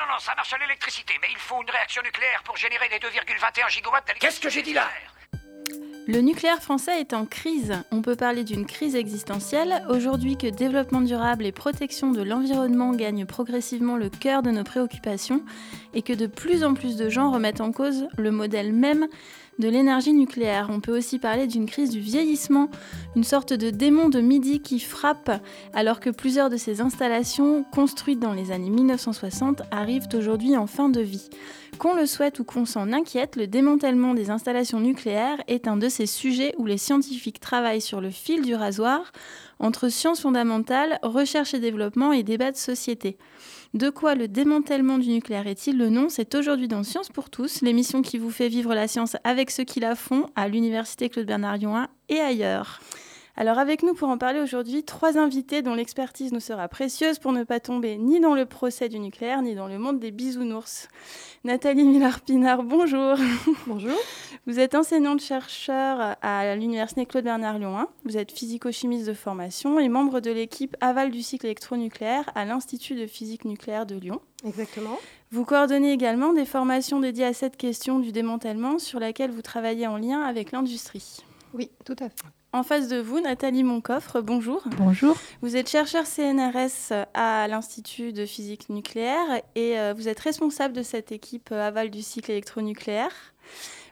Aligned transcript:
non, 0.00 0.14
non, 0.14 0.18
ça 0.18 0.34
marche 0.34 0.52
à 0.54 0.58
l'électricité, 0.58 1.14
mais 1.20 1.28
il 1.30 1.36
faut 1.36 1.60
une 1.62 1.70
réaction 1.70 2.02
nucléaire 2.02 2.42
pour 2.44 2.56
générer 2.56 2.88
les 2.90 2.98
2,21 2.98 3.68
gigawatts 3.68 4.06
d'électricité. 4.06 4.18
Qu'est-ce 4.20 4.40
que 4.40 4.48
j'ai 4.48 4.62
dit 4.62 4.72
là 4.72 4.88
Le 6.08 6.20
nucléaire 6.20 6.62
français 6.62 7.00
est 7.00 7.12
en 7.12 7.26
crise. 7.26 7.82
On 7.90 8.00
peut 8.00 8.16
parler 8.16 8.42
d'une 8.42 8.64
crise 8.64 8.96
existentielle. 8.96 9.84
Aujourd'hui 9.90 10.38
que 10.38 10.46
développement 10.46 11.02
durable 11.02 11.44
et 11.44 11.52
protection 11.52 12.12
de 12.12 12.22
l'environnement 12.22 12.92
gagnent 12.94 13.26
progressivement 13.26 13.96
le 13.96 14.08
cœur 14.08 14.42
de 14.42 14.50
nos 14.50 14.64
préoccupations 14.64 15.42
et 15.92 16.00
que 16.00 16.14
de 16.14 16.26
plus 16.26 16.64
en 16.64 16.72
plus 16.72 16.96
de 16.96 17.10
gens 17.10 17.30
remettent 17.30 17.60
en 17.60 17.72
cause 17.72 18.08
le 18.16 18.30
modèle 18.30 18.72
même 18.72 19.06
de 19.60 19.68
l'énergie 19.68 20.12
nucléaire. 20.12 20.68
On 20.70 20.80
peut 20.80 20.96
aussi 20.96 21.18
parler 21.18 21.46
d'une 21.46 21.66
crise 21.66 21.90
du 21.90 22.00
vieillissement, 22.00 22.68
une 23.14 23.24
sorte 23.24 23.52
de 23.52 23.70
démon 23.70 24.08
de 24.08 24.20
midi 24.20 24.60
qui 24.60 24.80
frappe 24.80 25.30
alors 25.72 26.00
que 26.00 26.10
plusieurs 26.10 26.50
de 26.50 26.56
ces 26.56 26.80
installations, 26.80 27.64
construites 27.64 28.18
dans 28.18 28.32
les 28.32 28.50
années 28.50 28.70
1960, 28.70 29.62
arrivent 29.70 30.08
aujourd'hui 30.14 30.56
en 30.56 30.66
fin 30.66 30.88
de 30.88 31.00
vie. 31.00 31.28
Qu'on 31.78 31.94
le 31.94 32.06
souhaite 32.06 32.40
ou 32.40 32.44
qu'on 32.44 32.64
s'en 32.64 32.92
inquiète, 32.92 33.36
le 33.36 33.46
démantèlement 33.46 34.14
des 34.14 34.30
installations 34.30 34.80
nucléaires 34.80 35.42
est 35.46 35.68
un 35.68 35.76
de 35.76 35.88
ces 35.88 36.06
sujets 36.06 36.54
où 36.58 36.66
les 36.66 36.78
scientifiques 36.78 37.40
travaillent 37.40 37.80
sur 37.80 38.00
le 38.00 38.10
fil 38.10 38.42
du 38.42 38.54
rasoir 38.54 39.12
entre 39.58 39.88
sciences 39.90 40.20
fondamentales, 40.20 40.98
recherche 41.02 41.54
et 41.54 41.60
développement 41.60 42.12
et 42.12 42.22
débat 42.22 42.50
de 42.50 42.56
société. 42.56 43.18
De 43.72 43.88
quoi 43.88 44.16
le 44.16 44.26
démantèlement 44.26 44.98
du 44.98 45.10
nucléaire 45.10 45.46
est-il 45.46 45.78
le 45.78 45.90
nom? 45.90 46.08
C'est 46.08 46.34
aujourd'hui 46.34 46.66
dans 46.66 46.82
Science 46.82 47.08
pour 47.08 47.30
tous, 47.30 47.60
l'émission 47.62 48.02
qui 48.02 48.18
vous 48.18 48.30
fait 48.30 48.48
vivre 48.48 48.74
la 48.74 48.88
science 48.88 49.16
avec 49.22 49.52
ceux 49.52 49.62
qui 49.62 49.78
la 49.78 49.94
font 49.94 50.26
à 50.34 50.48
l'Université 50.48 51.08
Claude 51.08 51.26
Bernard 51.26 51.56
Lyon 51.56 51.86
et 52.08 52.18
ailleurs. 52.18 52.80
Alors 53.40 53.56
avec 53.56 53.82
nous 53.82 53.94
pour 53.94 54.10
en 54.10 54.18
parler 54.18 54.38
aujourd'hui, 54.38 54.84
trois 54.84 55.16
invités 55.16 55.62
dont 55.62 55.72
l'expertise 55.72 56.30
nous 56.30 56.40
sera 56.40 56.68
précieuse 56.68 57.18
pour 57.18 57.32
ne 57.32 57.42
pas 57.42 57.58
tomber 57.58 57.96
ni 57.96 58.20
dans 58.20 58.34
le 58.34 58.44
procès 58.44 58.90
du 58.90 58.98
nucléaire, 58.98 59.40
ni 59.40 59.54
dans 59.54 59.66
le 59.66 59.78
monde 59.78 59.98
des 59.98 60.10
bisounours. 60.10 60.88
Nathalie 61.44 61.84
Millard-Pinard, 61.84 62.64
bonjour. 62.64 63.16
Bonjour. 63.66 63.96
Vous 64.46 64.60
êtes 64.60 64.74
enseignante-chercheur 64.74 66.18
à 66.20 66.54
l'Université 66.54 67.06
Claude 67.06 67.24
Bernard 67.24 67.58
Lyon 67.58 67.78
1. 67.78 67.88
Vous 68.04 68.18
êtes 68.18 68.30
physico-chimiste 68.30 69.06
de 69.06 69.14
formation 69.14 69.80
et 69.80 69.88
membre 69.88 70.20
de 70.20 70.30
l'équipe 70.30 70.76
aval 70.82 71.10
du 71.10 71.22
cycle 71.22 71.46
électronucléaire 71.46 72.30
à 72.34 72.44
l'Institut 72.44 72.94
de 72.94 73.06
physique 73.06 73.46
nucléaire 73.46 73.86
de 73.86 73.94
Lyon. 73.94 74.20
Exactement. 74.44 74.98
Vous 75.30 75.46
coordonnez 75.46 75.92
également 75.92 76.34
des 76.34 76.44
formations 76.44 77.00
dédiées 77.00 77.24
à 77.24 77.32
cette 77.32 77.56
question 77.56 78.00
du 78.00 78.12
démantèlement 78.12 78.78
sur 78.78 79.00
laquelle 79.00 79.30
vous 79.30 79.40
travaillez 79.40 79.86
en 79.86 79.96
lien 79.96 80.20
avec 80.20 80.52
l'industrie. 80.52 81.22
Oui, 81.54 81.70
tout 81.86 81.96
à 82.00 82.10
fait. 82.10 82.39
En 82.52 82.64
face 82.64 82.88
de 82.88 82.96
vous, 82.96 83.20
Nathalie 83.20 83.62
Moncoffre, 83.62 84.20
bonjour. 84.20 84.64
Bonjour. 84.76 85.16
Vous 85.40 85.56
êtes 85.56 85.68
chercheur 85.70 86.04
CNRS 86.04 86.92
à 87.14 87.46
l'Institut 87.46 88.12
de 88.12 88.26
physique 88.26 88.68
nucléaire 88.70 89.40
et 89.54 89.78
euh, 89.78 89.94
vous 89.96 90.08
êtes 90.08 90.18
responsable 90.18 90.74
de 90.74 90.82
cette 90.82 91.12
équipe 91.12 91.50
euh, 91.52 91.68
aval 91.68 91.90
du 91.90 92.02
cycle 92.02 92.32
électronucléaire. 92.32 93.12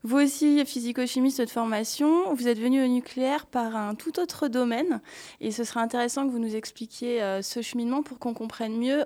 Vous 0.03 0.17
aussi, 0.17 0.65
physico-chimiste 0.67 1.41
de 1.41 1.47
formation, 1.47 2.35
vous 2.35 2.49
êtes 2.49 2.59
venu 2.59 2.83
au 2.83 2.89
nucléaire 2.89 3.47
par 3.47 3.77
un 3.77 3.95
tout 3.95 4.19
autre 4.19 4.49
domaine 4.49 5.01
et 5.41 5.53
ce 5.53 5.63
sera 5.63 5.81
intéressant 5.81 6.27
que 6.27 6.33
vous 6.33 6.41
nous 6.41 6.57
expliquiez 6.57 7.23
euh, 7.23 7.43
ce 7.43 7.63
cheminement 7.63 8.03
pour 8.03 8.19
qu'on 8.19 8.35
comprenne 8.35 8.77
mieux 8.77 9.05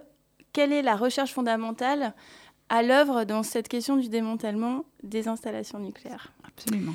quelle 0.54 0.72
est 0.72 0.82
la 0.82 0.96
recherche 0.96 1.34
fondamentale 1.34 2.14
à 2.70 2.82
l'œuvre 2.82 3.24
dans 3.24 3.42
cette 3.42 3.68
question 3.68 3.98
du 3.98 4.08
démantèlement 4.08 4.86
des 5.02 5.28
installations 5.28 5.78
nucléaires. 5.78 6.32
Absolument. 6.42 6.94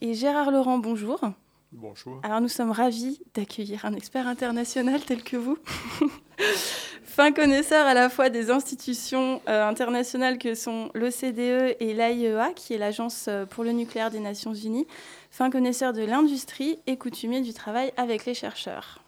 Et 0.00 0.14
Gérard 0.14 0.50
Laurent, 0.50 0.78
bonjour. 0.78 1.20
Bonjour. 1.72 2.20
Alors 2.22 2.42
nous 2.42 2.48
sommes 2.48 2.70
ravis 2.70 3.22
d'accueillir 3.32 3.86
un 3.86 3.94
expert 3.94 4.26
international 4.26 5.00
tel 5.00 5.22
que 5.22 5.38
vous, 5.38 5.56
fin 7.04 7.32
connaisseur 7.32 7.86
à 7.86 7.94
la 7.94 8.10
fois 8.10 8.28
des 8.28 8.50
institutions 8.50 9.40
euh, 9.48 9.66
internationales 9.66 10.36
que 10.36 10.54
sont 10.54 10.90
l'OCDE 10.92 11.76
et 11.80 11.94
l'AIEA, 11.94 12.52
qui 12.54 12.74
est 12.74 12.78
l'Agence 12.78 13.26
euh, 13.28 13.46
pour 13.46 13.64
le 13.64 13.72
nucléaire 13.72 14.10
des 14.10 14.20
Nations 14.20 14.52
Unies, 14.52 14.86
fin 15.30 15.48
connaisseur 15.48 15.94
de 15.94 16.02
l'industrie 16.02 16.78
et 16.86 16.98
coutumier 16.98 17.40
du 17.40 17.54
travail 17.54 17.92
avec 17.96 18.26
les 18.26 18.34
chercheurs. 18.34 19.02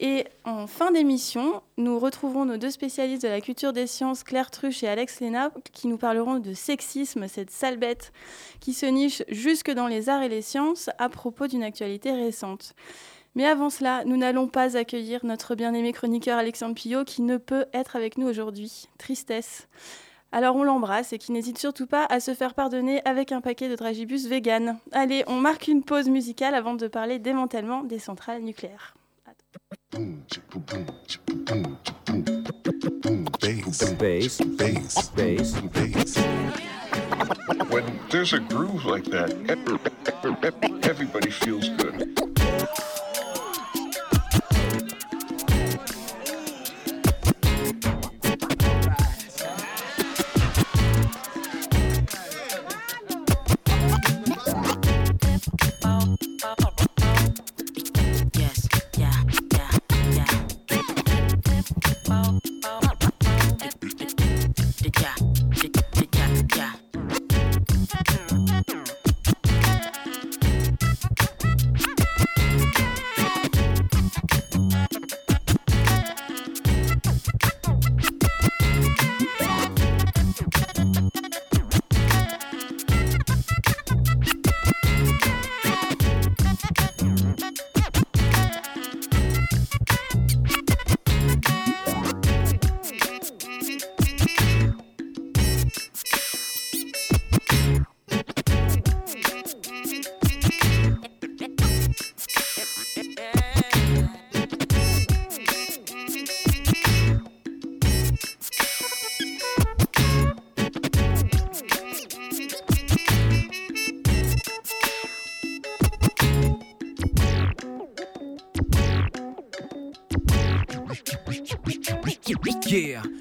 Et 0.00 0.26
en 0.44 0.68
fin 0.68 0.92
d'émission, 0.92 1.60
nous 1.76 1.98
retrouverons 1.98 2.44
nos 2.44 2.56
deux 2.56 2.70
spécialistes 2.70 3.24
de 3.24 3.28
la 3.28 3.40
culture 3.40 3.72
des 3.72 3.88
sciences, 3.88 4.22
Claire 4.22 4.50
Truche 4.50 4.84
et 4.84 4.88
Alex 4.88 5.18
Léna, 5.18 5.50
qui 5.72 5.88
nous 5.88 5.98
parleront 5.98 6.38
de 6.38 6.54
sexisme, 6.54 7.26
cette 7.26 7.50
sale 7.50 7.78
bête 7.78 8.12
qui 8.60 8.74
se 8.74 8.86
niche 8.86 9.24
jusque 9.28 9.72
dans 9.72 9.88
les 9.88 10.08
arts 10.08 10.22
et 10.22 10.28
les 10.28 10.42
sciences 10.42 10.88
à 10.98 11.08
propos 11.08 11.48
d'une 11.48 11.64
actualité 11.64 12.12
récente. 12.12 12.74
Mais 13.34 13.46
avant 13.46 13.70
cela, 13.70 14.04
nous 14.04 14.16
n'allons 14.16 14.46
pas 14.46 14.76
accueillir 14.76 15.24
notre 15.24 15.56
bien-aimé 15.56 15.92
chroniqueur 15.92 16.38
Alexandre 16.38 16.74
Pillot 16.74 17.04
qui 17.04 17.22
ne 17.22 17.36
peut 17.36 17.66
être 17.72 17.96
avec 17.96 18.18
nous 18.18 18.28
aujourd'hui. 18.28 18.88
Tristesse. 18.98 19.68
Alors 20.30 20.56
on 20.56 20.62
l'embrasse 20.62 21.12
et 21.12 21.18
qui 21.18 21.32
n'hésite 21.32 21.58
surtout 21.58 21.86
pas 21.86 22.04
à 22.04 22.20
se 22.20 22.34
faire 22.34 22.54
pardonner 22.54 23.00
avec 23.04 23.32
un 23.32 23.40
paquet 23.40 23.68
de 23.68 23.76
dragibus 23.76 24.26
vegan. 24.26 24.78
Allez, 24.92 25.24
on 25.26 25.36
marque 25.36 25.68
une 25.68 25.82
pause 25.82 26.08
musicale 26.08 26.54
avant 26.54 26.74
de 26.74 26.86
parler 26.86 27.18
démantèlement 27.18 27.82
des 27.82 27.98
centrales 27.98 28.42
nucléaires. 28.42 28.97
Bass, 33.40 33.92
bass, 33.94 34.40
bass, 34.40 35.08
bass, 35.08 35.60
bass. 35.60 36.16
When 37.68 38.00
there's 38.10 38.32
a 38.32 38.40
groove 38.40 38.84
like 38.84 39.04
that, 39.06 39.32
everybody 40.82 41.30
feels 41.30 41.68
good. 41.70 42.18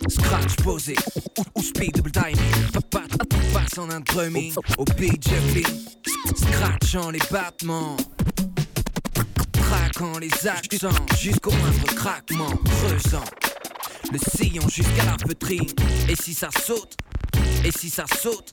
Scratch 0.08 0.56
posé 0.58 0.96
ou, 1.56 1.64
speed 1.64 1.96
double 1.96 2.12
timing. 2.12 2.38
Papa 2.72 3.04
passe 3.54 3.78
en 3.80 3.90
un 3.90 4.02
drumming 4.02 4.54
au 4.78 4.86
beat 4.96 5.28
juggling. 5.28 5.66
Scratchant 6.36 7.10
les 7.10 7.22
battements. 7.32 7.98
Traquant 9.54 10.20
les 10.20 10.48
accents 10.48 10.90
jusqu'au 11.20 11.52
moindre 11.52 11.96
craquement. 11.96 12.54
Creusant 12.66 13.24
le 14.12 14.20
sillon 14.20 14.68
jusqu'à 14.70 15.06
la 15.06 15.18
feutrine. 15.28 15.66
Et 16.08 16.16
si 16.16 16.36
ça 16.36 16.50
saute, 16.64 16.96
et 17.66 17.72
si 17.72 17.90
ça 17.90 18.06
saute, 18.22 18.52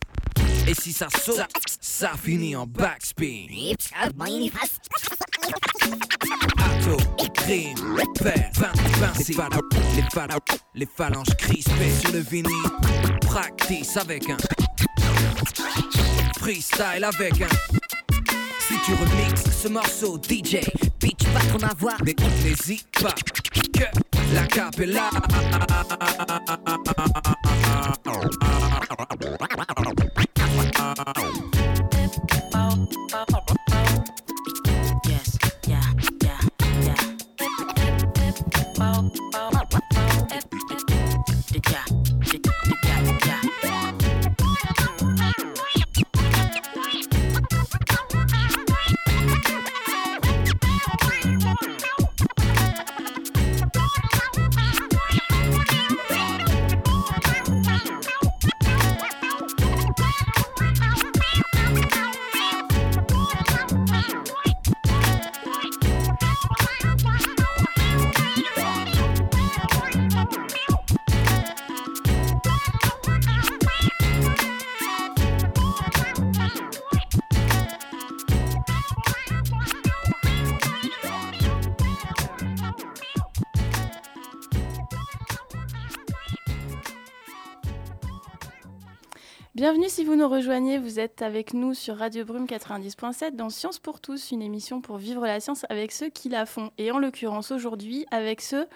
et 0.67 0.75
si 0.75 0.93
ça 0.93 1.09
saute, 1.23 1.41
ça, 1.81 2.13
finit 2.23 2.57
en 2.57 2.67
backspin. 2.67 3.47
Ato, 6.59 6.97
crime, 7.35 7.77
père, 8.21 8.51
20, 8.55 8.67
26 8.99 9.29
les, 9.29 10.03
phalanges, 10.03 10.41
les, 10.75 10.87
phalanges, 10.87 11.37
crispées 11.39 11.93
sur 12.01 12.13
le 12.13 12.21
vinyle. 12.21 12.53
Practice 13.21 13.97
avec 13.97 14.31
un 14.31 14.37
Freestyle 16.39 17.05
avec 17.05 17.41
un 17.41 17.49
Si 18.61 18.75
tu 18.85 18.93
remixes 18.95 19.63
ce 19.63 19.69
morceau 19.69 20.19
DJ 20.19 20.59
Pitch 20.99 21.25
pas 21.33 21.41
ton 21.53 21.67
avoir 21.67 21.97
Mais 22.05 22.15
n'hésite 22.45 22.87
pas 23.01 23.15
que 23.73 24.35
la 24.35 24.47
capella 24.47 25.11
Bienvenue 89.65 89.89
si 89.89 90.05
vous 90.05 90.15
nous 90.15 90.29
rejoignez, 90.29 90.77
vous 90.77 91.01
êtes 91.01 91.23
avec 91.23 91.55
nous 91.55 91.73
sur 91.73 91.97
Radio 91.97 92.27
Brume 92.27 92.45
90.7 92.45 93.35
dans 93.35 93.49
Science 93.49 93.79
pour 93.79 93.99
tous, 93.99 94.31
une 94.31 94.43
émission 94.43 94.83
pour 94.83 94.99
vivre 94.99 95.27
la 95.27 95.41
science 95.41 95.65
avec 95.71 95.91
ceux 95.91 96.11
qui 96.11 96.29
la 96.29 96.45
font. 96.45 96.71
Et 96.77 96.91
en 96.91 96.99
l'occurrence 96.99 97.51
aujourd'hui 97.51 98.05
avec 98.11 98.43
ceux 98.43 98.67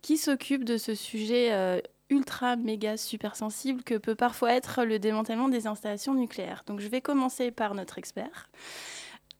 qui 0.00 0.16
s'occupent 0.16 0.64
de 0.64 0.78
ce 0.78 0.96
sujet 0.96 1.52
euh, 1.52 1.80
ultra 2.10 2.56
méga 2.56 2.96
super 2.96 3.36
sensible 3.36 3.84
que 3.84 3.94
peut 3.94 4.16
parfois 4.16 4.52
être 4.54 4.82
le 4.82 4.98
démantèlement 4.98 5.48
des 5.48 5.68
installations 5.68 6.14
nucléaires. 6.14 6.64
Donc 6.66 6.80
je 6.80 6.88
vais 6.88 7.00
commencer 7.00 7.52
par 7.52 7.76
notre 7.76 7.98
expert 7.98 8.50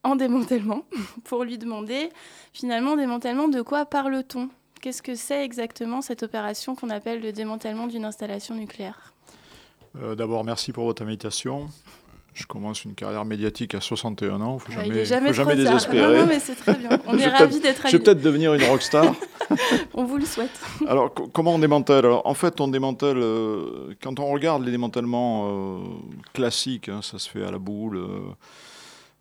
en 0.04 0.14
démantèlement 0.14 0.84
pour 1.25 1.43
lui 1.43 1.58
demander 1.58 2.10
finalement 2.52 2.94
démantèlement 2.94 3.49
de 3.49 3.60
quoi 3.60 3.87
parle-t-on? 3.87 4.50
Qu'est-ce 4.81 5.02
que 5.02 5.16
c'est 5.16 5.44
exactement 5.44 6.00
cette 6.00 6.22
opération 6.22 6.76
qu'on 6.76 6.90
appelle 6.90 7.20
le 7.20 7.32
démantèlement 7.32 7.88
d'une 7.88 8.04
installation 8.04 8.54
nucléaire? 8.54 9.12
Euh, 10.00 10.15
D'abord, 10.15 10.44
merci 10.44 10.73
pour 10.73 10.85
votre 10.85 11.03
invitation. 11.03 11.69
Je 12.35 12.47
commence 12.47 12.85
une 12.85 12.94
carrière 12.94 13.27
médiatique 13.27 13.75
à 13.75 13.81
61 13.83 14.41
ans. 14.41 14.53
Il 14.53 14.55
ne 14.55 14.59
faut 14.59 14.73
jamais, 15.35 15.55
désespérer. 15.55 16.15
Non, 16.15 16.21
non, 16.21 16.27
mais 16.27 16.41
c'est 16.41 16.55
très 16.55 16.73
bien. 16.75 16.89
On 17.06 17.19
est 17.19 17.27
ravis 17.27 17.61
d'être 17.61 17.87
Je 17.89 17.97
vais 17.99 18.03
peut-être 18.03 18.23
devenir 18.23 18.55
une 18.55 18.62
rockstar. 18.65 19.15
On 19.94 20.05
vous 20.05 20.17
le 20.17 20.25
souhaite. 20.25 20.50
Alors, 20.89 21.12
co- 21.12 21.29
comment 21.31 21.56
on 21.56 21.59
démantèle? 21.59 22.06
Alors, 22.06 22.27
En 22.27 22.33
fait, 22.33 22.59
on 22.62 22.69
démantèle. 22.69 23.19
euh, 23.19 23.93
quand 24.03 24.19
on 24.19 24.31
regarde 24.33 24.65
les 24.65 24.71
démantèlements 24.71 25.50
euh, 25.50 25.79
classiques, 26.33 26.88
hein, 26.88 27.00
ça 27.03 27.19
se 27.19 27.29
fait 27.29 27.45
à 27.45 27.50
la 27.50 27.59
boule, 27.59 27.99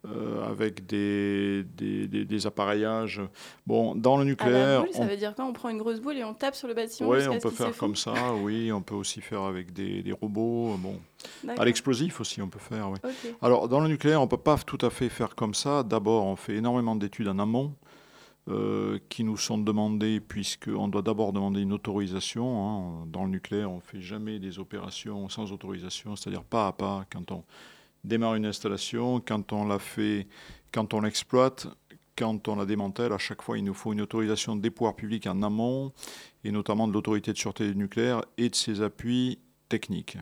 euh, 0.07 0.49
avec 0.49 0.85
des, 0.87 1.63
des, 1.77 2.07
des- 2.07 2.25
des 2.25 2.47
appareillages. 2.47 3.21
Bon, 3.67 3.93
dans 3.95 4.17
le 4.17 4.23
nucléaire. 4.25 4.81
boule, 4.83 4.93
ça 4.93 5.05
veut 5.05 5.15
dire 5.17 5.35
quoi? 5.35 5.45
On 5.45 5.53
prend 5.53 5.69
une 5.69 5.77
grosse 5.77 5.99
boule 5.99 6.17
et 6.17 6.23
on 6.23 6.33
tape 6.33 6.55
sur 6.55 6.67
le 6.67 6.73
bâtiment 6.73 7.09
Oui, 7.09 7.19
on 7.27 7.37
peut 7.39 7.49
faire 7.51 7.77
comme 7.77 7.95
ça, 7.95 8.33
oui, 8.33 8.71
on 8.71 8.81
peut 8.81 8.95
aussi 8.95 9.21
faire 9.21 9.41
avec 9.43 9.73
des, 9.73 10.01
des 10.01 10.11
robots, 10.11 10.75
bon. 10.79 10.95
À 11.57 11.65
l'explosif 11.65 12.19
aussi, 12.19 12.41
on 12.41 12.47
peut 12.49 12.57
faire, 12.59 12.89
oui. 12.89 12.97
Alors, 13.43 13.67
dans 13.69 13.79
le 13.79 13.87
nucléaire, 13.89 14.19
on 14.21 14.25
ne 14.25 14.29
peut 14.29 14.37
pas 14.37 14.57
tout 14.57 14.79
à 14.81 14.89
fait 14.89 15.09
faire 15.09 15.35
comme 15.35 15.53
ça. 15.53 15.83
D'abord, 15.83 16.25
on 16.25 16.35
fait 16.35 16.55
énormément 16.55 16.95
d'études 16.95 17.27
en 17.27 17.37
amont 17.37 17.75
euh, 18.49 18.97
qui 19.09 19.23
nous 19.23 19.37
sont 19.37 19.59
demandées, 19.59 20.19
puisqu'on 20.19 20.87
doit 20.87 21.03
d'abord 21.03 21.31
demander 21.31 21.61
une 21.61 21.73
autorisation. 21.73 23.03
hein. 23.03 23.05
Dans 23.05 23.23
le 23.25 23.29
nucléaire, 23.29 23.71
on 23.71 23.75
ne 23.75 23.81
fait 23.81 24.01
jamais 24.01 24.39
des 24.39 24.57
opérations 24.57 25.29
sans 25.29 25.51
autorisation, 25.51 26.15
c'est-à-dire 26.15 26.43
pas 26.43 26.65
à 26.67 26.71
pas, 26.71 27.05
quand 27.13 27.31
on 27.31 27.43
démarre 28.03 28.35
une 28.35 28.45
installation, 28.45 29.19
quand 29.19 29.53
on 29.53 29.65
la 29.65 29.79
fait, 29.79 30.27
quand 30.71 30.93
on 30.93 31.01
l'exploite, 31.01 31.67
quand 32.17 32.47
on 32.47 32.55
la 32.55 32.65
démantèle, 32.65 33.13
à 33.13 33.17
chaque 33.17 33.41
fois, 33.41 33.57
il 33.57 33.63
nous 33.63 33.73
faut 33.73 33.93
une 33.93 34.01
autorisation 34.01 34.55
des 34.55 34.69
pouvoirs 34.69 34.95
publics 34.95 35.27
en 35.27 35.41
amont, 35.41 35.91
et 36.43 36.51
notamment 36.51 36.87
de 36.87 36.93
l'autorité 36.93 37.33
de 37.33 37.37
sûreté 37.37 37.67
du 37.67 37.75
nucléaire 37.75 38.23
et 38.37 38.49
de 38.49 38.55
ses 38.55 38.81
appuis 38.81 39.39
techniques. 39.69 40.17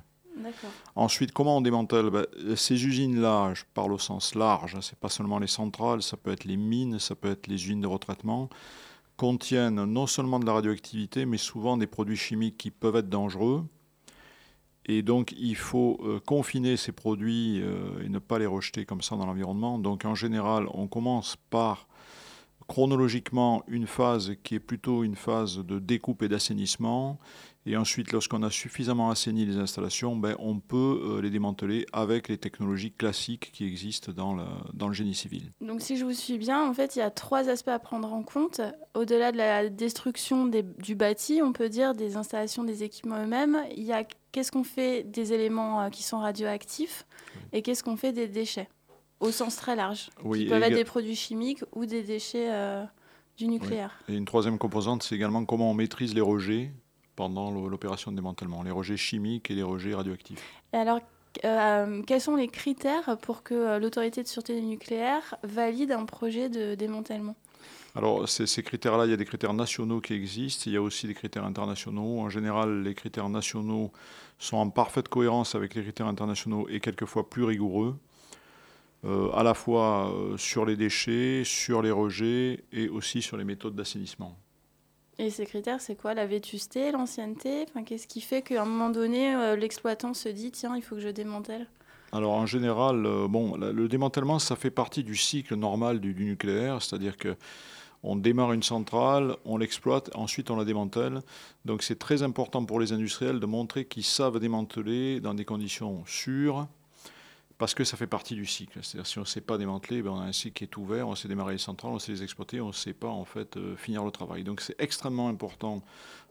Ensuite, 0.96 1.34
comment 1.34 1.58
on 1.58 1.62
démantèle? 1.62 2.10
Ben, 2.10 2.26
Ces 2.56 2.86
usines-là, 2.86 3.54
je 3.54 3.64
parle 3.74 3.92
au 3.92 3.98
sens 3.98 4.36
large, 4.36 4.76
hein, 4.76 4.80
c'est 4.82 4.98
pas 4.98 5.10
seulement 5.10 5.40
les 5.40 5.48
centrales, 5.48 6.02
ça 6.02 6.16
peut 6.16 6.32
être 6.32 6.46
les 6.46 6.58
mines, 6.58 7.00
ça 7.00 7.16
peut 7.16 7.30
être 7.30 7.48
les 7.48 7.56
usines 7.56 7.82
de 7.82 7.88
retraitement, 7.88 8.50
contiennent 9.18 9.84
non 9.84 10.08
seulement 10.08 10.40
de 10.40 10.46
la 10.46 10.54
radioactivité, 10.54 11.26
mais 11.26 11.38
souvent 11.38 11.76
des 11.76 11.88
produits 11.88 12.16
chimiques 12.16 12.58
qui 12.58 12.72
peuvent 12.72 12.96
être 12.96 13.10
dangereux. 13.10 13.66
Et 14.86 15.02
donc, 15.02 15.34
il 15.38 15.56
faut 15.56 16.00
euh, 16.04 16.20
confiner 16.26 16.78
ces 16.78 16.92
produits 16.92 17.62
euh, 17.62 18.04
et 18.04 18.10
ne 18.10 18.20
pas 18.20 18.40
les 18.40 18.46
rejeter 18.46 18.86
comme 18.86 19.02
ça 19.02 19.16
dans 19.16 19.26
l'environnement. 19.26 19.78
Donc, 19.78 20.06
en 20.06 20.16
général, 20.16 20.68
on 20.74 20.88
commence 20.88 21.36
par 21.50 21.88
chronologiquement 22.68 23.64
une 23.68 23.88
phase 23.88 24.36
qui 24.44 24.56
est 24.56 24.60
plutôt 24.60 25.04
une 25.04 25.16
phase 25.16 25.58
de 25.58 25.80
découpe 25.80 26.24
et 26.24 26.30
d'assainissement. 26.30 27.20
Et 27.66 27.76
ensuite, 27.78 28.12
lorsqu'on 28.14 28.42
a 28.42 28.50
suffisamment 28.50 29.12
assaini 29.12 29.46
les 29.46 29.58
installations, 29.58 30.16
ben, 30.16 30.36
on 30.40 30.60
peut 30.60 31.02
euh, 31.04 31.22
les 31.22 31.30
démanteler 31.30 31.86
avec 31.92 32.28
les 32.30 32.38
technologies 32.38 32.92
classiques 32.94 33.52
qui 33.52 33.66
existent 33.66 34.12
dans 34.14 34.34
le, 34.34 34.44
dans 34.74 34.88
le 34.88 34.94
génie 34.94 35.14
civil. 35.14 35.52
Donc 35.62 35.82
si 35.82 35.98
je 35.98 36.06
vous 36.06 36.14
suis 36.14 36.38
bien, 36.38 36.68
en 36.68 36.74
fait, 36.74 36.96
il 36.96 37.00
y 37.00 37.02
a 37.04 37.12
trois 37.12 37.50
aspects 37.50 37.68
à 37.68 37.78
prendre 37.78 38.12
en 38.14 38.24
compte. 38.24 38.62
Au-delà 38.96 39.32
de 39.32 39.38
la 39.38 39.70
destruction 39.70 40.46
des- 40.48 40.64
du 40.64 40.96
bâti, 40.96 41.42
on 41.44 41.52
peut 41.52 41.70
dire 41.70 41.94
des 41.94 42.16
installations, 42.16 42.64
des 42.64 42.84
équipements 42.84 43.22
eux-mêmes, 43.22 43.58
il 43.76 43.84
y 43.84 43.92
a 43.94 44.04
qu'est-ce 44.32 44.52
qu'on 44.52 44.64
fait 44.64 45.04
des 45.04 45.34
éléments 45.34 45.82
euh, 45.82 45.90
qui 45.90 46.02
sont 46.04 46.20
radioactifs 46.20 47.06
et 47.52 47.62
qu'est-ce 47.62 47.84
qu'on 47.84 47.98
fait 47.98 48.14
des 48.14 48.28
déchets, 48.30 48.70
au 49.20 49.32
sens 49.32 49.58
très 49.58 49.76
large. 49.76 50.10
Oui, 50.24 50.40
qui 50.40 50.46
peuvent 50.50 50.64
être 50.64 50.76
des 50.76 50.86
produits 50.86 51.16
chimiques 51.16 51.64
ou 51.76 51.86
des 51.86 52.04
déchets 52.04 52.48
euh, 52.52 52.84
du 53.38 53.48
nucléaire. 53.48 54.00
Et 54.08 54.16
une 54.16 54.26
troisième 54.26 54.58
composante, 54.58 55.04
c'est 55.04 55.16
également 55.16 55.44
comment 55.46 55.70
on 55.70 55.74
maîtrise 55.76 56.16
les 56.16 56.22
rejets 56.22 56.72
pendant 57.20 57.52
l'opération 57.52 58.12
de 58.12 58.16
démantèlement, 58.16 58.64
les 58.64 58.72
rejets 58.72 58.96
chimiques 58.96 59.52
et 59.52 59.54
les 59.54 59.62
rejets 59.62 59.94
radioactifs. 59.94 60.42
Et 60.72 60.78
alors, 60.78 61.02
euh, 61.44 62.02
quels 62.08 62.22
sont 62.22 62.38
les 62.38 62.48
critères 62.48 63.18
pour 63.22 63.44
que 63.44 63.54
euh, 63.54 63.78
l'autorité 63.78 64.24
de 64.24 64.28
sûreté 64.30 64.62
nucléaire 64.62 65.36
valide 65.44 65.92
un 65.92 66.06
projet 66.06 66.48
de 66.48 66.76
démantèlement? 66.76 67.36
Alors, 67.94 68.30
ces, 68.30 68.48
ces 68.48 68.64
critères-là, 68.64 69.04
il 69.06 69.12
y 69.12 69.14
a 69.14 69.18
des 69.18 69.26
critères 69.26 69.54
nationaux 69.54 70.00
qui 70.00 70.14
existent, 70.14 70.64
il 70.68 70.72
y 70.72 70.78
a 70.78 70.82
aussi 70.82 71.08
des 71.08 71.14
critères 71.14 71.44
internationaux. 71.44 72.22
En 72.22 72.30
général, 72.30 72.84
les 72.84 72.96
critères 72.96 73.28
nationaux 73.28 73.92
sont 74.38 74.56
en 74.56 74.70
parfaite 74.70 75.10
cohérence 75.10 75.56
avec 75.56 75.76
les 75.76 75.82
critères 75.82 76.08
internationaux 76.08 76.70
et 76.70 76.80
quelquefois 76.80 77.30
plus 77.30 77.44
rigoureux, 77.44 77.98
euh, 79.04 79.30
à 79.34 79.44
la 79.44 79.56
fois 79.56 80.14
euh, 80.14 80.38
sur 80.38 80.66
les 80.66 80.78
déchets, 80.78 81.44
sur 81.44 81.82
les 81.82 81.92
rejets 81.92 82.64
et 82.72 82.88
aussi 82.88 83.22
sur 83.22 83.36
les 83.36 83.44
méthodes 83.44 83.76
d'assainissement. 83.76 84.38
Et 85.20 85.30
ces 85.32 85.46
critères, 85.46 85.82
c'est 85.82 85.96
quoi? 85.96 86.14
La 86.14 86.26
vétusté, 86.26 86.94
l'ancienneté? 86.94 87.66
Enfin, 87.70 87.84
Qu'est-ce 87.84 88.08
qui 88.08 88.22
fait 88.22 88.42
qu'à 88.42 88.62
un 88.62 88.66
moment 88.66 88.90
donné, 88.90 89.36
euh, 89.36 89.58
l'exploitant 89.58 90.14
se 90.14 90.30
dit 90.30 90.50
tiens, 90.50 90.78
il 90.78 90.82
faut 90.82 90.96
que 90.96 91.02
je 91.02 91.10
démantèle? 91.10 91.68
Alors 92.14 92.32
en 92.32 92.46
général, 92.46 93.06
euh, 93.06 93.28
bon, 93.28 93.58
le 93.58 93.88
démantèlement, 93.90 94.40
ça 94.40 94.56
fait 94.56 94.72
partie 94.72 95.04
du 95.04 95.18
cycle 95.18 95.56
normal 95.56 96.00
du, 96.00 96.14
du 96.14 96.24
nucléaire, 96.24 96.82
c'est-à-dire 96.82 97.18
que 97.18 97.36
on 98.02 98.16
démarre 98.16 98.54
une 98.54 98.64
centrale, 98.64 99.36
on 99.44 99.58
l'exploite, 99.58 100.10
ensuite 100.16 100.50
on 100.52 100.56
la 100.56 100.64
démantèle. 100.64 101.20
Donc 101.66 101.84
c'est 101.84 102.00
très 102.00 102.24
important 102.24 102.64
pour 102.64 102.80
les 102.80 102.94
industriels 102.94 103.42
de 103.42 103.46
montrer 103.46 103.84
qu'ils 103.84 104.06
savent 104.06 104.40
démanteler 104.40 105.20
dans 105.20 105.34
des 105.34 105.44
conditions 105.44 106.02
sûres, 106.06 106.68
parce 107.60 107.74
que 107.74 107.84
ça 107.84 107.98
fait 107.98 108.08
partie 108.08 108.36
du 108.36 108.46
cycle. 108.46 108.80
C'est-à-dire 108.82 109.06
si 109.06 109.18
on 109.20 109.22
ne 109.22 109.28
sait 109.28 109.42
pas 109.42 109.58
démanteler, 109.58 110.02
ben, 110.02 110.12
on 110.12 110.20
a 110.20 110.24
un 110.24 110.32
cycle 110.32 110.58
qui 110.58 110.64
est 110.64 110.78
ouvert, 110.78 111.10
on 111.10 111.16
sait 111.16 111.28
démarrer 111.28 111.54
les 111.54 111.60
centrales, 111.60 111.92
on 111.92 112.00
sait 112.00 112.14
les 112.14 112.24
exploiter, 112.24 112.62
on 112.62 112.70
ne 112.70 112.74
sait 112.74 112.94
pas 112.94 113.10
en 113.10 113.26
fait 113.26 113.58
euh, 113.58 113.76
finir 113.76 114.06
le 114.06 114.12
travail. 114.12 114.46
Donc 114.46 114.62
c'est 114.62 114.80
extrêmement 114.80 115.28
important 115.28 115.84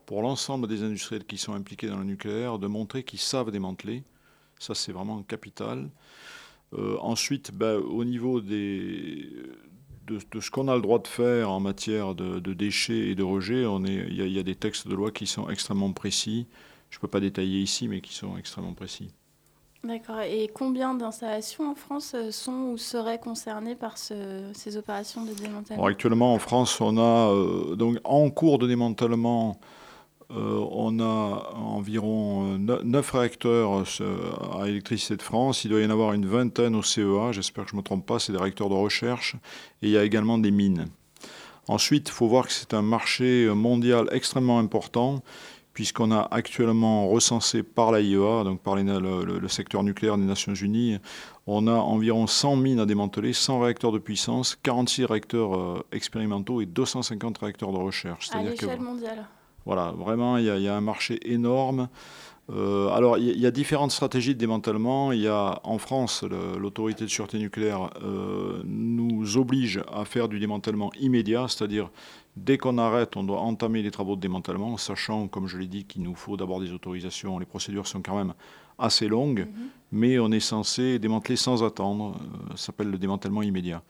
pour 0.07 0.23
l'ensemble 0.23 0.67
des 0.67 0.83
industriels 0.83 1.25
qui 1.25 1.37
sont 1.37 1.53
impliqués 1.53 1.87
dans 1.87 1.99
le 1.99 2.05
nucléaire 2.05 2.59
de 2.59 2.67
montrer 2.67 3.03
qu'ils 3.05 3.19
savent 3.19 3.51
démanteler. 3.51 4.05
Ça, 4.59 4.75
c'est 4.75 4.91
vraiment 4.91 5.23
capital. 5.23 5.91
Euh, 6.73 6.97
ensuite, 7.01 7.53
ben, 7.53 7.77
au 7.77 8.05
niveau 8.05 8.41
de, 8.41 9.53
ce 10.41 10.51
qu'on 10.51 10.69
a 10.69 10.77
le 10.77 10.83
droit 10.83 10.99
de 10.99 11.09
faire 11.09 11.51
en 11.51 11.61
matière 11.61 12.15
de, 12.15 12.55
déchets 12.55 13.11
et 13.11 13.15
de 13.15 13.23
rejets, 13.23 13.65
il 13.85 14.33
y 14.33 14.39
a 14.39 14.43
des 14.43 14.57
textes 14.57 14.89
de 14.89 14.95
loi 14.95 15.11
qui 15.11 15.27
sont 15.27 15.51
extrêmement 15.51 15.93
précis. 15.93 16.47
Je 16.89 16.97
ne 16.97 17.01
peux 17.03 17.09
pas 17.09 17.21
détailler 17.21 17.61
ici, 17.61 17.87
mais 17.87 18.01
qui 18.01 18.15
sont 18.15 18.39
extrêmement 18.39 18.73
précis. 18.73 19.11
D'accord. 19.85 20.21
Et 20.21 20.51
combien 20.53 20.95
d'installations 20.95 21.71
en 21.71 21.75
France 21.75 22.13
euh, 22.15 22.31
sont 22.33 22.71
ou 22.73 22.77
seraient 22.79 23.21
concernées 23.21 23.77
par 23.77 23.97
ce- 23.97 24.51
ces 24.53 24.77
opérations 24.77 25.25
de 25.25 25.33
démantèlement? 25.33 25.85
Actuellement, 25.87 26.35
en 26.35 26.39
France, 26.39 26.81
on 26.81 26.99
a 26.99 27.31
euh, 27.33 27.77
donc 27.77 27.99
en 28.03 28.29
cours 28.29 28.59
de 28.59 28.67
démantèlement, 28.67 29.61
euh, 30.33 30.67
on 30.73 30.99
a 30.99 31.53
environ 31.55 32.59
9 32.59 33.11
réacteurs 33.13 33.85
à 34.61 34.69
électricité 34.69 35.17
de 35.17 35.23
France. 35.23 35.65
Il 35.65 35.71
doit 35.71 35.81
y 35.81 35.87
en 35.87 35.91
avoir 35.91 36.13
une 36.13 36.27
vingtaine 36.27 36.75
au 36.75 36.83
CEA. 36.83 37.31
J'espère 37.33 37.65
que 37.65 37.71
je 37.71 37.77
ne 37.77 37.81
me 37.81 37.85
trompe 37.85 38.05
pas. 38.05 38.19
C'est 38.19 38.33
des 38.33 38.39
réacteurs 38.39 38.69
de 38.69 38.75
recherche. 38.75 39.37
Et 39.81 39.87
il 39.87 39.91
y 39.91 39.97
a 39.97 40.05
également 40.05 40.39
des 40.39 40.51
mines. 40.51 40.87
Ensuite, 41.69 42.09
il 42.09 42.13
faut 42.13 42.27
voir 42.29 42.47
que 42.47 42.53
c'est 42.53 42.75
un 42.75 42.83
marché 42.83 43.47
mondial 43.55 44.09
extrêmement 44.11 44.59
important 44.59 45.23
puisqu'on 45.79 46.11
a 46.11 46.27
actuellement 46.33 47.07
recensé 47.09 47.63
par 47.63 47.93
l'AIEA, 47.93 48.43
donc 48.43 48.59
par 48.63 48.75
les- 48.75 48.83
le, 48.83 49.47
secteur 49.47 49.85
nucléaire 49.85 50.19
des 50.19 50.25
Nations 50.25 50.53
Unies, 50.53 50.99
on 51.47 51.69
a 51.69 51.73
environ 51.75 52.27
100 52.27 52.57
mines 52.57 52.81
à 52.81 52.85
démanteler, 52.85 53.33
100 53.33 53.61
réacteurs 53.61 53.93
de 53.93 54.01
puissance, 54.01 54.59
46 54.65 55.05
réacteurs 55.05 55.55
euh, 55.57 55.85
expérimentaux 55.93 56.61
et 56.61 56.67
250 56.67 57.39
réacteurs 57.39 57.71
de 57.73 57.77
recherche. 57.79 58.29
À 58.33 58.43
l'échelle 58.43 58.81
mondiale. 58.81 59.25
voilà, 59.67 59.93
vraiment, 59.97 60.37
il 60.37 60.47
y, 60.47 60.51
a- 60.51 60.57
il 60.57 60.65
y 60.65 60.69
a 60.69 60.75
un 60.77 60.81
marché 60.81 61.21
énorme. 61.33 61.89
Euh, 62.51 62.89
alors, 62.89 63.19
il 63.19 63.27
y, 63.27 63.31
a- 63.31 63.35
il 63.35 63.41
y 63.41 63.47
a 63.47 63.53
différentes 63.53 63.93
stratégies 63.93 64.35
de 64.35 64.41
démantèlement. 64.41 65.13
Il 65.13 65.21
y 65.21 65.29
a 65.29 65.61
en 65.63 65.79
France, 65.79 66.25
l'autorité 66.59 67.05
de 67.05 67.11
sûreté 67.11 67.39
nucléaire 67.39 67.91
euh, 68.03 68.63
nous 68.65 69.37
oblige 69.37 69.81
à 69.95 70.05
faire 70.05 70.29
du 70.29 70.41
démantèlement 70.41 70.91
immédiat, 70.99 71.47
c'est-à-dire 71.47 71.89
dès 72.45 72.59
qu'on 72.59 72.79
arrête, 72.79 73.17
on 73.17 73.25
doit 73.25 73.41
entamer 73.41 73.83
les 73.83 73.91
travaux 73.91 74.17
de 74.17 74.21
démantèlement, 74.21 74.77
sachant, 74.77 75.29
comme 75.29 75.47
je 75.47 75.59
l'ai 75.59 75.67
dit, 75.67 75.85
qu'il 75.85 76.03
nous 76.03 76.15
faut 76.15 76.37
d'abord 76.37 76.61
des 76.61 76.73
autorisations. 76.73 77.39
Les 77.39 77.47
procédures 77.47 77.87
sont 77.87 78.03
quand 78.03 78.17
même 78.17 78.35
assez 78.79 79.09
longues, 79.09 79.49
mais 79.91 80.19
on 80.21 80.31
est 80.31 80.39
censé 80.41 81.01
démanteler 81.01 81.37
sans 81.37 81.65
attendre. 81.65 82.15
Euh, 82.17 82.51
ça 82.51 82.67
s'appelle 82.67 82.91
le 82.91 82.99
démantèlement 82.99 83.43
immédiat. 83.43 83.83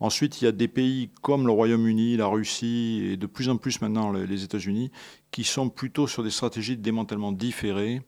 Ensuite, 0.00 0.40
il 0.40 0.46
y 0.46 0.48
a 0.48 0.52
des 0.52 0.66
pays 0.66 1.10
comme 1.22 1.46
le 1.46 1.52
Royaume-Uni, 1.52 2.16
la 2.16 2.26
Russie 2.26 3.02
et 3.12 3.16
de 3.16 3.26
plus 3.26 3.48
en 3.48 3.56
plus 3.56 3.80
maintenant 3.80 4.10
les 4.10 4.26
les 4.26 4.42
États-Unis 4.42 4.90
qui 5.30 5.44
sont 5.44 5.68
plutôt 5.68 6.08
sur 6.08 6.24
des 6.24 6.30
stratégies 6.30 6.76
de 6.76 6.82
démantèlement 6.82 7.30
différées. 7.30 8.02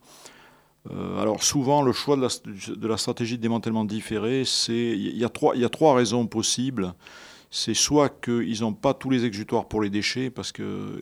Euh, 0.90 1.22
alors 1.22 1.42
souvent, 1.42 1.82
le 1.82 1.92
choix 1.92 2.16
de 2.16 2.22
la, 2.22 2.28
de 2.76 2.88
la 2.88 2.96
stratégie 2.96 3.36
de 3.36 3.42
démantèlement 3.42 3.84
différé, 3.84 4.44
c'est 4.44 4.90
il 4.98 5.16
y, 5.16 5.24
a 5.24 5.28
trois- 5.28 5.54
il 5.54 5.62
y 5.62 5.64
a 5.64 5.70
trois 5.70 5.94
raisons 5.94 6.26
possibles. 6.26 6.94
C'est 7.56 7.72
soit 7.74 8.08
qu'ils 8.20 8.62
n'ont 8.62 8.72
pas 8.74 8.94
tous 8.94 9.10
les 9.10 9.24
exutoires 9.24 9.68
pour 9.68 9.80
les 9.80 9.88
déchets, 9.88 10.28
parce 10.28 10.50
que 10.50 11.00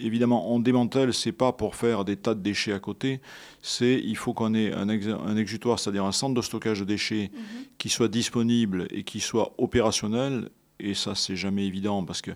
évidemment, 0.00 0.52
on 0.54 0.60
démantèle, 0.60 1.12
c'est 1.12 1.32
pas 1.32 1.52
pour 1.52 1.74
faire 1.74 2.04
des 2.04 2.16
tas 2.16 2.34
de 2.36 2.40
déchets 2.40 2.72
à 2.72 2.78
côté, 2.78 3.20
c'est 3.60 4.00
il 4.04 4.16
faut 4.16 4.34
qu'on 4.34 4.54
ait 4.54 4.72
un, 4.72 4.88
ex- 4.88 5.08
un 5.08 5.36
exutoire, 5.36 5.80
c'est-à-dire 5.80 6.04
un 6.04 6.12
centre 6.12 6.34
de 6.34 6.42
stockage 6.42 6.78
de 6.78 6.84
déchets 6.84 7.32
qui 7.78 7.88
soit 7.88 8.06
disponible 8.06 8.86
et 8.92 9.02
qui 9.02 9.18
soit 9.18 9.52
opérationnel. 9.58 10.48
Et 10.78 10.94
ça, 10.94 11.16
c'est 11.16 11.34
jamais 11.36 11.66
évident 11.66 12.04
parce 12.04 12.22
que 12.22 12.30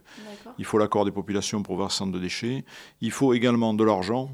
il 0.58 0.64
faut 0.64 0.78
l'accord 0.78 1.04
des 1.04 1.12
populations 1.12 1.62
pour 1.62 1.76
voir 1.76 1.92
ce 1.92 1.98
centre 1.98 2.12
de 2.12 2.18
déchets. 2.18 2.64
Il 3.00 3.12
faut 3.12 3.34
également 3.34 3.72
de 3.72 3.84
l'argent. 3.84 4.30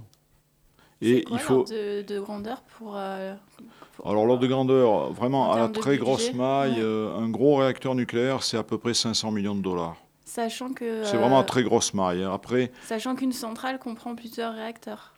Et 1.02 1.24
quoi 1.24 1.36
il 1.36 1.40
faut. 1.40 1.64
de, 1.64 2.00
de 2.02 2.20
grandeur 2.20 2.62
pour. 2.78 2.94
euh, 2.96 3.34
pour- 3.56 3.66
Alors, 4.04 4.26
l'ordre 4.26 4.42
de 4.42 4.46
grandeur, 4.46 5.12
vraiment 5.12 5.48
En 5.50 5.52
à 5.52 5.58
la 5.60 5.68
très 5.68 5.96
grosse 5.96 6.32
maille, 6.34 6.76
euh, 6.78 7.16
un 7.16 7.28
gros 7.30 7.56
réacteur 7.56 7.94
nucléaire, 7.94 8.42
c'est 8.42 8.58
à 8.58 8.62
peu 8.62 8.76
près 8.78 8.92
500 8.94 9.30
millions 9.30 9.54
de 9.54 9.62
dollars. 9.62 9.96
Sachant 10.26 10.70
que. 10.72 11.02
C'est 11.04 11.16
euh, 11.16 11.20
vraiment 11.20 11.38
à 11.38 11.44
très 11.44 11.62
grosse 11.62 11.94
maille. 11.94 12.22
hein. 12.22 12.32
Après, 12.34 12.70
Sachant 12.86 13.14
qu'une 13.14 13.32
centrale 13.32 13.78
comprend 13.78 14.14
plusieurs 14.14 14.54
réacteurs. 14.54 15.14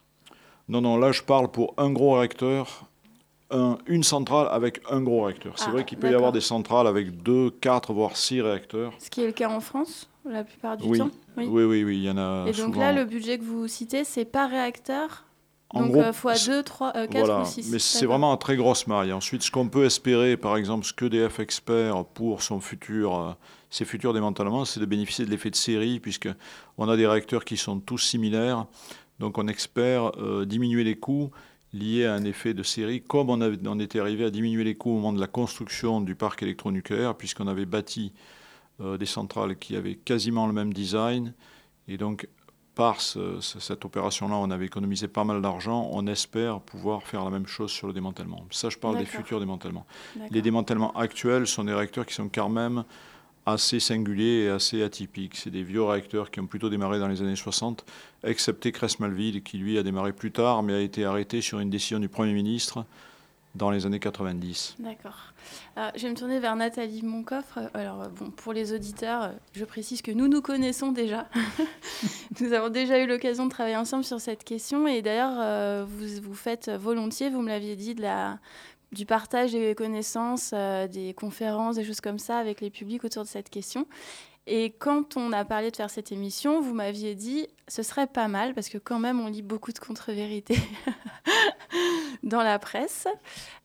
non, 0.68 0.80
non, 0.80 0.96
là, 0.98 1.10
je 1.12 1.22
parle 1.22 1.48
pour 1.50 1.74
un 1.78 1.90
gros 1.90 2.14
réacteur, 2.18 2.84
un- 3.50 3.78
une 3.86 4.02
centrale 4.04 4.48
avec 4.50 4.80
un 4.90 5.00
gros 5.02 5.22
réacteur. 5.24 5.58
C'est 5.58 5.68
Ah, 5.68 5.72
vrai 5.72 5.84
qu'il 5.84 5.98
peut 5.98 6.10
y 6.10 6.14
avoir 6.14 6.32
des 6.32 6.40
centrales 6.40 6.86
avec 6.86 7.22
deux, 7.22 7.50
quatre, 7.50 7.92
voire 7.92 8.16
six 8.16 8.40
réacteurs. 8.40 8.92
Ce 8.98 9.10
qui 9.10 9.20
est 9.22 9.26
le 9.26 9.32
cas 9.32 9.48
en 9.48 9.60
France, 9.60 10.08
la 10.24 10.44
plupart 10.44 10.76
du 10.76 10.84
Oui. 10.88 10.98
temps. 10.98 11.10
Oui, 11.36 11.46
oui, 11.48 11.84
oui, 11.84 11.96
il 11.98 12.02
y 12.04 12.10
en 12.10 12.18
a 12.18 12.44
Et 12.46 12.52
donc 12.52 12.74
souvent. 12.74 12.80
là, 12.80 12.92
le 12.92 13.04
budget 13.04 13.38
que 13.38 13.44
vous 13.44 13.66
citez, 13.68 14.04
c'est 14.04 14.24
par 14.24 14.48
réacteur 14.48 15.24
En 15.70 15.80
Donc 15.82 15.92
gros, 15.92 16.02
euh, 16.02 16.12
fois 16.12 16.34
2, 16.34 16.62
3, 16.62 16.92
4 16.92 17.10
Voilà, 17.12 17.42
ou 17.42 17.44
6. 17.44 17.70
mais 17.72 17.78
c'est 17.80 18.06
vraiment 18.06 18.32
à 18.32 18.36
très 18.36 18.56
grosse 18.56 18.86
maille. 18.86 19.12
Ensuite, 19.12 19.42
ce 19.42 19.50
qu'on 19.50 19.68
peut 19.68 19.84
espérer, 19.84 20.36
par 20.36 20.56
exemple, 20.56 20.86
ce 20.86 20.92
qu'EDF 20.92 21.40
espère 21.40 22.04
pour 22.04 22.42
son 22.42 22.60
futur, 22.60 23.18
euh, 23.18 23.32
ses 23.68 23.84
futurs 23.84 24.12
démantèlements, 24.14 24.64
c'est 24.64 24.78
de 24.80 24.86
bénéficier 24.86 25.24
de 25.26 25.30
l'effet 25.30 25.50
de 25.50 25.56
série, 25.56 25.98
puisque 25.98 26.28
on 26.78 26.88
a 26.88 26.96
des 26.96 27.06
réacteurs 27.06 27.44
qui 27.44 27.56
sont 27.56 27.80
tous 27.80 27.98
similaires. 27.98 28.66
Donc, 29.18 29.38
on 29.38 29.48
espère 29.48 30.12
euh, 30.18 30.44
diminuer 30.46 30.84
les 30.84 30.96
coûts 30.96 31.30
liés 31.72 32.06
à 32.06 32.14
un 32.14 32.24
effet 32.24 32.54
de 32.54 32.62
série, 32.62 33.02
comme 33.02 33.28
on, 33.28 33.40
avait- 33.40 33.58
on 33.66 33.80
était 33.80 33.98
arrivé 33.98 34.24
à 34.24 34.30
diminuer 34.30 34.62
les 34.62 34.76
coûts 34.76 34.90
au 34.92 34.94
moment 34.96 35.12
de 35.12 35.20
la 35.20 35.26
construction 35.26 36.00
du 36.00 36.14
parc 36.14 36.42
électronucléaire, 36.44 37.16
puisqu'on 37.16 37.48
avait 37.48 37.66
bâti 37.66 38.12
euh, 38.80 38.96
des 38.98 39.06
centrales 39.06 39.56
qui 39.58 39.74
avaient 39.74 39.96
quasiment 39.96 40.46
le 40.46 40.52
même 40.52 40.72
design. 40.72 41.34
Et 41.88 41.96
donc, 41.96 42.28
par 42.76 43.00
ce- 43.00 43.40
ce- 43.40 43.58
cette 43.58 43.84
opération-là, 43.84 44.36
on 44.36 44.50
avait 44.52 44.66
économisé 44.66 45.08
pas 45.08 45.24
mal 45.24 45.40
d'argent. 45.42 45.88
On 45.92 46.06
espère 46.06 46.60
pouvoir 46.60 47.02
faire 47.02 47.24
la 47.24 47.30
même 47.30 47.46
chose 47.48 47.70
sur 47.72 47.86
le 47.88 47.92
démantèlement. 47.94 48.44
Ça, 48.52 48.68
je 48.68 48.76
parle 48.76 48.94
des 48.98 49.06
futurs 49.18 49.40
démantèlements. 49.40 49.86
Les 50.30 50.42
démantèlements 50.42 50.92
actuels 50.96 51.46
sont 51.48 51.64
des 51.64 51.72
réacteurs 51.74 52.06
qui 52.06 52.14
sont 52.14 52.28
quand 52.32 52.50
même 52.50 52.84
assez 53.46 53.80
singuliers 53.80 54.44
et 54.44 54.48
assez 54.50 54.82
atypiques. 54.82 55.36
C'est 55.36 55.50
des 55.50 55.62
vieux 55.62 55.82
réacteurs 55.82 56.30
qui 56.30 56.38
ont 56.40 56.46
plutôt 56.46 56.68
démarré 56.68 56.98
dans 56.98 57.08
les 57.08 57.22
années 57.22 57.34
60, 57.36 57.84
excepté 58.24 58.72
Cresmalville, 58.72 59.42
qui 59.42 59.56
lui 59.56 59.78
a 59.78 59.82
démarré 59.82 60.12
plus 60.12 60.32
tard, 60.32 60.62
mais 60.62 60.74
a 60.74 60.80
été 60.80 61.04
arrêté 61.04 61.40
sur 61.40 61.60
une 61.60 61.70
décision 61.70 61.98
du 61.98 62.08
Premier 62.10 62.32
ministre 62.34 62.84
dans 63.56 63.70
les 63.70 63.86
années 63.86 63.98
90. 63.98 64.76
D'accord. 64.78 65.32
Alors, 65.74 65.92
je 65.96 66.02
vais 66.02 66.10
me 66.10 66.16
tourner 66.16 66.38
vers 66.38 66.56
Nathalie 66.56 67.02
Moncoffre. 67.02 67.58
Alors, 67.74 68.02
euh, 68.02 68.08
bon, 68.08 68.30
pour 68.30 68.52
les 68.52 68.72
auditeurs, 68.72 69.22
euh, 69.22 69.32
je 69.52 69.64
précise 69.64 70.02
que 70.02 70.10
nous 70.10 70.28
nous 70.28 70.42
connaissons 70.42 70.92
déjà. 70.92 71.28
nous 72.40 72.52
avons 72.52 72.68
déjà 72.68 73.00
eu 73.00 73.06
l'occasion 73.06 73.46
de 73.46 73.50
travailler 73.50 73.76
ensemble 73.76 74.04
sur 74.04 74.20
cette 74.20 74.44
question. 74.44 74.86
Et 74.86 75.02
d'ailleurs, 75.02 75.36
euh, 75.38 75.84
vous, 75.88 76.22
vous 76.22 76.34
faites 76.34 76.70
volontiers, 76.70 77.30
vous 77.30 77.42
me 77.42 77.48
l'aviez 77.48 77.76
dit, 77.76 77.94
de 77.94 78.02
la, 78.02 78.38
du 78.92 79.06
partage 79.06 79.52
des 79.52 79.74
connaissances, 79.74 80.52
euh, 80.54 80.86
des 80.86 81.14
conférences, 81.14 81.76
des 81.76 81.84
choses 81.84 82.00
comme 82.00 82.18
ça 82.18 82.38
avec 82.38 82.60
les 82.60 82.70
publics 82.70 83.04
autour 83.04 83.24
de 83.24 83.28
cette 83.28 83.50
question. 83.50 83.86
Et 84.46 84.70
quand 84.70 85.16
on 85.16 85.32
a 85.32 85.44
parlé 85.44 85.72
de 85.72 85.76
faire 85.76 85.90
cette 85.90 86.12
émission, 86.12 86.60
vous 86.60 86.72
m'aviez 86.72 87.16
dit 87.16 87.48
ce 87.66 87.82
serait 87.82 88.06
pas 88.06 88.28
mal 88.28 88.54
parce 88.54 88.68
que 88.68 88.78
quand 88.78 89.00
même 89.00 89.20
on 89.20 89.26
lit 89.26 89.42
beaucoup 89.42 89.72
de 89.72 89.78
contre-vérités 89.78 90.58
dans 92.22 92.42
la 92.42 92.60
presse. 92.60 93.08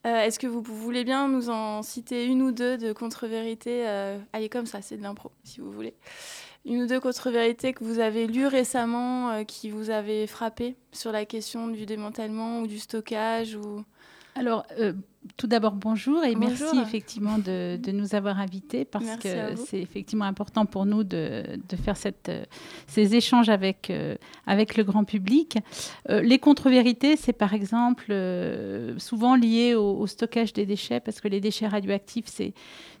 Euh, 0.06 0.22
Est-ce 0.22 0.40
que 0.40 0.48
vous 0.48 0.60
voulez 0.62 1.04
bien 1.04 1.28
nous 1.28 1.50
en 1.50 1.82
citer 1.82 2.26
une 2.26 2.42
ou 2.42 2.50
deux 2.50 2.78
de 2.78 2.92
contre-vérités 2.92 3.86
euh, 3.86 4.18
Allez, 4.32 4.48
comme 4.48 4.66
ça, 4.66 4.82
c'est 4.82 4.96
de 4.96 5.02
l'impro, 5.02 5.30
si 5.44 5.60
vous 5.60 5.70
voulez. 5.70 5.94
Une 6.64 6.82
ou 6.82 6.86
deux 6.86 6.98
contre-vérités 6.98 7.72
que 7.72 7.84
vous 7.84 8.00
avez 8.00 8.26
lues 8.26 8.46
récemment, 8.46 9.30
euh, 9.30 9.44
qui 9.44 9.70
vous 9.70 9.90
avez 9.90 10.26
frappé 10.26 10.76
sur 10.90 11.12
la 11.12 11.24
question 11.24 11.68
du 11.68 11.86
démantèlement 11.86 12.60
ou 12.60 12.66
du 12.66 12.80
stockage 12.80 13.54
ou... 13.54 13.84
Alors, 14.34 14.64
tout 15.36 15.46
d'abord, 15.46 15.72
bonjour 15.74 16.24
et 16.24 16.34
Bonjour. 16.34 16.50
merci 16.74 16.78
effectivement 16.80 17.38
de, 17.38 17.76
de 17.76 17.92
nous 17.92 18.14
avoir 18.14 18.40
invités 18.40 18.84
parce 18.84 19.04
Merci 19.04 19.28
que 19.28 19.56
c'est 19.56 19.80
effectivement 19.80 20.24
important 20.24 20.66
pour 20.66 20.84
nous 20.84 21.04
de, 21.04 21.44
de 21.68 21.76
faire 21.76 21.96
cette, 21.96 22.30
ces 22.86 23.14
échanges 23.14 23.48
avec, 23.48 23.90
euh, 23.90 24.16
avec 24.46 24.76
le 24.76 24.84
grand 24.84 25.04
public. 25.04 25.58
Euh, 26.10 26.20
les 26.22 26.38
contre-vérités, 26.38 27.16
c'est 27.16 27.32
par 27.32 27.54
exemple 27.54 28.06
euh, 28.10 28.98
souvent 28.98 29.36
lié 29.36 29.74
au, 29.74 29.96
au 29.98 30.06
stockage 30.06 30.52
des 30.52 30.66
déchets 30.66 31.00
parce 31.00 31.20
que 31.20 31.28
les 31.28 31.40
déchets 31.40 31.68
radioactifs, 31.68 32.26
c'est 32.26 32.52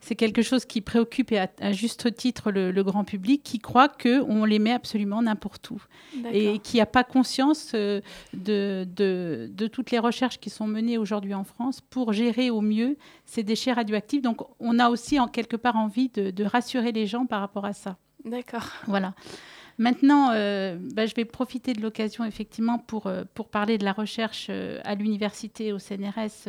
c'est 0.02 0.16
quelque 0.16 0.42
chose 0.42 0.64
qui 0.64 0.80
préoccupe 0.80 1.30
et 1.32 1.38
à, 1.38 1.48
à 1.60 1.72
juste 1.72 2.14
titre 2.14 2.50
le, 2.50 2.72
le 2.72 2.82
grand 2.82 3.04
public 3.04 3.42
qui 3.42 3.60
croit 3.60 3.88
qu'on 3.88 4.44
les 4.44 4.58
met 4.58 4.72
absolument 4.72 5.22
n'importe 5.22 5.70
où 5.70 5.80
et 6.32 6.58
qui 6.58 6.78
n'a 6.78 6.86
pas 6.86 7.04
conscience 7.04 7.70
euh, 7.74 8.00
de, 8.34 8.84
de, 8.94 9.48
de 9.50 9.66
toutes 9.68 9.92
les 9.92 10.00
recherches 10.00 10.40
qui 10.40 10.50
sont 10.50 10.66
menées 10.66 10.98
aujourd'hui 10.98 11.34
en 11.34 11.44
France 11.44 11.80
pour 11.80 12.12
gérer 12.12 12.50
au 12.50 12.60
mieux 12.60 12.98
ces 13.26 13.44
déchets 13.44 13.72
radioactifs. 13.72 14.22
Donc 14.22 14.42
on 14.58 14.78
a 14.80 14.90
aussi 14.90 15.20
en 15.20 15.28
quelque 15.28 15.56
part 15.56 15.76
envie 15.76 16.08
de, 16.08 16.30
de 16.30 16.44
rassurer 16.44 16.90
les 16.90 17.06
gens 17.06 17.24
par 17.24 17.40
rapport 17.40 17.64
à 17.64 17.72
ça. 17.72 17.96
D'accord. 18.24 18.66
Voilà. 18.88 19.14
Maintenant, 19.78 20.30
euh, 20.32 20.76
bah, 20.94 21.06
je 21.06 21.14
vais 21.14 21.24
profiter 21.24 21.72
de 21.72 21.80
l'occasion 21.80 22.24
effectivement 22.24 22.78
pour, 22.78 23.06
euh, 23.06 23.24
pour 23.34 23.48
parler 23.48 23.78
de 23.78 23.84
la 23.84 23.92
recherche 23.92 24.46
euh, 24.50 24.80
à 24.84 24.94
l'université, 24.94 25.72
au 25.72 25.78
CNRS, 25.78 26.46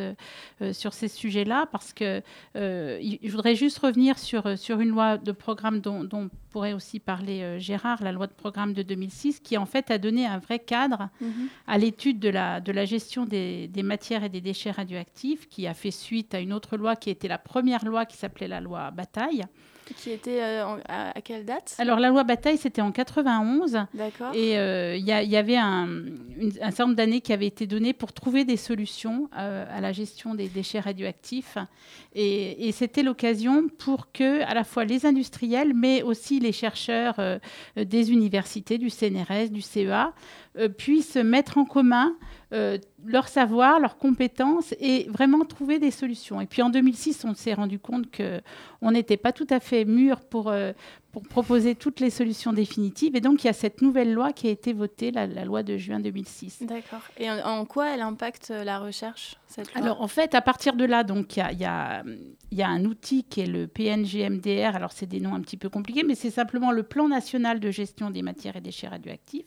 euh, 0.60 0.72
sur 0.72 0.92
ces 0.92 1.08
sujets-là, 1.08 1.66
parce 1.72 1.92
que 1.92 2.22
euh, 2.56 3.00
je 3.22 3.30
voudrais 3.30 3.54
juste 3.54 3.78
revenir 3.78 4.18
sur, 4.18 4.58
sur 4.58 4.80
une 4.80 4.90
loi 4.90 5.18
de 5.18 5.32
programme 5.32 5.80
dont, 5.80 6.04
dont 6.04 6.28
pourrait 6.50 6.72
aussi 6.72 7.00
parler 7.00 7.58
Gérard, 7.58 8.02
la 8.02 8.12
loi 8.12 8.26
de 8.28 8.32
programme 8.32 8.74
de 8.74 8.82
2006, 8.82 9.40
qui 9.40 9.58
en 9.58 9.66
fait 9.66 9.90
a 9.90 9.98
donné 9.98 10.26
un 10.26 10.38
vrai 10.38 10.58
cadre 10.60 11.08
Mhm. 11.20 11.48
à 11.66 11.78
l'étude 11.78 12.18
de 12.20 12.28
la, 12.28 12.60
de 12.60 12.72
la 12.72 12.84
gestion 12.84 13.24
des, 13.24 13.68
des 13.68 13.82
matières 13.82 14.24
et 14.24 14.28
des 14.28 14.40
déchets 14.40 14.70
radioactifs, 14.70 15.48
qui 15.48 15.66
a 15.66 15.74
fait 15.74 15.90
suite 15.90 16.34
à 16.34 16.40
une 16.40 16.52
autre 16.52 16.76
loi 16.76 16.96
qui 16.96 17.10
était 17.10 17.28
la 17.28 17.38
première 17.38 17.84
loi 17.84 18.04
qui 18.06 18.16
s'appelait 18.16 18.48
la 18.48 18.60
loi 18.60 18.90
Bataille. 18.90 19.44
Qui 19.96 20.10
était 20.12 20.42
euh, 20.42 20.66
en- 20.66 20.78
à, 20.88 21.16
à 21.16 21.20
quelle 21.20 21.44
date? 21.44 21.74
Alors 21.78 21.98
la 21.98 22.08
loi 22.08 22.24
Bataille, 22.24 22.56
c'était 22.56 22.80
en 22.80 22.90
91. 22.92 23.86
D'accord. 23.94 24.34
Et 24.34 24.58
euh, 24.58 24.96
il 24.96 25.04
y, 25.04 25.36
avait 25.36 25.56
un, 25.56 25.86
une- 25.86 26.52
un 26.60 26.70
certain 26.70 26.84
nombre 26.84 26.96
d'années 26.96 27.20
qui 27.20 27.32
avaient 27.32 27.46
été 27.46 27.66
données 27.66 27.92
pour 27.92 28.12
trouver 28.12 28.44
des 28.44 28.56
solutions 28.56 29.28
euh, 29.38 29.64
à 29.70 29.80
la 29.80 29.92
gestion 29.92 30.34
des 30.34 30.48
déchets 30.48 30.80
radioactifs. 30.80 31.58
Et, 32.14 32.68
et 32.68 32.72
c'était 32.72 33.02
l'occasion 33.02 33.68
pour 33.78 34.10
que, 34.12 34.42
à 34.42 34.54
la 34.54 34.64
fois 34.64 34.84
les 34.84 35.04
industriels, 35.06 35.74
mais 35.74 36.02
aussi 36.02 36.40
les 36.40 36.52
chercheurs 36.52 37.16
des 37.76 38.12
universités, 38.12 38.78
du 38.78 38.88
CNRS, 38.90 39.50
du 39.50 39.60
CEA, 39.60 40.12
puissent 40.78 41.16
mettre 41.16 41.58
en 41.58 41.64
commun 41.64 42.14
euh, 42.54 42.78
leur 43.04 43.28
savoir, 43.28 43.80
leurs 43.80 43.98
compétences 43.98 44.74
et 44.80 45.06
vraiment 45.10 45.44
trouver 45.44 45.78
des 45.78 45.90
solutions. 45.90 46.40
Et 46.40 46.46
puis 46.46 46.62
en 46.62 46.70
2006, 46.70 47.24
on 47.24 47.34
s'est 47.34 47.52
rendu 47.54 47.78
compte 47.78 48.10
que 48.10 48.40
on 48.80 48.92
n'était 48.92 49.16
pas 49.16 49.32
tout 49.32 49.46
à 49.50 49.60
fait 49.60 49.84
mûr 49.84 50.20
pour, 50.20 50.48
euh, 50.50 50.72
pour 51.10 51.22
proposer 51.24 51.74
toutes 51.74 52.00
les 52.00 52.10
solutions 52.10 52.52
définitives. 52.52 53.16
Et 53.16 53.20
donc, 53.20 53.42
il 53.42 53.46
y 53.48 53.50
a 53.50 53.54
cette 53.54 53.82
nouvelle 53.82 54.12
loi 54.12 54.32
qui 54.32 54.46
a 54.46 54.50
été 54.50 54.72
votée, 54.72 55.10
la, 55.10 55.26
la 55.26 55.44
loi 55.44 55.62
de 55.62 55.76
juin 55.76 56.00
2006. 56.00 56.62
D'accord. 56.62 57.00
Et 57.18 57.30
en, 57.30 57.38
en 57.38 57.64
quoi 57.64 57.90
elle 57.94 58.00
impacte 58.02 58.50
euh, 58.50 58.62
la 58.64 58.78
recherche, 58.78 59.36
cette 59.48 59.72
loi? 59.74 59.82
Alors, 59.82 60.00
en 60.02 60.08
fait, 60.08 60.34
à 60.34 60.40
partir 60.42 60.74
de 60.76 60.84
là, 60.84 61.02
donc, 61.02 61.36
il 61.36 61.40
y 61.40 61.42
a, 61.42 61.52
y 61.52 61.64
a- 61.64 62.04
y 62.52 62.62
a 62.62 62.68
un 62.68 62.84
outil 62.84 63.24
qui 63.24 63.40
est 63.40 63.46
le 63.46 63.66
PNGMDR. 63.66 64.76
Alors, 64.76 64.92
c'est 64.92 65.06
des 65.06 65.18
noms 65.20 65.34
un 65.34 65.40
petit 65.40 65.56
peu 65.56 65.68
compliqués, 65.68 66.02
mais 66.04 66.14
c'est 66.14 66.30
simplement 66.30 66.70
le 66.72 66.82
plan 66.82 67.08
national 67.08 67.58
de 67.58 67.70
gestion 67.70 68.10
des 68.10 68.22
matières 68.22 68.56
et 68.56 68.60
déchets 68.60 68.88
radioactifs. 68.88 69.46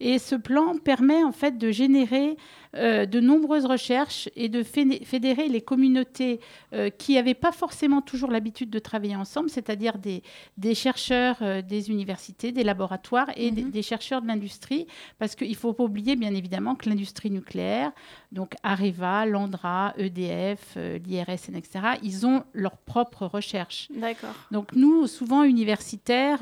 Et 0.00 0.18
ce 0.18 0.34
plan 0.34 0.76
permet 0.78 1.22
en 1.22 1.32
fait 1.32 1.56
de 1.56 1.70
générer 1.70 2.36
euh, 2.76 3.06
de 3.06 3.20
nombreuses 3.20 3.66
recherches 3.66 4.28
et 4.36 4.48
de 4.48 4.62
fédé- 4.62 5.04
fédérer 5.04 5.48
les 5.48 5.60
communautés 5.60 6.40
euh, 6.72 6.90
qui 6.90 7.14
n'avaient 7.14 7.34
pas 7.34 7.52
forcément 7.52 8.00
toujours 8.02 8.30
l'habitude 8.30 8.70
de 8.70 8.78
travailler 8.78 9.16
ensemble, 9.16 9.48
c'est-à-dire 9.50 9.98
des, 9.98 10.22
des 10.58 10.74
chercheurs 10.74 11.36
euh, 11.42 11.62
des 11.62 11.90
universités, 11.90 12.52
des 12.52 12.64
laboratoires 12.64 13.30
et 13.36 13.50
des, 13.50 13.62
Mhm. 13.64 13.70
des 13.70 13.82
chercheurs 13.82 14.22
de 14.22 14.26
l'industrie, 14.26 14.86
parce 15.18 15.34
qu'il 15.34 15.48
ne 15.50 15.54
faut 15.54 15.72
pas 15.72 15.84
oublier 15.84 16.16
bien 16.16 16.34
évidemment 16.34 16.74
que 16.74 16.88
l'industrie 16.88 17.30
nucléaire, 17.30 17.92
donc 18.32 18.54
Areva, 18.62 19.24
Landra, 19.26 19.94
EDF, 19.96 20.76
l'IRSN, 20.76 21.54
etc., 21.56 21.70
ils 22.02 22.26
ont 22.26 22.42
leurs 22.52 22.76
propres 22.78 23.26
recherches. 23.26 23.88
D'accord. 23.94 24.34
Donc 24.50 24.72
nous, 24.74 25.06
souvent 25.06 25.44
universitaires, 25.44 26.40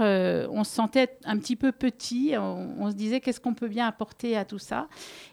on 0.50 0.64
se 0.64 0.72
sentait 0.72 1.10
un 1.24 1.38
petit 1.38 1.56
peu 1.56 1.72
petit, 1.72 2.34
on, 2.38 2.76
on 2.80 2.90
se 2.90 2.94
disait 2.96 3.20
qu'est-ce 3.20 3.40
qu'on 3.40 3.54
peut 3.54 3.68
bien 3.68 3.86
apporter 3.86 4.36
à 4.36 4.44
tout 4.44 4.58
ça 4.58 4.88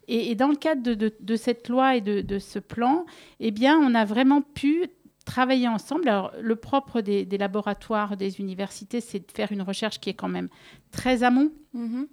et, 0.08 0.32
et 0.32 0.36
dans 0.36 0.48
le 0.48 0.56
cadre 0.56 0.82
de, 0.82 0.89
de- 0.94 1.14
de 1.20 1.36
cette 1.36 1.70
loi 1.70 1.96
et 1.96 2.02
de, 2.02 2.22
de 2.22 2.40
ce 2.40 2.60
plan, 2.60 3.06
eh 3.40 3.52
bien, 3.52 3.78
on 3.80 3.96
a 3.96 4.06
vraiment 4.06 4.42
pu 4.42 4.88
travailler 5.26 5.68
ensemble. 5.68 6.08
Alors, 6.10 6.32
le 6.42 6.56
propre 6.56 7.02
des, 7.02 7.26
des 7.26 7.38
laboratoires, 7.38 8.18
des 8.18 8.40
universités, 8.40 9.00
c'est 9.02 9.20
de 9.20 9.32
faire 9.32 9.52
une 9.52 9.62
recherche 9.62 10.00
qui 10.00 10.10
est 10.10 10.14
quand 10.16 10.30
même 10.30 10.50
très 10.92 11.24
amont, 11.24 11.52
Mhm. 11.74 12.08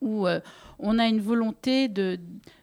où 0.00 0.26
euh, 0.26 0.40
on 0.78 0.98
a 0.98 1.06
une 1.08 1.20
volonté 1.20 1.88
de, 1.88 2.18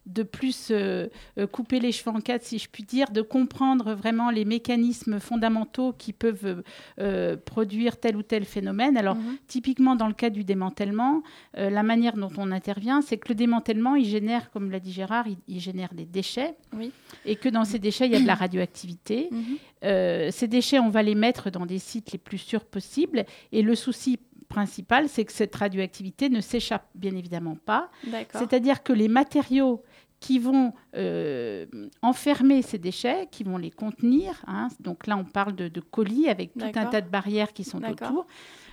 de 0.07 0.23
plus 0.23 0.69
euh, 0.71 1.07
euh, 1.37 1.45
couper 1.47 1.79
les 1.79 1.91
cheveux 1.91 2.15
en 2.15 2.21
quatre, 2.21 2.43
si 2.43 2.57
je 2.59 2.67
puis 2.71 2.83
dire, 2.83 3.11
de 3.11 3.21
comprendre 3.21 3.93
vraiment 3.93 4.29
les 4.31 4.45
mécanismes 4.45 5.19
fondamentaux 5.19 5.93
qui 5.93 6.13
peuvent 6.13 6.63
euh, 6.99 7.35
produire 7.37 7.97
tel 7.99 8.15
ou 8.15 8.23
tel 8.23 8.45
phénomène. 8.45 8.97
Alors, 8.97 9.15
Mhm. 9.15 9.37
typiquement 9.47 9.95
dans 9.95 10.07
le 10.07 10.13
cas 10.13 10.29
du 10.29 10.43
démantèlement, 10.43 11.23
euh, 11.57 11.69
la 11.69 11.83
manière 11.83 12.15
dont 12.15 12.31
on 12.37 12.51
intervient, 12.51 13.01
c'est 13.01 13.17
que 13.17 13.29
le 13.29 13.35
démantèlement, 13.35 13.95
il 13.95 14.05
génère, 14.05 14.49
comme 14.51 14.71
l'a 14.71 14.79
dit 14.79 14.91
Gérard, 14.93 15.27
il, 15.27 15.37
il 15.47 15.59
génère 15.59 15.93
des 15.93 16.05
déchets. 16.05 16.55
Oui. 16.75 16.91
Et 17.25 17.35
que 17.35 17.49
dans 17.49 17.65
ces 17.65 17.79
déchets, 17.79 18.05
il 18.07 18.13
y 18.13 18.15
a 18.15 18.21
de 18.21 18.25
la 18.27 18.35
radioactivité. 18.35 19.29
Mhm. 19.31 20.31
Ces 20.31 20.47
déchets, 20.47 20.79
on 20.79 20.89
va 20.89 21.03
les 21.03 21.15
mettre 21.15 21.51
dans 21.51 21.65
des 21.65 21.79
sites 21.79 22.11
les 22.11 22.17
plus 22.17 22.37
sûrs 22.39 22.65
possibles. 22.65 23.25
Et 23.51 23.61
le 23.61 23.75
souci 23.75 24.17
principal, 24.49 25.09
c'est 25.09 25.25
que 25.25 25.31
cette 25.33 25.53
radioactivité 25.55 26.29
ne 26.29 26.39
s'échappe 26.41 26.87
bien 26.95 27.15
évidemment 27.15 27.57
pas. 27.65 27.89
C'est-à-dire 28.33 28.81
que 28.81 28.93
les 28.93 29.07
matériaux 29.09 29.83
qui 30.19 30.39
vont 30.39 30.73
euh, 30.95 31.65
enfermer 32.01 32.61
ces 32.61 32.77
déchets, 32.77 33.27
qui 33.29 33.43
vont 33.43 33.57
les 33.57 33.71
contenir, 33.71 34.43
hein, 34.47 34.67
donc 34.79 35.05
là 35.05 35.15
on 35.17 35.23
parle 35.23 35.55
de, 35.55 35.67
de 35.67 35.79
colis 35.79 36.27
avec 36.27 36.53
tout 36.53 36.65
un 36.65 36.85
tas 36.85 37.01
de 37.01 37.09
barrières 37.09 37.53
qui 37.53 37.63
sont 37.63 37.83
autour. 37.83 38.25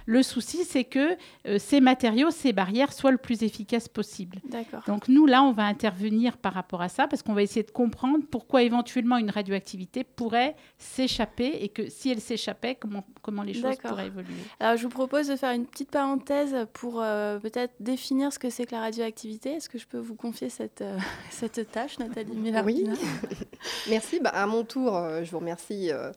Le 0.06 0.22
souci, 0.22 0.64
c'est 0.64 0.84
que 0.84 1.16
euh, 1.46 1.58
ces 1.58 1.80
matériaux, 1.80 2.30
ces 2.30 2.52
barrières 2.52 2.92
soient 2.92 3.10
le 3.10 3.18
plus 3.18 3.42
efficaces 3.42 3.88
possible. 3.88 4.38
D'accord. 4.48 4.82
Donc 4.86 5.08
nous, 5.08 5.26
là, 5.26 5.42
on 5.42 5.52
va 5.52 5.64
intervenir 5.64 6.36
par 6.36 6.52
rapport 6.52 6.82
à 6.82 6.88
ça 6.88 7.08
parce 7.08 7.22
qu'on 7.22 7.34
va 7.34 7.42
essayer 7.42 7.62
de 7.62 7.70
comprendre 7.70 8.24
pourquoi 8.30 8.62
éventuellement 8.62 9.16
une 9.18 9.30
radioactivité 9.30 10.04
pourrait 10.04 10.56
s'échapper 10.78 11.58
et 11.60 11.68
que 11.68 11.88
si 11.88 12.10
elle 12.10 12.20
s'échappait, 12.20 12.74
comment, 12.74 13.04
comment 13.22 13.42
les 13.42 13.54
choses 13.54 13.76
pourraient 13.78 14.06
évoluer. 14.06 14.34
Alors, 14.60 14.76
je 14.76 14.82
vous 14.82 14.90
propose 14.90 15.28
de 15.28 15.36
faire 15.36 15.52
une 15.52 15.66
petite 15.66 15.90
parenthèse 15.90 16.54
pour 16.72 17.00
euh, 17.00 17.38
peut-être 17.38 17.74
définir 17.80 18.32
ce 18.32 18.38
que 18.38 18.50
c'est 18.50 18.66
que 18.66 18.72
la 18.72 18.80
radioactivité. 18.80 19.50
Est-ce 19.52 19.68
que 19.68 19.78
je 19.78 19.86
peux 19.86 19.98
vous 19.98 20.14
confier 20.16 20.48
cette, 20.48 20.82
euh, 20.82 20.98
cette 21.30 21.70
tâche, 21.70 21.98
Nathalie 21.98 22.36
Millardina 22.36 22.92
Merci. 23.88 24.20
Bah, 24.20 24.30
à 24.30 24.46
mon 24.46 24.64
tour, 24.64 24.96
euh, 24.96 25.24
je 25.24 25.30
vous 25.30 25.38
remercie 25.38 25.90
euh, 25.90 26.10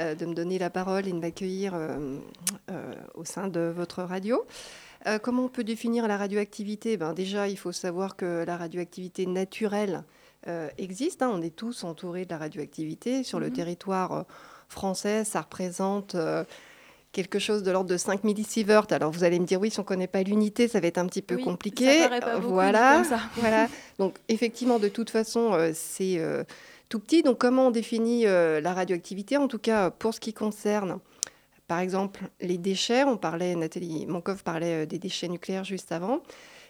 euh, 0.00 0.14
de 0.14 0.26
me 0.26 0.34
donner 0.34 0.58
la 0.58 0.70
parole 0.70 1.06
et 1.06 1.12
de 1.12 1.18
m'accueillir 1.18 1.74
euh, 1.74 2.18
euh, 2.70 2.94
au 3.14 3.24
sein 3.24 3.33
de 3.48 3.72
votre 3.74 4.02
radio. 4.02 4.44
Euh, 5.06 5.18
comment 5.18 5.44
on 5.44 5.48
peut 5.48 5.64
définir 5.64 6.08
la 6.08 6.16
radioactivité? 6.16 6.96
Ben, 6.96 7.12
Déjà, 7.12 7.48
il 7.48 7.56
faut 7.58 7.72
savoir 7.72 8.16
que 8.16 8.44
la 8.46 8.56
radioactivité 8.56 9.26
naturelle 9.26 10.02
euh, 10.48 10.68
existe. 10.78 11.22
hein. 11.22 11.30
On 11.32 11.42
est 11.42 11.54
tous 11.54 11.84
entourés 11.84 12.24
de 12.24 12.30
la 12.30 12.38
radioactivité. 12.38 13.22
Sur 13.22 13.38
le 13.40 13.46
Mhm. 13.48 13.52
territoire 13.52 14.12
euh, 14.12 14.22
français, 14.68 15.24
ça 15.24 15.40
représente 15.42 16.16
quelque 17.12 17.38
chose 17.38 17.62
de 17.62 17.70
l'ordre 17.70 17.88
de 17.90 17.96
5 17.96 18.24
millisieverts. 18.24 18.86
Alors 18.90 19.10
vous 19.12 19.24
allez 19.24 19.38
me 19.38 19.46
dire, 19.46 19.60
oui, 19.60 19.70
si 19.70 19.78
on 19.78 19.82
ne 19.82 19.86
connaît 19.86 20.06
pas 20.08 20.22
l'unité, 20.22 20.66
ça 20.68 20.80
va 20.80 20.88
être 20.88 20.98
un 20.98 21.06
petit 21.06 21.22
peu 21.22 21.36
Oui, 21.36 21.44
compliqué. 21.44 22.00
Ça 22.00 22.08
pas 22.20 22.38
beaucoup 22.38 22.54
voilà. 22.54 22.94
comme 22.96 23.04
ça. 23.04 23.20
Voilà. 23.36 23.68
Donc, 23.98 24.16
effectivement, 24.28 24.78
de 24.78 24.88
toute 24.88 25.10
façon, 25.10 25.52
euh, 25.52 25.70
c'est 25.74 26.16
euh, 26.18 26.42
tout 26.88 26.98
petit. 26.98 27.22
Donc, 27.22 27.38
comment 27.38 27.68
on 27.68 27.70
définit 27.70 28.26
euh, 28.26 28.60
la 28.60 28.74
radioactivité? 28.74 29.36
En 29.36 29.46
tout 29.48 29.58
cas, 29.60 29.90
pour 29.90 30.12
ce 30.12 30.18
qui 30.20 30.32
concerne, 30.32 30.98
par 31.66 31.80
exemple, 31.80 32.28
les 32.40 32.58
déchets, 32.58 33.04
on 33.04 33.16
parlait, 33.16 33.54
Nathalie 33.54 34.06
Monkov 34.06 34.42
parlait 34.42 34.82
euh, 34.82 34.86
des 34.86 34.98
déchets 34.98 35.28
nucléaires 35.28 35.64
juste 35.64 35.92
avant. 35.92 36.20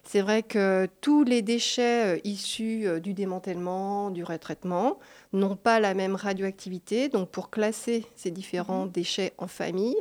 C'est 0.05 0.21
vrai 0.21 0.43
que 0.43 0.87
tous 1.01 1.25
les 1.25 1.43
déchets 1.43 2.17
euh, 2.17 2.21
issus 2.25 2.87
euh, 2.87 3.01
du 3.01 3.15
démantèlement, 3.15 4.11
du 4.11 4.23
retraitement, 4.23 4.99
n'ont 5.33 5.57
pas 5.57 5.81
la 5.81 5.95
même 5.95 6.15
radioactivité. 6.15 7.09
Donc, 7.09 7.31
pour 7.31 7.51
classer 7.51 8.05
ces 8.15 8.31
différents 8.31 8.87
déchets 8.87 9.33
en 9.39 9.49
famille, 9.49 9.97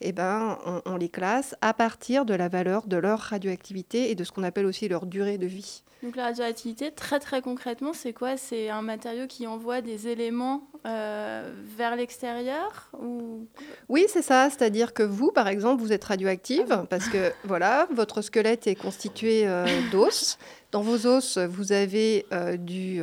eh 0.00 0.12
ben, 0.12 0.58
on, 0.64 0.80
on 0.86 0.96
les 0.96 1.08
classe 1.08 1.54
à 1.60 1.74
partir 1.74 2.24
de 2.24 2.34
la 2.34 2.48
valeur 2.48 2.86
de 2.86 2.96
leur 2.96 3.18
radioactivité 3.18 4.10
et 4.10 4.14
de 4.14 4.24
ce 4.24 4.32
qu'on 4.32 4.44
appelle 4.44 4.66
aussi 4.66 4.88
leur 4.88 5.06
durée 5.06 5.38
de 5.38 5.46
vie. 5.46 5.82
Donc, 6.02 6.14
la 6.14 6.24
radioactivité, 6.24 6.92
très 6.92 7.18
très 7.18 7.42
concrètement, 7.42 7.92
c'est 7.92 8.12
quoi? 8.12 8.36
C'est 8.36 8.70
un 8.70 8.82
matériau 8.82 9.26
qui 9.26 9.46
envoie 9.48 9.80
des 9.80 10.06
éléments 10.06 10.68
euh, 10.86 11.50
vers 11.76 11.96
l'extérieur 11.96 12.90
ou... 13.00 13.46
Oui, 13.88 14.06
c'est 14.08 14.22
ça. 14.22 14.48
C'est-à-dire 14.48 14.94
que 14.94 15.02
vous, 15.02 15.32
par 15.32 15.48
exemple, 15.48 15.82
vous 15.82 15.92
êtes 15.92 16.04
radioactive 16.04 16.86
parce 16.88 17.08
que 17.08 17.32
voilà, 17.44 17.88
votre 17.92 18.22
squelette 18.22 18.68
est 18.68 18.76
constitué 18.76 19.46
euh, 19.46 19.66
d'os. 19.90 20.38
Dans 20.70 20.82
vos 20.82 21.06
os, 21.06 21.38
vous 21.38 21.72
avez 21.72 22.26
euh, 22.32 22.56
du, 22.56 23.02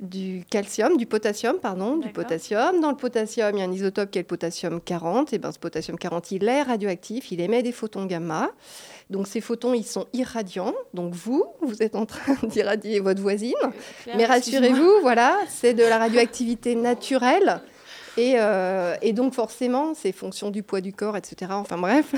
du 0.00 0.44
calcium, 0.48 0.96
du 0.96 1.06
potassium, 1.06 1.58
pardon, 1.58 1.96
du 1.96 2.08
potassium. 2.10 2.80
Dans 2.80 2.90
le 2.90 2.96
potassium, 2.96 3.50
il 3.54 3.58
y 3.58 3.62
a 3.62 3.64
un 3.64 3.72
isotope 3.72 4.10
qui 4.10 4.18
est 4.18 4.22
le 4.22 4.26
potassium 4.26 4.80
40. 4.80 5.32
Et 5.32 5.38
ben, 5.38 5.50
ce 5.50 5.58
potassium 5.58 5.98
40, 5.98 6.30
il 6.32 6.48
est 6.48 6.62
radioactif, 6.62 7.32
il 7.32 7.40
émet 7.40 7.62
des 7.62 7.72
photons 7.72 8.06
gamma. 8.06 8.50
Donc 9.10 9.26
ces 9.26 9.40
photons, 9.40 9.74
ils 9.74 9.86
sont 9.86 10.06
irradiants. 10.12 10.74
Donc 10.94 11.14
vous, 11.14 11.44
vous 11.62 11.82
êtes 11.82 11.96
en 11.96 12.06
train 12.06 12.36
d'irradier 12.44 13.00
votre 13.00 13.20
voisine. 13.20 13.54
Claire, 14.02 14.16
Mais 14.16 14.26
rassurez-vous, 14.26 15.00
voilà, 15.02 15.36
c'est 15.48 15.74
de 15.74 15.82
la 15.82 15.98
radioactivité 15.98 16.74
naturelle. 16.76 17.60
Et, 18.16 18.34
euh, 18.36 18.96
et 19.02 19.12
donc 19.12 19.34
forcément, 19.34 19.94
c'est 19.94 20.12
fonction 20.12 20.50
du 20.50 20.62
poids 20.62 20.80
du 20.80 20.92
corps, 20.92 21.16
etc. 21.16 21.52
Enfin 21.54 21.78
bref, 21.78 22.14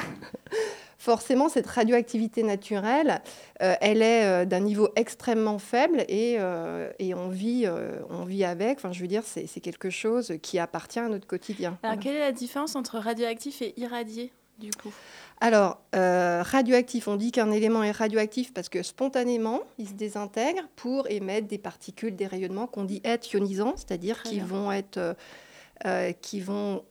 forcément, 1.00 1.48
cette 1.48 1.66
radioactivité 1.66 2.42
naturelle, 2.42 3.22
euh, 3.62 3.74
elle 3.80 4.02
est 4.02 4.24
euh, 4.24 4.44
d'un 4.44 4.60
niveau 4.60 4.90
extrêmement 4.94 5.58
faible 5.58 6.04
et, 6.08 6.36
euh, 6.38 6.92
et 6.98 7.14
on, 7.14 7.30
vit, 7.30 7.66
on 8.10 8.24
vit 8.24 8.44
avec. 8.44 8.78
Enfin, 8.78 8.92
je 8.92 9.00
veux 9.00 9.08
dire, 9.08 9.22
c'est 9.24 9.60
quelque 9.60 9.90
chose 9.90 10.34
qui 10.42 10.58
appartient 10.58 11.00
à 11.00 11.08
notre 11.08 11.26
quotidien. 11.26 11.78
Alors, 11.82 11.98
quelle 11.98 12.16
est 12.16 12.20
la 12.20 12.32
différence 12.32 12.76
entre 12.76 12.98
radioactif 12.98 13.62
et 13.62 13.72
irradié, 13.80 14.30
du 14.58 14.70
coup? 14.70 14.92
Alors, 15.40 15.80
euh, 15.96 16.42
radioactif, 16.44 17.08
on 17.08 17.16
dit 17.16 17.32
qu'un 17.32 17.50
élément 17.50 17.82
est 17.82 17.92
radioactif 17.92 18.52
parce 18.52 18.68
que 18.68 18.82
spontanément, 18.82 19.62
il 19.78 19.88
se 19.88 19.94
désintègre 19.94 20.60
pour 20.76 21.10
émettre 21.10 21.48
des 21.48 21.56
particules, 21.56 22.14
des 22.14 22.26
rayonnements 22.26 22.66
qu'on 22.66 22.84
dit 22.84 23.00
être 23.04 23.32
ionisants, 23.32 23.72
c'est-à-dire 23.76 24.22
qui 24.22 24.38
vont 24.40 24.70
être, 24.70 25.16
euh, 25.86 26.12
qui 26.12 26.40
vont 26.40 26.84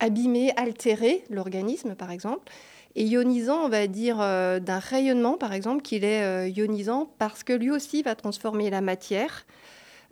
abîmer, 0.00 0.52
altérer 0.56 1.24
l'organisme, 1.30 1.94
par 1.94 2.10
exemple. 2.10 2.52
Et 2.98 3.04
ionisant, 3.04 3.66
on 3.66 3.68
va 3.68 3.86
dire 3.86 4.22
euh, 4.22 4.58
d'un 4.58 4.78
rayonnement, 4.78 5.36
par 5.36 5.52
exemple, 5.52 5.82
qu'il 5.82 6.02
est 6.02 6.24
euh, 6.24 6.48
ionisant 6.48 7.12
parce 7.18 7.44
que 7.44 7.52
lui 7.52 7.70
aussi 7.70 8.02
va 8.02 8.14
transformer 8.14 8.70
la 8.70 8.80
matière. 8.80 9.44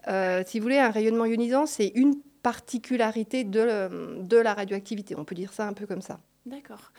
Euh, 0.07 0.43
si 0.47 0.59
vous 0.59 0.65
voulez, 0.65 0.79
un 0.79 0.91
rayonnement 0.91 1.25
ionisant, 1.25 1.65
c'est 1.65 1.89
une 1.95 2.17
particularité 2.43 3.43
de, 3.43 4.21
de 4.21 4.37
la 4.37 4.53
radioactivité. 4.53 5.17
On 5.17 5.25
peut 5.25 5.35
dire 5.35 5.55
ça 5.55 5.67
un 5.67 5.73
peu 5.73 5.87
comme 5.87 6.03
ça. 6.03 6.21
D'accord. 6.45 6.93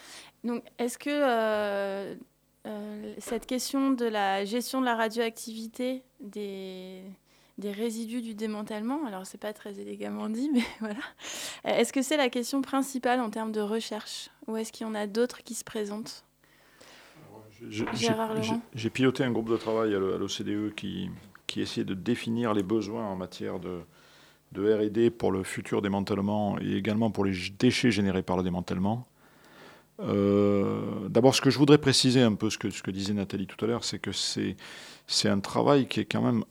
Donc, 0.43 0.63
est-ce 0.79 0.97
que 0.97 2.17
cette 3.19 3.45
question 3.45 3.91
de 3.91 4.05
la 4.05 4.43
gestion 4.43 4.81
de 4.81 4.85
la 4.85 4.95
radioactivité 4.95 6.01
des, 6.19 7.03
des 7.57 7.71
résidus 7.71 8.21
du 8.21 8.33
démantèlement, 8.35 9.05
alors 9.05 9.25
c'est 9.25 9.37
pas 9.39 9.53
très 9.53 9.79
élégamment 9.79 10.29
dit, 10.29 10.49
mais 10.53 10.63
voilà, 10.79 10.99
est-ce 11.63 11.93
que 11.93 12.01
c'est 12.01 12.17
la 12.17 12.29
question 12.29 12.61
principale 12.61 13.19
en 13.21 13.29
termes 13.29 13.51
de 13.51 13.61
recherche? 13.61 14.29
Ou 14.47 14.57
est-ce 14.57 14.71
qu'il 14.71 14.85
y 14.85 14.89
en 14.89 14.95
a 14.95 15.07
d'autres 15.07 15.43
qui 15.43 15.53
se 15.55 15.63
présentent? 15.63 16.23
J'ai- 18.75 18.89
piloté 18.89 19.23
un 19.23 19.31
groupe 19.31 19.49
de 19.49 19.57
travail 19.57 19.95
à 19.95 19.99
l'O- 19.99 20.13
à 20.13 20.17
l'OCDE 20.17 20.75
qui, 20.75 21.09
qui 21.47 21.61
essayait 21.61 21.85
de 21.85 21.93
définir 21.93 22.53
les 22.53 22.63
besoins 22.63 23.05
en 23.05 23.15
matière 23.15 23.59
de, 23.59 23.79
de 24.51 24.73
RD 24.73 25.09
pour 25.09 25.31
le 25.31 25.43
futur 25.43 25.81
démantèlement 25.81 26.59
et 26.59 26.73
également 26.75 27.11
pour 27.11 27.23
les 27.23 27.33
déchets 27.57 27.91
générés 27.91 28.23
par 28.23 28.35
le 28.37 28.43
démantèlement. 28.43 29.07
Euh, 30.01 31.07
D'abord, 31.09 31.33
ce 31.33 31.41
que 31.41 31.49
je 31.49 31.57
voudrais 31.57 31.77
préciser 31.77 32.21
un 32.21 32.33
peu, 32.35 32.49
ce 32.49 32.57
que, 32.57 32.69
ce 32.69 32.83
que 32.83 32.91
disait 32.91 33.13
Nathalie 33.13 33.47
tout 33.47 33.63
à 33.63 33.67
l'heure, 33.67 33.85
c'est 33.85 33.99
que 33.99 34.11
c'est 34.11 35.29
un 35.29 35.39
travail 35.39 35.87
qui 35.87 36.01
est 36.01 36.05
quand 36.05 36.21
même 36.21 36.43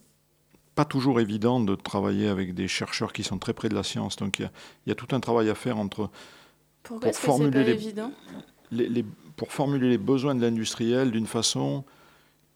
pas 0.75 0.85
toujours 0.85 1.21
évident 1.21 1.61
de 1.61 1.75
travailler 1.75 2.29
avec 2.29 2.55
des 2.55 2.69
chercheurs 2.69 3.13
qui 3.13 3.23
sont 3.23 3.39
très 3.39 3.53
près 3.53 3.69
de 3.69 3.75
la 3.75 3.83
science. 3.83 4.17
Donc 4.17 4.39
il 4.39 4.43
y 4.43 4.45
a, 4.47 4.51
il 4.87 4.89
y 4.89 4.93
a 4.93 4.95
tout 4.95 5.15
un 5.15 5.21
travail 5.21 5.49
à 5.51 5.55
faire 5.55 5.79
entre 5.79 6.11
Pourquoi 6.83 7.11
Pour 7.11 7.21
pas 7.21 7.27
formuler 7.27 7.65
les- 7.65 7.71
évident 7.73 8.11
les- 8.71 8.89
les- 8.89 9.05
pour 9.37 9.53
formuler 9.53 9.89
les 9.89 9.99
besoins 9.99 10.35
de 10.35 10.41
l'industriel 10.41 11.11
d'une 11.11 11.27
façon 11.27 11.85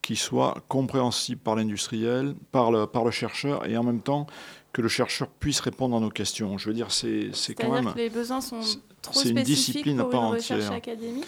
qui 0.01 0.15
soit 0.15 0.55
compréhensible 0.69 1.41
par 1.41 1.55
l'industriel, 1.55 2.33
par 2.51 2.71
le, 2.71 2.87
par 2.87 3.03
le 3.03 3.11
chercheur, 3.11 3.65
et 3.67 3.75
en 3.77 3.83
même 3.83 4.01
temps 4.01 4.27
que 4.71 4.81
le 4.81 4.87
chercheur 4.87 5.27
puisse 5.27 5.59
répondre 5.59 5.97
à 5.97 5.99
nos 5.99 6.09
questions. 6.09 6.57
Je 6.57 6.69
veux 6.69 6.73
dire, 6.73 6.91
c'est 6.91 7.31
quand 7.55 7.71
même... 7.71 7.91
que 7.93 7.97
les 7.97 8.09
besoins 8.09 8.39
sont 8.39 8.61
trop 9.01 9.21
une 9.23 9.43
discipline 9.43 9.99
à 9.99 10.03
pour 10.03 10.11
part 10.11 10.23
une 10.25 10.35
recherche 10.35 10.61
entière. 10.65 10.77
académique? 10.77 11.25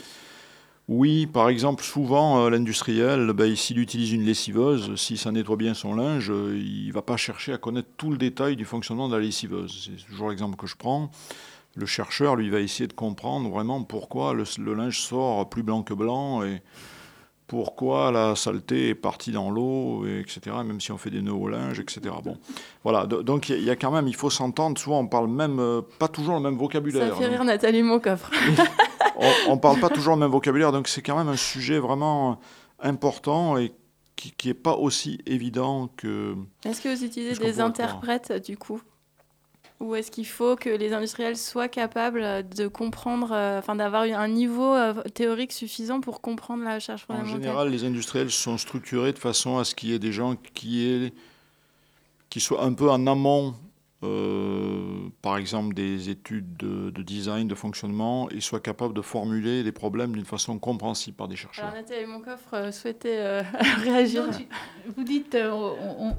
Oui, 0.88 1.26
par 1.26 1.48
exemple, 1.48 1.84
souvent, 1.84 2.44
euh, 2.46 2.50
l'industriel, 2.50 3.32
ben, 3.34 3.56
s'il 3.56 3.80
utilise 3.80 4.12
une 4.12 4.24
lessiveuse, 4.24 4.96
si 5.00 5.16
ça 5.16 5.32
nettoie 5.32 5.56
bien 5.56 5.74
son 5.74 5.96
linge, 5.96 6.30
euh, 6.32 6.58
il 6.58 6.88
ne 6.90 6.94
va 6.94 7.02
pas 7.02 7.16
chercher 7.18 7.54
à 7.54 7.58
connaître 7.58 7.88
tout 7.98 8.10
le 8.12 8.18
détail 8.18 8.56
du 8.58 8.66
fonctionnement 8.66 9.08
de 9.08 9.16
la 9.16 9.22
lessiveuse. 9.22 9.90
C'est 9.98 10.06
toujours 10.08 10.30
l'exemple 10.30 10.58
que 10.58 10.68
je 10.68 10.76
prends. 10.76 11.10
Le 11.76 11.86
chercheur, 11.86 12.36
lui, 12.36 12.50
va 12.50 12.60
essayer 12.60 12.88
de 12.88 12.94
comprendre 12.94 13.50
vraiment 13.50 13.82
pourquoi 13.84 14.34
le, 14.34 14.44
le 14.60 14.74
linge 14.74 15.00
sort 15.00 15.48
plus 15.50 15.64
blanc 15.64 15.84
que 15.84 15.94
blanc 15.94 16.44
et 16.44 16.62
pourquoi 17.48 18.12
la 18.12 18.36
saleté 18.36 18.90
est 18.90 18.96
partie 18.96 19.32
dans 19.32 19.50
l'eau, 19.52 20.06
et 20.06 20.20
etc., 20.22 20.56
même 20.66 20.80
si 20.82 20.92
on 20.94 20.98
fait 20.98 21.10
des 21.10 21.22
nœuds 21.22 21.34
au 21.34 21.48
linge, 21.50 21.80
etc. 21.80 22.02
Bon, 22.24 22.38
voilà, 22.84 23.06
do- 23.06 23.24
donc 23.24 23.50
il 23.50 23.62
y, 23.64 23.70
a- 23.70 23.76
quand 23.76 23.92
même, 23.92 24.08
il 24.08 24.16
faut 24.16 24.30
s'entendre, 24.30 24.78
souvent 24.80 25.00
on 25.02 25.08
parle 25.08 25.28
même, 25.30 25.60
euh, 25.60 25.82
pas 26.00 26.08
toujours 26.08 26.36
le 26.36 26.42
même 26.42 26.54
Ça 26.56 26.60
vocabulaire. 26.60 27.16
fait 27.18 27.24
donc 27.24 27.30
rire 27.30 27.44
Nathalie 27.44 27.84
Moncoffre. 27.84 28.32
on, 29.22 29.54
on 29.54 29.58
parle 29.58 29.80
pas 29.80 29.90
toujours 29.90 30.14
le 30.16 30.20
même 30.20 30.32
vocabulaire, 30.32 30.72
donc 30.72 30.88
c'est 30.88 31.02
quand 31.02 31.18
même 31.18 31.30
un 31.30 31.38
sujet 31.38 31.80
vraiment 31.80 32.40
important 32.80 33.58
et 33.58 33.72
qui 34.16 34.48
n'est 34.48 34.54
pas 34.54 34.76
aussi 34.76 35.20
évident 35.26 35.90
que... 35.98 36.36
Est-ce 36.66 36.82
que 36.82 36.90
vous 36.96 37.04
utilisez 37.04 37.36
des 37.38 37.60
interprètes 37.60 38.32
du 38.46 38.58
coup? 38.58 38.82
Ou 39.80 39.96
est-ce 39.96 40.12
qu'il 40.12 40.28
faut 40.28 40.56
que 40.56 40.70
les 40.70 40.94
industriels 40.94 41.36
soient 41.38 41.68
capables 41.68 42.48
de 42.56 42.68
comprendre, 42.68 43.32
euh, 43.32 43.58
enfin 43.58 43.76
d'avoir 43.76 44.04
un 44.04 44.28
niveau 44.28 44.76
euh, 44.76 44.94
théorique 45.16 45.52
suffisant 45.52 46.02
pour 46.02 46.22
comprendre 46.22 46.64
la 46.64 46.76
recherche 46.76 47.02
En 47.10 47.16
fondamentale? 47.16 47.42
général, 47.42 47.70
les 47.72 47.84
industriels 47.84 48.30
sont 48.30 48.60
structurés 48.60 49.12
de 49.12 49.18
façon 49.18 49.58
à 49.58 49.64
ce 49.64 49.74
qu'il 49.74 49.90
y 49.90 49.94
ait 49.96 50.00
des 50.00 50.12
gens 50.12 50.36
qui, 50.54 50.88
aient- 50.88 51.14
qui 52.30 52.40
soient 52.40 52.64
un 52.64 52.74
peu 52.74 52.92
en 52.92 53.08
amont, 53.08 53.56
euh, 54.04 55.10
par 55.22 55.38
exemple 55.38 55.74
des 55.76 56.10
études 56.10 56.58
de, 56.58 56.90
de 56.90 57.02
design, 57.04 57.48
de 57.48 57.56
fonctionnement, 57.56 58.30
et 58.30 58.42
soient 58.42 58.60
capables 58.60 58.94
de 58.94 59.02
formuler 59.02 59.62
les 59.64 59.72
problèmes 59.72 60.14
d'une 60.14 60.26
façon 60.26 60.58
compréhensible 60.60 61.16
par 61.16 61.28
des 61.28 61.36
chercheurs. 61.36 61.66
Alors 61.66 61.76
Nathalie 61.78 62.06
Moncoffre 62.08 62.54
euh, 62.54 62.72
souhaitait 62.72 63.18
euh, 63.20 63.42
réagir. 63.84 64.26
Tu- 64.36 64.48
vous 64.98 65.04
dites, 65.04 65.36
euh, 65.36 65.52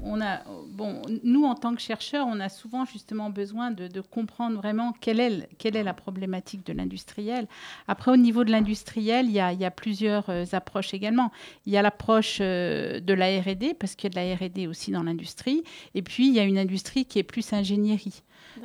on, 0.05 0.21
a, 0.21 0.39
bon, 0.69 1.01
nous 1.23 1.43
en 1.43 1.55
tant 1.55 1.75
que 1.75 1.81
chercheurs, 1.81 2.25
on 2.29 2.39
a 2.39 2.47
souvent 2.49 2.85
justement 2.85 3.29
besoin 3.29 3.71
de, 3.71 3.87
de 3.87 3.99
comprendre 4.01 4.55
vraiment 4.57 4.93
quelle 5.01 5.19
est, 5.19 5.29
le- 5.29 5.43
quelle 5.57 5.75
est 5.75 5.83
la 5.83 5.93
problématique 5.93 6.65
de 6.65 6.71
l'industriel. 6.73 7.47
Après, 7.89 8.11
au 8.11 8.17
niveau 8.17 8.43
de 8.45 8.51
l'industriel, 8.51 9.25
il 9.25 9.33
y 9.33 9.39
a, 9.41 9.51
il 9.51 9.59
y 9.59 9.65
a 9.65 9.71
plusieurs 9.71 10.29
approches 10.53 10.93
également. 10.93 11.31
Il 11.65 11.73
y 11.73 11.77
a 11.77 11.81
l'approche 11.81 12.39
de 12.39 13.13
la 13.13 13.41
R&D, 13.41 13.73
parce 13.77 13.95
qu'il 13.95 14.13
y 14.13 14.17
a 14.19 14.23
de 14.23 14.29
la 14.29 14.35
R&D 14.47 14.67
aussi 14.67 14.91
dans 14.91 15.03
l'industrie, 15.03 15.63
et 15.95 16.01
puis 16.01 16.27
il 16.29 16.33
y 16.33 16.39
a 16.39 16.43
une 16.43 16.57
industrie 16.57 17.05
qui 17.05 17.19
est 17.19 17.23
plus 17.23 17.51
ingénierie. 17.51 17.72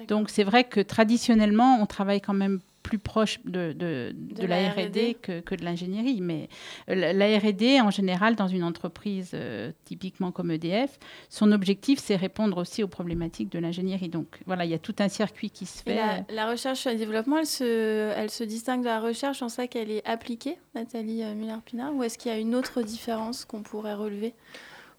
Donc 0.09 0.31
c'est 0.31 0.45
vrai 0.45 0.65
que 0.65 0.81
traditionnellement, 0.81 1.79
on 1.81 1.87
travaille 1.87 2.21
quand 2.21 2.35
même 2.35 2.61
plus 2.89 2.99
proche 2.99 3.41
de, 3.45 3.73
de, 3.73 4.15
de 4.15 4.43
De 4.43 4.47
la, 4.47 4.63
la 4.63 4.71
R&D 4.71 5.19
que, 5.21 5.41
que 5.41 5.55
de 5.55 5.65
l'ingénierie. 5.65 6.21
Mais 6.23 6.49
la, 6.87 7.13
la 7.13 7.39
R&D, 7.39 7.81
en 7.83 7.91
général, 7.91 8.35
dans 8.35 8.49
une 8.49 8.65
entreprise 8.65 9.33
euh, 9.35 9.73
typiquement 9.85 10.33
comme 10.33 10.51
EDF, 10.51 10.99
son 11.29 11.53
objectif, 11.53 11.99
c'est 11.99 12.17
répondre 12.17 12.57
aussi 12.57 12.83
aux 12.83 12.89
problématiques 12.89 13.51
de 13.51 13.59
l'ingénierie. 13.59 14.09
Donc 14.09 14.41
voilà, 14.47 14.65
il 14.65 14.71
y 14.71 14.75
a 14.75 14.79
tout 14.79 14.95
un 15.01 15.09
circuit 15.09 15.51
qui 15.51 15.67
se 15.67 15.83
fait. 15.83 15.97
la, 15.97 16.25
la 16.31 16.51
recherche 16.51 16.87
et 16.87 16.93
le 16.93 16.99
développement, 16.99 17.39
elle 17.39 17.47
se, 17.47 18.13
elle 18.17 18.31
se 18.31 18.45
distingue 18.45 18.81
de 18.81 18.87
la 18.87 19.01
recherche 19.01 19.43
en 19.43 19.49
ça 19.51 19.67
qu'elle 19.67 19.91
est 19.91 20.07
appliquée, 20.07 20.57
Nathalie 20.75 21.23
euh, 21.25 21.35
Muller-Pinard, 21.35 21.95
ou 21.95 22.03
est-ce 22.05 22.17
qu'il 22.17 22.33
y 22.33 22.35
a 22.35 22.39
une 22.39 22.55
autre 22.55 22.81
différence 22.83 23.45
qu'on 23.45 23.63
pourrait 23.63 23.95
relever? 23.95 24.35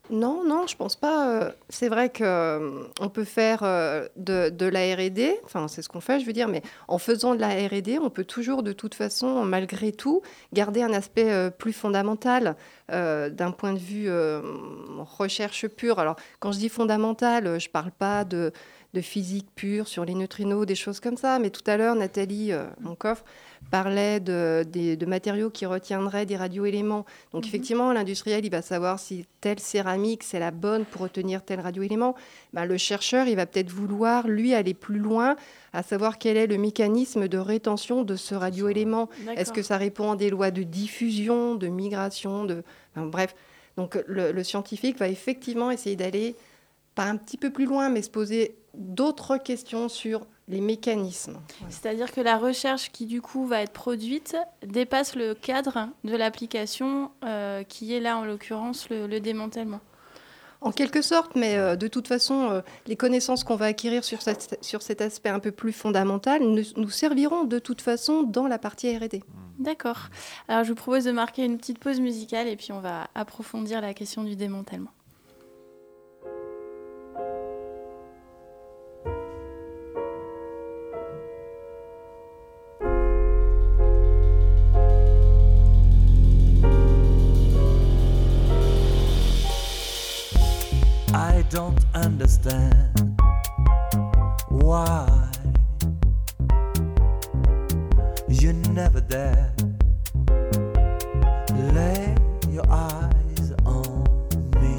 Non, 0.09 0.43
non, 0.43 0.65
je 0.65 0.75
pense 0.75 0.95
pas. 0.95 1.29
euh, 1.29 1.51
C'est 1.69 1.87
vrai 1.87 2.09
que 2.09 2.23
euh, 2.23 2.83
on 2.99 3.09
peut 3.09 3.23
faire 3.23 3.59
euh, 3.61 4.07
de, 4.15 4.65
la 4.65 4.95
R&D, 4.95 5.39
enfin 5.45 5.67
c'est 5.67 5.83
ce 5.83 5.89
qu'on 5.89 6.01
fait, 6.01 6.19
je 6.19 6.25
veux 6.25 6.33
dire, 6.33 6.47
mais 6.47 6.63
en 6.87 6.97
faisant 6.97 7.35
de 7.35 7.39
la 7.39 7.49
R&D, 7.49 7.99
on 8.01 8.09
peut 8.09 8.23
toujours 8.23 8.63
de 8.63 8.71
toute 8.71 8.95
façon, 8.95 9.45
malgré 9.45 9.91
tout, 9.91 10.23
garder 10.51 10.81
un 10.81 10.93
aspect 10.93 11.51
plus 11.51 11.73
fondamental 11.73 12.55
d'un 12.89 13.51
point 13.51 13.73
de 13.73 13.79
vue 13.79 14.09
recherche 15.19 15.67
pure. 15.67 15.99
Alors 15.99 16.15
quand 16.39 16.51
je 16.51 16.57
dis 16.57 16.69
fondamental, 16.69 17.59
je 17.59 17.69
parle 17.69 17.91
pas 17.91 18.23
de, 18.25 18.51
de 18.93 19.01
physique 19.01 19.47
pure 19.55 19.87
sur 19.87 20.03
les 20.03 20.15
neutrinos, 20.15 20.65
des 20.65 20.75
choses 20.75 20.99
comme 20.99 21.17
ça, 21.17 21.37
mais 21.37 21.51
tout 21.51 21.61
à 21.67 21.77
l'heure, 21.77 21.93
Nathalie, 21.95 22.51
euh, 22.51 22.65
mon 22.81 22.95
coffre, 22.95 23.23
parlait 23.69 24.19
de, 24.19 25.05
matériaux 25.05 25.51
qui 25.51 25.67
retiendraient 25.67 26.25
des 26.25 26.37
radioéléments. 26.37 27.05
Donc 27.31 27.45
effectivement, 27.45 27.93
l'industriel, 27.93 28.43
il 28.45 28.49
va 28.49 28.63
savoir 28.63 28.99
si 28.99 29.27
telle 29.41 29.59
céramique, 29.59 30.23
c'est 30.23 30.39
la 30.39 30.49
bonne 30.49 30.85
pour 30.85 31.01
retenir 31.01 31.43
tel 31.43 31.59
radioélément. 31.59 32.15
Ben, 32.53 32.65
le 32.65 32.77
chercheur, 32.77 33.27
il 33.27 33.35
va 33.35 33.45
peut-être 33.45 33.69
vouloir, 33.69 34.27
lui, 34.27 34.55
aller 34.55 34.73
plus 34.73 34.97
loin, 34.97 35.35
à 35.71 35.83
savoir 35.83 36.17
quel 36.17 36.35
est 36.35 36.47
le 36.47 36.57
mécanisme 36.57 37.27
de 37.27 37.37
rétention 37.37 38.03
de 38.03 38.15
ce 38.15 38.33
radioélément. 38.33 39.09
Est-ce 39.35 39.51
que 39.51 39.61
ça 39.61 39.77
répond 39.77 40.13
à 40.13 40.15
des 40.15 40.31
lois 40.31 40.49
de 40.49 40.63
diffusion, 40.63 41.53
de 41.53 41.67
migration, 41.67 42.45
de... 42.45 42.63
enfin, 42.95 43.05
bref. 43.05 43.35
Donc 43.77 44.01
le, 44.07 44.31
le 44.31 44.43
scientifique 44.43 44.97
va 44.97 45.07
effectivement 45.09 45.69
essayer 45.69 45.95
d'aller 45.95 46.35
pas 46.95 47.05
un 47.05 47.15
petit 47.15 47.37
peu 47.37 47.51
plus 47.51 47.65
loin, 47.65 47.89
mais 47.89 48.01
se 48.01 48.09
poser 48.09 48.55
d'autres 48.73 49.37
questions 49.37 49.89
sur 49.89 50.25
les 50.47 50.61
mécanismes. 50.61 51.39
Voilà. 51.59 51.71
C'est-à-dire 51.73 52.11
que 52.11 52.21
la 52.21 52.37
recherche 52.37 52.91
qui 52.91 53.05
du 53.05 53.21
coup 53.21 53.45
va 53.45 53.61
être 53.61 53.71
produite 53.73 54.35
dépasse 54.65 55.15
le 55.15 55.33
cadre 55.35 55.89
de 56.03 56.15
l'application 56.15 57.11
euh, 57.23 57.63
qui 57.63 57.93
est 57.93 57.99
là 57.99 58.17
en 58.17 58.25
l'occurrence 58.25 58.89
le, 58.89 59.05
le 59.07 59.19
démantèlement. 59.19 59.79
En 60.61 60.71
quelque 60.73 61.01
sorte, 61.01 61.35
mais 61.37 61.55
euh, 61.55 61.77
de 61.77 61.87
toute 61.87 62.07
façon, 62.09 62.49
euh, 62.49 62.61
les 62.85 62.97
connaissances 62.97 63.45
qu'on 63.45 63.55
va 63.55 63.67
acquérir 63.67 64.03
sur, 64.03 64.21
cette- 64.21 64.57
sur 64.61 64.81
cet 64.81 64.99
aspect 65.01 65.29
un 65.29 65.39
peu 65.39 65.51
plus 65.51 65.71
fondamental 65.71 66.41
nous, 66.43 66.63
nous 66.75 66.89
serviront 66.89 67.45
de 67.45 67.59
toute 67.59 67.79
façon 67.81 68.23
dans 68.23 68.45
la 68.47 68.57
partie 68.59 68.93
R&D. 68.97 69.23
D'accord. 69.59 70.07
Alors 70.49 70.63
je 70.65 70.69
vous 70.69 70.75
propose 70.75 71.05
de 71.05 71.11
marquer 71.11 71.45
une 71.45 71.57
petite 71.57 71.79
pause 71.79 71.99
musicale 72.01 72.47
et 72.47 72.55
puis 72.57 72.71
on 72.73 72.79
va 72.81 73.07
approfondir 73.15 73.79
la 73.81 73.93
question 73.93 74.23
du 74.23 74.35
démantèlement. 74.35 74.89
Don't 91.49 91.83
understand 91.95 93.19
why 94.49 95.07
you're 98.27 98.53
never 98.53 99.01
there. 99.01 99.51
lay 101.73 102.15
your 102.51 102.69
eyes 102.69 103.53
on 103.65 104.03
me. 104.61 104.77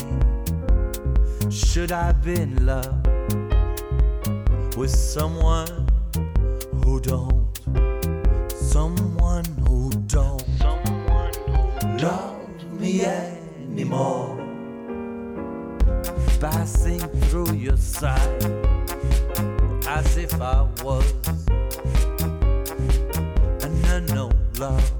Should 1.50 1.90
I 1.90 2.12
be 2.12 2.34
in 2.34 2.64
love 2.64 3.04
with 4.76 4.90
someone 4.90 5.88
who 6.84 7.00
don't? 7.00 7.50
Someone 8.52 9.44
who 9.66 9.90
don't 10.06 10.44
someone 10.58 11.34
who 11.34 11.98
love 11.98 12.80
me 12.80 13.04
anymore 13.04 14.39
passing 16.40 16.98
through 17.28 17.52
your 17.52 17.76
side 17.76 18.42
as 19.86 20.16
if 20.16 20.32
I 20.40 20.66
was 20.82 21.12
an 23.62 23.84
unknown 23.84 24.32
love. 24.58 24.99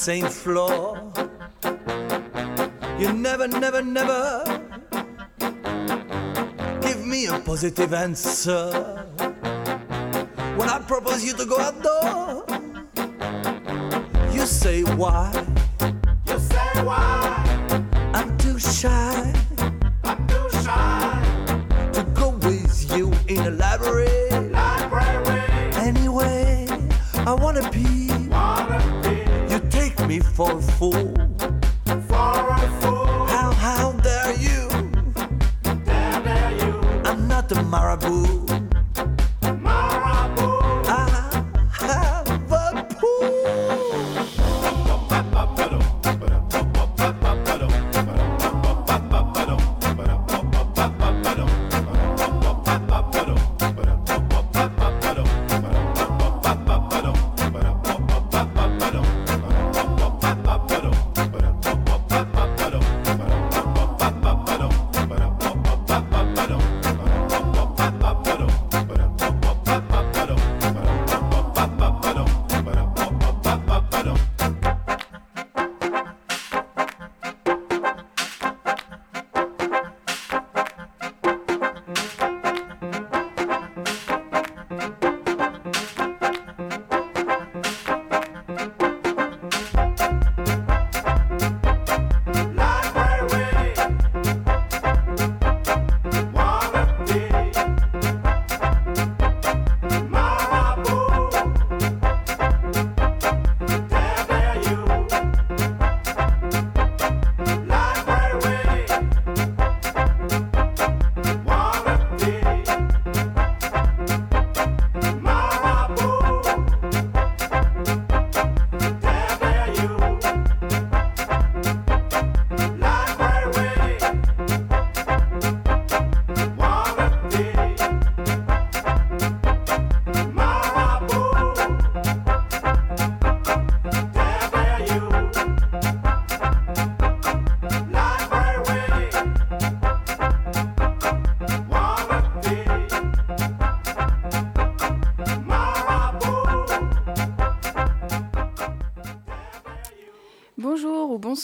Same 0.00 0.30
floor. 0.30 1.12
You 2.98 3.12
never, 3.12 3.46
never, 3.46 3.82
never 3.82 4.44
give 6.80 7.04
me 7.04 7.26
a 7.26 7.38
positive 7.40 7.92
answer. 7.92 8.70
When 10.56 10.70
I 10.70 10.78
propose 10.88 11.22
you 11.22 11.34
to 11.34 11.44
go 11.44 11.58
outdoor, 11.60 12.29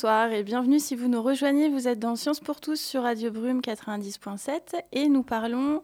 bonsoir 0.06 0.30
et 0.30 0.44
bienvenue 0.44 0.78
si 0.78 0.94
vous 0.94 1.08
nous 1.08 1.20
rejoignez. 1.20 1.68
Vous 1.68 1.88
êtes 1.88 1.98
dans 1.98 2.14
Sciences 2.14 2.38
pour 2.38 2.60
tous 2.60 2.80
sur 2.80 3.02
Radio 3.02 3.32
Brume 3.32 3.58
90.7 3.58 4.80
et 4.92 5.08
nous 5.08 5.24
parlons 5.24 5.82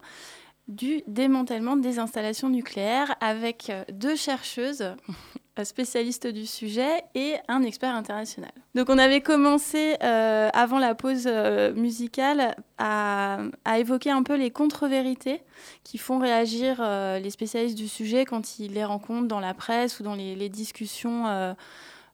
du 0.69 1.01
démantèlement 1.07 1.75
des 1.75 1.99
installations 1.99 2.47
nucléaires 2.47 3.15
avec 3.19 3.69
deux 3.91 4.15
chercheuses 4.15 4.95
spécialistes 5.65 6.27
du 6.27 6.45
sujet 6.45 7.03
et 7.15 7.35
un 7.49 7.63
expert 7.63 7.93
international. 7.93 8.53
Donc 8.75 8.87
on 8.89 8.97
avait 8.97 9.19
commencé 9.19 9.97
euh, 10.01 10.49
avant 10.53 10.79
la 10.79 10.95
pause 10.95 11.25
euh, 11.27 11.73
musicale 11.73 12.55
à, 12.77 13.39
évoquer 13.77 14.11
un 14.11 14.23
peu 14.23 14.37
les 14.37 14.51
contre-vérités 14.51 15.41
qui 15.83 15.97
font 15.97 16.19
réagir 16.19 16.77
euh, 16.79 17.19
les 17.19 17.29
spécialistes 17.29 17.77
du 17.77 17.89
sujet 17.89 18.23
quand 18.23 18.57
ils 18.57 18.71
les 18.71 18.85
rencontrent 18.85 19.27
dans 19.27 19.41
la 19.41 19.53
presse 19.53 19.99
ou 19.99 20.03
dans 20.03 20.15
les, 20.15 20.47
discussions 20.47 21.55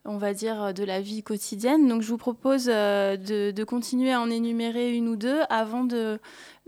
on 0.09 0.17
va 0.17 0.33
dire, 0.33 0.73
de 0.73 0.83
la 0.83 0.99
vie 1.01 1.21
quotidienne. 1.23 1.87
Donc 1.87 2.01
je 2.01 2.09
vous 2.09 2.17
propose 2.17 2.67
euh, 2.67 3.15
de, 3.15 3.51
de 3.51 3.63
continuer 3.63 4.11
à 4.11 4.19
en 4.19 4.29
énumérer 4.29 4.91
une 4.93 5.07
ou 5.07 5.15
deux 5.15 5.39
avant 5.49 5.83
de, 5.83 6.19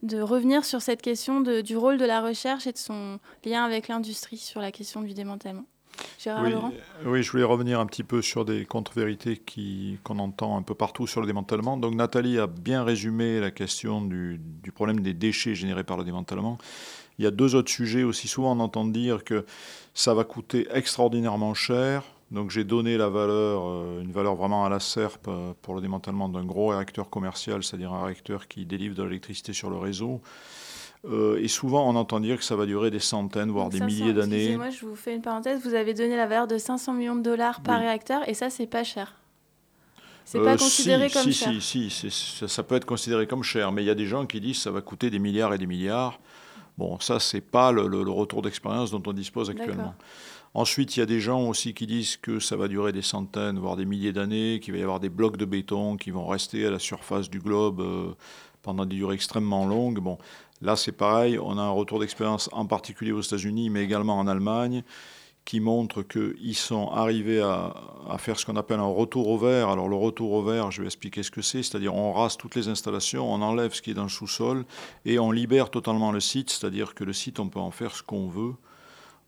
de 0.04 0.22
revenir 0.22 0.64
sur 0.64 0.82
cette 0.82 1.02
question 1.02 1.42
de- 1.42 1.62
du 1.62 1.76
rôle 1.76 1.98
de 1.98 2.06
la 2.06 2.22
recherche 2.22 2.68
et 2.68 2.72
de 2.72 2.78
son 2.78 3.20
lien 3.46 3.64
avec 3.66 3.88
l'industrie 3.88 4.38
sur 4.38 4.62
la 4.62 4.72
question 4.72 5.02
du 5.02 5.14
démantèlement. 5.14 5.66
Gérard 6.20 6.44
Oui, 6.44 6.52
Laurent 6.52 6.72
euh, 7.04 7.10
oui, 7.12 7.22
je 7.24 7.32
voulais 7.32 7.44
revenir 7.44 7.80
un 7.80 7.86
petit 7.86 8.04
peu 8.04 8.22
sur 8.22 8.46
des 8.46 8.66
contre-vérités 8.66 9.42
qu'on 10.04 10.20
entend 10.20 10.56
un 10.58 10.62
peu 10.62 10.74
partout 10.74 11.06
sur 11.08 11.20
le 11.20 11.28
démantèlement. 11.28 11.78
Donc 11.78 11.96
Nathalie 11.96 12.40
a 12.40 12.48
bien 12.48 12.84
résumé 12.84 13.40
la 13.40 13.52
question 13.52 14.02
du, 14.02 14.40
du 14.64 14.72
problème 14.72 15.02
des 15.02 15.14
déchets 15.14 15.54
générés 15.56 15.84
par 15.84 15.98
le 15.98 16.04
démantèlement. 16.04 16.58
Il 17.20 17.26
y 17.26 17.28
a 17.28 17.32
deux 17.32 17.56
autres 17.56 17.70
sujets. 17.72 18.04
Aussi 18.04 18.28
souvent, 18.28 18.56
on 18.56 18.60
entend 18.62 18.86
dire 18.86 19.24
que 19.24 19.46
ça 19.94 20.14
va 20.14 20.24
coûter 20.24 20.68
extraordinairement 20.74 21.54
cher. 21.54 22.04
Donc 22.32 22.50
j'ai 22.50 22.63
donné 22.63 22.98
la 22.98 23.10
valeur, 23.10 23.63
euh, 23.67 24.02
une 24.02 24.12
valeur 24.12 24.36
vraiment 24.36 24.63
à 24.65 24.70
la 24.70 24.80
serpe 24.80 25.28
euh, 25.28 25.52
pour 25.62 25.76
le 25.76 25.82
démantèlement 25.82 26.30
d'un 26.30 26.46
gros 26.46 26.67
réacteur 26.67 27.10
commercial, 27.10 27.62
c'est-à-dire 27.63 27.91
un 27.94 28.06
réacteur 28.06 28.48
qui 28.48 28.65
délivre 28.65 28.96
de 28.96 29.04
l'électricité 29.04 29.52
sur 29.54 29.70
le 29.70 29.78
réseau. 29.78 30.22
Euh, 31.10 31.39
et 31.41 31.48
souvent, 31.48 31.89
on 31.89 31.96
entend 31.96 32.20
dire 32.20 32.38
que 32.38 32.44
ça 32.44 32.56
va 32.56 32.65
durer 32.65 32.89
des 32.91 33.00
centaines, 33.00 33.50
voire 33.52 33.65
Donc 33.65 33.74
des 33.74 33.80
500 33.80 33.86
milliers 33.91 34.13
d'années. 34.13 34.36
Excusez-moi, 34.38 34.70
je 34.70 34.86
vous 34.86 34.96
fais 34.96 35.15
une 35.15 35.22
parenthèse. 35.22 35.62
Vous 35.63 35.74
avez 35.74 35.94
donné 35.94 36.15
la 36.15 36.28
valeur 36.28 36.48
de 36.48 36.58
500 36.58 36.94
millions 36.94 37.15
de 37.15 37.22
dollars 37.24 37.62
par 37.62 37.80
Oui. 37.80 37.86
réacteur 37.86 38.22
et 38.30 38.34
ça, 38.34 38.50
c'est 38.50 38.67
pas 38.67 38.84
cher. 38.84 39.15
C'est 40.24 40.38
Euh, 40.38 40.44
pas 40.46 40.58
si, 40.58 40.63
considéré 40.63 41.10
comme 41.10 41.24
si, 41.24 41.34
cher. 41.34 41.52
Si, 41.60 41.89
si, 41.89 42.12
ça, 42.12 42.48
ça 42.48 42.63
peut 42.63 42.76
être 42.76 42.86
considéré 42.86 43.26
comme 43.28 43.44
cher, 43.44 43.72
mais 43.74 43.84
il 43.84 43.88
y 43.88 43.89
a 43.89 43.96
des 43.96 44.06
gens 44.06 44.26
qui 44.28 44.39
disent 44.39 44.58
que 44.58 44.62
ça 44.63 44.72
va 44.72 44.80
coûter 44.82 45.10
des 45.10 45.20
milliards 45.20 45.54
et 45.54 45.58
des 45.58 45.65
milliards. 45.65 46.20
Bon, 46.78 46.98
ça, 47.00 47.20
c'est 47.20 47.41
pas 47.41 47.72
le, 47.74 47.88
le- 47.88 48.04
le 48.04 48.12
retour 48.12 48.41
d'expérience 48.41 48.91
dont 48.91 49.02
on 49.06 49.12
dispose 49.13 49.50
actuellement. 49.50 49.96
Ensuite, 50.54 50.98
il 50.98 51.00
y 51.00 51.04
a 51.04 51.06
des 51.06 51.22
gens 51.22 51.48
aussi 51.48 51.74
qui 51.74 51.88
disent 51.88 52.18
que 52.18 52.40
ça 52.40 52.58
va 52.58 52.68
durer 52.68 52.92
des 52.92 53.02
centaines, 53.02 53.58
voire 53.58 53.78
des 53.78 53.86
milliers 53.86 54.12
d'années, 54.12 54.60
qu'il 54.62 54.74
va 54.74 54.80
y 54.80 54.84
avoir 54.84 55.00
des 55.00 55.08
blocs 55.08 55.38
de 55.38 55.46
béton 55.46 55.96
qui 55.96 56.12
vont 56.12 56.28
rester 56.28 56.66
à 56.66 56.72
la 56.72 56.80
surface 56.80 57.30
du 57.30 57.40
globe 57.40 57.80
euh, 57.80 58.12
pendant 58.62 58.86
des 58.86 58.98
durées 58.98 59.16
extrêmement 59.16 59.66
longues. 59.66 60.00
Bon, 60.00 60.18
là, 60.62 60.76
c'est 60.76 60.92
pareil, 60.92 61.40
on 61.40 61.58
a 61.58 61.62
un 61.62 61.70
retour 61.70 62.00
d'expérience 62.00 62.50
en 62.52 62.66
particulier 62.66 63.14
aux 63.14 63.22
États-Unis, 63.22 63.70
mais 63.70 63.82
également 63.82 64.20
en 64.20 64.28
Allemagne, 64.28 64.84
qui 65.46 65.62
montre 65.62 66.04
qu'ils 66.04 66.56
sont 66.58 66.90
arrivés 66.90 67.40
à, 67.40 67.74
à 68.10 68.18
faire 68.18 68.38
ce 68.38 68.46
qu'on 68.46 68.58
appelle 68.58 68.82
un 68.82 68.84
retour 68.84 69.30
au 69.30 69.38
vert. 69.38 69.70
Alors 69.70 69.88
le 69.88 69.96
retour 69.96 70.34
au 70.34 70.44
vert, 70.44 70.70
je 70.70 70.82
vais 70.82 70.88
expliquer 70.88 71.24
ce 71.24 71.32
que 71.32 71.42
c'est, 71.42 71.64
c'est-à-dire 71.64 71.96
on 71.96 72.12
rase 72.12 72.36
toutes 72.36 72.56
les 72.56 72.68
installations, 72.68 73.34
on 73.34 73.42
enlève 73.42 73.74
ce 73.74 73.82
qui 73.82 73.92
est 73.92 73.96
dans 73.96 74.04
le 74.04 74.10
sous-sol 74.10 74.66
et 75.06 75.18
on 75.18 75.32
libère 75.32 75.70
totalement 75.70 76.12
le 76.12 76.20
site, 76.20 76.50
c'est-à-dire 76.50 76.94
que 76.94 77.06
le 77.06 77.14
site, 77.14 77.40
on 77.40 77.48
peut 77.48 77.60
en 77.60 77.72
faire 77.72 77.96
ce 77.96 78.04
qu'on 78.04 78.28
veut. 78.28 78.54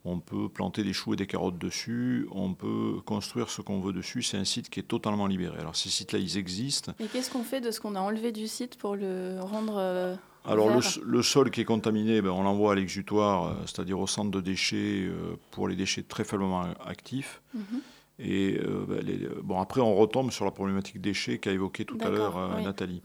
On 0.06 0.20
peut 0.20 0.50
planter 0.50 0.84
des 0.84 0.92
choux 0.92 1.14
et 1.14 1.16
des 1.16 1.28
carottes 1.28 1.58
dessus, 1.58 2.28
on 2.32 2.54
peut 2.54 2.96
construire 3.06 3.50
ce 3.50 3.62
qu'on 3.62 3.80
veut 3.80 3.94
dessus. 3.94 4.22
C'est 4.22 4.38
un 4.38 4.44
site 4.44 4.70
qui 4.70 4.82
est 4.82 4.84
totalement 4.84 5.28
libéré. 5.28 5.58
Alors 5.60 5.76
ces 5.76 5.90
sites-là, 5.90 6.20
ils 6.20 6.38
existent. 6.38 6.94
Et 7.00 7.06
qu'est-ce 7.06 7.32
qu'on 7.32 7.44
fait 7.44 7.62
de 7.62 7.72
ce 7.72 7.80
qu'on 7.80 7.96
a 7.96 8.02
enlevé 8.02 8.34
du 8.34 8.48
site 8.48 8.78
pour 8.78 8.96
le 8.96 9.40
rendre 9.40 9.78
euh, 9.78 10.16
Alors 10.46 10.70
le, 11.04 11.22
sol 11.22 11.52
qui 11.52 11.62
est 11.62 11.66
contaminé, 11.66 12.22
ben, 12.22 12.32
on 12.32 12.44
l'envoie 12.44 12.74
à 12.74 12.76
l'exutoire, 12.76 13.46
euh, 13.46 13.54
c'est-à-dire 13.66 14.00
au 14.00 14.08
centre 14.08 14.32
de 14.32 14.42
déchets 14.42 15.06
euh, 15.06 15.38
pour 15.52 15.70
les 15.70 15.78
déchets 15.78 16.04
très 16.04 16.26
faiblement 16.26 16.66
actifs. 16.86 17.42
Mhm. 17.54 17.82
Et 18.24 18.58
euh, 18.58 18.86
ben, 18.88 19.06
les- 19.06 19.28
bon, 19.44 19.60
après, 19.60 19.82
on 19.82 19.96
retombe 19.96 20.32
sur 20.32 20.46
la 20.46 20.52
problématique 20.52 21.02
déchets 21.02 21.40
qu'a 21.40 21.52
évoquée 21.52 21.84
tout 21.84 21.98
à 22.02 22.10
l'heure 22.10 22.38
euh, 22.38 22.50
oui. 22.58 22.64
Nathalie. 22.64 23.02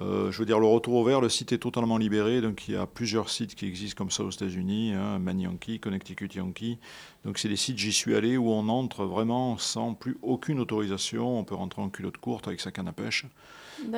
Euh, 0.00 0.32
je 0.32 0.38
veux 0.38 0.44
dire, 0.44 0.58
le 0.58 0.66
retour 0.66 0.94
au 0.94 1.04
vert, 1.04 1.20
le 1.20 1.28
site 1.28 1.52
est 1.52 1.58
totalement 1.58 1.98
libéré. 1.98 2.40
Donc, 2.40 2.66
il 2.68 2.74
y 2.74 2.76
a 2.76 2.86
plusieurs 2.86 3.30
sites 3.30 3.54
qui 3.54 3.66
existent 3.66 3.96
comme 3.96 4.10
ça 4.10 4.24
aux 4.24 4.30
États-Unis, 4.30 4.92
hein, 4.92 5.18
Manianki, 5.20 5.78
Connecticut 5.78 6.28
Yankee. 6.34 6.78
Donc, 7.24 7.38
c'est 7.38 7.48
des 7.48 7.56
sites, 7.56 7.78
j'y 7.78 7.92
suis 7.92 8.14
allé, 8.14 8.36
où 8.36 8.50
on 8.50 8.68
entre 8.68 9.04
vraiment 9.04 9.56
sans 9.56 9.94
plus 9.94 10.18
aucune 10.22 10.58
autorisation. 10.58 11.38
On 11.38 11.44
peut 11.44 11.54
rentrer 11.54 11.82
en 11.82 11.88
culotte 11.88 12.18
courte 12.18 12.48
avec 12.48 12.60
sa 12.60 12.72
canne 12.72 12.88
à 12.88 12.92
pêche. 12.92 13.26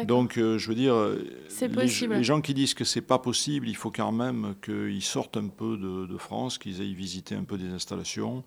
Donc, 0.04 0.38
euh, 0.38 0.58
je 0.58 0.68
veux 0.68 0.74
dire, 0.74 0.94
euh, 0.94 1.24
les, 1.60 2.24
gens 2.24 2.40
qui 2.40 2.52
disent 2.52 2.74
que 2.74 2.84
c'est 2.84 3.00
pas 3.00 3.18
possible, 3.18 3.68
il 3.68 3.76
faut 3.76 3.90
quand 3.90 4.12
même 4.12 4.54
qu'ils 4.62 5.02
sortent 5.02 5.36
un 5.36 5.48
peu 5.48 5.76
de, 5.76 6.06
de 6.06 6.18
France, 6.18 6.58
qu'ils 6.58 6.80
aillent 6.80 6.94
visiter 6.94 7.34
un 7.34 7.44
peu 7.44 7.56
des 7.56 7.68
installations. 7.68 8.44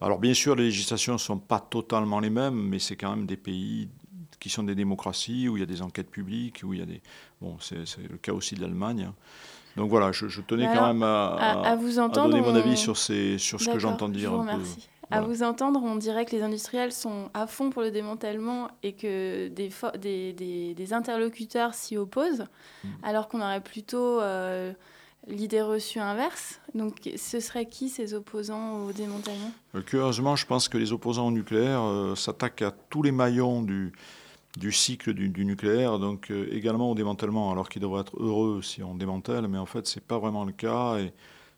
Alors, 0.00 0.18
bien 0.18 0.34
sûr, 0.34 0.54
les 0.56 0.64
législations 0.64 1.14
ne 1.14 1.18
sont 1.18 1.38
pas 1.38 1.60
totalement 1.60 2.20
les 2.20 2.30
mêmes, 2.30 2.54
mais 2.68 2.78
c'est 2.78 2.96
quand 2.96 3.10
même 3.10 3.26
des 3.26 3.36
pays 3.36 3.88
qui 4.40 4.50
sont 4.50 4.62
des 4.64 4.74
démocraties, 4.74 5.48
où 5.48 5.56
il 5.56 5.60
y 5.60 5.62
a 5.62 5.66
des 5.66 5.80
enquêtes 5.80 6.10
publiques, 6.10 6.60
où 6.64 6.74
il 6.74 6.80
y 6.80 6.82
a 6.82 6.86
des... 6.86 7.00
Bon, 7.40 7.56
c'est 7.60 7.86
c'est 7.86 8.06
le 8.10 8.18
cas 8.18 8.32
aussi 8.32 8.54
de 8.54 8.60
l'Allemagne. 8.60 9.10
Donc 9.76 9.88
voilà, 9.90 10.12
je, 10.12 10.28
je 10.28 10.40
tenais 10.42 10.66
quand 10.74 10.86
même 10.88 11.02
à, 11.02 11.28
à, 11.34 11.70
à 11.70 11.76
vous 11.76 11.98
à 11.98 12.02
entendre, 12.04 12.30
donner 12.30 12.42
mon 12.42 12.52
on- 12.52 12.56
avis 12.56 12.76
sur, 12.76 12.96
ces, 12.96 13.38
sur 13.38 13.60
ce 13.60 13.70
que 13.70 13.78
j'entends 13.78 14.08
dire 14.08 14.30
Je 14.30 14.34
vous 14.34 14.40
remercie. 14.40 14.88
À 15.10 15.20
vous 15.20 15.42
entendre, 15.42 15.80
on 15.82 15.96
dirait 15.96 16.24
que 16.24 16.34
les 16.34 16.42
industriels 16.42 16.90
sont 16.92 17.30
à 17.34 17.46
fond 17.46 17.70
pour 17.70 17.82
le 17.82 17.90
démantèlement 17.90 18.68
et 18.82 18.94
que 18.94 19.48
des, 19.48 19.68
fo- 19.68 19.96
des, 19.98 20.32
des- 20.32 20.74
des 20.74 20.92
interlocuteurs 20.92 21.74
s'y 21.74 21.96
opposent, 21.96 22.44
Mm. 22.84 22.88
alors 23.02 23.28
qu'on 23.28 23.40
aurait 23.40 23.62
plutôt 23.62 24.20
euh, 24.20 24.72
l'idée 25.26 25.62
reçue 25.62 26.00
inverse. 26.00 26.60
Donc, 26.74 27.10
ce 27.16 27.40
serait 27.40 27.66
qui 27.66 27.88
ces 27.88 28.14
opposants 28.14 28.86
au 28.86 28.92
démantèlement? 28.92 29.52
Euh, 29.74 29.82
Curieusement, 29.82 30.36
je 30.36 30.46
pense 30.46 30.68
que 30.68 30.78
les 30.78 30.92
opposants 30.92 31.28
au 31.28 31.30
nucléaire 31.30 31.82
euh, 31.82 32.14
s'attaquent 32.14 32.62
à 32.62 32.70
tous 32.70 33.02
les 33.02 33.12
maillons 33.12 33.62
du, 33.62 33.92
cycle 34.72 35.14
du, 35.14 35.44
nucléaire, 35.44 35.98
donc 35.98 36.30
euh, 36.30 36.48
également 36.52 36.90
au 36.90 36.94
démantèlement, 36.94 37.50
alors 37.50 37.68
qu'ils 37.68 37.82
devraient 37.82 38.02
être 38.02 38.20
heureux 38.20 38.62
si 38.62 38.82
on 38.82 38.94
démantèle, 38.94 39.48
mais 39.48 39.58
en 39.58 39.66
fait, 39.66 39.86
ce 39.86 39.98
n'est 39.98 40.04
pas 40.06 40.18
vraiment 40.18 40.44
le 40.44 40.52
cas. 40.52 40.98
Et 40.98 41.12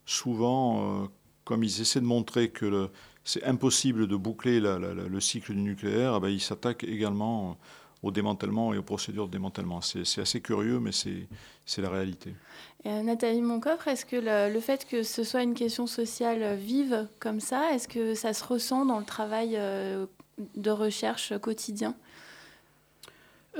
souvent, 0.05 1.09
comme 1.43 1.63
ils 1.63 1.81
essaient 1.81 2.01
de 2.01 2.05
montrer 2.05 2.49
que 2.49 2.89
c'est 3.23 3.43
impossible 3.43 4.07
de 4.07 4.15
boucler 4.15 4.59
le 4.59 5.19
cycle 5.19 5.53
du 5.53 5.61
nucléaire, 5.61 6.15
eh 6.17 6.19
ben, 6.19 6.29
ils 6.29 6.41
s'attaquent 6.41 6.85
également 6.85 7.57
au 8.03 8.11
démantèlement 8.11 8.73
et 8.73 8.77
aux 8.77 8.83
procédures 8.83 9.27
de 9.27 9.31
démantèlement. 9.31 9.81
C'est 9.81 10.21
assez 10.21 10.41
curieux, 10.41 10.79
mais 10.79 10.91
c'est 10.91 11.81
la 11.81 11.89
réalité. 11.89 12.33
Et, 12.83 12.89
euh, 12.89 13.01
Nathalie 13.01 13.41
Moncoffre, 13.41 13.87
est-ce 13.87 14.05
que 14.05 14.15
le, 14.15 14.53
le 14.53 14.59
fait 14.59 14.85
que 14.85 15.03
ce 15.03 15.23
soit 15.23 15.43
une 15.43 15.55
question 15.55 15.87
sociale 15.87 16.43
euh, 16.43 16.55
vive 16.55 17.07
comme 17.19 17.39
ça, 17.39 17.73
est-ce 17.73 17.87
que 17.87 18.13
ça 18.13 18.33
se 18.33 18.43
ressent 18.43 18.85
dans 18.85 18.99
le 18.99 19.05
travail 19.05 19.55
euh, 19.55 20.05
de 20.55 20.71
recherche 20.71 21.37
quotidien? 21.39 21.95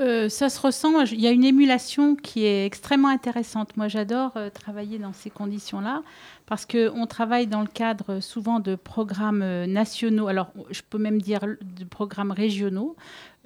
Euh, 0.00 0.28
ça 0.28 0.48
se 0.48 0.60
ressent. 0.60 1.04
Il 1.06 1.20
y 1.20 1.26
a 1.26 1.30
une 1.30 1.44
émulation 1.44 2.14
qui 2.14 2.44
est 2.44 2.64
extrêmement 2.64 3.08
intéressante. 3.08 3.76
Moi, 3.76 3.88
j'adore 3.88 4.32
euh, 4.36 4.48
travailler 4.48 4.98
dans 4.98 5.12
ces 5.12 5.28
conditions-là 5.28 6.02
parce 6.46 6.66
qu'on 6.66 7.06
travaille 7.06 7.48
dans 7.48 7.62
le 7.62 7.66
cadre 7.66 8.20
souvent 8.20 8.60
de 8.60 8.76
programmes 8.76 9.44
nationaux. 9.66 10.28
Alors, 10.28 10.52
je 10.70 10.82
peux 10.88 10.98
même 10.98 11.20
dire 11.20 11.40
de 11.40 11.84
programmes 11.84 12.30
régionaux, 12.30 12.96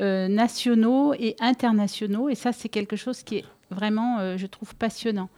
euh, 0.03 0.29
nationaux 0.29 1.15
et 1.15 1.37
internationaux. 1.41 2.29
Et 2.29 2.35
ça, 2.35 2.53
c'est 2.53 2.69
quelque 2.69 2.97
chose 2.97 3.23
qui 3.23 3.37
est 3.37 3.45
vraiment, 3.71 4.19
euh, 4.19 4.37
je 4.37 4.47
trouve, 4.47 4.75
passionnant. 4.75 5.29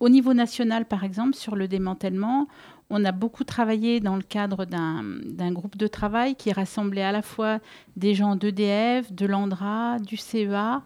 Au 0.00 0.08
niveau 0.08 0.34
national, 0.34 0.84
par 0.84 1.04
exemple, 1.04 1.34
sur 1.34 1.56
le 1.56 1.68
démantèlement, 1.68 2.48
on 2.90 3.04
a 3.04 3.12
beaucoup 3.12 3.44
travaillé 3.44 4.00
dans 4.00 4.16
le 4.16 4.22
cadre 4.22 4.64
d'un 4.64 5.52
groupe 5.52 5.76
de 5.76 5.86
travail 5.86 6.34
qui 6.34 6.52
rassemblait 6.52 7.02
à 7.02 7.12
la 7.12 7.22
fois 7.22 7.58
des 7.96 8.14
gens 8.14 8.34
d'EDF, 8.34 9.12
de 9.12 9.26
l'ANDRA, 9.26 9.98
du 9.98 10.16
CEA 10.16 10.82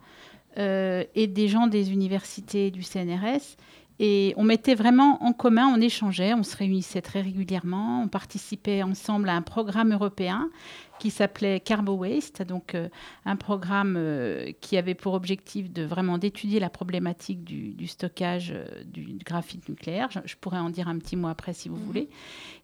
euh, 0.58 1.04
et 1.14 1.28
des 1.28 1.48
gens 1.48 1.68
des 1.68 1.92
universités 1.92 2.70
du 2.70 2.82
CNRS. 2.82 3.56
Et 4.04 4.34
on 4.36 4.42
mettait 4.42 4.74
vraiment 4.74 5.22
en 5.22 5.32
commun, 5.32 5.72
on 5.72 5.80
échangeait, 5.80 6.34
on 6.34 6.42
se 6.42 6.56
réunissait 6.56 7.02
très 7.02 7.20
régulièrement, 7.20 8.02
on 8.02 8.08
participait 8.08 8.82
ensemble 8.82 9.28
à 9.28 9.36
un 9.36 9.42
programme 9.42 9.92
européen 9.92 10.50
qui 10.98 11.12
s'appelait 11.12 11.60
Carbo 11.60 11.92
Waste, 11.92 12.42
donc 12.42 12.74
euh, 12.74 12.88
un 13.26 13.36
programme 13.36 13.94
euh, 13.96 14.50
qui 14.60 14.76
avait 14.76 14.96
pour 14.96 15.14
objectif 15.14 15.72
de 15.72 15.84
vraiment 15.84 16.18
d'étudier 16.18 16.58
la 16.58 16.68
problématique 16.68 17.44
du, 17.44 17.74
du 17.74 17.86
stockage 17.86 18.50
euh, 18.52 18.66
du, 18.84 19.18
graphite 19.24 19.68
nucléaire. 19.68 20.08
Je, 20.10 20.18
je 20.24 20.34
pourrais 20.34 20.58
en 20.58 20.70
dire 20.70 20.88
un 20.88 20.98
petit 20.98 21.14
mot 21.14 21.28
après 21.28 21.52
si 21.52 21.68
vous 21.68 21.76
voulez. 21.76 22.08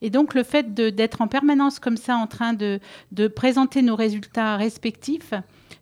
Et 0.02 0.10
donc 0.10 0.34
le 0.34 0.42
fait 0.42 0.74
d'être 0.74 1.20
en 1.20 1.28
permanence 1.28 1.78
comme 1.78 1.96
ça 1.96 2.16
en 2.16 2.26
train 2.26 2.52
de, 2.52 2.80
de 3.12 3.28
présenter 3.28 3.82
nos 3.82 3.94
résultats 3.94 4.56
respectifs, 4.56 5.34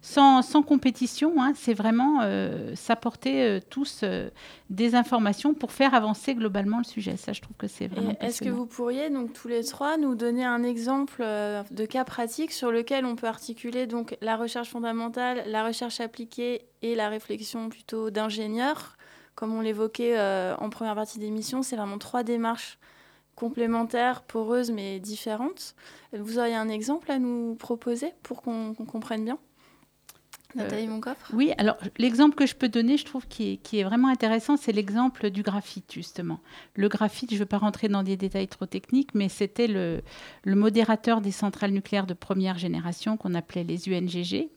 sans, 0.07 0.41
sans 0.43 0.63
compétition, 0.63 1.43
hein, 1.43 1.53
c'est 1.57 1.75
vraiment 1.75 2.21
euh, 2.23 2.77
s'apporter 2.77 3.43
euh, 3.43 3.61
tous 3.69 4.03
euh, 4.05 4.31
des 4.71 4.95
informations 4.95 5.53
pour 5.53 5.73
faire 5.73 5.95
avancer 5.95 6.37
globalement 6.37 6.79
le 6.79 6.85
sujet. 6.85 7.17
Ça, 7.17 7.33
je 7.33 7.41
trouve 7.41 7.57
que 7.57 7.67
c'est 7.67 7.89
vraiment 7.89 8.15
Est-ce 8.21 8.41
que 8.41 8.49
vous 8.49 8.67
pourriez, 8.67 9.11
donc 9.11 9.33
tous 9.33 9.49
les 9.49 9.65
trois, 9.65 9.97
nous 9.97 10.15
donner 10.15 10.45
un 10.45 10.63
exemple 10.63 11.25
de 11.25 11.87
cas 11.87 12.05
pratique 12.05 12.53
sur 12.53 12.71
lequel 12.71 13.05
on 13.05 13.17
peut 13.17 13.27
articuler 13.27 13.89
donc 13.89 14.17
la 14.21 14.37
recherche 14.37 14.69
fondamentale, 14.69 15.43
la 15.49 15.67
recherche 15.67 16.01
appliquée 16.01 16.67
et 16.83 16.95
la 16.95 17.09
réflexion 17.09 17.69
plutôt 17.69 18.11
d'ingénieur? 18.11 18.97
Comme 19.35 19.53
on 19.55 19.61
l'évoquait 19.61 20.17
euh, 20.17 20.55
en 20.59 20.71
première 20.71 20.95
partie 20.95 21.19
d'émission, 21.19 21.65
c'est 21.65 21.75
vraiment 21.75 21.99
trois 21.99 22.23
démarches 22.23 22.79
complémentaires, 23.35 24.23
poreuses 24.23 24.71
mais 24.71 25.01
différentes. 25.01 25.75
Vous 26.13 26.39
auriez 26.39 26.55
un 26.55 26.69
exemple 26.69 27.11
à 27.11 27.19
nous 27.19 27.57
proposer 27.57 28.15
pour 28.23 28.41
qu'on 28.41 28.73
qu'on 28.73 28.87
comprenne 28.87 29.25
bien? 29.25 29.39
Nathalie 30.57 30.89
Moncoffre? 30.89 31.31
Oui, 31.33 31.53
alors 31.59 31.77
l'exemple 31.99 32.35
que 32.35 32.47
je 32.47 32.55
peux 32.55 32.69
donner, 32.69 32.97
je 32.97 33.05
trouve 33.05 33.27
qui 33.29 33.53
est, 33.53 33.57
qui 33.59 33.79
est 33.79 33.85
vraiment 33.85 34.09
intéressant, 34.09 34.57
c'est 34.57 34.73
l'exemple 34.73 35.31
du 35.31 35.43
graphite, 35.43 35.93
justement. 35.93 36.41
Le 36.75 36.89
graphite, 36.89 37.31
je 37.31 37.35
ne 37.37 37.41
veux 37.41 37.47
pas 37.47 37.59
rentrer 37.59 37.89
dans 37.89 38.03
des 38.03 38.17
détails 38.17 38.49
trop 38.49 38.67
techniques, 38.67 39.15
mais 39.15 39.29
c'était 39.29 39.67
le, 39.69 40.01
le 40.45 40.55
modérateur 40.55 41.21
des 41.21 41.31
centrales 41.33 41.71
nucléaires 41.73 42.07
de 42.07 42.15
première 42.15 42.59
génération 42.59 43.17
qu'on 43.17 43.35
appelait 43.35 43.65
les 43.65 43.89
UNGG. 43.89 44.49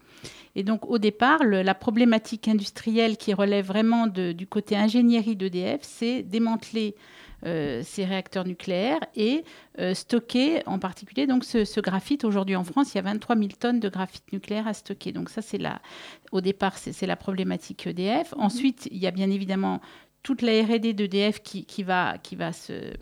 Et 0.56 0.64
donc, 0.64 0.90
au 0.90 0.98
départ, 0.98 1.44
le- 1.44 1.62
la 1.62 1.76
problématique 1.76 2.48
industrielle 2.48 3.16
qui 3.18 3.34
relève 3.34 3.66
vraiment 3.66 4.08
de- 4.08 4.32
du 4.32 4.48
côté 4.48 4.76
ingénierie 4.76 5.36
d'EDF, 5.36 5.82
c'est 5.84 6.24
démanteler 6.24 6.96
euh, 6.98 7.02
ces 7.44 8.06
réacteurs 8.06 8.46
nucléaires 8.46 9.00
et 9.16 9.44
euh, 9.80 9.94
stocker 9.94 10.62
en 10.66 10.80
particulier 10.80 11.28
donc 11.28 11.46
ce, 11.46 11.66
ce 11.66 11.80
graphite. 11.80 12.24
Aujourd'hui 12.24 12.56
en 12.56 12.64
France, 12.64 12.94
il 12.94 12.98
y 12.98 13.00
a 13.00 13.04
23 13.04 13.36
000 13.38 13.50
tonnes 13.60 13.80
de 13.80 13.90
graphite 13.90 14.32
nucléaire 14.34 14.68
à 14.68 14.74
stocker. 14.74 15.12
Donc 15.12 15.30
ça, 15.30 15.42
c'est 15.42 15.58
la, 15.58 15.82
au 16.32 16.42
départ, 16.42 16.78
c'est 16.78 16.94
c'est 16.94 17.08
la 17.08 17.16
problématique 17.16 17.88
EDF. 17.88 18.34
Ensuite, 18.38 18.88
il 18.92 18.98
y 18.98 19.08
a 19.08 19.12
bien 19.12 19.30
évidemment 19.30 19.82
toute 20.24 20.42
la 20.42 20.64
R&D 20.64 20.94
d'EDF 20.94 21.42
qui, 21.42 21.66
qui 21.66 21.84
va, 21.84 22.18
qui 22.18 22.36
va 22.36 22.52
se 22.52 22.94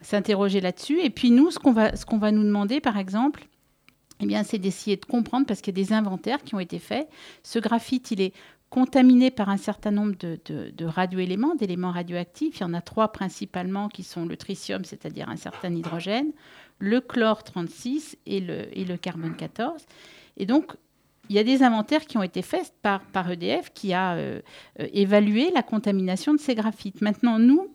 s'interroger 0.00 0.60
là-dessus. 0.60 1.00
Et 1.00 1.10
puis 1.10 1.30
nous, 1.30 1.50
ce 1.50 1.58
qu'on 1.58 1.72
va, 1.72 1.96
ce 1.96 2.04
qu'on 2.06 2.18
va 2.18 2.30
nous 2.30 2.44
demander, 2.44 2.80
par 2.80 2.98
exemple, 2.98 3.46
eh 4.20 4.26
bien, 4.26 4.44
c'est 4.44 4.58
d'essayer 4.58 4.96
de 4.96 5.04
comprendre, 5.04 5.46
parce 5.46 5.60
qu'il 5.60 5.76
y 5.76 5.80
a 5.80 5.84
des 5.84 5.92
inventaires 5.92 6.42
qui 6.42 6.54
ont 6.54 6.60
été 6.60 6.78
faits. 6.78 7.08
Ce 7.42 7.58
graphite, 7.58 8.10
il 8.10 8.20
est 8.20 8.32
contaminé 8.74 9.30
par 9.30 9.48
un 9.50 9.56
certain 9.56 9.92
nombre 9.92 10.16
de, 10.18 10.40
de- 10.46 10.70
de 10.70 10.84
radioéléments, 10.84 11.54
d'éléments 11.54 11.92
radioactifs. 11.92 12.58
Il 12.58 12.62
y 12.62 12.64
en 12.64 12.74
a 12.74 12.80
trois 12.80 13.12
principalement 13.12 13.88
qui 13.88 14.02
sont 14.02 14.26
le 14.26 14.36
tritium, 14.36 14.84
c'est-à-dire 14.84 15.28
un 15.28 15.36
certain 15.36 15.72
hydrogène, 15.72 16.32
le 16.80 17.00
chlore 17.00 17.44
36 17.44 18.16
et 18.26 18.40
le, 18.40 18.76
et 18.76 18.84
le 18.84 18.96
carbone 18.96 19.36
14. 19.36 19.86
Et 20.38 20.46
donc, 20.46 20.72
il 21.30 21.36
y 21.36 21.38
a 21.38 21.44
des 21.44 21.62
inventaires 21.62 22.04
qui 22.04 22.18
ont 22.18 22.22
été 22.24 22.42
faits 22.42 22.74
par, 22.82 23.00
par 23.12 23.30
EDF 23.30 23.70
qui 23.72 23.92
a 23.92 24.14
euh, 24.16 24.40
euh, 24.80 24.88
évalué 24.92 25.52
la 25.54 25.62
contamination 25.62 26.34
de 26.34 26.40
ces 26.40 26.56
graphites. 26.56 27.00
Maintenant, 27.00 27.38
nous, 27.38 27.68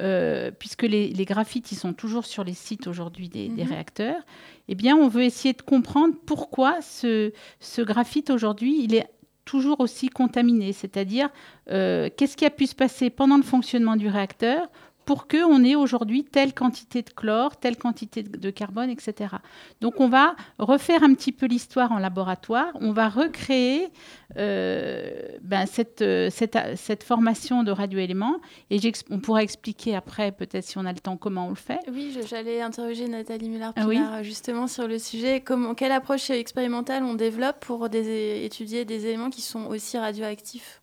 euh, 0.00 0.50
puisque 0.50 0.82
les, 0.82 1.08
les 1.10 1.24
graphites 1.24 1.70
ils 1.70 1.76
sont 1.78 1.92
toujours 1.92 2.26
sur 2.26 2.42
les 2.42 2.54
sites 2.54 2.88
aujourd'hui 2.88 3.28
des, 3.28 3.48
des 3.48 3.62
Mhm. 3.64 3.70
réacteurs, 3.70 4.20
eh 4.66 4.74
bien, 4.74 4.96
on 4.96 5.06
veut 5.06 5.22
essayer 5.22 5.54
de 5.54 5.62
comprendre 5.62 6.14
pourquoi 6.26 6.82
ce, 6.82 7.32
ce 7.60 7.80
graphite 7.82 8.30
aujourd'hui, 8.30 8.82
il 8.82 8.96
est 8.96 9.06
toujours 9.44 9.80
aussi 9.80 10.08
contaminé. 10.08 10.72
C'est-à-dire, 10.72 11.28
euh, 11.70 12.08
qu'est-ce 12.16 12.36
qui 12.36 12.44
a 12.44 12.50
pu 12.50 12.66
se 12.66 12.74
passer 12.74 13.10
pendant 13.10 13.36
le 13.36 13.42
fonctionnement 13.42 13.96
du 13.96 14.08
réacteur 14.08 14.68
pour 15.04 15.28
qu'on 15.28 15.62
ait 15.64 15.74
aujourd'hui 15.74 16.24
telle 16.24 16.54
quantité 16.54 17.02
de 17.02 17.10
chlore, 17.10 17.56
telle 17.56 17.76
quantité 17.76 18.22
de 18.22 18.50
carbone, 18.50 18.90
etc. 18.90 19.34
Donc, 19.80 20.00
on 20.00 20.08
va 20.08 20.34
refaire 20.58 21.02
un 21.02 21.14
petit 21.14 21.32
peu 21.32 21.46
l'histoire 21.46 21.92
en 21.92 21.98
laboratoire. 21.98 22.68
On 22.80 22.92
va 22.92 23.08
recréer 23.08 23.88
euh, 24.36 25.28
ben, 25.42 25.66
cette, 25.66 26.02
euh, 26.02 26.28
cette, 26.30 26.58
cette 26.76 27.04
formation 27.04 27.62
de 27.62 27.70
radioéléments. 27.70 28.40
Et 28.70 28.78
on 29.10 29.20
pourra 29.20 29.42
expliquer 29.42 29.94
après, 29.94 30.32
peut-être 30.32 30.64
si 30.64 30.78
on 30.78 30.84
a 30.86 30.92
le 30.92 30.98
temps, 30.98 31.16
comment 31.16 31.46
on 31.46 31.50
le 31.50 31.54
fait. 31.54 31.78
Oui, 31.92 32.16
j'allais 32.28 32.60
interroger 32.60 33.08
Nathalie 33.08 33.46
Ah 33.46 33.50
Mullard-Pinard 33.50 34.18
oui 34.18 34.24
justement 34.24 34.66
sur 34.66 34.88
le 34.88 34.98
sujet. 34.98 35.40
Comment, 35.40 35.74
quelle 35.74 35.92
approche 35.92 36.30
expérimentale 36.30 37.02
on 37.04 37.14
développe 37.14 37.60
pour 37.60 37.88
des- 37.88 38.44
étudier 38.44 38.84
des 38.84 39.06
éléments 39.06 39.30
qui 39.30 39.42
sont 39.42 39.66
aussi 39.66 39.98
radioactifs, 39.98 40.82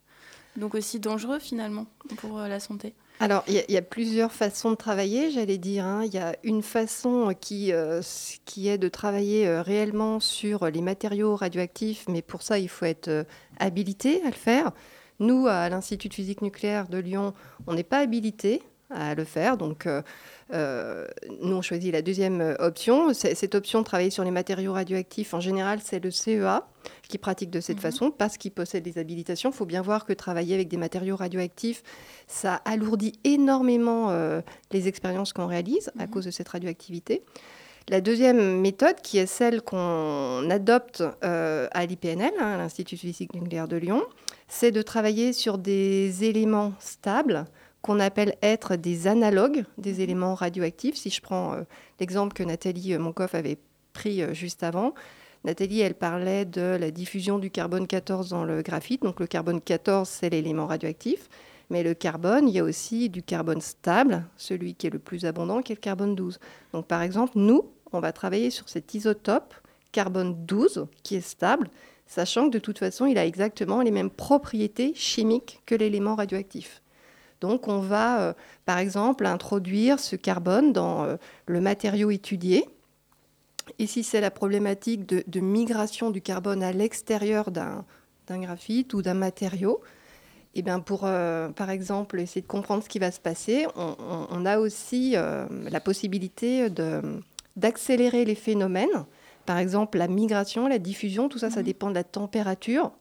donc 0.57 0.75
aussi 0.75 0.99
dangereux 0.99 1.39
finalement 1.39 1.85
pour 2.17 2.39
euh, 2.39 2.47
la 2.47 2.59
santé? 2.59 2.93
Alors, 3.23 3.43
il 3.47 3.63
y, 3.69 3.77
a- 3.77 3.81
plusieurs 3.83 4.31
façons 4.31 4.71
de 4.71 4.75
travailler, 4.75 5.29
j'allais 5.29 5.59
dire. 5.59 5.85
hein. 5.85 6.03
Il 6.05 6.13
y 6.13 6.17
a 6.17 6.35
une 6.43 6.63
façon 6.63 7.35
qui, 7.39 7.71
euh, 7.71 8.01
qui 8.45 8.67
est 8.67 8.79
de 8.79 8.89
travailler 8.89 9.47
euh, 9.47 9.61
réellement 9.61 10.19
sur 10.19 10.65
les 10.69 10.81
matériaux 10.81 11.35
radioactifs, 11.35 12.05
mais 12.09 12.23
pour 12.23 12.41
ça, 12.41 12.57
il 12.57 12.67
faut 12.69 12.85
être 12.85 13.09
euh, 13.09 13.23
habilité 13.59 14.21
à 14.23 14.27
le 14.27 14.31
faire. 14.33 14.71
Nous, 15.19 15.45
à 15.47 15.69
l'Institut 15.69 16.09
de 16.09 16.13
physique 16.15 16.41
nucléaire 16.41 16.87
de 16.87 16.97
Lyon, 16.97 17.33
on 17.67 17.75
n'est 17.75 17.83
pas 17.83 17.99
habilité 17.99 18.63
à 18.93 19.15
le 19.15 19.23
faire. 19.23 19.57
Donc, 19.57 19.85
euh, 19.85 20.01
euh, 20.53 21.07
nous, 21.41 21.55
on 21.55 21.61
choisit 21.61 21.91
la 21.93 22.01
deuxième 22.01 22.41
euh, 22.41 22.55
option. 22.59 23.13
Cette 23.13 23.55
option 23.55 23.79
de 23.79 23.85
travailler 23.85 24.09
sur 24.09 24.23
les 24.23 24.31
matériaux 24.31 24.73
radioactifs, 24.73 25.33
en 25.33 25.39
général, 25.39 25.79
c'est 25.83 26.03
le 26.03 26.11
CEA 26.11 26.67
qui 27.07 27.17
pratique 27.17 27.49
de 27.51 27.59
cette 27.61 27.77
Mhm. 27.77 27.81
façon 27.81 28.11
parce 28.11 28.37
qu'il 28.37 28.51
possède 28.51 28.85
les 28.85 28.97
habilitations. 28.97 29.51
Il 29.51 29.55
faut 29.55 29.65
bien 29.65 29.81
voir 29.81 30.05
que 30.05 30.13
travailler 30.13 30.55
avec 30.55 30.67
des 30.67 30.77
matériaux 30.77 31.15
radioactifs, 31.15 31.83
ça 32.27 32.55
alourdit 32.65 33.13
énormément 33.23 34.09
euh, 34.09 34.41
les 34.71 34.87
expériences 34.87 35.31
qu'on 35.33 35.47
réalise 35.47 35.91
à 35.99 36.03
Mhm. 36.05 36.09
cause 36.11 36.25
de 36.25 36.31
cette 36.31 36.49
radioactivité. 36.49 37.23
La 37.89 37.99
deuxième 37.99 38.59
méthode, 38.61 38.97
qui 39.01 39.17
est 39.17 39.25
celle 39.25 39.61
qu'on 39.63 40.47
adopte 40.49 41.03
euh, 41.23 41.67
à 41.71 41.85
l'IPNL, 41.85 42.31
hein, 42.39 42.57
l'Institut 42.57 42.95
physique 42.95 43.33
nucléaire 43.33 43.67
de 43.67 43.75
Lyon, 43.75 44.03
c'est 44.47 44.71
de 44.71 44.81
travailler 44.83 45.33
sur 45.33 45.57
des 45.57 46.23
éléments 46.23 46.73
stables 46.79 47.45
qu'on 47.81 47.99
appelle 47.99 48.35
être 48.41 48.75
des 48.75 49.07
analogues 49.07 49.63
des 49.77 50.01
éléments 50.01 50.35
radioactifs. 50.35 50.95
Si 50.95 51.09
je 51.09 51.21
prends 51.21 51.53
euh, 51.53 51.61
l'exemple 51.99 52.33
que 52.33 52.43
Nathalie 52.43 52.93
euh, 52.93 52.99
Moncoff 52.99 53.35
avait 53.35 53.57
pris 53.93 54.21
euh, 54.21 54.33
juste 54.33 54.63
avant, 54.63 54.93
Nathalie, 55.43 55.81
elle 55.81 55.95
parlait 55.95 56.45
de 56.45 56.77
la 56.79 56.91
diffusion 56.91 57.39
du 57.39 57.49
carbone 57.49 57.87
14 57.87 58.29
dans 58.29 58.43
le 58.43 58.61
graphite. 58.61 59.01
Donc 59.01 59.19
le 59.19 59.25
carbone 59.25 59.59
14, 59.59 60.07
c'est 60.07 60.29
l'élément 60.29 60.67
radioactif. 60.67 61.29
Mais 61.71 61.83
le 61.83 61.93
carbone, 61.93 62.47
il 62.47 62.53
y 62.53 62.59
a 62.59 62.63
aussi 62.63 63.09
du 63.09 63.23
carbone 63.23 63.61
stable, 63.61 64.25
celui 64.37 64.75
qui 64.75 64.87
est 64.87 64.91
le 64.91 64.99
plus 64.99 65.25
abondant, 65.25 65.61
qui 65.61 65.71
est 65.71 65.75
le 65.75 65.81
carbone 65.81 66.15
12. 66.15 66.39
Donc 66.73 66.85
par 66.85 67.01
exemple, 67.01 67.33
nous, 67.35 67.71
on 67.91 67.99
va 67.99 68.11
travailler 68.11 68.51
sur 68.51 68.69
cet 68.69 68.93
isotope 68.93 69.55
carbone 69.91 70.45
12 70.45 70.87
qui 71.01 71.15
est 71.15 71.21
stable, 71.21 71.69
sachant 72.05 72.47
que 72.47 72.53
de 72.53 72.59
toute 72.59 72.77
façon, 72.77 73.05
il 73.05 73.17
a 73.17 73.25
exactement 73.25 73.81
les 73.81 73.91
mêmes 73.91 74.09
propriétés 74.09 74.93
chimiques 74.95 75.61
que 75.65 75.73
l'élément 75.73 76.15
radioactif. 76.15 76.80
Donc 77.41 77.67
on 77.67 77.79
va, 77.79 78.21
euh, 78.21 78.33
par 78.65 78.77
exemple, 78.77 79.25
introduire 79.25 79.99
ce 79.99 80.15
carbone 80.15 80.71
dans 80.71 81.03
euh, 81.03 81.17
le 81.47 81.59
matériau 81.59 82.11
étudié. 82.11 82.69
Et 83.79 83.87
si 83.87 84.03
c'est 84.03 84.21
la 84.21 84.31
problématique 84.31 85.05
de, 85.05 85.23
de 85.27 85.39
migration 85.39 86.11
du 86.11 86.21
carbone 86.21 86.63
à 86.63 86.71
l'extérieur 86.71 87.51
d'un 87.51 87.83
graphite 88.29 88.93
ou 88.93 89.01
d'un 89.01 89.13
matériau, 89.13 89.81
eh 90.55 90.61
bien 90.61 90.79
pour, 90.79 91.01
euh, 91.05 91.49
par 91.49 91.69
exemple, 91.69 92.19
essayer 92.19 92.41
de 92.41 92.47
comprendre 92.47 92.83
ce 92.83 92.89
qui 92.89 92.99
va 92.99 93.11
se 93.11 93.19
passer, 93.19 93.65
on, 93.75 93.95
on- 93.99 94.27
on 94.29 94.45
a 94.45 94.59
aussi 94.59 95.11
la 95.13 95.79
possibilité 95.79 96.69
de- 96.69 97.01
d'accélérer 97.55 98.25
les 98.25 98.35
phénomènes. 98.35 99.05
Par 99.45 99.57
exemple, 99.57 99.97
la 99.97 100.07
migration, 100.07 100.67
la 100.67 100.77
diffusion, 100.79 101.29
tout 101.29 101.39
ça, 101.39 101.49
ça 101.49 101.63
dépend 101.63 101.89
de 101.89 101.95
la 101.95 102.03
température. 102.03 102.91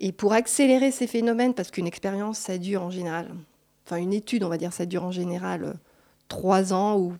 Et 0.00 0.12
pour 0.12 0.32
accélérer 0.32 0.90
ces 0.90 1.06
phénomènes, 1.06 1.54
parce 1.54 1.70
qu'une 1.70 1.86
expérience, 1.86 2.38
ça 2.38 2.58
dure 2.58 2.82
en 2.82 2.90
général, 2.90 3.28
enfin 3.86 3.96
une 3.96 4.14
étude, 4.14 4.42
on 4.44 4.48
va 4.48 4.56
dire, 4.56 4.72
ça 4.72 4.86
dure 4.86 5.04
en 5.04 5.12
général 5.12 5.64
euh, 5.64 5.72
trois 6.28 6.72
ans 6.72 6.98
ou 6.98 7.14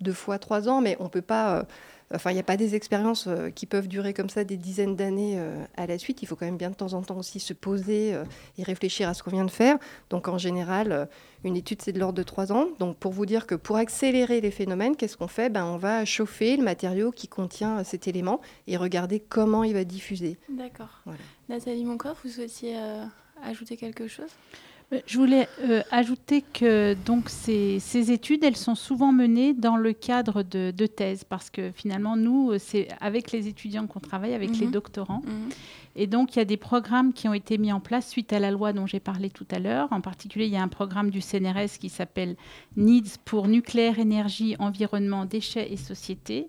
deux 0.00 0.12
fois 0.12 0.38
trois 0.38 0.68
ans, 0.68 0.80
mais 0.82 0.96
on 1.00 1.08
peut 1.08 1.22
pas. 1.22 1.66
Enfin, 2.14 2.30
il 2.30 2.34
n'y 2.34 2.40
a 2.40 2.44
pas 2.44 2.56
des 2.56 2.74
expériences 2.74 3.26
euh, 3.26 3.50
qui 3.50 3.66
peuvent 3.66 3.88
durer 3.88 4.14
comme 4.14 4.28
ça 4.28 4.44
des 4.44 4.56
dizaines 4.56 4.94
d'années 4.94 5.34
euh, 5.38 5.64
à 5.76 5.86
la 5.86 5.98
suite. 5.98 6.22
Il 6.22 6.26
faut 6.26 6.36
quand 6.36 6.46
même 6.46 6.56
bien 6.56 6.70
de 6.70 6.76
temps 6.76 6.92
en 6.92 7.02
temps 7.02 7.18
aussi 7.18 7.40
se 7.40 7.52
poser 7.52 8.14
euh, 8.14 8.24
et 8.58 8.62
réfléchir 8.62 9.08
à 9.08 9.14
ce 9.14 9.22
qu'on 9.22 9.30
vient 9.30 9.44
de 9.44 9.50
faire. 9.50 9.78
Donc, 10.10 10.28
en 10.28 10.38
général, 10.38 11.08
une 11.42 11.56
étude, 11.56 11.82
c'est 11.82 11.92
de 11.92 11.98
l'ordre 11.98 12.16
de 12.16 12.22
trois 12.22 12.52
ans. 12.52 12.68
Donc, 12.78 12.96
pour 12.96 13.12
vous 13.12 13.26
dire 13.26 13.46
que 13.46 13.56
pour 13.56 13.76
accélérer 13.76 14.40
les 14.40 14.52
phénomènes, 14.52 14.94
qu'est-ce 14.94 15.16
qu'on 15.16 15.26
fait? 15.28 15.50
Ben, 15.50 15.64
On 15.64 15.78
va 15.78 16.04
chauffer 16.04 16.56
le 16.56 16.62
matériau 16.62 17.10
qui 17.10 17.26
contient 17.26 17.82
cet 17.82 18.06
élément 18.06 18.40
et 18.66 18.76
regarder 18.76 19.18
comment 19.20 19.64
il 19.64 19.74
va 19.74 19.84
diffuser. 19.84 20.38
D'accord. 20.48 21.00
Voilà. 21.04 21.20
Nathalie 21.48 21.84
Moncoff, 21.84 22.18
vous 22.24 22.30
souhaitiez 22.30 22.76
euh, 22.76 23.04
ajouter 23.42 23.76
quelque 23.76 24.06
chose? 24.06 24.30
Je 25.08 25.18
voulais 25.18 25.48
euh, 25.62 25.82
ajouter 25.90 26.44
que 26.52 26.94
donc 27.04 27.28
ces, 27.28 27.80
ces 27.80 28.12
études, 28.12 28.44
elles 28.44 28.56
sont 28.56 28.76
souvent 28.76 29.10
menées 29.10 29.52
dans 29.52 29.76
le 29.76 29.92
cadre 29.92 30.44
de, 30.44 30.70
de 30.70 30.86
thèses, 30.86 31.24
parce 31.24 31.50
que 31.50 31.72
finalement, 31.74 32.16
nous, 32.16 32.52
euh, 32.52 32.58
c'est 32.60 32.86
avec 33.00 33.32
les 33.32 33.48
étudiants 33.48 33.88
qu'on 33.88 33.98
travaille, 33.98 34.32
avec 34.32 34.56
les 34.58 34.66
Mhm. 34.66 34.70
doctorants. 34.72 35.22
Mhm. 35.24 35.48
Et 35.96 36.06
donc, 36.06 36.36
il 36.36 36.38
y 36.38 36.42
a 36.42 36.44
des 36.44 36.56
programmes 36.56 37.12
qui 37.12 37.26
ont 37.26 37.34
été 37.34 37.58
mis 37.58 37.72
en 37.72 37.80
place 37.80 38.08
suite 38.08 38.32
à 38.32 38.38
la 38.38 38.52
loi 38.52 38.72
dont 38.72 38.86
j'ai 38.86 39.00
parlé 39.00 39.28
tout 39.28 39.46
à 39.50 39.58
l'heure. 39.58 39.88
En 39.90 40.00
particulier, 40.00 40.44
il 40.46 40.52
y 40.52 40.56
a 40.56 40.62
un 40.62 40.68
programme 40.68 41.10
du 41.10 41.20
CNRS 41.20 41.78
qui 41.80 41.88
s'appelle 41.88 42.36
NEEDS 42.76 43.16
pour 43.24 43.48
nucléaire, 43.48 43.98
énergie, 43.98 44.54
environnement, 44.60 45.24
déchets 45.24 45.72
et 45.72 45.76
société. 45.76 46.46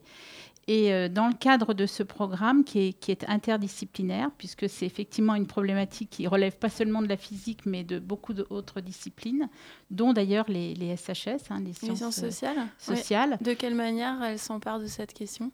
Et 0.69 0.91
euh, 0.93 1.07
dans 1.07 1.27
le 1.27 1.33
cadre 1.33 1.73
de 1.73 1.85
ce 1.85 2.03
programme, 2.03 2.65
qui 2.65 2.87
est, 2.89 2.93
qui 2.93 3.11
est 3.11 3.23
interdisciplinaire, 3.29 4.29
puisque 4.37 4.67
c'est 4.67 4.85
effectivement 4.85 5.33
une 5.35 5.47
problématique 5.47 6.09
qui 6.09 6.27
relève 6.27 6.57
pas 6.57 6.69
seulement 6.69 7.01
de 7.01 7.07
la 7.07 7.15
physique, 7.15 7.61
mais 7.65 7.85
de 7.85 7.99
beaucoup 7.99 8.33
d'autres 8.33 8.81
disciplines, 8.81 9.47
dont 9.91 10.11
d'ailleurs 10.11 10.45
les, 10.49 10.73
les 10.73 10.95
SHS, 10.97 11.49
hein, 11.51 11.59
les 11.59 11.67
Les 11.67 11.73
sciences, 11.73 12.17
euh, 12.19 12.29
sociales 12.29 12.57
Oui. 12.57 12.95
sociales. 12.97 13.37
De 13.39 13.53
quelle 13.53 13.75
manière 13.75 14.21
elles 14.23 14.39
s'emparent 14.39 14.79
de 14.79 14.87
cette 14.87 15.13
question? 15.13 15.51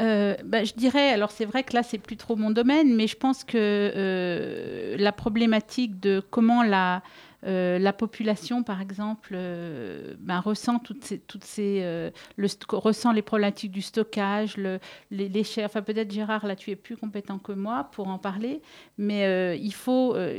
Euh, 0.00 0.34
bah, 0.44 0.64
je 0.64 0.72
dirais, 0.72 1.10
alors 1.10 1.30
c'est 1.30 1.44
vrai 1.44 1.62
que 1.62 1.74
là, 1.74 1.82
c'est 1.82 1.98
plus 1.98 2.16
trop 2.16 2.34
mon 2.34 2.50
domaine, 2.50 2.96
mais 2.96 3.06
je 3.06 3.16
pense 3.16 3.44
que 3.44 3.56
euh, 3.56 4.96
la 4.98 5.12
problématique 5.12 6.00
de 6.00 6.20
comment 6.30 6.62
la, 6.62 7.02
euh, 7.46 7.78
la 7.78 7.92
population, 7.92 8.62
par 8.62 8.80
exemple, 8.82 9.30
euh, 9.34 10.14
ben, 10.18 10.40
ressent 10.40 10.78
toutes 10.78 11.04
ces, 11.04 11.18
toutes 11.18 11.44
ces, 11.44 11.80
euh, 11.82 12.10
le 12.36 12.48
ressent 12.68 13.12
les 13.12 13.22
problématiques 13.22 13.72
du 13.72 13.80
stockage, 13.82 14.56
le, 14.56 14.78
les, 15.10 15.28
les 15.28 15.42
chais- 15.44 15.64
Enfin, 15.64 15.80
peut-être 15.82 16.10
Gérard, 16.12 16.46
là, 16.46 16.54
tu 16.56 16.70
es 16.70 16.76
plus 16.76 16.96
compétent 16.96 17.38
que 17.38 17.52
moi 17.52 17.84
pour 17.92 18.08
en 18.08 18.18
parler, 18.18 18.60
mais 18.98 19.24
euh, 19.24 19.54
il 19.54 19.72
faut, 19.72 20.14
euh, 20.14 20.38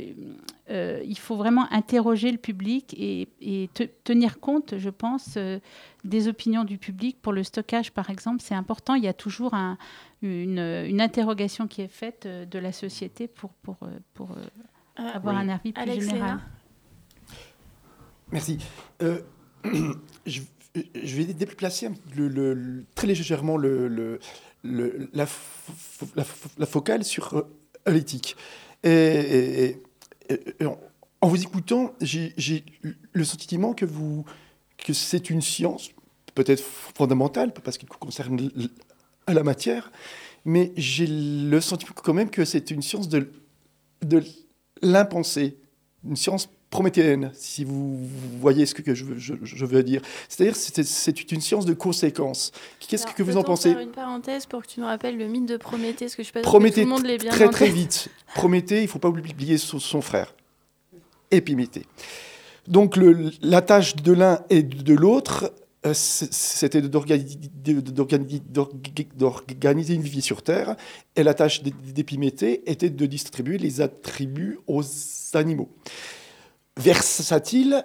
euh, 0.70 1.02
il 1.04 1.18
faut 1.18 1.36
vraiment 1.36 1.66
interroger 1.72 2.30
le 2.30 2.38
public 2.38 2.94
et, 2.96 3.28
et 3.40 3.68
te- 3.74 3.88
tenir 4.04 4.38
compte, 4.40 4.78
je 4.78 4.90
pense. 4.90 5.34
euh, 5.36 5.58
des 6.04 6.26
opinions 6.26 6.64
du 6.64 6.78
public 6.78 7.16
pour 7.22 7.32
le 7.32 7.44
stockage, 7.44 7.92
par 7.92 8.10
exemple, 8.10 8.40
c'est 8.42 8.56
important. 8.56 8.94
Il 8.96 9.04
y 9.04 9.08
a 9.08 9.12
toujours 9.12 9.54
un- 9.54 9.78
une, 10.20 10.58
une 10.58 11.00
interrogation 11.00 11.68
qui 11.68 11.80
est 11.80 11.86
faite 11.88 12.26
de 12.26 12.58
la 12.58 12.72
société 12.72 13.28
pour, 13.28 13.50
pour, 13.62 13.76
pour 14.14 14.30
avoir 14.96 15.36
Oui. 15.36 15.40
un 15.42 15.48
avis 15.48 15.72
plus 15.72 15.80
Alex 15.80 16.04
général. 16.04 16.20
Léna? 16.30 16.40
Merci. 18.32 18.58
Euh, 19.02 19.20
je, 20.26 20.40
vais 21.16 21.24
déplacer 21.26 21.88
très 22.94 23.06
légèrement 23.06 23.58
la, 23.58 25.26
fo- 25.26 26.08
la 26.16 26.24
fo- 26.24 26.50
la 26.58 26.66
focale 26.66 27.04
sur 27.04 27.34
euh, 27.34 27.42
l'éthique. 27.92 28.36
En, 31.20 31.28
vous 31.28 31.42
écoutant, 31.42 31.94
j'ai 32.00 32.64
le 33.12 33.24
sentiment 33.24 33.74
que, 33.74 33.86
c'est 34.92 35.30
une 35.30 35.42
science 35.42 35.90
peut-être 36.34 36.62
fondamentale, 36.62 37.52
parce 37.52 37.76
qu'elle 37.78 37.88
concerne 37.90 38.50
la 39.28 39.42
matière, 39.42 39.92
mais 40.44 40.72
j'ai 40.76 41.06
le 41.06 41.60
sentiment 41.60 41.92
quand 41.94 42.14
même 42.14 42.30
que 42.30 42.44
c'est 42.44 42.70
une 42.70 42.82
science 42.82 43.08
de, 43.08 43.30
de 44.00 44.24
l'impensé, 44.80 45.58
une 46.04 46.16
science 46.16 46.48
prométhéenne, 46.72 47.30
si 47.34 47.64
vous 47.64 48.00
voyez 48.40 48.64
ce 48.66 48.74
que 48.74 48.94
je, 48.94 49.04
veux- 49.04 49.18
je- 49.18 49.34
je 49.42 49.66
veux 49.66 49.82
dire. 49.84 50.00
C'est-à-dire 50.28 50.54
que 50.54 50.58
c'est- 50.58 50.82
une 51.32 51.40
science 51.42 51.66
de 51.66 51.74
conséquences. 51.74 52.50
Qu'est-ce 52.88 53.06
que 53.06 53.22
vous 53.22 53.36
en 53.36 53.42
pensez 53.44 53.70
faire 53.74 53.80
une 53.80 53.90
parenthèse 53.90 54.46
pour 54.46 54.62
que 54.62 54.66
tu 54.66 54.80
nous 54.80 54.86
rappelles 54.86 55.18
le 55.18 55.28
mythe 55.28 55.46
de 55.46 55.58
Prométhée, 55.58 56.06
parce 56.06 56.16
que 56.16 56.22
je 56.22 56.28
sûre 56.28 56.42
que 56.42 56.74
tout 56.74 56.80
le 56.80 56.86
monde 56.86 57.04
l'ait 57.04 57.18
bien 57.18 57.30
très 57.30 57.48
très 57.50 57.68
vite. 57.68 58.08
Prométhée, 58.34 58.78
il 58.78 58.82
ne 58.84 58.86
faut 58.88 58.98
pas 58.98 59.08
oublier 59.10 59.58
son, 59.58 59.78
son 59.78 60.00
frère, 60.00 60.34
Épiméthée. 61.30 61.84
Donc 62.66 62.96
le- 62.96 63.30
la 63.42 63.60
tâche 63.62 63.94
de 63.96 64.12
l'un 64.12 64.40
et 64.48 64.62
de 64.62 64.94
l'autre, 64.94 65.52
euh, 65.84 65.92
c'était 65.94 66.80
d'organi- 66.80 67.38
d'organi- 67.64 68.42
d'org- 68.50 68.72
d'organiser 69.16 69.94
une 69.94 70.02
vie 70.02 70.22
sur 70.22 70.42
Terre, 70.42 70.76
et 71.16 71.22
la 71.22 71.34
tâche 71.34 71.62
d'É- 71.62 71.74
d'Épiméthée 71.94 72.62
était 72.70 72.88
de 72.90 73.06
distribuer 73.06 73.58
les 73.58 73.80
attributs 73.82 74.58
aux 74.66 74.82
animaux. 75.34 75.68
Versatile, 76.76 77.84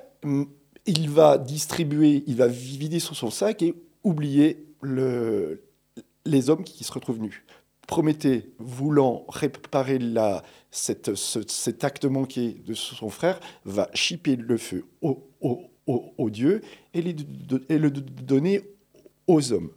il 0.85 1.09
va 1.09 1.37
distribuer, 1.37 2.23
il 2.27 2.35
va 2.37 2.47
vider 2.47 2.99
son, 2.99 3.13
son 3.13 3.29
sac 3.29 3.61
et 3.61 3.73
oublier 4.03 4.65
le- 4.81 5.63
les 6.25 6.49
hommes 6.49 6.63
qui 6.63 6.83
se 6.83 6.91
retrouvent 6.91 7.19
nus. 7.19 7.45
Prométhée, 7.85 8.51
voulant 8.59 9.25
réparer 9.29 9.97
la, 9.97 10.43
cet 10.71 11.83
acte 11.83 12.05
manqué 12.05 12.61
de 12.65 12.73
son 12.73 13.09
frère, 13.09 13.39
va 13.65 13.89
chipper 13.93 14.35
le 14.35 14.57
feu 14.57 14.85
au- 15.01 15.23
au- 15.41 15.61
au- 15.87 16.13
aux 16.17 16.29
dieux 16.29 16.61
et, 16.93 17.01
le 17.01 17.13
do- 17.13 18.01
donner 18.23 18.61
aux 19.25 19.53
hommes. 19.53 19.71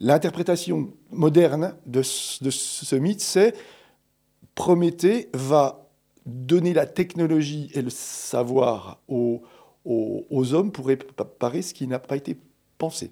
L'interprétation 0.00 0.92
moderne 1.10 1.76
de, 1.86 2.00
de 2.00 2.50
ce 2.50 2.96
mythe, 2.96 3.20
c'est 3.20 3.54
Prométhée 4.54 5.28
va 5.32 5.79
donner 6.26 6.72
la 6.74 6.86
technologie 6.86 7.70
et 7.74 7.82
le 7.82 7.90
savoir 7.90 9.00
aux, 9.08 9.42
aux- 9.84 10.26
aux 10.30 10.54
hommes 10.54 10.70
pour 10.72 10.86
réparer 10.86 11.62
ce 11.62 11.74
qui 11.74 11.86
n'a 11.86 11.98
pas 11.98 12.16
été 12.16 12.36
pensé. 12.78 13.10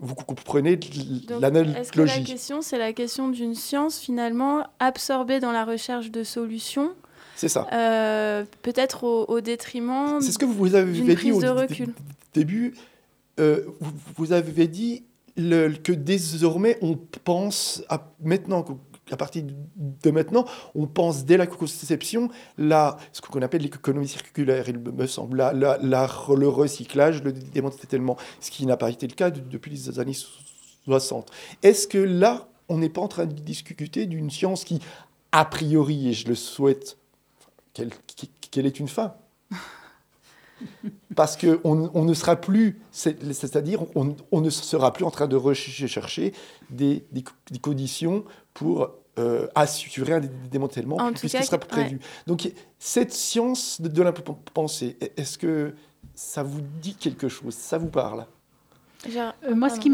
Vous 0.00 0.14
comprenez 0.14 0.76
Donc, 0.76 0.92
Est-ce 0.92 1.26
que 1.26 1.32
la 1.32 2.06
l'analogie 2.06 2.24
question, 2.24 2.62
c'est 2.62 2.78
la 2.78 2.92
question 2.92 3.28
d'une 3.28 3.54
science 3.56 3.98
finalement 3.98 4.64
absorbée 4.78 5.40
dans 5.40 5.50
la 5.50 5.64
recherche 5.64 6.10
de 6.12 6.22
solutions, 6.22 6.92
C'est 7.34 7.48
ça. 7.48 7.66
euh, 7.72 8.44
peut-être 8.62 9.02
au, 9.04 9.24
au 9.26 9.40
détriment 9.40 10.20
C'est 10.20 10.30
ce 10.30 10.38
que 10.38 10.44
vous 10.44 10.74
avez 10.76 10.92
dit 10.92 11.32
au 11.32 11.40
début. 12.32 12.74
Euh, 13.40 13.62
vous, 13.80 13.92
vous 14.16 14.32
avez 14.32 14.68
dit 14.68 15.04
le- 15.36 15.70
que 15.70 15.92
désormais 15.92 16.78
on 16.80 16.96
pense 17.24 17.82
à 17.88 18.12
maintenant 18.22 18.62
à 19.10 19.16
partir 19.16 19.44
de 19.76 20.10
maintenant, 20.10 20.44
on 20.74 20.86
pense 20.86 21.24
dès 21.24 21.36
la 21.36 21.46
conception 21.46 22.28
la, 22.56 22.96
ce 23.12 23.20
qu'on 23.20 23.42
appelle 23.42 23.62
l'économie 23.62 24.08
circulaire, 24.08 24.68
il 24.68 24.78
me 24.78 25.06
semble, 25.06 25.38
la, 25.38 25.78
le 25.78 26.48
recyclage, 26.48 27.22
le 27.22 27.32
démantèlement, 27.32 28.16
ce 28.40 28.50
qui 28.50 28.66
n'a 28.66 28.76
pas 28.76 28.90
été 28.90 29.06
le 29.06 29.14
cas 29.14 29.30
de- 29.30 29.40
depuis 29.40 29.70
les 29.70 29.98
années 30.00 30.16
60. 30.84 31.30
Est-ce 31.62 31.86
que 31.88 31.98
là, 31.98 32.48
on 32.68 32.78
n'est 32.78 32.88
pas 32.90 33.00
en 33.00 33.08
train 33.08 33.26
de 33.26 33.32
discuter 33.32 34.06
d'une 34.06 34.30
science 34.30 34.64
qui, 34.64 34.80
a 35.32 35.44
priori, 35.44 36.08
et 36.08 36.12
je 36.12 36.28
le 36.28 36.34
souhaite, 36.34 36.98
qu'elle 37.74 37.90
qu'elle 38.50 38.66
ait 38.66 38.70
une 38.70 38.88
fin? 38.88 39.14
parce 41.18 41.36
qu'on 41.36 41.90
on 41.94 42.04
ne 42.04 42.14
sera 42.14 42.36
plus, 42.36 42.78
c'est- 42.92 43.32
c'est-à-dire 43.32 43.80
on, 43.96 44.14
on 44.30 44.40
ne 44.40 44.50
sera 44.50 44.92
plus 44.92 45.04
en 45.04 45.10
train 45.10 45.26
de 45.26 45.34
rechercher 45.34 46.32
des, 46.70 47.04
des- 47.10 47.24
des 47.50 47.58
conditions 47.58 48.24
pour 48.54 48.90
euh, 49.18 49.48
assurer 49.56 50.12
un 50.12 50.20
dé- 50.20 50.30
démantèlement 50.48 50.96
En 50.98 51.08
tout 51.08 51.14
puisqu'il 51.18 51.38
cas, 51.40 51.44
sera 51.46 51.58
prévu. 51.58 51.98
Donc 52.28 52.52
cette 52.78 53.12
science 53.12 53.80
de, 53.80 53.88
de 53.88 54.02
l'impensé, 54.04 54.96
est-ce 55.16 55.36
que 55.38 55.74
ça 56.14 56.44
vous 56.44 56.60
dit 56.80 56.94
quelque 56.94 57.28
chose? 57.28 57.54
Ça 57.54 57.78
vous 57.78 57.88
parle? 57.90 58.24
Genre- 59.10 59.34
Euh, 59.46 59.54
moi, 59.54 59.68
ce 59.70 59.80
qui, 59.80 59.90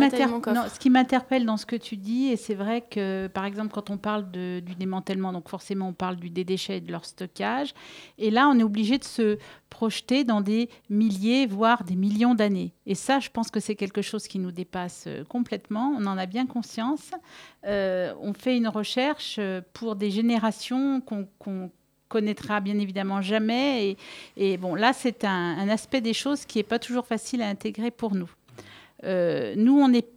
non, 0.55 0.63
ce 0.73 0.89
m'interpelle 0.89 1.45
dans 1.47 1.57
ce 1.57 1.67
que 1.67 1.77
tu 1.77 1.97
dis, 1.97 2.27
et 2.29 2.37
c'est 2.37 2.55
vrai 2.55 2.83
que, 2.83 3.27
par 3.29 3.45
exemple, 3.45 3.73
quand 3.73 3.91
on 3.91 3.97
parle 3.99 4.31
de- 4.31 4.61
du 4.61 4.75
démantèlement, 4.75 5.33
donc 5.33 5.49
forcément, 5.49 5.89
on 5.89 5.93
parle 5.93 6.17
du, 6.17 6.31
des 6.31 6.45
déchets 6.45 6.79
et 6.79 6.81
de 6.81 6.91
leur 6.93 7.05
stockage. 7.05 7.75
Et 8.19 8.31
là, 8.31 8.49
on 8.49 8.59
est 8.59 8.63
obligé 8.63 8.99
de 8.99 9.05
se 9.05 9.39
projeter 9.71 10.25
dans 10.25 10.41
des 10.41 10.69
milliers, 10.89 11.47
voire 11.47 11.85
des 11.85 11.97
millions 11.97 12.35
d'années. 12.35 12.73
Et 12.87 12.95
ça, 12.95 13.19
je 13.21 13.29
pense 13.31 13.51
que 13.51 13.61
c'est 13.61 13.75
quelque 13.75 14.03
chose 14.03 14.27
qui 14.29 14.39
nous 14.39 14.53
dépasse 14.53 15.05
euh, 15.07 15.25
complètement. 15.25 15.95
On 15.99 16.07
en 16.07 16.17
a 16.19 16.27
bien 16.27 16.47
conscience. 16.47 17.11
Euh, 17.67 18.13
on 18.21 18.33
fait 18.35 18.57
une 18.57 18.69
recherche 18.69 19.41
pour 19.73 19.97
des 19.97 20.11
générations 20.11 21.01
qu'on 21.01 21.27
qu'on 21.39 21.71
connaîtra 22.09 22.61
bien 22.61 22.79
évidemment 22.79 23.23
jamais. 23.23 23.89
Et, 23.91 23.97
et 24.37 24.57
bon, 24.57 24.77
là, 24.77 24.93
c'est 24.93 25.25
un, 25.25 25.59
un 25.59 25.69
aspect 25.69 26.01
des 26.01 26.13
choses 26.13 26.45
qui 26.45 26.59
n'est 26.59 26.63
pas 26.65 26.79
toujours 26.79 27.07
facile 27.07 27.43
à 27.43 27.49
intégrer 27.49 27.91
pour 27.91 28.15
nous. 28.15 28.31
Euh, 29.03 29.55
nous, 29.57 29.79
on 29.79 29.93
est 29.93 30.09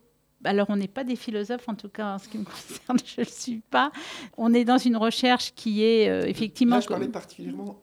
alors, 0.44 0.68
on 0.70 0.76
n'est 0.76 0.88
pas 0.88 1.04
des 1.04 1.16
philosophes, 1.16 1.68
en 1.68 1.74
tout 1.74 1.90
cas 1.90 2.14
en 2.14 2.20
ce 2.20 2.28
qui 2.30 2.38
me 2.38 2.44
concerne, 2.46 3.00
je 3.04 3.22
ne 3.22 3.26
le 3.26 3.32
suis 3.32 3.60
pas. 3.72 3.92
On 4.38 4.54
est 4.54 4.66
dans 4.66 4.78
une 4.78 4.96
recherche 4.96 5.54
qui 5.56 5.84
est 5.84 6.08
euh, 6.10 6.28
effectivement. 6.28 6.76
Là, 6.76 6.82
je 6.82 6.88
parlais 6.88 7.08
particulièrement 7.08 7.82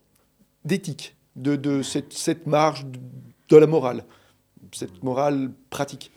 d'éthique, 0.64 1.16
de, 1.36 1.56
de 1.56 1.82
cette, 1.82 2.12
cette 2.12 2.46
marge 2.46 2.86
de, 2.86 2.98
de 3.48 3.56
la 3.56 3.66
morale, 3.66 4.04
cette 4.72 5.02
morale 5.02 5.50
pratique. 5.68 6.10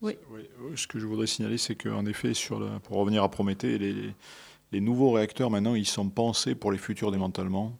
Oui. 0.00 0.16
Oui, 0.30 0.42
ce 0.74 0.86
que 0.86 0.98
je 0.98 1.06
voudrais 1.06 1.26
signaler, 1.26 1.58
c'est 1.58 1.74
qu'en 1.76 2.04
effet, 2.06 2.34
sur 2.34 2.58
pour 2.80 2.96
revenir 2.96 3.22
à 3.22 3.30
Prométhée, 3.30 3.78
les, 3.78 3.92
les- 3.92 4.14
les 4.72 4.80
nouveaux 4.80 5.12
réacteurs, 5.12 5.50
maintenant, 5.50 5.76
ils 5.76 5.86
sont 5.86 6.08
pensés 6.08 6.56
pour 6.56 6.72
les 6.72 6.78
futurs 6.78 7.12
démantèlements. 7.12 7.78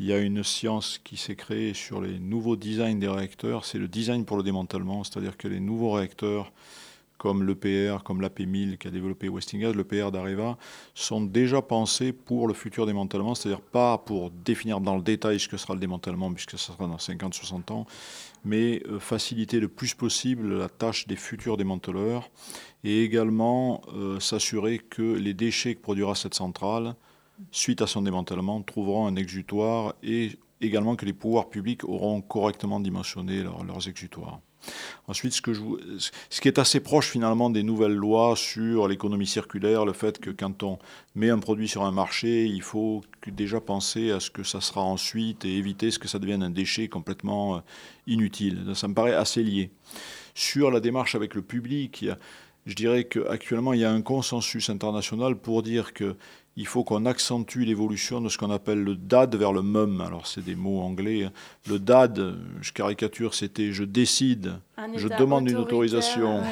Il 0.00 0.06
y 0.06 0.12
a 0.12 0.18
une 0.18 0.44
science 0.44 1.00
qui 1.02 1.16
s'est 1.16 1.34
créée 1.34 1.74
sur 1.74 2.00
les 2.00 2.20
nouveaux 2.20 2.54
designs 2.54 3.00
des 3.00 3.08
réacteurs, 3.08 3.64
c'est 3.64 3.78
le 3.78 3.88
design 3.88 4.24
pour 4.24 4.36
le 4.36 4.44
démantèlement, 4.44 5.02
c'est-à-dire 5.02 5.36
que 5.36 5.48
les 5.48 5.58
nouveaux 5.58 5.90
réacteurs, 5.90 6.52
comme 7.16 7.42
l'EPR, 7.42 8.04
comme 8.04 8.22
l'AP1000 8.22 8.78
qu'a 8.78 8.90
développé 8.90 9.28
Westinghouse, 9.28 9.74
l'EPR 9.74 10.12
d'Areva, 10.12 10.56
sont 10.94 11.20
déjà 11.20 11.62
pensés 11.62 12.12
pour 12.12 12.46
le 12.46 12.54
futur 12.54 12.86
démantèlement, 12.86 13.34
c'est-à-dire 13.34 13.60
pas 13.60 13.98
pour 13.98 14.30
définir 14.30 14.80
dans 14.80 14.94
le 14.94 15.02
détail 15.02 15.40
ce 15.40 15.48
que 15.48 15.56
sera 15.56 15.74
le 15.74 15.80
démantèlement, 15.80 16.32
puisque 16.32 16.56
ça 16.56 16.72
sera 16.72 16.86
dans 16.86 16.96
50-60 16.96 17.72
ans, 17.72 17.84
mais 18.44 18.80
euh, 18.86 19.00
faciliter 19.00 19.58
le 19.58 19.66
plus 19.66 19.94
possible 19.94 20.58
la 20.58 20.68
tâche 20.68 21.08
des 21.08 21.16
futurs 21.16 21.56
démanteleurs 21.56 22.30
et 22.84 23.02
également 23.02 23.82
euh, 23.92 24.20
s'assurer 24.20 24.78
que 24.78 25.02
les 25.02 25.34
déchets 25.34 25.74
que 25.74 25.80
produira 25.80 26.14
cette 26.14 26.34
centrale, 26.34 26.94
suite 27.50 27.82
à 27.82 27.86
son 27.86 28.02
démantèlement, 28.02 28.62
trouveront 28.62 29.06
un 29.06 29.16
exutoire 29.16 29.94
et 30.02 30.38
également 30.60 30.96
que 30.96 31.06
les 31.06 31.12
pouvoirs 31.12 31.48
publics 31.48 31.84
auront 31.84 32.20
correctement 32.20 32.80
dimensionné 32.80 33.42
leur- 33.42 33.64
leurs 33.64 33.88
exutoires. 33.88 34.40
Ensuite, 35.06 35.32
ce, 35.32 36.40
qui 36.40 36.48
est 36.48 36.58
assez 36.58 36.80
proche 36.80 37.08
finalement 37.08 37.48
des 37.48 37.62
nouvelles 37.62 37.94
lois 37.94 38.34
sur 38.36 38.88
l'économie 38.88 39.26
circulaire, 39.26 39.84
le 39.84 39.92
fait 39.92 40.18
que 40.18 40.30
quand 40.30 40.62
on 40.62 40.78
met 41.14 41.30
un 41.30 41.38
produit 41.38 41.68
sur 41.68 41.84
un 41.84 41.92
marché, 41.92 42.44
il 42.44 42.62
faut 42.62 43.02
déjà 43.26 43.60
penser 43.60 44.10
à 44.10 44.20
ce 44.20 44.30
que 44.30 44.42
ça 44.42 44.60
sera 44.60 44.82
ensuite 44.82 45.44
et 45.44 45.56
éviter 45.56 45.90
ce 45.90 45.98
que 45.98 46.08
ça 46.08 46.18
devienne 46.18 46.42
un 46.42 46.50
déchet 46.50 46.88
complètement 46.88 47.56
euh, 47.56 47.60
inutile. 48.06 48.64
Ça 48.74 48.88
me 48.88 48.94
paraît 48.94 49.14
assez 49.14 49.42
lié. 49.42 49.70
Sur 50.34 50.70
la 50.70 50.80
démarche 50.80 51.14
avec 51.14 51.34
le 51.34 51.42
public, 51.42 52.06
je 52.66 52.74
dirais 52.74 53.04
qu'actuellement, 53.04 53.72
il 53.72 53.80
y 53.80 53.84
a 53.84 53.90
un 53.90 54.02
consensus 54.02 54.68
international 54.68 55.36
pour 55.36 55.62
dire 55.62 55.94
que 55.94 56.16
il 56.58 56.66
faut 56.66 56.82
qu'on 56.82 57.06
accentue 57.06 57.60
l'évolution 57.62 58.20
de 58.20 58.28
ce 58.28 58.36
qu'on 58.36 58.50
appelle 58.50 58.82
le 58.82 58.96
DAD 58.96 59.36
vers 59.36 59.52
le 59.52 59.62
MUM. 59.62 60.00
Alors, 60.00 60.26
c'est 60.26 60.44
des 60.44 60.56
mots 60.56 60.80
anglais. 60.80 61.22
hein. 61.22 61.32
Le 61.68 61.78
DAD, 61.78 62.36
je 62.60 62.72
caricature, 62.72 63.32
c'était 63.34 63.70
je 63.72 63.84
décide, 63.84 64.54
Un 64.76 64.88
je 64.96 65.06
demande 65.06 65.48
une 65.48 65.56
autorisation, 65.56 66.40
ouais. 66.40 66.46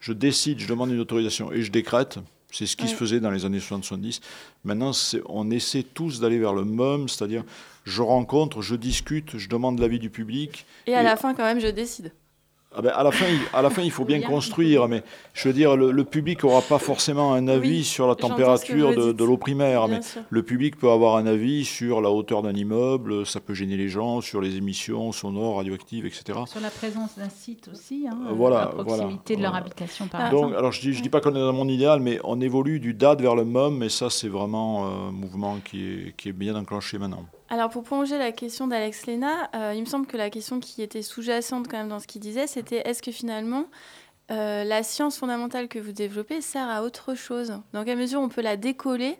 je 0.00 0.12
décide, 0.12 0.58
je 0.58 0.66
demande 0.66 0.90
une 0.90 0.98
autorisation 0.98 1.52
et 1.52 1.62
je 1.62 1.70
décrète. 1.70 2.18
C'est 2.50 2.66
ce 2.66 2.76
qui 2.76 2.88
se 2.88 2.94
faisait 2.94 3.20
dans 3.20 3.30
les 3.30 3.44
années 3.44 3.60
70. 3.60 4.20
Maintenant, 4.64 4.90
on 5.26 5.50
essaie 5.52 5.84
tous 5.84 6.18
d'aller 6.20 6.38
vers 6.38 6.52
le 6.52 6.64
MUM, 6.64 7.08
c'est-à-dire 7.08 7.44
je 7.84 8.02
rencontre, 8.02 8.60
je 8.60 8.74
discute, 8.74 9.38
je 9.38 9.48
demande 9.48 9.78
l'avis 9.78 10.00
du 10.00 10.10
public. 10.10 10.66
Et 10.86 10.94
à 10.94 11.02
la 11.04 11.16
fin, 11.16 11.32
quand 11.34 11.44
même, 11.44 11.60
je 11.60 11.68
décide. 11.68 12.12
Ah 12.76 12.82
ben, 12.82 12.90
à, 12.94 13.02
la 13.04 13.12
fin, 13.12 13.26
il, 13.28 13.38
à 13.52 13.62
la 13.62 13.70
fin, 13.70 13.82
il 13.82 13.90
faut 13.92 14.04
bien 14.04 14.20
construire, 14.20 14.88
mais 14.88 15.02
je 15.32 15.46
veux 15.48 15.54
dire, 15.54 15.76
le, 15.76 15.92
le 15.92 16.04
public 16.04 16.42
n'aura 16.42 16.60
pas 16.60 16.78
forcément 16.78 17.32
un 17.34 17.46
avis 17.46 17.68
Oui, 17.78 17.84
sur 17.84 18.08
la 18.08 18.16
température 18.16 18.94
de, 19.14 19.24
l'eau 19.24 19.36
primaire, 19.36 19.86
Bien 19.86 19.98
mais 19.98 20.02
sûr. 20.02 20.22
le 20.28 20.42
public 20.42 20.76
peut 20.76 20.90
avoir 20.90 21.16
un 21.16 21.26
avis 21.26 21.64
sur 21.64 22.00
la 22.00 22.10
hauteur 22.10 22.42
d'un 22.42 22.52
immeuble, 22.54 23.24
ça 23.26 23.38
peut 23.38 23.54
gêner 23.54 23.76
les 23.76 23.88
gens, 23.88 24.20
sur 24.20 24.40
les 24.40 24.56
émissions 24.56 25.12
sonores, 25.12 25.56
radioactives, 25.58 26.04
etc. 26.04 26.40
Sur 26.46 26.60
la 26.60 26.70
présence 26.70 27.16
d'un 27.16 27.28
site 27.30 27.68
aussi, 27.72 28.06
hein, 28.10 28.18
Euh, 28.28 28.32
voilà, 28.34 28.62
à 28.62 28.66
proximité 28.66 29.34
voilà, 29.34 29.36
de 29.36 29.42
leur 29.42 29.50
voilà. 29.52 29.56
habitation, 29.66 30.08
par 30.08 30.20
Ah. 30.22 30.26
exemple. 30.26 30.48
Donc, 30.48 30.58
alors 30.58 30.72
je 30.72 30.80
dis, 30.80 30.92
je 30.94 31.02
dis 31.02 31.08
pas 31.10 31.20
qu'on 31.20 31.30
est 31.36 31.40
dans 31.40 31.52
mon 31.52 31.68
idéal, 31.68 32.00
mais 32.00 32.18
on 32.24 32.40
évolue 32.40 32.80
du 32.80 32.92
DAD 32.92 33.22
vers 33.22 33.36
le 33.36 33.44
MUM, 33.44 33.82
et 33.84 33.88
ça, 33.88 34.10
c'est 34.10 34.28
vraiment 34.28 34.86
un 34.86 35.12
mouvement 35.12 35.58
qui 35.64 35.84
est, 35.84 36.16
qui 36.16 36.30
est 36.30 36.32
bien 36.32 36.56
enclenché 36.56 36.98
maintenant. 36.98 37.24
Alors 37.50 37.68
pour 37.68 37.82
prolonger 37.82 38.18
la 38.18 38.32
question 38.32 38.66
d'Alex 38.66 39.06
Lena, 39.06 39.50
euh, 39.54 39.74
il 39.74 39.80
me 39.80 39.86
semble 39.86 40.06
que 40.06 40.16
la 40.16 40.30
question 40.30 40.60
qui 40.60 40.82
était 40.82 41.02
sous-jacente 41.02 41.68
quand 41.68 41.76
même 41.76 41.88
dans 41.88 42.00
ce 42.00 42.06
qu'il 42.06 42.20
disait, 42.20 42.46
c'était 42.46 42.82
est-ce 42.88 43.02
que 43.02 43.12
finalement 43.12 43.66
euh, 44.30 44.64
la 44.64 44.82
science 44.82 45.18
fondamentale 45.18 45.68
que 45.68 45.78
vous 45.78 45.92
développez 45.92 46.40
sert 46.40 46.68
à 46.68 46.82
autre 46.82 47.14
chose? 47.14 47.60
Dans 47.72 47.84
quelle 47.84 47.98
mesure 47.98 48.20
on 48.20 48.30
peut 48.30 48.40
la 48.40 48.56
décoller 48.56 49.18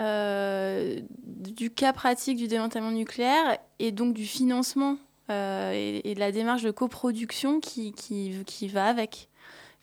euh, 0.00 1.00
du 1.22 1.70
cas 1.70 1.92
pratique 1.92 2.36
du 2.36 2.48
démantèlement 2.48 2.90
nucléaire 2.90 3.58
et 3.78 3.92
donc 3.92 4.14
du 4.14 4.26
financement 4.26 4.96
et, 5.28 6.12
de 6.14 6.20
la 6.20 6.32
démarche 6.32 6.62
de 6.62 6.72
coproduction 6.72 7.60
qui, 7.60 8.68
va 8.72 8.86
avec? 8.86 9.28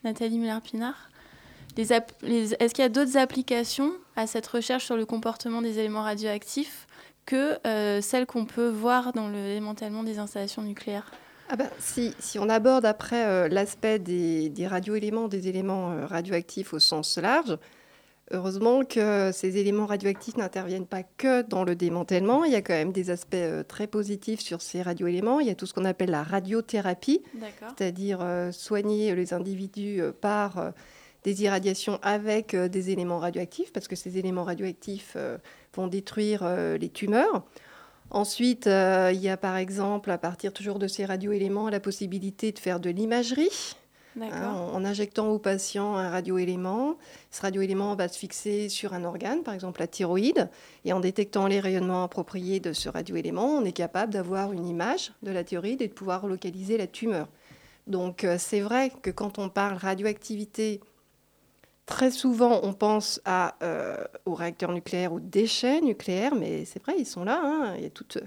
Nathalie 0.04 0.38
Muller-Pinard? 0.38 1.08
Est-ce 1.78 2.74
qu'il 2.74 2.82
y 2.82 2.86
a 2.86 2.90
d'autres 2.90 3.16
applications 3.16 3.92
à 4.14 4.26
cette 4.26 4.46
recherche 4.46 4.84
sur 4.84 4.96
le 4.96 5.06
comportement 5.06 5.62
des 5.62 5.78
éléments 5.78 6.02
radioactifs? 6.02 6.86
Que 7.26 7.58
euh, 7.66 8.00
celles 8.00 8.26
qu'on 8.26 8.44
peut 8.44 8.68
voir 8.68 9.12
dans 9.12 9.28
le 9.28 9.54
démantèlement 9.54 10.02
des 10.02 10.18
installations 10.18 10.62
nucléaires 10.62 11.10
Ah 11.48 11.56
ben, 11.56 11.68
si, 11.78 12.14
si 12.18 12.38
on 12.38 12.48
aborde 12.48 12.84
après 12.84 13.24
euh, 13.26 13.48
l'aspect 13.48 13.98
des, 13.98 14.48
des 14.48 14.66
radioéléments, 14.66 15.28
des 15.28 15.48
éléments 15.48 15.92
euh, 15.92 16.06
radioactifs 16.06 16.74
au 16.74 16.78
sens 16.78 17.18
large, 17.18 17.56
heureusement 18.30 18.84
que 18.84 19.30
ces 19.32 19.58
éléments 19.58 19.86
radioactifs 19.86 20.36
n'interviennent 20.36 20.86
pas 20.86 21.02
que 21.02 21.42
dans 21.42 21.64
le 21.64 21.76
démantèlement. 21.76 22.44
Il 22.44 22.52
y 22.52 22.56
a 22.56 22.62
quand 22.62 22.72
même 22.72 22.92
des 22.92 23.10
aspects 23.10 23.36
très 23.68 23.86
positifs 23.86 24.40
sur 24.40 24.62
ces 24.62 24.80
radioéléments. 24.82 25.40
Il 25.40 25.46
y 25.46 25.50
a 25.50 25.54
tout 25.54 25.66
ce 25.66 25.74
qu'on 25.74 25.84
appelle 25.84 26.10
la 26.10 26.22
radiothérapie, 26.22 27.22
c'est-à-dire 27.76 28.20
soigner 28.52 29.14
les 29.14 29.34
individus 29.34 30.00
par 30.22 30.72
des 31.24 31.42
irradiations 31.42 31.98
avec 32.02 32.54
euh, 32.54 32.68
des 32.68 32.90
éléments 32.90 33.18
radioactifs, 33.18 33.72
parce 33.72 33.88
que 33.88 33.96
ces 33.96 34.18
éléments 34.18 34.44
radioactifs 34.44 35.14
euh, 35.16 35.38
vont 35.74 35.86
détruire 35.86 36.40
euh, 36.42 36.76
les 36.76 36.88
tumeurs. 36.88 37.44
Ensuite, 38.10 38.66
il 38.66 39.18
y 39.20 39.30
a 39.30 39.38
par 39.38 39.56
exemple, 39.56 40.10
à 40.10 40.18
partir 40.18 40.52
toujours 40.52 40.78
de 40.78 40.86
ces 40.86 41.06
radioéléments, 41.06 41.70
la 41.70 41.80
possibilité 41.80 42.52
de 42.52 42.58
faire 42.58 42.78
de 42.78 42.90
l'imagerie. 42.90 43.74
hein, 44.20 44.52
en, 44.52 44.84
injectant 44.84 45.28
au 45.28 45.38
patient 45.38 45.96
un 45.96 46.10
radioélément. 46.10 46.98
Ce 47.30 47.40
radioélément 47.40 47.94
va 47.96 48.08
se 48.08 48.18
fixer 48.18 48.68
sur 48.68 48.92
un 48.92 49.04
organe, 49.04 49.42
par 49.42 49.54
exemple 49.54 49.80
la 49.80 49.86
thyroïde, 49.86 50.50
et 50.84 50.92
en 50.92 51.00
détectant 51.00 51.46
les 51.46 51.58
rayonnements 51.58 52.04
appropriés 52.04 52.60
de 52.60 52.74
ce 52.74 52.90
radioélément, 52.90 53.46
on 53.46 53.64
est 53.64 53.72
capable 53.72 54.12
d'avoir 54.12 54.52
une 54.52 54.66
image 54.66 55.12
de 55.22 55.30
la 55.30 55.42
thyroïde 55.42 55.80
et 55.80 55.88
de 55.88 55.94
pouvoir 55.94 56.26
localiser 56.26 56.76
la 56.76 56.86
tumeur. 56.86 57.28
Donc 57.86 58.26
c'est 58.36 58.60
vrai 58.60 58.92
que 59.00 59.10
quand 59.10 59.38
on 59.38 59.48
parle 59.48 59.78
radioactivité, 59.78 60.80
très 61.86 62.10
souvent 62.10 62.60
on 62.62 62.72
pense 62.72 63.20
à, 63.24 63.56
euh, 63.62 63.96
aux 64.24 64.34
réacteurs 64.34 64.72
nucléaires, 64.72 65.12
aux 65.12 65.20
déchets 65.20 65.80
nucléaires, 65.80 66.34
mais 66.34 66.64
c'est 66.64 66.82
vrai, 66.82 66.94
ils 66.98 67.06
sont 67.06 67.24
là. 67.24 67.40
hein. 67.42 67.74
Il 67.76 67.82
y 67.82 67.86
a 67.86 67.90
toute 67.90 68.18
euh, 68.18 68.26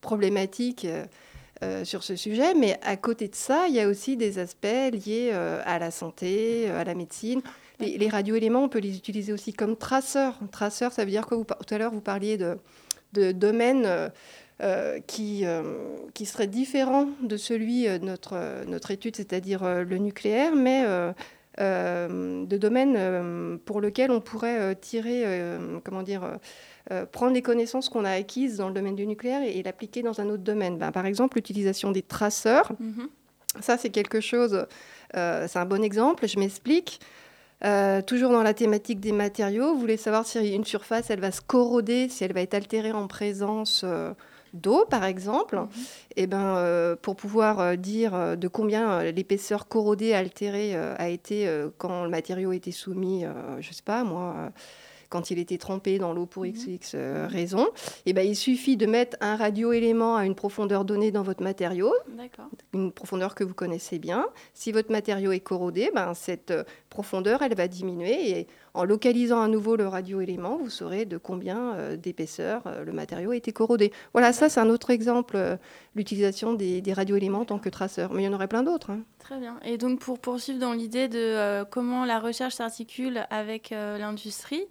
problématique 0.00 0.84
euh, 0.84 1.04
euh, 1.62 1.84
sur 1.84 2.02
ce 2.02 2.16
sujet, 2.16 2.54
mais 2.54 2.78
à 2.82 2.96
côté 2.96 3.28
de 3.28 3.34
ça, 3.34 3.66
il 3.68 3.74
y 3.74 3.80
a 3.80 3.88
aussi 3.88 4.16
des 4.16 4.38
aspects 4.38 4.66
liés 4.92 5.30
à 5.30 5.78
la 5.78 5.90
santé, 5.90 6.68
à 6.68 6.82
la 6.84 6.94
médecine. 6.94 7.42
Les, 7.78 8.08
radioéléments, 8.08 8.64
on 8.64 8.68
peut 8.68 8.80
les 8.80 8.96
utiliser 8.96 9.32
aussi 9.32 9.52
comme 9.52 9.76
traceurs. 9.76 10.38
Traceurs, 10.50 10.92
ça 10.92 11.04
veut 11.04 11.10
dire 11.10 11.26
par- 11.46 11.58
tout 11.58 11.74
à 11.74 11.78
l'heure, 11.78 11.92
vous 11.92 12.00
parliez 12.00 12.36
de, 12.36 13.32
domaines 13.32 14.10
qui, 15.06 15.44
euh, 15.44 15.62
qui 16.12 16.26
seraient 16.26 16.46
différents 16.48 17.08
de 17.22 17.36
celui 17.36 17.84
de 17.84 17.98
notre, 17.98 18.64
notre 18.66 18.90
étude, 18.90 19.16
c'est-à-dire 19.16 19.64
le 19.64 19.98
nucléaire, 19.98 20.56
mais 20.56 20.84
de 21.58 22.56
domaines 22.56 22.96
euh, 22.96 23.56
pour 23.64 23.80
lesquels 23.80 24.10
on 24.10 24.20
pourrait 24.20 24.58
euh, 24.60 24.74
tirer, 24.74 25.22
euh, 25.24 25.78
comment 25.84 26.02
dire, 26.02 26.24
euh, 26.24 26.36
euh, 26.90 27.06
prendre 27.06 27.32
les 27.32 27.42
connaissances 27.42 27.88
qu'on 27.88 28.04
a 28.04 28.10
acquises 28.10 28.56
dans 28.56 28.68
le 28.68 28.74
domaine 28.74 28.96
du 28.96 29.06
nucléaire 29.06 29.42
et, 29.42 29.58
et 29.58 29.62
l'appliquer 29.62 30.02
dans 30.02 30.20
un 30.20 30.28
autre 30.28 30.42
domaine. 30.42 30.78
Ben, 30.78 30.92
par 30.92 31.06
exemple, 31.06 31.36
l'utilisation 31.36 31.92
des 31.92 32.02
traceurs. 32.02 32.72
Mhm. 32.80 33.08
Ça, 33.60 33.78
c'est 33.78 33.90
quelque 33.90 34.20
chose, 34.20 34.66
euh, 35.16 35.46
c'est 35.48 35.58
un 35.58 35.64
bon 35.64 35.82
exemple, 35.82 36.26
je 36.26 36.38
m'explique. 36.38 37.00
Euh, 37.64 38.02
toujours 38.02 38.32
dans 38.32 38.42
la 38.42 38.52
thématique 38.52 39.00
des 39.00 39.12
matériaux, 39.12 39.74
vous 39.74 39.80
voulez 39.80 39.96
savoir 39.96 40.26
si 40.26 40.54
une 40.54 40.64
surface 40.64 41.08
elle 41.08 41.20
va 41.20 41.30
se 41.30 41.40
corroder, 41.40 42.08
si 42.08 42.24
elle 42.24 42.32
va 42.32 42.40
être 42.40 42.54
altérée 42.54 42.92
en 42.92 43.06
présence 43.06 43.82
euh, 43.84 44.12
d'eau, 44.54 44.86
par 44.88 45.04
exemple. 45.04 45.60
Et 46.16 46.26
ben, 46.26 46.56
euh, 46.56 46.96
pour 46.96 47.16
pouvoir 47.16 47.60
euh, 47.60 47.76
dire 47.76 48.14
euh, 48.14 48.36
de 48.36 48.48
combien 48.48 49.02
l'épaisseur 49.02 49.68
corrodée, 49.68 50.14
altérée 50.14 50.74
euh, 50.74 50.94
a 50.96 51.08
été 51.08 51.46
euh, 51.46 51.68
quand 51.76 52.04
le 52.04 52.10
matériau 52.10 52.52
était 52.52 52.70
soumis, 52.70 53.24
je 53.60 53.72
sais 53.72 53.82
pas 53.84 54.04
moi, 54.04 54.52
quand 55.14 55.30
il 55.30 55.38
était 55.38 55.58
trempé 55.58 55.98
dans 55.98 56.12
l'eau 56.12 56.26
pour 56.26 56.44
x 56.44 56.66
x 56.66 56.92
euh, 56.94 57.28
raison, 57.30 57.68
et 58.04 58.12
ben, 58.12 58.26
il 58.26 58.34
suffit 58.34 58.76
de 58.76 58.86
mettre 58.86 59.16
un 59.20 59.36
radioélément 59.36 60.16
à 60.16 60.26
une 60.26 60.34
profondeur 60.34 60.84
donnée 60.84 61.12
dans 61.12 61.22
votre 61.22 61.42
matériau, 61.42 61.94
une 62.72 62.90
profondeur 62.90 63.36
que 63.36 63.44
vous 63.44 63.54
connaissez 63.54 64.00
bien. 64.00 64.26
Si 64.54 64.72
votre 64.72 64.90
matériau 64.90 65.30
est 65.30 65.38
corrodé, 65.40 65.92
ben, 65.94 66.14
cette 66.14 66.52
profondeur, 66.94 67.42
elle 67.42 67.56
va 67.56 67.66
diminuer. 67.66 68.30
Et 68.30 68.46
en 68.72 68.84
localisant 68.84 69.42
à 69.42 69.48
nouveau 69.48 69.74
le 69.74 69.88
radioélément, 69.88 70.56
vous 70.58 70.70
saurez 70.70 71.04
de 71.06 71.18
combien 71.18 71.74
euh, 71.74 71.96
d'épaisseur 71.96 72.62
euh, 72.66 72.84
le 72.84 72.92
matériau 72.92 73.32
a 73.32 73.36
été 73.36 73.52
corrodé. 73.52 73.92
Voilà, 74.12 74.32
ça 74.32 74.48
c'est 74.48 74.60
un 74.60 74.70
autre 74.70 74.90
exemple, 74.90 75.34
euh, 75.36 75.56
l'utilisation 75.96 76.54
des, 76.54 76.80
des 76.80 76.92
radioéléments 76.92 77.40
en 77.40 77.44
tant 77.44 77.58
que 77.58 77.68
traceur. 77.68 78.12
Mais 78.12 78.22
il 78.22 78.26
y 78.26 78.28
en 78.28 78.32
aurait 78.32 78.46
plein 78.46 78.62
d'autres. 78.62 78.90
hein. 78.92 79.00
Très 79.18 79.38
bien. 79.40 79.58
Et 79.64 79.76
donc 79.76 79.98
pour 79.98 80.20
poursuivre 80.20 80.60
dans 80.60 80.72
l'idée 80.72 81.08
de 81.08 81.64
comment 81.70 82.04
la 82.04 82.20
recherche 82.20 82.54
s'articule 82.54 83.26
avec 83.30 83.70
l'industrie, 83.70 84.66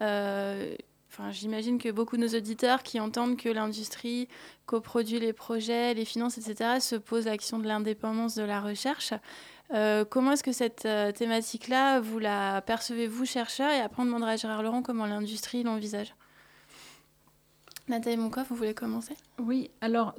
enfin, 0.00 1.30
j'imagine 1.30 1.78
que 1.78 1.90
beaucoup 1.90 2.16
de 2.16 2.22
nos 2.22 2.36
auditeurs 2.36 2.82
qui 2.82 3.00
entendent 3.00 3.36
que 3.36 3.48
l'industrie 3.48 4.28
coproduit 4.66 5.20
les 5.20 5.32
projets, 5.32 5.94
les 5.94 6.04
finances, 6.04 6.38
etc., 6.38 6.80
se 6.80 6.96
posent 6.96 7.26
la 7.26 7.36
question 7.36 7.58
de 7.58 7.66
l'indépendance 7.66 8.34
de 8.34 8.42
la 8.42 8.60
recherche. 8.60 9.14
Euh, 9.72 10.04
comment 10.04 10.32
est-ce 10.32 10.42
que 10.42 10.52
cette 10.52 10.84
euh, 10.84 11.10
thématique-là, 11.12 12.00
vous 12.00 12.18
la 12.18 12.60
percevez, 12.62 13.06
vous, 13.06 13.24
chercheurs? 13.24 13.70
Et 13.70 13.80
après, 13.80 14.02
on 14.02 14.06
demandera 14.06 14.32
à 14.32 14.36
Gérard 14.36 14.62
Laurent 14.62 14.82
comment 14.82 15.06
l'industrie 15.06 15.62
l'envisage. 15.62 16.14
Nathalie 17.88 18.16
Moncoff, 18.16 18.48
vous 18.48 18.56
voulez 18.56 18.74
commencer? 18.74 19.14
Oui, 19.38 19.70
alors 19.80 20.14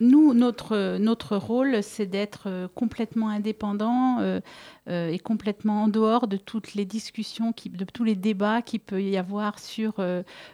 nous, 0.00 0.34
notre, 0.34 0.98
notre 0.98 1.36
rôle, 1.36 1.82
c'est 1.82 2.06
d'être 2.06 2.44
euh, 2.46 2.68
complètement 2.74 3.28
indépendant 3.28 4.18
euh, 4.20 4.40
euh, 4.88 5.08
et 5.08 5.18
complètement 5.18 5.84
en 5.84 5.88
dehors 5.88 6.26
de 6.26 6.36
toutes 6.36 6.74
les 6.74 6.84
discussions, 6.84 7.52
qui, 7.52 7.70
de 7.70 7.84
tous 7.84 8.04
les 8.04 8.14
débats 8.14 8.62
qu'il 8.62 8.80
peut 8.80 9.02
y 9.02 9.16
avoir 9.16 9.58
sur 9.58 9.94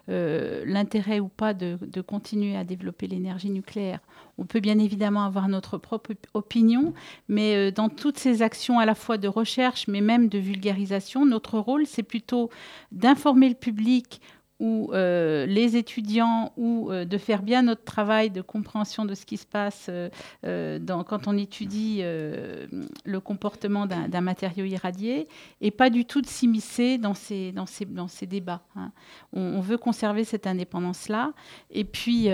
l'intérêt 0.08 1.20
ou 1.20 1.28
pas 1.28 1.54
de, 1.54 1.78
de 1.80 2.00
continuer 2.00 2.56
à 2.56 2.64
développer 2.64 3.06
l'énergie 3.06 3.50
nucléaire. 3.50 4.00
On 4.38 4.44
peut 4.44 4.60
bien 4.60 4.78
évidemment 4.78 5.24
avoir 5.24 5.48
notre 5.48 5.78
propre 5.78 6.10
op- 6.12 6.26
opinion, 6.34 6.94
mais 7.28 7.70
dans 7.72 7.88
toutes 7.88 8.18
ces 8.18 8.42
actions 8.42 8.78
à 8.78 8.86
la 8.86 8.94
fois 8.94 9.18
de 9.18 9.28
recherche, 9.28 9.86
mais 9.88 10.00
même 10.00 10.28
de 10.28 10.38
vulgarisation, 10.38 11.26
notre 11.26 11.58
rôle, 11.58 11.86
c'est 11.86 12.02
plutôt 12.02 12.50
d'informer 12.90 13.48
le 13.48 13.54
public 13.54 14.20
ou 14.62 14.90
euh, 14.92 15.44
les 15.44 15.76
étudiants 15.76 16.52
ou 16.56 16.92
euh, 16.92 17.04
de 17.04 17.18
faire 17.18 17.42
bien 17.42 17.62
notre 17.62 17.82
travail 17.82 18.30
de 18.30 18.42
compréhension 18.42 19.04
de 19.04 19.14
ce 19.16 19.26
qui 19.26 19.36
se 19.36 19.44
passe 19.44 19.90
euh, 19.90 20.78
quand 20.86 21.26
on 21.26 21.36
étudie 21.36 22.02
le 22.02 23.20
comportement 23.20 23.86
d'un 23.86 24.20
matériau 24.20 24.64
irradié 24.64 25.26
et 25.60 25.72
pas 25.72 25.90
du 25.90 26.04
tout 26.04 26.20
de 26.20 26.26
s'immiscer 26.26 26.96
dans 26.96 27.14
ces, 27.14 27.52
débats. 28.22 28.62
hein. 28.76 28.92
On, 29.32 29.60
veut 29.60 29.78
conserver 29.78 30.22
cette 30.22 30.46
indépendance-là. 30.46 31.32
Et 31.70 31.82
puis, 31.82 32.28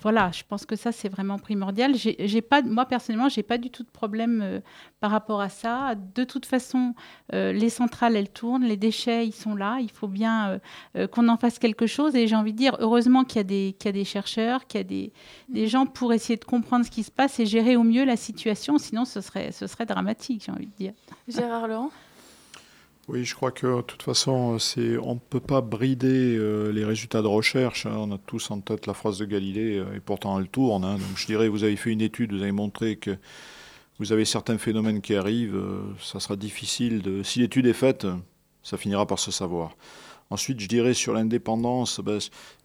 voilà, 0.00 0.30
je 0.32 0.44
pense 0.48 0.64
que 0.64 0.76
ça, 0.76 0.92
c'est 0.92 1.10
vraiment 1.10 1.38
primordial. 1.38 1.92
J'ai 1.94 2.42
pas, 2.42 2.62
moi, 2.62 2.86
personnellement, 2.86 3.28
j'ai 3.28 3.42
pas 3.42 3.58
du 3.58 3.68
tout 3.70 3.82
de 3.82 3.90
problème 3.90 4.62
par 5.00 5.10
rapport 5.10 5.42
à 5.42 5.50
ça. 5.50 5.94
De 6.14 6.24
toute 6.24 6.46
façon, 6.46 6.94
les 7.32 7.68
centrales, 7.68 8.16
elles 8.16 8.30
tournent, 8.30 8.64
les 8.64 8.78
déchets, 8.78 9.26
ils 9.26 9.34
sont 9.34 9.54
là. 9.54 9.78
Il 9.80 9.90
faut 9.90 10.08
bien 10.08 10.58
qu'on 11.12 11.28
en 11.28 11.36
fasse 11.36 11.58
quelque 11.58 11.65
chose. 11.86 12.14
Et 12.14 12.26
j'ai 12.26 12.36
envie 12.36 12.52
de 12.52 12.58
dire, 12.58 12.76
heureusement 12.80 13.24
qu'il 13.24 13.38
y 13.38 13.40
a 13.40 13.44
des, 13.44 13.74
qu'il 13.78 13.86
y 13.86 13.90
a 13.90 13.92
des 13.92 14.04
chercheurs, 14.04 14.66
qu'il 14.66 14.78
y 14.78 14.80
a 14.80 14.84
des, 14.84 15.12
des 15.48 15.66
gens 15.66 15.86
pour 15.86 16.12
essayer 16.12 16.36
de 16.36 16.44
comprendre 16.44 16.84
ce 16.84 16.90
qui 16.90 17.02
se 17.02 17.10
passe 17.10 17.40
et 17.40 17.46
gérer 17.46 17.76
au 17.76 17.82
mieux 17.82 18.04
la 18.04 18.16
situation. 18.16 18.78
Sinon, 18.78 19.04
ce 19.04 19.20
serait, 19.20 19.50
ce 19.52 19.66
serait 19.66 19.86
dramatique, 19.86 20.44
j'ai 20.46 20.52
envie 20.52 20.66
de 20.66 20.76
dire. 20.78 20.92
Gérard 21.26 21.66
Laurent? 21.66 21.90
Oui, 23.08 23.24
je 23.24 23.36
crois 23.36 23.52
que 23.52 23.76
de 23.76 23.82
toute 23.82 24.02
façon, 24.02 24.58
c'est, 24.58 24.98
on 24.98 25.14
ne 25.14 25.20
peut 25.20 25.38
pas 25.38 25.60
brider 25.60 26.36
euh, 26.36 26.72
les 26.72 26.84
résultats 26.84 27.22
de 27.22 27.28
recherche. 27.28 27.86
hein. 27.86 27.94
On 27.96 28.10
a 28.10 28.18
tous 28.18 28.50
en 28.50 28.60
tête 28.60 28.86
la 28.86 28.94
phrase 28.94 29.18
de 29.18 29.24
Galilée, 29.24 29.78
euh, 29.78 29.94
et 29.94 30.00
pourtant 30.00 30.40
elle 30.40 30.48
tourne. 30.48 30.84
hein. 30.84 30.94
Donc 30.94 31.16
je 31.16 31.24
dirais, 31.26 31.46
vous 31.48 31.62
avez 31.62 31.76
fait 31.76 31.90
une 31.92 32.00
étude, 32.00 32.32
vous 32.32 32.42
avez 32.42 32.50
montré 32.50 32.96
que 32.96 33.16
vous 34.00 34.12
avez 34.12 34.24
certains 34.24 34.58
phénomènes 34.58 35.00
qui 35.00 35.14
arrivent. 35.14 35.54
euh, 35.54 35.82
ça 36.02 36.18
sera 36.18 36.34
difficile 36.34 37.00
de. 37.00 37.22
Si 37.22 37.38
l'étude 37.38 37.66
est 37.66 37.74
faite, 37.74 38.08
ça 38.64 38.76
finira 38.76 39.06
par 39.06 39.20
se 39.20 39.30
savoir. 39.30 39.76
Ensuite, 40.30 40.58
je 40.58 40.66
dirais 40.66 40.94
sur 40.94 41.12
l'indépendance, 41.12 42.00
ben, 42.00 42.18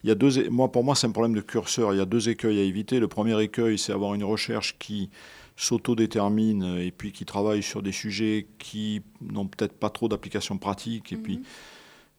il 0.04 0.10
y 0.10 0.12
a 0.12 0.16
deux, 0.16 0.50
moi, 0.50 0.72
pour 0.72 0.84
moi, 0.84 0.96
c'est 0.96 1.08
un 1.08 1.12
problème 1.12 1.36
de 1.36 1.42
curseur. 1.42 1.94
Il 1.94 1.98
y 1.98 2.02
a 2.02 2.06
deux 2.06 2.30
écueils 2.30 2.60
à 2.60 2.64
éviter. 2.64 3.00
Le 3.00 3.08
premier 3.08 3.40
écueil, 3.42 3.78
c'est 3.78 3.94
avoir 3.94 4.16
une 4.16 4.24
recherche 4.24 4.78
qui 4.80 5.10
s'autodétermine 5.56 6.78
et 6.80 6.92
puis 6.92 7.12
qui 7.12 7.24
travaille 7.26 7.62
sur 7.62 7.84
des 7.84 7.92
sujets 7.92 8.48
qui 8.58 9.04
n'ont 9.22 9.46
peut-être 9.46 9.74
pas 9.74 9.92
trop 9.92 10.08
d'application 10.08 10.58
pratique. 10.58 11.14
Et 11.14 11.18
puis, 11.18 11.42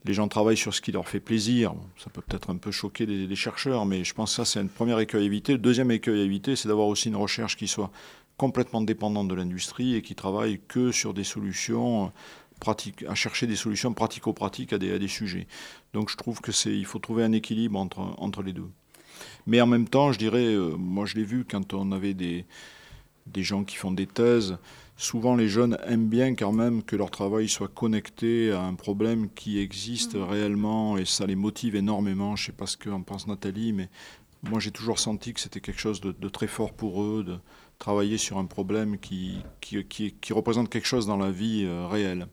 les 0.05 0.15
gens 0.15 0.29
travaillent 0.29 0.57
sur 0.57 0.75
ce 0.75 0.81
qui 0.81 0.93
leur 0.93 1.09
fait 1.09 1.21
plaisir. 1.21 1.75
Bon, 1.75 1.83
ça 1.97 2.09
peut 2.11 2.23
peut-être 2.23 2.51
un 2.51 2.57
peu 2.57 2.71
choquer 2.71 3.07
les, 3.07 3.27
les 3.27 3.37
chercheurs, 3.37 3.85
mais 3.85 4.05
je 4.05 4.15
pense 4.15 4.31
que 4.31 4.37
ça, 4.37 4.45
c'est 4.45 4.61
un 4.61 4.67
premier 4.67 5.01
écueil 5.01 5.23
à 5.23 5.27
éviter. 5.27 5.53
Le 5.53 5.59
deuxième 5.59 5.91
écueil 5.91 6.21
à 6.21 6.25
éviter, 6.25 6.55
c'est 6.55 6.69
d'avoir 6.69 6.87
aussi 6.87 7.09
une 7.09 7.17
recherche 7.17 7.57
qui 7.57 7.67
soit 7.67 7.91
complètement 8.37 8.81
dépendante 8.81 9.29
de 9.29 9.35
l'industrie 9.35 9.95
et 9.95 10.03
qui 10.03 10.15
travaille 10.15 10.61
que 10.67 10.91
sur 10.91 11.15
des 11.15 11.25
solutions 11.25 12.13
à 13.09 13.15
chercher 13.15 13.47
des 13.47 13.57
solutions 13.57 13.93
pratico-pratiques 13.93 14.73
à 14.73 14.79
des, 14.79 14.93
à 14.93 14.99
des 14.99 15.09
sujets. 15.09 15.47
Donc 15.93 16.11
je 16.11 16.17
trouve 16.17 16.41
que 16.41 16.53
c'est, 16.53 16.77
il 16.77 16.87
faut 16.87 16.99
trouver 16.99 17.25
un 17.25 17.33
équilibre 17.33 17.79
entre, 17.79 18.01
entre 18.19 18.43
les 18.43 18.53
deux. 18.53 18.69
Mais 19.47 19.61
en 19.61 19.67
même 19.67 19.89
temps, 19.89 20.13
je 20.13 20.19
dirais, 20.19 20.55
euh, 20.55 20.77
moi 20.77 21.07
je 21.07 21.17
l'ai 21.17 21.25
vu 21.25 21.45
quand 21.49 21.75
on 21.75 21.93
avait 21.93 22.15
des, 22.15 22.45
des 23.27 23.43
gens 23.43 23.65
qui 23.65 23.77
font 23.77 23.93
des 23.93 24.07
thèses, 24.07 24.59
souvent 24.97 25.37
les 25.37 25.49
jeunes 25.49 25.79
aiment 25.87 26.09
bien 26.09 26.35
quand 26.35 26.53
même 26.53 26.83
que 26.83 26.97
leur 26.97 27.11
travail 27.11 27.49
soit 27.49 27.69
connecté 27.69 28.53
à 28.53 28.63
un 28.63 28.75
problème 28.75 29.29
qui 29.35 29.59
existe 29.59 30.17
réellement 30.17 30.97
et 30.97 31.05
ça 31.05 31.27
les 31.27 31.37
motive 31.37 31.77
énormément. 31.77 32.37
Je 32.37 32.43
ne 32.43 32.47
sais 32.47 32.53
pas 32.53 32.67
ce 32.67 32.77
qu'en 32.77 33.03
pense 33.03 33.27
Nathalie, 33.27 33.73
mais 33.73 33.89
moi 34.43 34.61
j'ai 34.61 34.71
toujours 34.71 34.99
senti 34.99 35.33
que 35.35 35.41
c'était 35.41 35.61
quelque 35.61 35.81
chose 35.81 36.01
de, 36.01 36.13
de 36.13 36.29
très 36.29 36.49
fort 36.49 36.73
pour 36.73 37.03
eux, 37.03 37.25
de 37.25 37.39
travailler 37.79 38.19
sur 38.19 38.39
un 38.39 38.45
problème 38.47 38.99
qui, 38.99 39.39
qui, 39.61 39.85
qui, 39.85 40.13
qui 40.15 40.33
représente 40.33 40.69
quelque 40.69 40.87
chose 40.87 41.07
dans 41.07 41.17
la 41.17 41.31
vie 41.31 41.65
euh, 41.67 41.87
réelle. 41.87 42.27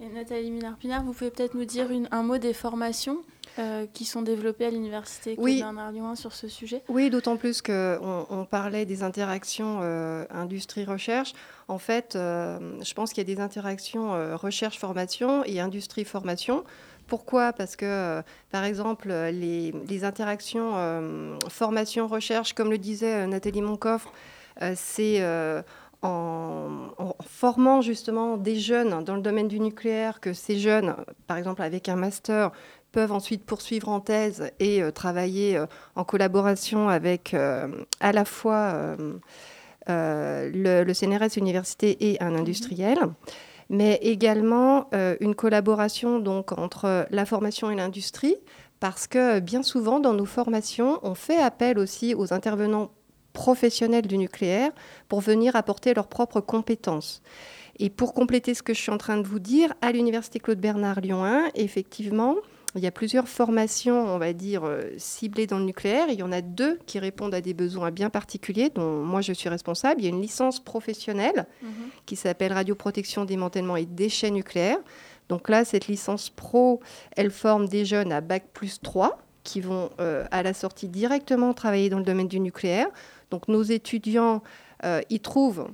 Et 0.00 0.08
Nathalie 0.08 0.50
Minard-Pinard, 0.50 1.04
vous 1.04 1.12
pouvez 1.12 1.30
peut-être 1.30 1.54
nous 1.54 1.64
dire 1.64 1.90
une- 1.90 2.08
un 2.10 2.22
mot 2.24 2.38
des 2.38 2.52
formations 2.54 3.18
euh, 3.58 3.86
qui 3.92 4.04
sont 4.04 4.22
développées 4.22 4.64
à 4.64 4.70
l'université 4.70 5.36
Oui. 5.38 5.58
Bernard 5.58 5.92
Lyon 5.92 6.14
sur 6.16 6.32
ce 6.32 6.48
sujet? 6.48 6.82
Oui, 6.88 7.08
d'autant 7.10 7.36
plus 7.36 7.62
qu'on 7.62 8.26
on 8.30 8.44
parlait 8.44 8.84
des 8.86 9.02
interactions 9.04 9.78
euh, 9.82 10.24
industrie-recherche. 10.30 11.34
En 11.68 11.78
fait, 11.78 12.16
euh, 12.16 12.58
je 12.82 12.94
pense 12.94 13.12
qu'il 13.12 13.28
y 13.28 13.30
a 13.30 13.34
des 13.34 13.40
interactions 13.40 14.14
euh, 14.14 14.34
recherche-formation 14.36 15.44
et 15.44 15.60
industrie-formation. 15.60 16.64
Pourquoi? 17.06 17.52
Parce 17.52 17.76
que, 17.76 18.22
par 18.50 18.64
exemple, 18.64 19.08
les, 19.08 19.72
les 19.88 20.04
interactions 20.04 20.72
euh, 20.76 21.36
formation-recherche, 21.48 22.54
comme 22.54 22.70
le 22.70 22.78
disait 22.78 23.26
Nathalie 23.26 23.60
Moncoffre, 23.62 24.08
euh, 24.08 24.41
c'est 24.74 25.16
euh, 25.20 25.62
en, 26.02 26.88
en 26.98 27.14
formant 27.26 27.80
justement 27.80 28.36
des 28.36 28.56
jeunes 28.56 29.04
dans 29.04 29.14
le 29.14 29.22
domaine 29.22 29.48
du 29.48 29.60
nucléaire 29.60 30.20
que 30.20 30.32
ces 30.32 30.58
jeunes, 30.58 30.94
par 31.26 31.36
exemple 31.36 31.62
avec 31.62 31.88
un 31.88 31.96
master, 31.96 32.50
peuvent 32.90 33.12
ensuite 33.12 33.44
poursuivre 33.44 33.88
en 33.88 34.00
thèse 34.00 34.50
et 34.60 34.82
euh, 34.82 34.90
travailler 34.90 35.56
euh, 35.56 35.66
en 35.96 36.04
collaboration 36.04 36.88
avec 36.88 37.34
euh, 37.34 37.68
à 38.00 38.12
la 38.12 38.24
fois 38.24 38.72
euh, 38.74 39.14
euh, 39.88 40.50
le, 40.52 40.84
le 40.84 40.94
CNRS 40.94 41.38
Université 41.38 41.96
et 42.10 42.22
un 42.22 42.34
industriel, 42.34 42.98
mais 43.70 43.98
également 44.02 44.88
euh, 44.94 45.16
une 45.20 45.34
collaboration 45.34 46.18
donc 46.20 46.52
entre 46.52 47.06
la 47.10 47.24
formation 47.24 47.70
et 47.70 47.76
l'industrie, 47.76 48.36
parce 48.78 49.06
que 49.06 49.40
bien 49.40 49.62
souvent 49.62 49.98
dans 50.00 50.12
nos 50.12 50.26
formations, 50.26 50.98
on 51.02 51.14
fait 51.14 51.40
appel 51.40 51.78
aussi 51.78 52.14
aux 52.14 52.34
intervenants 52.34 52.90
professionnels 53.32 54.06
du 54.06 54.18
nucléaire 54.18 54.70
pour 55.08 55.20
venir 55.20 55.56
apporter 55.56 55.94
leurs 55.94 56.08
propres 56.08 56.40
compétences. 56.40 57.22
Et 57.78 57.90
pour 57.90 58.14
compléter 58.14 58.54
ce 58.54 58.62
que 58.62 58.74
je 58.74 58.80
suis 58.80 58.90
en 58.90 58.98
train 58.98 59.16
de 59.16 59.26
vous 59.26 59.38
dire, 59.38 59.72
à 59.80 59.92
l'Université 59.92 60.38
Claude 60.38 60.60
Bernard 60.60 61.00
Lyon 61.00 61.24
1, 61.24 61.50
effectivement, 61.54 62.36
il 62.74 62.82
y 62.82 62.86
a 62.86 62.90
plusieurs 62.90 63.28
formations, 63.28 64.06
on 64.06 64.18
va 64.18 64.32
dire, 64.32 64.64
euh, 64.64 64.82
ciblées 64.96 65.46
dans 65.46 65.58
le 65.58 65.64
nucléaire. 65.64 66.06
Il 66.08 66.18
y 66.18 66.22
en 66.22 66.32
a 66.32 66.40
deux 66.40 66.78
qui 66.86 66.98
répondent 66.98 67.34
à 67.34 67.40
des 67.40 67.52
besoins 67.52 67.90
bien 67.90 68.08
particuliers, 68.08 68.70
dont 68.70 69.02
moi 69.02 69.20
je 69.20 69.32
suis 69.32 69.48
responsable. 69.48 70.00
Il 70.00 70.04
y 70.04 70.06
a 70.06 70.10
une 70.10 70.22
licence 70.22 70.60
professionnelle 70.60 71.46
qui 72.06 72.16
s'appelle 72.16 72.52
Radioprotection, 72.52 73.24
démantèlement 73.24 73.76
et 73.76 73.84
déchets 73.84 74.30
nucléaires. 74.30 74.78
Donc 75.28 75.48
là, 75.48 75.64
cette 75.64 75.86
licence 75.86 76.30
pro, 76.30 76.80
elle 77.16 77.30
forme 77.30 77.68
des 77.68 77.84
jeunes 77.84 78.12
à 78.12 78.20
Bac 78.20 78.44
plus 78.52 78.80
3 78.80 79.18
qui 79.44 79.60
vont 79.60 79.90
euh, 80.00 80.24
à 80.30 80.42
la 80.42 80.54
sortie 80.54 80.88
directement 80.88 81.52
travailler 81.52 81.88
dans 81.88 81.98
le 81.98 82.04
domaine 82.04 82.28
du 82.28 82.40
nucléaire. 82.40 82.86
Donc 83.32 83.48
nos 83.48 83.62
étudiants 83.64 84.42
euh, 84.84 85.00
y 85.10 85.18
trouvent 85.20 85.66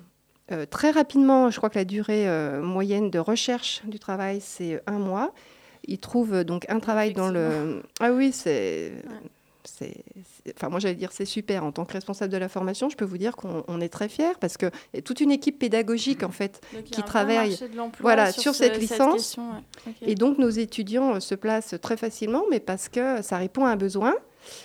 Euh, 0.50 0.64
très 0.64 0.90
rapidement, 0.92 1.50
je 1.50 1.58
crois 1.58 1.68
que 1.68 1.78
la 1.78 1.84
durée 1.84 2.26
euh, 2.26 2.62
moyenne 2.62 3.10
de 3.10 3.18
recherche 3.18 3.82
du 3.84 3.98
travail, 3.98 4.40
c'est 4.40 4.80
un 4.86 4.98
mois. 4.98 5.34
Ils 5.86 5.98
trouvent 5.98 6.42
donc 6.42 6.64
un 6.70 6.80
travail 6.80 7.12
dans 7.12 7.28
le... 7.30 7.82
Ah 8.00 8.12
oui, 8.12 8.32
c'est... 8.32 8.92
Enfin, 10.56 10.70
moi, 10.70 10.80
j'allais 10.80 10.94
dire 10.94 11.12
c'est 11.12 11.26
super. 11.26 11.62
En 11.64 11.72
tant 11.72 11.84
que 11.84 11.92
responsable 11.92 12.32
de 12.32 12.38
la 12.38 12.48
formation, 12.48 12.88
je 12.88 12.96
peux 12.96 13.04
vous 13.04 13.18
dire 13.18 13.36
qu'on 13.36 13.62
on 13.68 13.80
est 13.82 13.90
très 13.90 14.08
fiers 14.08 14.32
parce 14.40 14.56
qu'il 14.56 14.70
y 14.94 14.98
a 14.98 15.02
toute 15.02 15.20
une 15.20 15.30
équipe 15.30 15.58
pédagogique, 15.58 16.22
en 16.22 16.30
fait, 16.30 16.60
Donc, 16.74 16.84
qui 16.84 17.02
travaille 17.02 17.54
voilà, 18.00 18.32
sur 18.32 18.54
ce- 18.54 18.64
cette 18.64 18.78
licence. 18.80 19.12
question, 19.14 19.50
ouais. 19.50 19.62
Ok. 19.88 19.94
Et 20.08 20.14
donc, 20.14 20.38
nos 20.38 20.48
étudiants 20.48 21.20
se 21.20 21.34
placent 21.34 21.74
très 21.82 21.96
facilement, 21.98 22.44
mais 22.50 22.60
parce 22.60 22.88
que 22.88 23.20
ça 23.20 23.36
répond 23.36 23.66
à 23.66 23.70
un 23.70 23.76
besoin. 23.76 24.14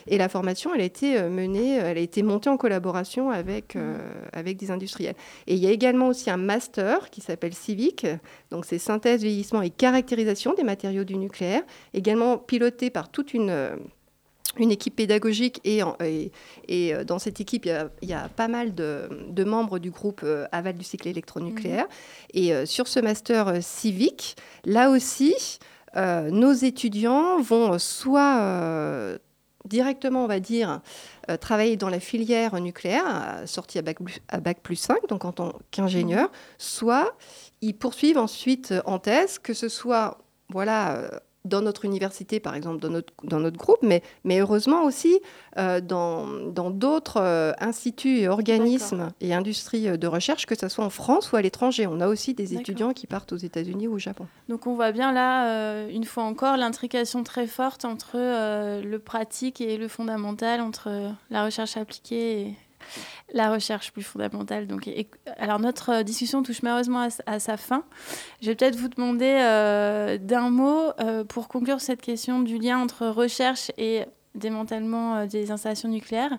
Et 0.07 0.17
la 0.17 0.29
formation, 0.29 0.73
elle 0.73 0.81
a 0.81 0.86
été 0.86 1.17
euh, 1.17 1.29
menée, 1.29 1.75
elle 1.75 1.97
a 1.97 2.01
été 2.01 2.23
montée 2.23 2.49
en 2.49 2.57
collaboration 2.57 3.29
avec, 3.31 3.75
euh, 3.75 3.97
avec 4.31 4.57
des 4.57 4.71
industriels. 4.71 5.15
Et 5.47 5.55
il 5.55 5.59
y 5.59 5.67
a 5.67 5.71
également 5.71 6.07
aussi 6.07 6.29
un 6.29 6.38
master 6.38 7.09
qui 7.09 7.21
s'appelle 7.21 7.53
Civic, 7.53 8.05
donc 8.51 8.65
c'est 8.65 8.79
synthèse, 8.79 9.21
vieillissement 9.23 9.61
et 9.61 9.69
caractérisation 9.69 10.53
des 10.53 10.63
matériaux 10.63 11.03
du 11.03 11.17
nucléaire, 11.17 11.63
également 11.93 12.38
piloté 12.38 12.89
par 12.89 13.09
toute 13.09 13.34
une, 13.34 13.49
euh, 13.49 13.75
une 14.57 14.71
équipe 14.71 14.95
pédagogique. 14.95 15.59
Et, 15.63 15.81
en- 15.84 15.97
et, 16.03 16.31
et, 16.67 16.93
euh, 16.93 17.03
dans 17.03 17.17
cette 17.19 17.41
équipe, 17.41 17.65
il 17.65 17.69
y 17.69 17.71
a, 17.71 17.89
il 18.01 18.09
y 18.09 18.13
a 18.13 18.29
pas 18.29 18.47
mal 18.47 18.75
de, 18.75 19.09
de 19.29 19.43
membres 19.43 19.79
du 19.79 19.89
groupe 19.89 20.21
euh, 20.23 20.45
aval 20.51 20.75
du 20.75 20.84
cycle 20.84 21.07
électronucléaire. 21.07 21.88
Et 22.34 22.53
euh, 22.53 22.65
sur 22.65 22.88
ce 22.88 22.99
master 22.99 23.47
euh, 23.47 23.57
Civic, 23.61 24.36
là 24.65 24.89
aussi, 24.91 25.57
euh, 25.95 26.29
nos 26.29 26.53
étudiants 26.53 27.39
vont 27.41 27.77
soit 27.79 28.39
euh, 28.41 29.17
directement, 29.66 30.24
on 30.24 30.28
va 30.28 30.39
dire, 30.39 30.82
euh, 31.30 31.38
travailler 31.38 31.78
dans 31.78 31.89
la 31.89 31.99
filière 31.99 32.59
nucléaire, 32.59 33.03
euh, 33.07 33.45
sortie 33.45 33.80
à 33.80 33.82
bac, 33.82 33.97
plus- 34.03 34.20
à 34.28 34.39
bac 34.39 34.59
plus 34.61 34.76
5, 34.76 35.07
donc 35.07 35.26
en 35.26 35.32
tant 35.32 35.53
qu'ingénieur, 35.72 36.30
soit 36.57 37.16
ils 37.61 37.74
poursuivent 37.74 38.18
ensuite 38.18 38.72
euh, 38.74 38.82
en 38.86 38.99
thèse, 38.99 39.39
que 39.39 39.53
ce 39.53 39.70
soit 39.70 40.18
voilà, 40.49 41.22
dans 41.45 41.61
notre 41.61 41.85
université, 41.85 42.39
par 42.39 42.55
exemple, 42.55 42.79
dans 42.79 42.89
notre, 42.89 43.13
dans 43.23 43.39
notre 43.39 43.57
groupe, 43.57 43.79
mais, 43.81 44.01
mais 44.23 44.39
heureusement 44.39 44.83
aussi 44.83 45.19
euh, 45.57 45.81
dans 45.81 46.27
dans 46.51 46.69
d'autres 46.69 47.19
euh, 47.19 47.51
instituts 47.59 48.19
et 48.19 48.27
organismes 48.27 49.11
et 49.19 49.33
industries 49.33 49.89
euh, 49.89 49.97
de 49.97 50.07
recherche, 50.07 50.45
que 50.45 50.57
ce 50.57 50.69
soit 50.69 50.85
en 50.85 50.89
France 50.89 51.31
ou 51.31 51.35
à 51.35 51.41
l'étranger. 51.41 51.87
On 51.87 51.99
a 51.99 52.07
aussi 52.07 52.33
des 52.33 52.53
étudiants 52.53 52.93
qui 52.93 53.07
partent 53.07 53.33
aux 53.33 53.37
États-Unis 53.37 53.87
ou 53.87 53.95
au 53.95 53.99
Japon. 53.99 54.27
Donc 54.47 54.67
on 54.67 54.75
voit 54.75 54.91
bien 54.91 55.11
là, 55.11 55.47
euh, 55.47 55.89
une 55.89 56.05
fois 56.05 56.23
encore, 56.23 56.57
l'intrication 56.57 57.23
très 57.23 57.47
forte 57.47 57.85
entre 57.85 58.17
le 58.17 58.97
pratique 58.97 59.59
et 59.61 59.77
le 59.77 59.87
fondamental, 59.87 60.61
entre 60.61 60.89
la 61.29 61.45
recherche 61.45 61.77
appliquée 61.77 62.41
et 62.41 62.55
la 63.34 63.51
recherche 63.51 63.91
plus 63.91 64.03
fondamentale. 64.03 64.67
Donc, 64.67 64.88
et- 64.88 65.09
alors 65.38 65.59
notre 65.59 65.89
euh, 65.91 66.03
discussion 66.03 66.43
touche 66.43 66.61
malheureusement 66.61 67.07
à, 67.25 67.39
sa 67.39 67.57
fin. 67.57 67.84
Je 68.41 68.47
vais 68.47 68.55
peut-être 68.55 68.75
vous 68.75 68.89
demander 68.89 69.25
euh, 69.41 70.17
d'un 70.17 70.49
mot 70.49 70.91
euh, 70.99 71.23
pour 71.23 71.47
conclure 71.47 71.81
cette 71.81 72.01
question 72.01 72.41
du 72.41 72.57
lien 72.57 72.79
entre 72.79 73.07
recherche 73.07 73.71
et 73.77 74.05
démantèlement 74.36 75.25
des 75.25 75.51
installations 75.51 75.89
nucléaires. 75.89 76.38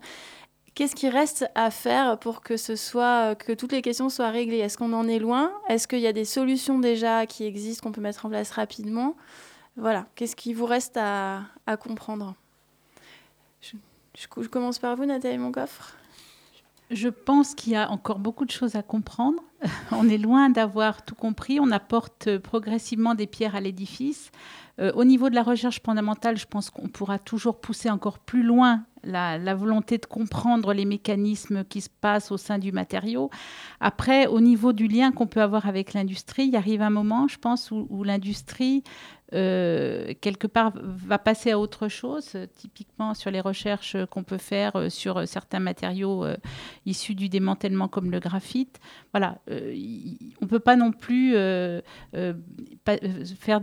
Qu'est-ce 0.74 0.96
qui 0.96 1.08
reste 1.08 1.46
à 1.54 1.70
faire 1.70 2.18
pour 2.18 2.40
que 2.40 2.56
ce 2.56 2.74
soit 2.74 3.36
que 3.36 3.52
toutes 3.52 3.70
les 3.70 3.80
questions 3.82 4.08
soient 4.08 4.30
réglées? 4.30 4.58
Est-ce 4.58 4.76
qu'on 4.76 4.92
en 4.92 5.06
est 5.06 5.20
loin? 5.20 5.52
Est-ce 5.68 5.86
qu'il 5.86 6.00
y 6.00 6.08
a 6.08 6.12
des 6.12 6.24
solutions 6.24 6.80
déjà 6.80 7.26
qui 7.26 7.44
existent 7.44 7.84
qu'on 7.86 7.92
peut 7.92 8.00
mettre 8.00 8.26
en 8.26 8.28
place 8.28 8.50
rapidement? 8.50 9.14
Voilà. 9.76 10.06
Qu'est-ce 10.16 10.34
qui 10.34 10.52
vous 10.52 10.66
reste 10.66 10.96
à, 10.96 11.42
comprendre? 11.80 12.34
Je, 13.60 13.76
je- 14.18 14.42
je 14.42 14.48
commence 14.48 14.80
par 14.80 14.96
vous, 14.96 15.04
Nathalie 15.04 15.38
Moncoffre. 15.38 15.94
Je 16.94 17.08
pense 17.08 17.56
qu'il 17.56 17.72
y 17.72 17.76
a 17.76 17.90
encore 17.90 18.20
beaucoup 18.20 18.44
de 18.44 18.52
choses 18.52 18.76
à 18.76 18.82
comprendre. 18.82 19.42
On 19.90 20.08
est 20.08 20.18
loin 20.18 20.48
d'avoir 20.48 21.04
tout 21.04 21.16
compris. 21.16 21.58
On 21.58 21.72
apporte 21.72 22.38
progressivement 22.38 23.16
des 23.16 23.26
pierres 23.26 23.56
à 23.56 23.60
l'édifice. 23.60 24.30
Euh, 24.80 24.92
au 24.94 25.04
niveau 25.04 25.28
de 25.28 25.34
la 25.34 25.42
recherche 25.42 25.80
fondamentale, 25.82 26.36
je 26.36 26.46
pense 26.46 26.70
qu'on 26.70 26.88
pourra 26.88 27.18
toujours 27.18 27.60
pousser 27.60 27.90
encore 27.90 28.20
plus 28.20 28.44
loin 28.44 28.84
la, 29.02 29.54
volonté 29.54 29.98
de 29.98 30.06
comprendre 30.06 30.72
les 30.72 30.84
mécanismes 30.84 31.64
qui 31.64 31.80
se 31.80 31.90
passent 31.90 32.30
au 32.30 32.36
sein 32.36 32.58
du 32.58 32.70
matériau. 32.70 33.28
Après, 33.80 34.28
au 34.28 34.40
niveau 34.40 34.72
du 34.72 34.86
lien 34.86 35.10
qu'on 35.10 35.26
peut 35.26 35.42
avoir 35.42 35.66
avec 35.66 35.94
l'industrie, 35.94 36.46
il 36.46 36.56
arrive 36.56 36.80
un 36.80 36.90
moment, 36.90 37.26
je 37.28 37.38
pense, 37.38 37.70
où 37.72 38.04
l'industrie, 38.04 38.82
euh, 39.34 40.12
quelque 40.20 40.46
part, 40.46 40.72
va 40.76 41.18
passer 41.18 41.50
à 41.50 41.58
autre 41.58 41.88
chose, 41.88 42.36
typiquement 42.56 43.14
sur 43.14 43.30
les 43.30 43.40
recherches 43.40 43.96
qu'on 44.10 44.22
peut 44.22 44.38
faire 44.38 44.76
euh, 44.76 44.88
sur 44.88 45.26
certains 45.28 45.60
matériaux 45.60 46.24
euh, 46.24 46.36
issus 46.86 47.14
du 47.14 47.28
démantèlement 47.28 47.88
comme 47.88 48.10
le 48.10 48.20
graphite. 48.20 48.78
Voilà, 49.12 49.38
il- 49.50 50.34
on 50.40 50.44
ne 50.44 50.50
peut 50.50 50.60
pas 50.60 50.76
non 50.76 50.92
plus 50.92 51.34
faire 53.38 53.60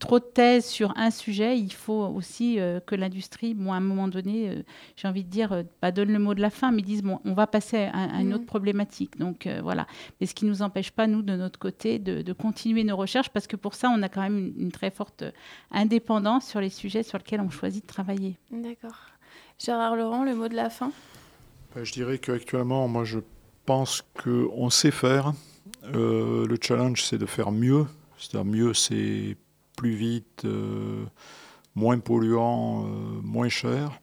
trop 0.00 0.18
de 0.18 0.24
thèses 0.24 0.66
sur 0.66 0.92
un 0.96 1.10
sujet. 1.10 1.58
Il 1.58 1.72
faut 1.72 2.06
aussi 2.06 2.58
euh, 2.58 2.80
que 2.80 2.94
l'industrie, 2.94 3.54
bon, 3.54 3.72
à 3.72 3.76
un 3.76 3.80
moment 3.80 4.08
donné, 4.08 4.50
euh, 4.50 4.62
j'ai 4.96 5.06
envie 5.08 5.22
de 5.24 5.30
dire, 5.30 5.52
euh, 5.52 5.62
pas 5.80 5.92
donne 5.92 6.12
le 6.12 6.18
mot 6.18 6.34
de 6.34 6.40
la 6.40 6.50
fin, 6.50 6.72
mais 6.72 6.82
disent, 6.82 7.02
bon, 7.02 7.20
on 7.24 7.32
va 7.34 7.46
passer 7.46 7.78
à, 7.92 8.16
à 8.16 8.20
une 8.20 8.28
Mhm. 8.28 8.34
autre 8.34 8.46
problématique. 8.46 9.16
Donc 9.18 9.46
euh, 9.46 9.60
voilà. 9.62 9.86
Mais 10.20 10.26
ce 10.26 10.34
qui 10.34 10.44
ne 10.46 10.50
nous 10.50 10.62
empêche 10.62 10.90
pas, 10.90 11.06
nous, 11.06 11.22
de 11.22 11.36
notre 11.36 11.58
côté, 11.58 11.98
de, 11.98 12.22
de 12.22 12.32
continuer 12.32 12.82
nos 12.84 12.96
recherches, 12.96 13.28
parce 13.30 13.46
que 13.46 13.56
pour 13.56 13.74
ça, 13.74 13.88
on 13.90 14.02
a 14.02 14.08
quand 14.08 14.22
même 14.22 14.36
une, 14.38 14.54
une 14.62 14.72
très 14.72 14.90
forte 14.90 15.24
indépendance 15.70 16.46
sur 16.46 16.60
les 16.60 16.70
sujets 16.70 17.02
sur 17.02 17.18
lesquels 17.18 17.40
on 17.40 17.50
choisit 17.50 17.82
de 17.82 17.88
travailler. 17.88 18.36
D'accord. 18.50 18.96
Gérard 19.58 19.96
Laurent, 19.96 20.24
le 20.24 20.34
mot 20.34 20.48
de 20.48 20.54
la 20.56 20.70
fin? 20.70 20.90
Ben, 21.74 21.84
je 21.84 21.92
dirais 21.92 22.18
qu'actuellement, 22.18 22.88
moi, 22.88 23.04
je 23.04 23.20
pense 23.66 24.02
qu'on 24.22 24.70
sait 24.70 24.90
faire. 24.90 25.32
Euh, 25.94 26.46
le 26.46 26.56
challenge, 26.60 27.02
c'est 27.02 27.18
de 27.18 27.26
faire 27.26 27.50
mieux. 27.52 27.86
C'est-à-dire 28.18 28.44
mieux, 28.50 28.74
c'est 28.74 29.36
plus 29.76 29.94
vite, 29.94 30.44
euh, 30.44 31.04
moins 31.74 31.98
polluant, 31.98 32.84
euh, 32.84 33.20
moins 33.22 33.48
cher. 33.48 34.00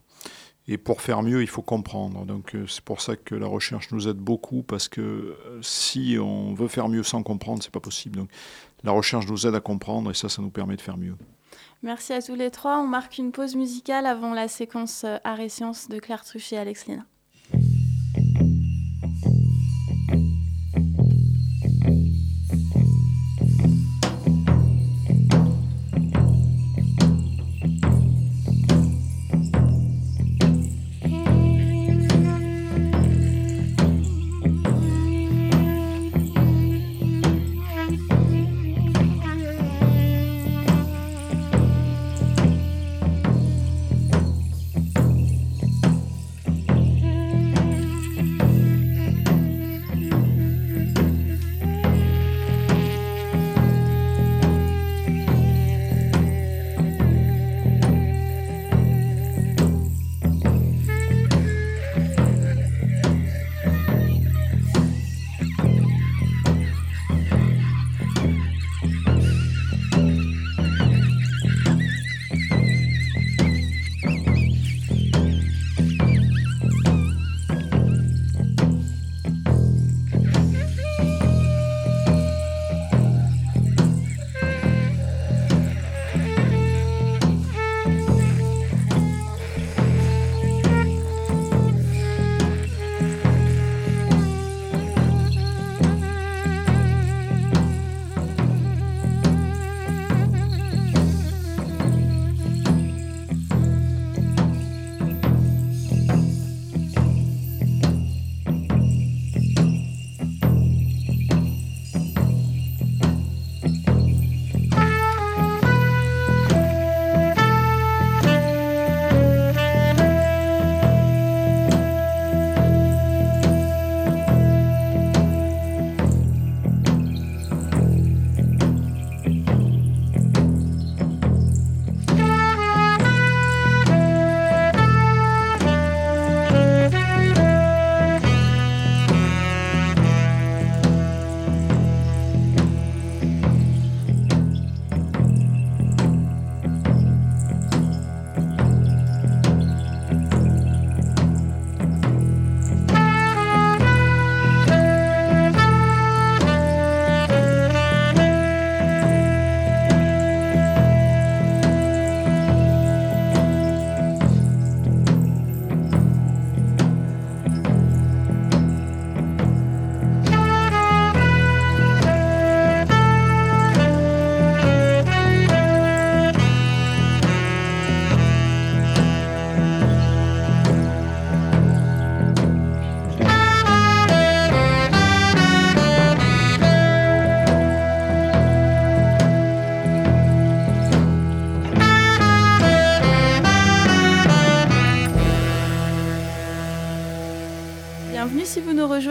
Et 0.68 0.78
pour 0.78 1.02
faire 1.02 1.24
mieux, 1.24 1.42
il 1.42 1.48
faut 1.48 1.62
comprendre. 1.62 2.26
Donc 2.26 2.56
euh, 2.56 2.68
c'est 2.68 2.84
pour 2.84 3.02
ça 3.02 3.16
que 3.16 3.36
la 3.36 3.48
recherche 3.48 3.92
nous 3.92 4.08
aide 4.08 4.18
beaucoup, 4.18 4.64
parce 4.64 4.88
que 4.88 5.36
si 5.62 6.18
on 6.20 6.54
veut 6.54 6.68
faire 6.68 6.88
mieux 6.88 7.04
sans 7.04 7.24
comprendre, 7.24 7.64
c'est 7.64 7.72
pas 7.72 7.80
possible. 7.80 8.18
Donc 8.18 8.30
la 8.84 8.92
recherche 8.92 9.28
nous 9.28 9.48
aide 9.48 9.56
à 9.56 9.62
comprendre, 9.62 10.12
et 10.12 10.14
ça, 10.14 10.30
ça 10.30 10.42
nous 10.42 10.52
permet 10.52 10.76
de 10.76 10.82
faire 10.82 10.98
mieux. 10.98 11.16
Merci 11.84 12.14
à 12.14 12.22
tous 12.22 12.36
les 12.36 12.52
trois. 12.52 12.78
On 12.78 12.88
marque 12.88 13.18
une 13.18 13.32
pause 13.32 13.56
musicale 13.56 14.06
avant 14.06 14.34
la 14.34 14.48
séquence 14.48 15.04
euh, 15.04 15.18
Art 15.24 15.40
et 15.40 15.50
Sciences 15.50 15.90
de 15.90 16.00
Claire 16.00 16.24
Truchet 16.24 16.56
et 16.56 16.60
Alex 16.60 16.86
Lina. 16.86 17.06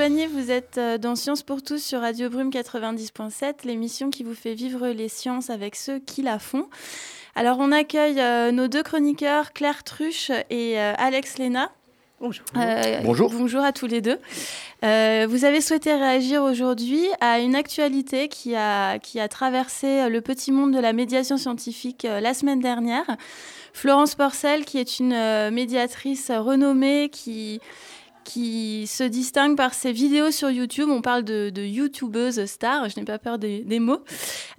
Rejoignez, 0.00 0.28
vous 0.28 0.50
êtes 0.50 0.78
euh, 0.78 0.96
dans 0.96 1.14
Sciences 1.14 1.42
pour 1.42 1.62
tous 1.62 1.76
sur 1.76 2.00
Radio 2.00 2.30
Brume 2.30 2.48
90.7, 2.48 3.66
l'émission 3.66 4.08
qui 4.08 4.24
vous 4.24 4.34
fait 4.34 4.54
vivre 4.54 4.88
les 4.88 5.10
sciences 5.10 5.50
avec 5.50 5.76
ceux 5.76 5.98
qui 5.98 6.22
la 6.22 6.38
font. 6.38 6.70
Alors 7.34 7.58
on 7.60 7.70
accueille 7.70 8.18
euh, 8.18 8.50
nos 8.50 8.66
deux 8.66 8.82
chroniqueurs, 8.82 9.52
Claire 9.52 9.84
Truche 9.84 10.30
et 10.48 10.80
euh, 10.80 10.94
Alex 10.96 11.36
Léna. 11.36 11.70
Bonjour. 12.20 12.44
Euh, 12.54 13.00
Bonjour. 13.02 13.30
Bonjour 13.30 13.62
à 13.62 13.72
tous 13.72 13.86
les 13.86 14.02
deux. 14.02 14.18
Euh, 14.84 15.26
vous 15.26 15.46
avez 15.46 15.62
souhaité 15.62 15.94
réagir 15.94 16.42
aujourd'hui 16.42 17.02
à 17.22 17.38
une 17.38 17.54
actualité 17.54 18.28
qui 18.28 18.54
a, 18.54 18.98
qui 18.98 19.18
a 19.18 19.26
traversé 19.26 20.06
le 20.10 20.20
petit 20.20 20.52
monde 20.52 20.74
de 20.74 20.78
la 20.78 20.92
médiation 20.92 21.38
scientifique 21.38 22.04
euh, 22.04 22.20
la 22.20 22.34
semaine 22.34 22.60
dernière. 22.60 23.06
Florence 23.72 24.16
Porcel, 24.16 24.66
qui 24.66 24.76
est 24.76 24.98
une 24.98 25.14
euh, 25.14 25.50
médiatrice 25.50 26.30
renommée, 26.30 27.08
qui, 27.10 27.58
qui 28.24 28.86
se 28.86 29.04
distingue 29.04 29.56
par 29.56 29.74
ses 29.74 29.92
vidéos 29.92 30.30
sur 30.30 30.50
YouTube. 30.50 30.88
On 30.90 31.02
parle 31.02 31.24
de, 31.24 31.50
de 31.50 31.62
youtubeuse 31.62 32.44
star, 32.46 32.88
je 32.88 32.98
n'ai 32.98 33.04
pas 33.04 33.18
peur 33.18 33.38
des, 33.38 33.64
mots. 33.78 34.02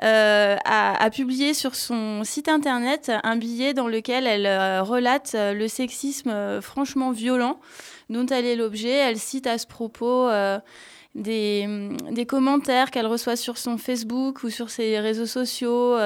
euh, 0.04 0.56
a, 0.66 1.10
publié 1.10 1.54
sur 1.54 1.76
son 1.76 2.24
site 2.24 2.48
internet 2.48 3.12
un 3.24 3.36
billet 3.36 3.74
dans 3.74 3.88
lequel 3.88 4.28
elle 4.28 4.46
euh, 4.46 4.82
relate 4.82 5.34
euh, 5.36 5.54
le 5.54 5.68
sexisme 5.68 6.62
franchement 6.62 7.12
violent 7.12 7.60
dont 8.10 8.26
elle 8.26 8.46
est 8.46 8.56
l'objet. 8.56 8.90
Elle 8.90 9.18
cite 9.18 9.48
à 9.48 9.58
ce 9.58 9.68
propos 9.68 10.30
des, 11.16 12.26
commentaires 12.28 12.92
qu'elle 12.92 13.08
reçoit 13.08 13.36
sur 13.36 13.58
son 13.58 13.78
Facebook 13.78 14.44
ou 14.44 14.50
sur 14.50 14.70
ses 14.70 15.00
réseaux 15.00 15.26
sociaux, 15.26 15.98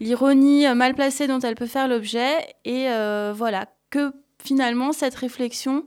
l'ironie 0.00 0.66
mal 0.74 0.94
placée 0.94 1.26
dont 1.26 1.40
elle 1.40 1.54
peut 1.54 1.66
faire 1.66 1.88
l'objet. 1.88 2.32
Et 2.64 2.86
voilà, 3.34 3.66
que 3.90 4.12
finalement 4.42 4.92
cette 4.92 5.14
réflexion, 5.14 5.84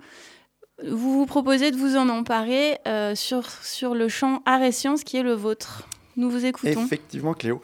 vous 0.84 1.20
vous 1.20 1.26
proposez 1.26 1.72
de 1.72 1.78
vous 1.78 1.96
en 1.96 2.10
emparer 2.10 2.80
euh, 2.88 3.16
sur, 3.16 3.50
sur 3.64 3.96
le 3.96 4.10
champ 4.10 4.42
art 4.46 4.62
et 4.62 4.72
sciences 4.72 5.04
qui 5.04 5.18
est 5.18 5.24
le 5.24 5.34
vôtre. 5.34 5.88
Nous 6.18 6.30
vous 6.30 6.46
écoutons. 6.46 6.84
Effectivement, 6.86 7.34
Cléo. 7.34 7.62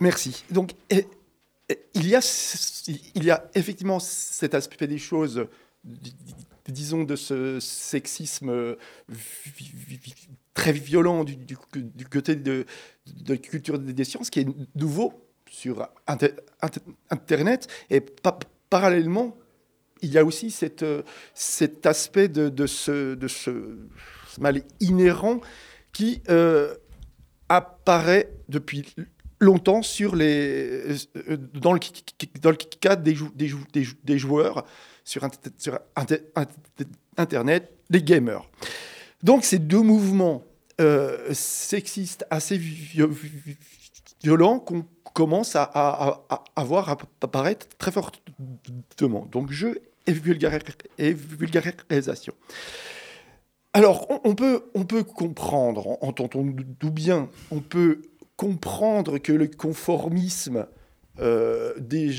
Merci. 0.00 0.44
Donc, 0.50 0.72
il 0.90 2.06
y 2.08 2.14
a, 2.16 2.20
il 3.14 3.24
y 3.24 3.30
a 3.30 3.44
effectivement 3.54 3.98
cet 4.00 4.54
aspect 4.54 4.86
des 4.86 4.98
choses, 4.98 5.46
di- 5.84 6.12
di- 6.12 6.34
disons, 6.68 7.04
de 7.04 7.16
ce 7.16 7.60
sexisme 7.60 8.76
très 10.54 10.72
violent 10.72 11.24
du, 11.24 11.56
côté 12.10 12.34
de, 12.36 12.64
de 13.06 13.32
la 13.32 13.36
culture 13.38 13.78
des 13.78 14.04
sciences, 14.04 14.30
qui 14.30 14.40
est 14.40 14.46
nouveau 14.74 15.12
sur 15.48 15.88
Inter- 16.06 16.34
Inter- 16.62 16.80
Internet. 17.10 17.68
Et 17.90 18.00
pa- 18.00 18.38
parallèlement, 18.68 19.36
il 20.02 20.10
y 20.12 20.18
a 20.18 20.24
aussi 20.24 20.50
euh, 20.82 21.02
cet 21.34 21.86
aspect 21.86 22.28
de, 22.28 22.48
ce, 22.66 23.14
mal 24.40 24.62
inhérent 24.80 25.40
qui 25.92 26.22
euh, 26.28 26.74
apparaît 27.48 28.30
depuis 28.48 28.94
longtemps 29.40 29.82
euh, 31.16 31.36
dans, 31.54 31.72
le, 31.72 31.80
dans 32.40 32.50
le 32.50 32.56
des, 33.02 33.14
jou- 33.14 33.32
des, 33.34 33.48
jou- 33.48 33.64
des 33.72 33.82
jou- 33.84 33.96
des 34.04 34.18
joueurs 34.18 34.64
sur, 35.04 35.22
int- 35.22 35.50
sur 35.58 35.78
inter- 35.96 36.22
int- 36.36 36.48
Internet, 37.16 37.72
les 37.90 38.02
gamers. 38.02 38.48
Donc 39.22 39.44
ces 39.44 39.58
deux 39.58 39.82
mouvements 39.82 40.44
sexistes 41.32 42.24
assez 42.30 42.56
vi- 42.56 42.86
vi- 43.06 43.56
violents 44.22 44.58
qu'on 44.58 44.86
commence 45.12 45.56
à 45.56 46.22
voir 46.58 46.88
apparaître 47.20 47.66
très 47.76 47.90
fortement. 47.92 49.26
Donc 49.30 49.50
jeu 49.50 49.80
vulgarisation. 50.12 52.34
Alors, 53.72 54.08
on, 54.24 54.34
peut, 54.34 54.62
comprendre, 55.04 55.86
en- 55.86 55.98
entendons-nous 56.00 56.90
bien, 56.90 57.28
on 57.50 57.60
peut 57.60 58.02
comprendre 58.36 59.18
que 59.18 59.32
le 59.32 59.46
conformisme 59.46 60.66
euh, 61.20 61.74
des, 61.78 62.10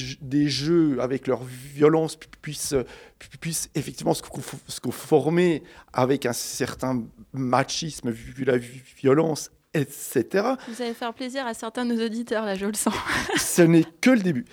jeux 0.48 1.02
avec 1.02 1.28
leur 1.28 1.44
violence 1.44 2.16
pu- 2.16 2.28
puisse, 2.42 2.76
pu- 3.20 3.38
puisse 3.40 3.70
effectivement 3.74 4.14
se, 4.14 4.22
confo- 4.22 4.60
se 4.68 4.80
conformer 4.80 5.64
avec 5.92 6.26
un 6.26 6.34
certain 6.34 7.04
machisme 7.34 8.12
vu 8.12 8.46
la 8.46 8.58
vi- 8.58 8.82
violence, 8.98 9.52
etc. 9.74 10.26
Vous 10.68 10.82
allez 10.82 10.94
faire 10.94 11.14
plaisir 11.14 11.46
à 11.46 11.54
certains 11.54 11.86
de 11.86 11.94
nos 11.94 12.06
auditeurs, 12.06 12.46
là, 12.46 12.56
je 12.56 12.66
le 12.66 12.74
sens. 12.74 12.94
Ce 13.38 13.62
n'est 13.62 13.86
que 14.02 14.10
le 14.12 14.20
début. 14.22 14.46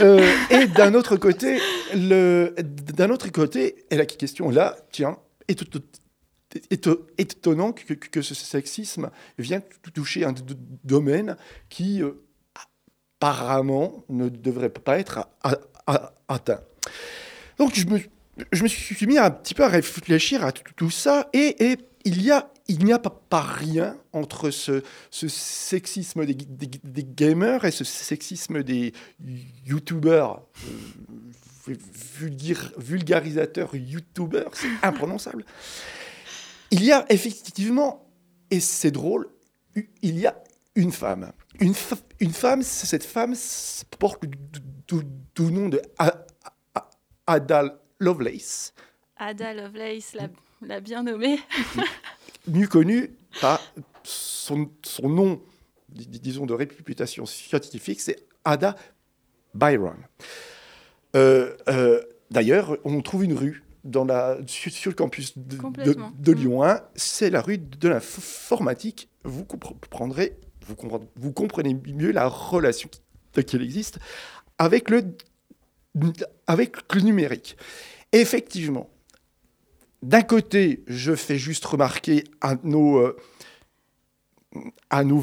Euh, 0.00 0.26
et 0.50 0.66
d'un 0.66 0.94
autre 0.94 1.16
côté, 1.16 1.58
le, 1.94 2.54
d'un 2.94 3.10
autre 3.10 3.28
côté, 3.30 3.84
et 3.90 3.96
la 3.96 4.06
question 4.06 4.50
là, 4.50 4.76
tiens, 4.90 5.18
est 5.48 5.62
étonnant 7.18 7.72
que, 7.72 8.22
ce 8.22 8.34
sexisme 8.34 9.10
vienne 9.38 9.62
tou- 9.82 9.90
toucher 9.90 10.24
un 10.24 10.34
domaine 10.84 11.36
qui 11.68 12.02
euh, 12.02 12.12
apparemment 13.18 14.04
ne 14.08 14.28
devrait 14.28 14.68
pas 14.68 14.98
être 14.98 15.18
a- 15.18 15.30
a- 15.42 15.58
a- 15.86 16.14
atteint. 16.28 16.60
Donc 17.58 17.74
je 17.74 17.86
me, 17.86 18.00
je 18.52 18.62
me 18.62 18.68
suis 18.68 19.06
mis 19.06 19.18
un 19.18 19.30
petit 19.30 19.54
peu 19.54 19.64
à 19.64 19.68
réfléchir 19.68 20.44
à 20.44 20.52
tout, 20.52 20.62
tout 20.76 20.90
ça 20.90 21.28
et, 21.32 21.70
et 21.72 21.78
il 22.04 22.22
y 22.22 22.30
a 22.30 22.50
il 22.72 22.84
n'y 22.84 22.92
a 22.92 22.98
pas, 22.98 23.10
pas 23.10 23.42
rien 23.42 23.96
entre 24.12 24.50
ce, 24.50 24.82
ce 25.10 25.28
sexisme 25.28 26.24
des, 26.24 26.34
des- 26.34 26.80
des 26.82 27.04
gamers 27.04 27.64
et 27.64 27.70
ce 27.70 27.84
sexisme 27.84 28.62
des 28.62 28.92
youtubeurs, 29.66 30.42
euh, 31.68 31.74
vulgarisateurs 32.78 33.74
youtubeurs, 33.74 34.50
c'est 34.54 34.68
imprononçable. 34.82 35.44
Il 36.70 36.82
y 36.84 36.92
a 36.92 37.04
effectivement, 37.10 38.08
et 38.50 38.60
c'est 38.60 38.90
drôle, 38.90 39.28
il 40.02 40.18
y 40.18 40.26
a 40.26 40.34
une 40.74 40.92
femme. 40.92 41.32
Une, 41.60 41.74
femme, 42.32 42.62
cette 42.62 43.04
femme 43.04 43.34
porte 43.98 44.22
le 44.24 45.50
nom 45.50 45.68
de 45.68 45.80
A- 45.98 46.24
A- 46.74 46.90
Ada 47.26 47.78
Lovelace, 47.98 48.72
Ada 49.16 49.54
Lovelace 49.54 50.14
l'a 50.14 50.28
l'a 50.62 50.80
bien 50.80 51.02
nommé. 51.02 51.38
mieux 52.46 52.66
connue 52.66 53.10
par 53.40 53.60
son, 54.04 54.70
son 54.84 55.08
nom, 55.08 55.40
dis- 55.88 56.06
disons, 56.20 56.46
de 56.46 56.54
réputation 56.54 57.26
scientifique, 57.26 58.00
c'est 58.00 58.24
Ada 58.44 58.76
Byron. 59.54 59.96
Euh, 61.16 61.56
euh, 61.68 62.02
D'ailleurs, 62.30 62.78
on 62.84 63.02
trouve 63.02 63.24
une 63.24 63.34
rue 63.34 63.62
dans 63.84 64.06
la, 64.06 64.38
sur, 64.46 64.72
sur 64.72 64.90
le 64.90 64.94
campus 64.96 65.36
de, 65.36 65.58
de 66.18 66.32
Lyon 66.32 66.64
1, 66.64 66.80
c'est 66.94 67.28
la 67.28 67.42
rue 67.42 67.58
de 67.58 67.88
l'informatique. 67.88 69.10
Vous 69.24 69.44
comprendrez, 69.44 70.38
vous 70.66 70.74
comprenez, 70.74 71.04
vous 71.16 71.32
comprenez 71.32 71.74
mieux 71.74 72.10
la 72.10 72.26
relation 72.28 72.88
qui, 72.88 73.44
qui 73.44 73.56
existe 73.56 73.98
avec 74.56 74.88
le, 74.88 75.04
avec 76.46 76.76
le 76.94 77.00
numérique. 77.02 77.58
Effectivement, 78.12 78.88
d'un 80.02 80.22
côté, 80.22 80.82
je 80.86 81.14
fais 81.14 81.38
juste 81.38 81.64
remarquer 81.64 82.24
à 82.40 82.56
nos, 82.64 82.98
euh, 82.98 83.16
à 84.90 85.04
nos, 85.04 85.22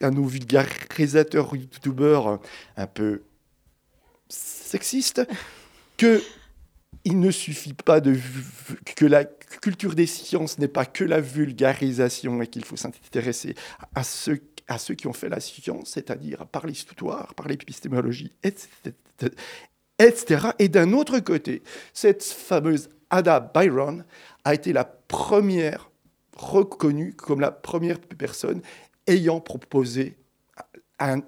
à 0.00 0.10
nos 0.10 0.24
vulgarisateurs 0.24 1.54
youtubeurs 1.56 2.40
un 2.76 2.86
peu 2.86 3.22
sexistes 4.28 5.22
que 5.96 6.22
il 7.04 7.18
ne 7.18 7.32
suffit 7.32 7.74
pas 7.74 8.00
de 8.00 8.16
que 8.96 9.04
la 9.04 9.24
culture 9.24 9.94
des 9.94 10.06
sciences 10.06 10.58
n'est 10.58 10.68
pas 10.68 10.86
que 10.86 11.02
la 11.02 11.20
vulgarisation 11.20 12.40
et 12.42 12.46
qu'il 12.46 12.64
faut 12.64 12.76
s'intéresser 12.76 13.56
à 13.94 14.04
ceux, 14.04 14.40
à 14.68 14.78
ceux 14.78 14.94
qui 14.94 15.08
ont 15.08 15.12
fait 15.12 15.28
la 15.28 15.40
science, 15.40 15.90
c'est-à-dire 15.90 16.46
par 16.46 16.66
l'histoire, 16.66 17.34
par 17.34 17.48
l'épistémologie, 17.48 18.32
etc. 18.44 18.94
etc. 19.98 20.48
Et 20.60 20.68
d'un 20.68 20.92
autre 20.92 21.18
côté, 21.18 21.62
cette 21.92 22.22
fameuse 22.22 22.88
Ada 23.12 23.38
Byron 23.40 24.04
a 24.44 24.54
été 24.54 24.72
la 24.72 24.84
première 24.84 25.90
reconnue 26.36 27.14
comme 27.14 27.40
la 27.40 27.50
première 27.52 28.00
personne 28.00 28.62
ayant 29.06 29.38
proposé 29.40 30.16
un, 30.98 31.20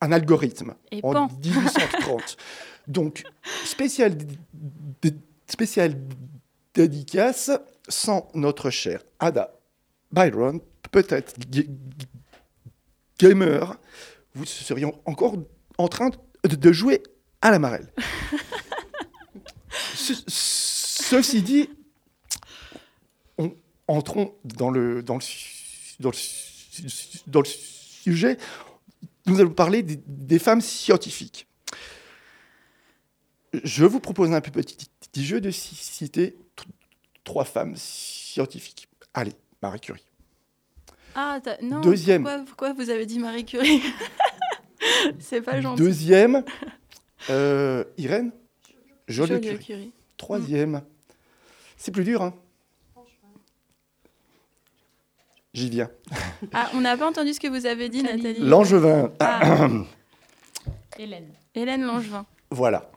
un 0.00 0.12
algorithme 0.12 0.74
Et 0.90 1.00
en 1.02 1.12
pan. 1.12 1.28
1830. 1.42 2.36
Donc, 2.88 3.22
spécial, 3.64 4.16
spécial 5.48 5.94
dédicace 6.74 7.50
sans 7.88 8.28
notre 8.34 8.70
chère 8.70 9.02
Ada 9.18 9.52
Byron, 10.12 10.60
peut-être 10.90 11.34
ga- 11.48 11.62
gamer, 13.18 13.78
vous 14.34 14.44
seriez 14.44 14.84
encore 15.06 15.36
en 15.78 15.88
train 15.88 16.10
de, 16.44 16.54
de 16.56 16.72
jouer 16.72 17.02
à 17.40 17.50
la 17.50 17.58
marelle. 17.58 17.88
Ce- 21.12 21.22
ceci 21.22 21.42
dit, 21.42 21.68
on- 23.38 23.54
entrons 23.88 24.34
dans 24.44 24.70
le, 24.70 25.02
dans, 25.02 25.16
le, 25.16 25.20
su- 25.20 25.96
dans, 26.00 26.10
le, 26.10 26.16
su- 26.16 27.18
dans 27.26 27.40
le 27.40 27.46
sujet. 27.46 28.36
Nous 29.26 29.38
allons 29.40 29.50
parler 29.52 29.82
des, 29.82 30.00
des 30.06 30.38
femmes 30.38 30.60
scientifiques. 30.60 31.46
Je 33.64 33.84
vous 33.84 34.00
propose 34.00 34.32
un 34.32 34.40
petit, 34.40 34.88
petit 35.12 35.24
jeu 35.24 35.40
de 35.40 35.50
ci- 35.50 35.74
citer 35.74 36.36
tr- 36.56 36.64
trois 37.24 37.44
femmes 37.44 37.74
scientifiques. 37.76 38.88
Allez, 39.12 39.34
Marie 39.60 39.80
Curie. 39.80 40.04
Ah, 41.14 41.38
non. 41.60 41.80
Deuxième. 41.82 42.22
Pourquoi, 42.22 42.44
pourquoi 42.46 42.72
vous 42.72 42.88
avez 42.88 43.04
dit 43.04 43.18
Marie 43.18 43.44
Curie 43.44 43.82
C'est 45.20 45.42
pas 45.42 45.60
gentil. 45.60 45.82
Deuxième, 45.82 46.42
euh, 47.28 47.84
Irène 47.98 48.32
Joliot-Curie. 49.08 49.46
Joliot-Curie. 49.56 49.92
Troisième, 50.16 50.82
c'est 51.82 51.90
plus 51.90 52.04
dur, 52.04 52.22
hein 52.22 52.32
J'y 55.52 55.68
viens. 55.68 55.90
Ah, 56.54 56.70
on 56.74 56.80
n'a 56.80 56.96
pas 56.96 57.06
entendu 57.08 57.34
ce 57.34 57.40
que 57.40 57.48
vous 57.48 57.66
avez 57.66 57.88
dit, 57.90 58.02
Nathalie. 58.02 58.38
Langevin. 58.38 59.12
Ah. 59.20 59.68
Hélène. 60.98 61.28
Hélène 61.54 61.82
Langevin. 61.82 62.24
Voilà. 62.50 62.90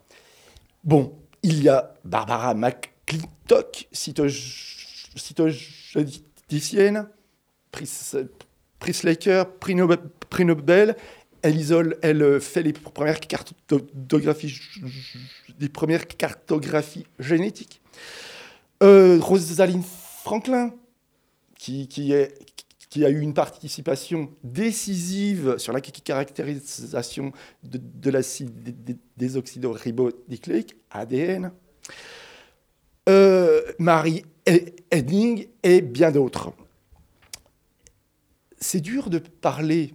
Bon, 0.83 1.17
il 1.43 1.63
y 1.63 1.67
a 1.67 1.93
Barbara 2.05 2.53
McClintock, 2.53 3.87
cytog- 3.91 5.09
cytogeneticienne, 5.17 7.09
prix, 7.71 7.89
prix 8.79 8.93
Slaker, 8.93 9.45
prix 9.59 9.75
Nobel, 9.75 9.99
prix 10.29 10.45
Nobel. 10.45 10.95
Elle 11.41 11.57
isole, 11.57 11.97
elle 12.01 12.21
euh, 12.21 12.39
fait 12.39 12.63
les 12.63 12.73
premières 12.73 13.19
cartographies, 13.19 14.59
les 15.59 15.69
premières 15.69 16.07
cartographies 16.07 17.05
génétiques. 17.19 17.81
Euh, 18.83 19.19
Rosalind 19.21 19.83
Franklin, 19.83 20.73
qui, 21.57 21.87
a 22.13 23.09
eu 23.09 23.19
une 23.19 23.33
participation 23.33 24.29
décisive 24.43 25.57
sur 25.57 25.73
la 25.73 25.81
caractérisation 25.81 27.31
de, 27.63 27.79
de 27.81 28.09
l'acide 28.09 28.63
dé- 28.63 28.71
dé- 28.71 28.99
désoxyribonucléique, 29.17 30.75
ADN. 30.91 31.51
Euh, 33.07 33.61
Marie 33.79 34.23
He- 34.47 34.73
Henning 34.93 35.47
et 35.63 35.81
bien 35.81 36.11
d'autres. 36.11 36.53
C'est 38.59 38.81
dur 38.81 39.09
de 39.09 39.19
parler, 39.19 39.93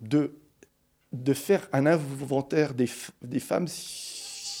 de, 0.00 0.32
faire 1.34 1.68
un 1.72 1.86
inventaire 1.86 2.74
des 2.74 2.86
femmes 3.40 3.68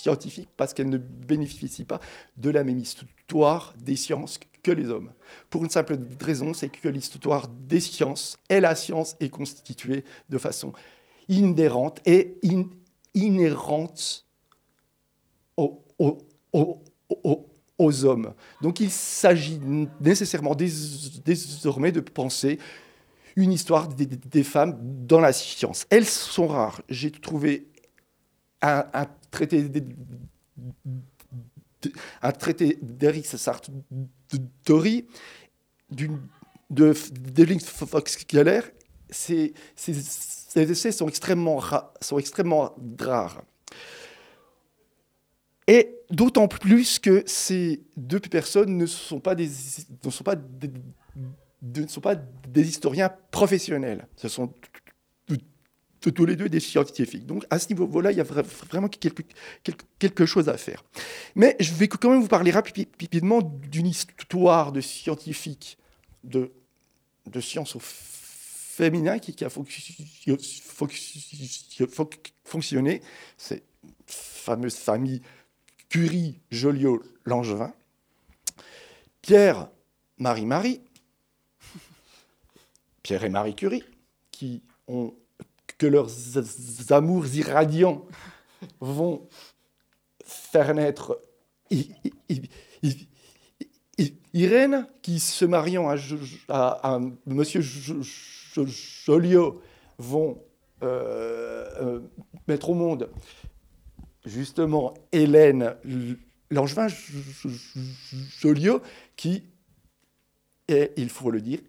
scientifiques 0.00 0.48
parce 0.56 0.74
qu'elles 0.74 0.88
ne 0.88 0.98
bénéficient 0.98 1.84
pas 1.84 2.00
de 2.36 2.50
la 2.50 2.64
même 2.64 2.78
histoire 2.78 3.74
des 3.78 3.96
sciences 3.96 4.38
que 4.62 4.70
les 4.70 4.88
hommes. 4.88 5.12
Pour 5.48 5.64
une 5.64 5.70
simple 5.70 5.98
raison, 6.20 6.52
c'est 6.52 6.68
que 6.68 6.88
l'histoire 6.88 7.48
des 7.48 7.80
sciences 7.80 8.36
et 8.48 8.60
la 8.60 8.74
science 8.74 9.16
est 9.20 9.30
constituée 9.30 10.04
de 10.28 10.38
façon 10.38 10.72
inhérente 11.28 12.00
et 12.04 12.36
in- 12.44 12.68
inhérente 13.14 14.26
aux, 15.56 15.84
hommes. 18.04 18.34
Donc 18.60 18.80
il 18.80 18.90
s'agit 18.90 19.58
nécessairement 20.00 20.54
dés- 20.54 21.22
désormais 21.24 21.92
de 21.92 22.00
penser 22.00 22.58
une 23.36 23.52
histoire 23.52 23.88
des 23.88 24.44
femmes 24.44 24.78
dans 25.06 25.20
la 25.20 25.32
science. 25.32 25.86
Elles 25.88 26.06
sont 26.06 26.48
rares. 26.48 26.82
J'ai 26.88 27.10
trouvé 27.10 27.68
un, 28.60 28.84
un 28.92 29.06
traité 29.30 29.70
un 32.22 32.32
traité 32.32 32.78
d'Eric 32.82 33.26
Sartori 33.26 35.06
d'une 35.90 36.20
de 36.70 36.94
d'Evelyn 37.12 37.58
Fox-Keller. 37.58 38.60
Ces, 39.08 39.54
ces, 39.74 40.70
essais 40.70 40.92
sont 40.92 41.08
extrêmement, 41.08 41.56
ra- 41.56 41.92
sont 42.00 42.18
extrêmement 42.18 42.76
rares. 43.00 43.42
Et 45.66 45.96
d'autant 46.10 46.46
plus 46.46 47.00
que 47.00 47.24
ces 47.26 47.82
deux 47.96 48.20
personnes 48.20 48.76
ne 48.76 48.86
sont 48.86 49.18
pas 49.20 49.34
des, 49.34 49.48
ne 50.04 50.10
sont 50.10 50.22
pas 50.24 50.36
des, 50.36 50.70
ne 51.62 51.86
sont 51.88 52.00
pas 52.00 52.14
des 52.14 52.68
historiens 52.68 53.10
professionnels. 53.30 54.06
Ce 54.16 54.28
sont 54.28 54.52
tous 56.08 56.24
les 56.24 56.36
deux 56.36 56.48
des 56.48 56.60
scientifiques. 56.60 57.26
Donc 57.26 57.44
à 57.50 57.58
ce 57.58 57.68
niveau-là, 57.68 58.12
il 58.12 58.16
y 58.16 58.20
a 58.20 58.24
vra- 58.24 58.46
vraiment 58.70 58.88
quelque, 58.88 59.22
quelque, 59.98 60.24
chose 60.24 60.48
à 60.48 60.56
faire. 60.56 60.82
Mais 61.34 61.56
je 61.60 61.74
vais 61.74 61.88
quand 61.88 62.10
même 62.10 62.22
vous 62.22 62.28
parler 62.28 62.52
rapi- 62.52 62.88
rapidement 62.98 63.42
d'une 63.42 63.86
histoire 63.86 64.72
de 64.72 64.80
scientifiques, 64.80 65.76
de, 66.24 66.52
de 67.26 67.40
sciences 67.40 67.76
au 67.76 67.80
féminin 67.80 69.18
qui, 69.18 69.34
qui 69.34 69.44
a 69.44 69.48
fonc- 69.48 69.66
fonc- 69.66 71.86
fonc- 71.86 72.32
fonctionné. 72.44 73.02
C'est 73.36 73.62
fameuse 74.06 74.76
famille 74.76 75.20
Curie, 75.90 76.40
Joliot, 76.50 77.02
Langevin. 77.26 77.74
Pierre, 79.20 79.68
Marie-Marie, 80.16 80.80
Pierre 83.02 83.24
et 83.24 83.28
Marie 83.28 83.54
Curie, 83.54 83.84
qui 84.30 84.62
ont 84.86 85.12
que 85.80 85.86
leurs 85.86 86.92
amours 86.92 87.26
irradiants 87.34 88.04
vont 88.80 89.26
faire 90.22 90.74
naître 90.74 91.18
Irène, 94.34 94.86
qui 95.00 95.18
se 95.20 95.46
mariant 95.46 95.88
à, 95.88 95.96
à- 96.48 96.94
à 96.94 97.00
Monsieur 97.26 97.62
Jo- 97.62 98.02
Jo- 98.02 98.66
Joliot 98.66 99.62
vont 99.98 100.42
euh, 100.82 101.66
euh, 101.80 102.00
mettre 102.46 102.68
au 102.70 102.74
monde 102.74 103.08
justement 104.26 104.92
Hélène 105.12 105.74
Langevin 106.50 106.88
Joliot, 108.38 108.82
qui 109.16 109.44
est, 110.68 110.92
il 110.98 111.08
faut 111.08 111.30
le 111.30 111.40
dire, 111.40 111.60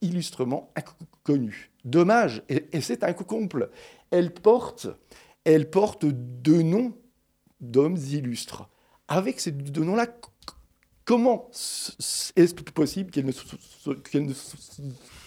illustrement 0.00 0.72
inconnue. 0.76 1.70
Dommage, 1.84 2.42
et, 2.48 2.80
c'est 2.80 3.02
un 3.04 3.12
couple. 3.12 3.70
Elle 4.10 4.32
porte, 4.32 4.88
elle 5.44 5.70
porte 5.70 6.06
deux 6.06 6.62
noms 6.62 6.94
d'hommes 7.60 7.96
illustres. 7.96 8.68
Avec 9.08 9.40
ces 9.40 9.52
deux 9.52 9.84
noms-là, 9.84 10.06
comment 11.04 11.50
est-ce 12.36 12.54
possible 12.54 13.10
qu'elle 13.10 13.26
ne, 13.26 13.32
so- 13.32 13.94
qu'elle 13.94 14.26
ne 14.26 14.34
so- 14.34 14.56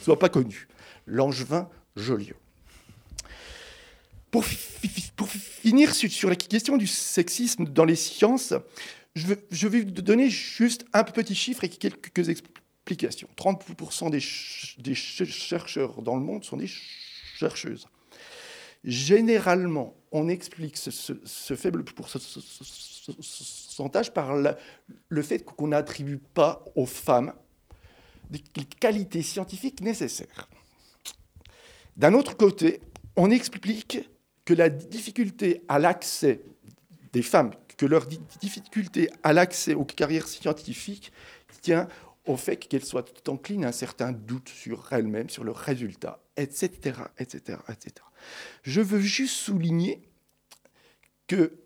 soit 0.02 0.20
pas 0.20 0.30
connue? 0.30 0.68
Langevin 1.08 1.68
Joliot. 1.96 2.36
Pour, 4.30 4.46
pour 5.16 5.28
finir 5.28 5.94
sur, 5.94 6.30
la 6.30 6.36
question 6.36 6.78
du 6.78 6.88
sexisme 6.88 7.66
dans 7.66 7.84
les 7.84 7.98
sciences, 7.98 8.54
je 9.14 9.68
vais, 9.68 9.82
vous 9.82 9.92
donner 9.92 10.30
juste 10.30 10.86
un 10.94 11.04
petit 11.04 11.36
chiffre 11.36 11.66
et 11.66 11.70
quelques 11.70 12.30
explications. 12.86 13.28
30% 13.38 14.10
des, 14.10 14.20
ch- 14.20 14.76
des 14.80 14.96
ch- 14.96 15.30
chercheurs 15.30 16.02
dans 16.02 16.16
le 16.16 16.22
monde 16.24 16.44
sont 16.44 16.58
des 16.58 16.68
ch- 16.68 17.36
chercheuses. 17.38 17.88
Généralement, 18.84 19.96
on 20.12 20.28
explique 20.28 20.76
ce, 20.78 21.54
faible 21.56 21.84
pourcentage 21.84 24.12
par 24.14 24.36
le 24.36 25.22
fait 25.22 25.46
qu'on 25.46 25.68
n'attribue 25.68 26.18
pas 26.18 26.66
aux 26.76 26.88
femmes 26.88 27.34
des 28.32 28.40
qualités 28.80 29.22
scientifiques 29.22 29.82
nécessaires. 29.82 30.50
D'un 31.98 32.14
autre 32.14 32.36
côté, 32.36 32.82
on 33.16 33.30
explique 33.30 34.10
que 34.46 34.54
la 34.56 34.70
difficulté 34.70 35.62
à 35.68 35.78
l'accès 35.78 36.42
des 37.14 37.22
femmes, 37.22 37.52
que 37.78 37.86
leur 37.86 38.08
di- 38.08 38.20
difficulté 38.40 39.12
à 39.22 39.34
l'accès 39.34 39.76
aux 39.76 39.86
carrières 39.86 40.28
scientifiques 40.28 41.12
tient 41.62 41.88
au 42.26 42.38
fait 42.38 42.58
qu'elles 42.58 42.86
soient 42.86 43.06
enclines 43.28 43.66
à 43.66 43.70
un 43.70 43.72
certain 43.72 44.12
doute 44.12 44.50
sur 44.50 44.92
elles-mêmes, 44.92 45.30
sur 45.30 45.44
leurs 45.44 45.58
résultats, 45.58 46.24
etc., 46.38 46.70
etc., 47.18 47.58
etc. 47.70 47.94
Je 48.64 48.82
veux 48.82 49.00
juste 49.00 49.36
souligner 49.36 50.02
que 51.28 51.58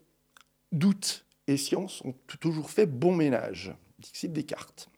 doute 0.72 1.26
et 1.46 1.56
science 1.56 2.02
ont 2.04 2.14
toujours 2.40 2.70
fait 2.70 2.86
bon 2.86 3.14
ménage, 3.14 3.74
dixit 3.98 4.32
Descartes. 4.32 4.88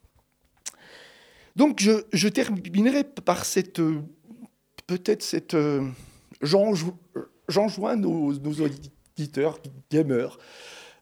Donc 1.56 1.80
je, 1.80 2.28
terminerai 2.28 3.04
par 3.04 3.44
cette 3.44 3.80
euh, 3.80 4.00
peut-être 4.86 5.22
cette 5.22 5.54
euh, 5.54 5.88
j'enjo- 6.40 6.96
j'enjoins 7.48 7.96
nos, 7.96 8.32
nos 8.32 8.54
auditeurs 8.60 9.58
gamers, 9.90 10.38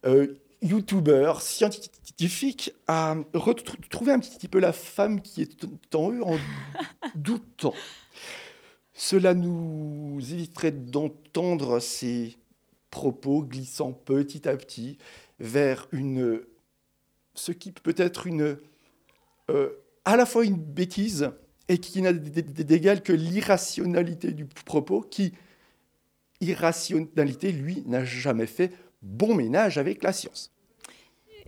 euh, 0.07 0.34
youtubeurs, 0.62 1.42
scientifiques 1.42 2.72
à 2.86 3.16
retrouver 3.34 4.12
un 4.12 4.18
petit 4.18 4.48
peu 4.48 4.59
la 4.59 4.72
femme 4.72 5.20
qui 5.20 5.42
est 5.42 5.94
en 5.94 6.12
eux 6.12 6.22
en 6.22 6.38
doutant. 7.14 7.74
Cela 8.94 9.34
nous 9.34 10.18
éviterait 10.20 10.72
d'entendre 10.72 11.80
ces 11.80 12.36
propos 12.90 13.42
glissant 13.42 13.92
petit 13.92 14.48
à 14.48 14.57
petit 14.57 14.96
vers 15.38 15.86
une 15.92 16.40
ce 17.34 17.52
qui 17.52 17.72
peut 17.72 17.94
être 17.98 18.26
une 18.26 18.57
euh, 19.50 19.70
à 20.07 20.16
la 20.16 20.24
fois 20.24 20.44
une 20.44 20.57
bêtise 20.57 21.30
et 21.68 21.78
qui 21.78 22.00
n'a 22.00 22.12
d'égal 22.12 23.02
que 23.02 23.12
l'irrationalité 23.12 24.32
du 24.32 24.46
propos, 24.46 25.00
qui, 25.00 25.32
irrationalité, 26.40 27.50
lui, 27.50 27.82
n'a 27.86 28.04
jamais 28.04 28.46
fait 28.46 28.72
bon 29.07 29.34
ménage 29.34 29.78
avec 29.78 30.02
la 30.02 30.12
science. 30.12 30.52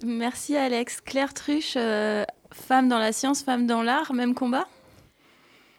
Merci 0.03 0.57
Alex. 0.57 1.01
Claire 1.01 1.35
Truche, 1.35 1.75
euh, 1.77 2.25
Femmes 2.53 2.89
dans 2.89 2.99
la 2.99 3.13
science, 3.13 3.43
femmes 3.43 3.67
dans 3.67 3.83
l'art, 3.83 4.15
même 4.15 4.35
combat? 4.35 4.67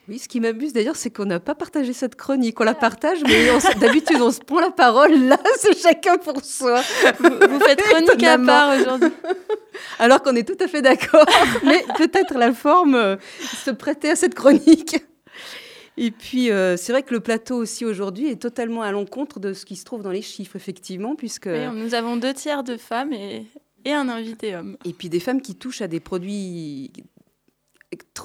Oui, 0.08 0.18
ce 0.18 0.28
qui 0.28 0.40
m'abuse 0.40 0.72
d'ailleurs, 0.72 0.96
c'est 0.96 1.10
qu'on 1.10 1.24
n'a 1.24 1.38
pas 1.38 1.54
partagé 1.54 1.92
cette 1.92 2.16
chronique. 2.16 2.60
On 2.60 2.64
la 2.64 2.74
partage, 2.74 3.18
mais 3.22 3.46
d'habitude, 3.78 4.20
on 4.20 4.32
se 4.32 4.40
prend 4.40 4.58
la 4.58 4.70
parole. 4.70 5.14
Là, 5.28 5.38
c'est 5.58 5.76
chacun 5.76 6.16
pour 6.16 6.44
soi. 6.44 6.80
Vous, 7.18 7.28
vous 7.28 7.60
faites 7.60 7.80
chronique 7.80 8.22
à 8.24 8.38
part 8.38 8.76
aujourd'hui. 8.76 9.10
Alors 9.98 10.22
qu'on 10.22 10.34
est 10.34 10.42
tout 10.42 10.62
à 10.62 10.66
fait 10.66 10.82
d'accord. 10.82 11.26
mais 11.62 11.84
peut-être 11.96 12.34
la 12.34 12.52
forme 12.52 12.94
euh, 12.96 13.16
se 13.64 13.70
prêtait 13.70 14.10
à 14.10 14.16
cette 14.16 14.34
chronique. 14.34 14.96
Et 15.96 16.10
puis, 16.10 16.50
euh, 16.50 16.76
c'est 16.76 16.92
vrai 16.92 17.02
que 17.02 17.12
le 17.12 17.20
plateau 17.20 17.56
aussi 17.56 17.84
aujourd'hui 17.84 18.28
est 18.28 18.40
totalement 18.40 18.82
à 18.82 18.90
l'encontre 18.92 19.38
de 19.40 19.52
ce 19.52 19.64
qui 19.66 19.76
se 19.76 19.84
trouve 19.84 20.02
dans 20.02 20.10
les 20.12 20.22
chiffres, 20.22 20.56
effectivement, 20.56 21.14
puisque... 21.16 21.46
Oui, 21.52 21.66
nous 21.74 21.94
avons 21.94 22.16
deux 22.16 22.32
tiers 22.32 22.62
de 22.64 22.76
femmes 22.76 23.12
et, 23.12 23.46
et 23.84 23.92
un 23.92 24.08
invité 24.08 24.54
homme. 24.56 24.76
Et 24.84 24.92
puis 24.92 25.08
des 25.08 25.20
femmes 25.20 25.42
qui 25.42 25.56
touchent 25.56 25.82
à 25.82 25.88
des 25.88 26.00
produits 26.00 26.90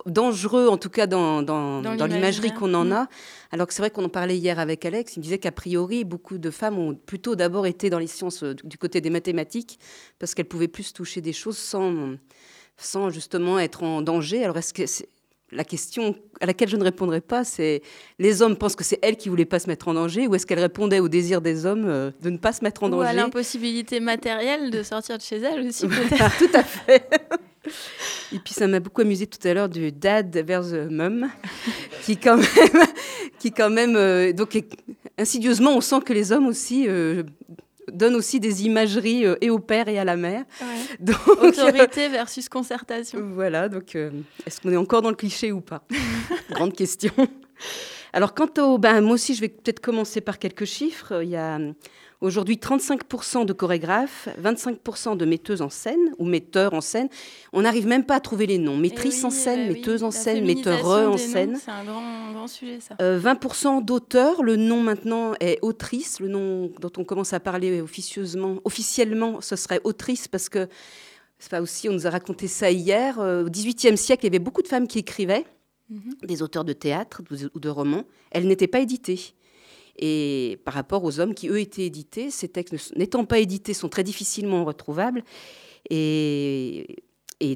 dangereux, 0.05 0.67
en 0.67 0.77
tout 0.77 0.89
cas 0.91 1.07
dans, 1.07 1.41
dans, 1.41 1.81
Dans 1.81 1.95
dans 1.95 2.05
l'imagerie 2.05 2.53
qu'on 2.53 2.73
en 2.75 2.85
Mm. 2.85 2.91
a. 2.93 3.07
Alors 3.51 3.65
que 3.67 3.73
c'est 3.73 3.81
vrai 3.81 3.89
qu'on 3.89 4.05
en 4.05 4.09
parlait 4.09 4.37
hier 4.37 4.59
avec 4.59 4.85
Alex, 4.85 5.15
il 5.15 5.19
me 5.19 5.23
disait 5.23 5.39
qu'a 5.39 5.51
priori, 5.51 6.03
beaucoup 6.03 6.37
de 6.37 6.51
femmes 6.51 6.77
ont 6.77 6.93
plutôt 6.93 7.35
d'abord 7.35 7.65
été 7.65 7.89
dans 7.89 7.97
les 7.97 8.05
sciences 8.07 8.43
euh, 8.43 8.53
du 8.63 8.77
côté 8.77 9.01
des 9.01 9.09
mathématiques, 9.09 9.79
parce 10.19 10.35
qu'elles 10.35 10.45
pouvaient 10.47 10.67
plus 10.67 10.93
toucher 10.93 11.19
des 11.21 11.33
choses 11.33 11.57
sans, 11.57 12.13
sans 12.77 13.09
justement 13.09 13.57
être 13.57 13.81
en 13.81 14.03
danger. 14.03 14.43
Alors 14.43 14.57
est-ce 14.57 14.71
que 14.73 14.85
c'est- 14.85 15.09
la 15.55 15.63
question 15.63 16.15
à 16.41 16.45
laquelle 16.45 16.69
je 16.69 16.77
ne 16.77 16.83
répondrai 16.83 17.21
pas, 17.21 17.43
c'est 17.43 17.81
les 18.19 18.41
hommes 18.41 18.55
pensent 18.55 18.75
que 18.75 18.83
c'est 18.83 18.99
elles 19.01 19.17
qui 19.17 19.29
voulaient 19.29 19.45
pas 19.45 19.59
se 19.59 19.67
mettre 19.67 19.87
en 19.87 19.93
danger, 19.93 20.27
ou 20.27 20.35
est-ce 20.35 20.45
qu'elles 20.45 20.59
répondaient 20.59 20.99
au 20.99 21.07
désir 21.07 21.41
des 21.41 21.65
hommes 21.65 21.85
euh, 21.87 22.11
de 22.21 22.29
ne 22.29 22.37
pas 22.37 22.53
se 22.53 22.63
mettre 22.63 22.83
en 22.83 22.91
Ou 22.91 23.01
à 23.01 23.05
danger? 23.05 23.17
l'impossibilité 23.17 23.99
matérielle 23.99 24.69
de 24.71 24.83
sortir 24.83 25.17
de 25.17 25.23
chez 25.23 25.37
elle 25.37 25.67
aussi, 25.67 25.87
peut-être. 25.87 26.37
Tout 26.37 26.49
à 26.53 26.63
fait. 26.63 27.09
Et 28.31 28.39
puis 28.39 28.53
ça 28.53 28.67
m'a 28.67 28.79
beaucoup 28.79 29.01
amusé 29.01 29.25
tout 29.25 29.45
à 29.47 29.53
l'heure 29.53 29.69
du 29.69 29.91
dad 29.91 30.35
vers 30.37 30.61
the 30.61 30.89
mum, 30.89 31.29
qui 32.03 32.17
quand 32.17 32.37
même, 32.37 32.83
qui 33.39 33.51
quand 33.51 33.69
même, 33.69 33.95
euh, 33.95 34.33
donc 34.33 34.61
insidieusement, 35.17 35.75
on 35.75 35.81
sent 35.81 36.01
que 36.05 36.13
les 36.13 36.31
hommes 36.31 36.47
aussi 36.47 36.85
euh, 36.87 37.23
donnent 37.91 38.15
aussi 38.15 38.39
des 38.39 38.65
imageries 38.65 39.25
euh, 39.25 39.35
et 39.41 39.49
au 39.49 39.59
père 39.59 39.87
et 39.87 39.99
à 39.99 40.03
la 40.03 40.15
mère. 40.15 40.45
Ouais. 40.61 40.97
Donc, 40.99 41.17
Autorité 41.41 42.07
versus 42.09 42.49
concertation. 42.49 43.19
voilà, 43.33 43.69
donc 43.69 43.95
euh, 43.95 44.11
est-ce 44.45 44.61
qu'on 44.61 44.71
est 44.71 44.77
encore 44.77 45.01
dans 45.01 45.09
le 45.09 45.15
cliché 45.15 45.51
ou 45.51 45.61
pas? 45.61 45.83
Grande 46.51 46.73
question. 46.73 47.11
Alors, 48.13 48.33
quant 48.33 48.49
au. 48.59 48.77
Ben, 48.77 49.01
moi 49.01 49.13
aussi, 49.13 49.35
je 49.35 49.41
vais 49.41 49.49
peut-être 49.49 49.79
commencer 49.81 50.21
par 50.21 50.39
quelques 50.39 50.65
chiffres. 50.65 51.21
Il 51.21 51.29
y 51.29 51.35
a 51.35 51.59
aujourd'hui 52.25 52.55
35% 52.57 53.45
de 53.45 53.53
chorégraphes, 53.53 54.27
25% 54.41 55.15
de 55.15 55.25
metteuses 55.25 55.61
en 55.61 55.69
scène 55.69 56.13
ou 56.17 56.25
metteurs 56.25 56.73
en 56.73 56.81
scène. 56.81 57.07
On 57.53 57.61
n'arrive 57.61 57.87
même 57.87 58.03
pas 58.05 58.15
à 58.15 58.19
trouver 58.19 58.45
les 58.47 58.57
noms. 58.57 58.75
Maîtrise 58.77 59.19
Eh 59.21 59.25
en 59.25 59.29
oui, 59.29 59.35
scène, 59.35 59.59
bah 59.59 59.71
oui, 59.73 59.79
metteuse 59.79 60.03
en 60.03 60.11
scène, 60.11 60.45
metteur 60.45 60.85
en 60.85 61.17
scène. 61.17 61.57
C'est 61.63 61.71
un 61.71 61.83
grand, 61.85 62.31
grand 62.33 62.47
sujet, 62.47 62.79
ça. 62.79 62.95
Euh, 63.01 63.19
20% 63.19 63.83
d'auteurs, 63.85 64.43
le 64.43 64.55
nom 64.55 64.81
maintenant 64.81 65.33
est 65.39 65.59
autrice, 65.61 66.19
le 66.19 66.27
nom 66.27 66.71
dont 66.81 66.91
on 66.97 67.03
commence 67.03 67.33
à 67.33 67.39
parler 67.39 67.79
officieusement, 67.81 68.57
officiellement, 68.65 69.39
ce 69.41 69.55
serait 69.55 69.79
autrice 69.83 70.27
parce 70.27 70.49
que 70.49 70.67
c'est 71.39 71.51
pas 71.51 71.61
aussi, 71.61 71.89
on 71.89 71.93
nous 71.93 72.07
a 72.07 72.09
raconté 72.09 72.47
ça 72.47 72.71
hier. 72.71 73.19
euh, 73.19 73.45
au 73.45 73.49
XVIIIe 73.49 73.97
siècle, 73.97 74.23
il 74.25 74.27
y 74.27 74.31
avait 74.31 74.39
beaucoup 74.39 74.61
de 74.61 74.67
femmes 74.67 74.87
qui 74.87 74.99
écrivaient, 74.99 75.45
Mhm. 75.87 76.15
des 76.23 76.41
auteurs 76.41 76.63
de 76.65 76.73
théâtre 76.73 77.21
ou 77.53 77.59
de 77.59 77.69
romans. 77.69 78.05
Elles 78.31 78.47
n'étaient 78.47 78.65
pas 78.67 78.79
éditées. 78.79 79.19
Et 79.97 80.59
par 80.65 80.73
rapport 80.73 81.03
aux 81.03 81.19
hommes 81.19 81.33
qui, 81.33 81.47
eux, 81.47 81.59
étaient 81.59 81.85
édités, 81.85 82.29
ces 82.29 82.49
textes 82.49 82.95
n'étant 82.95 83.25
pas 83.25 83.39
édités 83.39 83.73
sont 83.73 83.89
très 83.89 84.03
difficilement 84.03 84.65
retrouvables. 84.65 85.23
Et, 85.89 87.01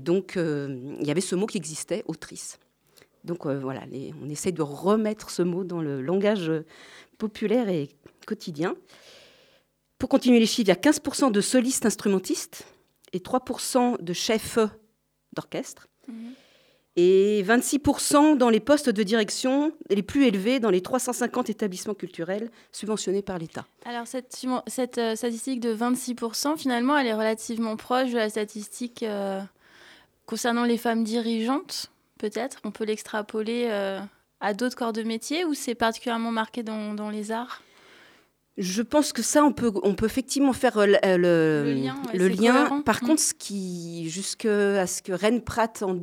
donc, 0.02 0.38
euh, 0.38 0.95
il 0.99 1.07
y 1.07 1.11
avait 1.11 1.22
ce 1.22 1.36
mot 1.36 1.45
qui 1.45 1.57
existait, 1.57 2.03
autrice. 2.07 2.60
Donc 3.26 3.45
euh, 3.45 3.60
voilà, 3.60 3.82
on 4.24 4.30
essaye 4.30 4.53
de 4.53 4.61
remettre 4.61 5.30
ce 5.30 5.41
mot 5.41 5.66
dans 5.66 5.82
le 5.82 6.02
langage 6.02 6.49
euh, 6.49 6.66
populaire 7.18 7.68
et 7.68 7.90
quotidien. 8.26 8.76
Pour 9.98 10.07
continuer 10.07 10.40
les 10.40 10.45
chiffres, 10.45 10.61
il 10.61 10.68
y 10.70 10.72
a 10.72 10.76
15% 10.76 11.32
de 11.32 11.41
solistes 11.41 11.86
instrumentistes 11.86 12.66
et 13.11 13.20
3% 13.20 14.02
de 14.02 14.14
chefs 14.14 14.57
d'orchestre. 15.34 15.88
Mhm. 16.07 16.34
Et 16.95 17.44
26% 17.48 18.36
dans 18.36 18.49
les 18.49 18.60
postes 18.60 18.90
de 18.90 19.03
direction 19.03 19.72
les 19.90 20.02
plus 20.03 20.26
élevés 20.26 20.60
dans 20.60 20.70
les 20.72 20.82
350 20.82 21.49
établissements 21.49 21.94
culturels 21.94 22.49
subventionnés 22.72 23.22
par 23.22 23.38
l'État. 23.38 23.66
Alors, 23.86 24.06
cette, 24.07 24.36
cette, 24.68 24.98
euh, 24.98 25.16
statistique 25.16 25.60
de 25.61 25.74
26%, 25.74 26.57
finalement, 26.57 26.98
elle 26.98 27.07
est 27.07 27.14
relativement 27.14 27.78
proche 27.78 28.11
de 28.11 28.18
la 28.18 28.30
statistique 28.30 29.03
euh, 29.03 29.40
concernant 30.26 30.66
les 30.66 30.78
femmes 30.78 31.03
dirigeantes, 31.06 31.90
peut-être? 32.18 32.57
On 32.66 32.72
peut 32.72 32.84
l'extrapoler 32.86 33.68
euh, 33.70 33.99
à 34.41 34.53
d'autres 34.53 34.76
corps 34.76 34.91
de 34.94 35.03
métier 35.03 35.45
ou 35.45 35.53
c'est 35.53 35.76
particulièrement 35.76 36.32
marqué 36.32 36.64
dans, 36.64 36.94
dans 36.95 37.10
les 37.11 37.32
arts? 37.32 37.61
Je 38.57 38.82
pense 38.82 39.14
que 39.14 39.22
ça, 39.22 39.45
on 39.45 39.53
peut, 39.53 39.72
on 39.84 39.95
peut 39.95 40.06
effectivement 40.07 40.52
faire 40.52 40.78
euh, 40.80 40.86
le, 40.86 40.98
le- 41.16 41.64
Le 41.64 41.74
lien, 41.76 41.95
ouais, 42.11 42.18
le 42.18 42.30
c'est 42.30 42.41
lien. 42.41 42.53
cohérent. 42.53 42.82
Par 42.82 43.02
Mm. 43.03 43.07
contre, 43.07 43.22
ce 43.22 43.34
qui, 43.34 44.10
jusqu'à 44.10 44.86
ce 44.86 45.02
que 45.02 45.14
Rennes 45.14 45.41
Pratt, 45.41 45.82
en 45.82 45.94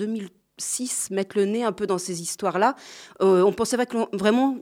2006, 0.66 1.10
mette 1.10 1.34
le 1.34 1.44
nez 1.44 1.64
un 1.64 1.72
peu 1.72 1.86
dans 1.86 1.98
ces 1.98 2.22
histoires-là, 2.22 2.74
euh, 3.22 3.42
on 3.42 3.52
pensait 3.52 3.76
vraiment 4.12 4.58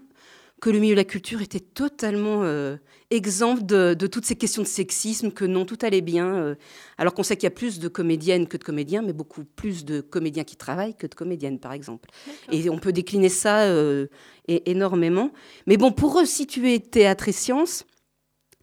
que 0.61 0.71
le 0.71 0.79
milieu 0.79 0.95
de 0.95 1.01
la 1.01 1.05
culture 1.05 1.43
était 1.43 1.61
totalement 1.61 2.43
euh, 2.45 2.77
exempt 3.11 3.62
de, 3.62 3.95
de 3.95 4.07
toutes 4.07 4.25
ces 4.25 4.37
questions 4.37 4.62
de 4.62 4.66
sexisme, 4.66 5.31
que 5.31 5.45
non, 5.45 5.65
tout 5.66 5.79
allait 5.83 6.01
bien, 6.01 6.35
euh, 6.37 6.55
alors 6.97 7.12
qu'on 7.12 7.23
sait 7.23 7.37
qu'il 7.37 7.45
y 7.45 7.49
a 7.49 7.51
plus 7.51 7.79
de 7.81 7.89
comédiennes 7.89 8.47
que 8.47 8.57
de 8.57 8.65
comédiens, 8.65 9.03
mais 9.03 9.12
beaucoup 9.12 9.45
plus 9.45 9.85
de 9.85 10.01
comédiens 10.01 10.45
qui 10.45 10.57
travaillent 10.57 10.95
que 10.95 11.07
de 11.07 11.15
comédiennes, 11.15 11.59
par 11.59 11.73
exemple. 11.73 12.09
Et 12.51 12.71
on 12.71 12.79
peut 12.79 12.93
décliner 12.93 13.29
ça 13.29 13.62
euh, 13.65 14.07
énormément. 14.49 15.33
Mais 15.66 15.77
bon, 15.77 15.93
pour 15.93 16.15
resituer 16.15 16.81
théâtre 16.81 17.29
et 17.29 17.33
sciences, 17.33 17.85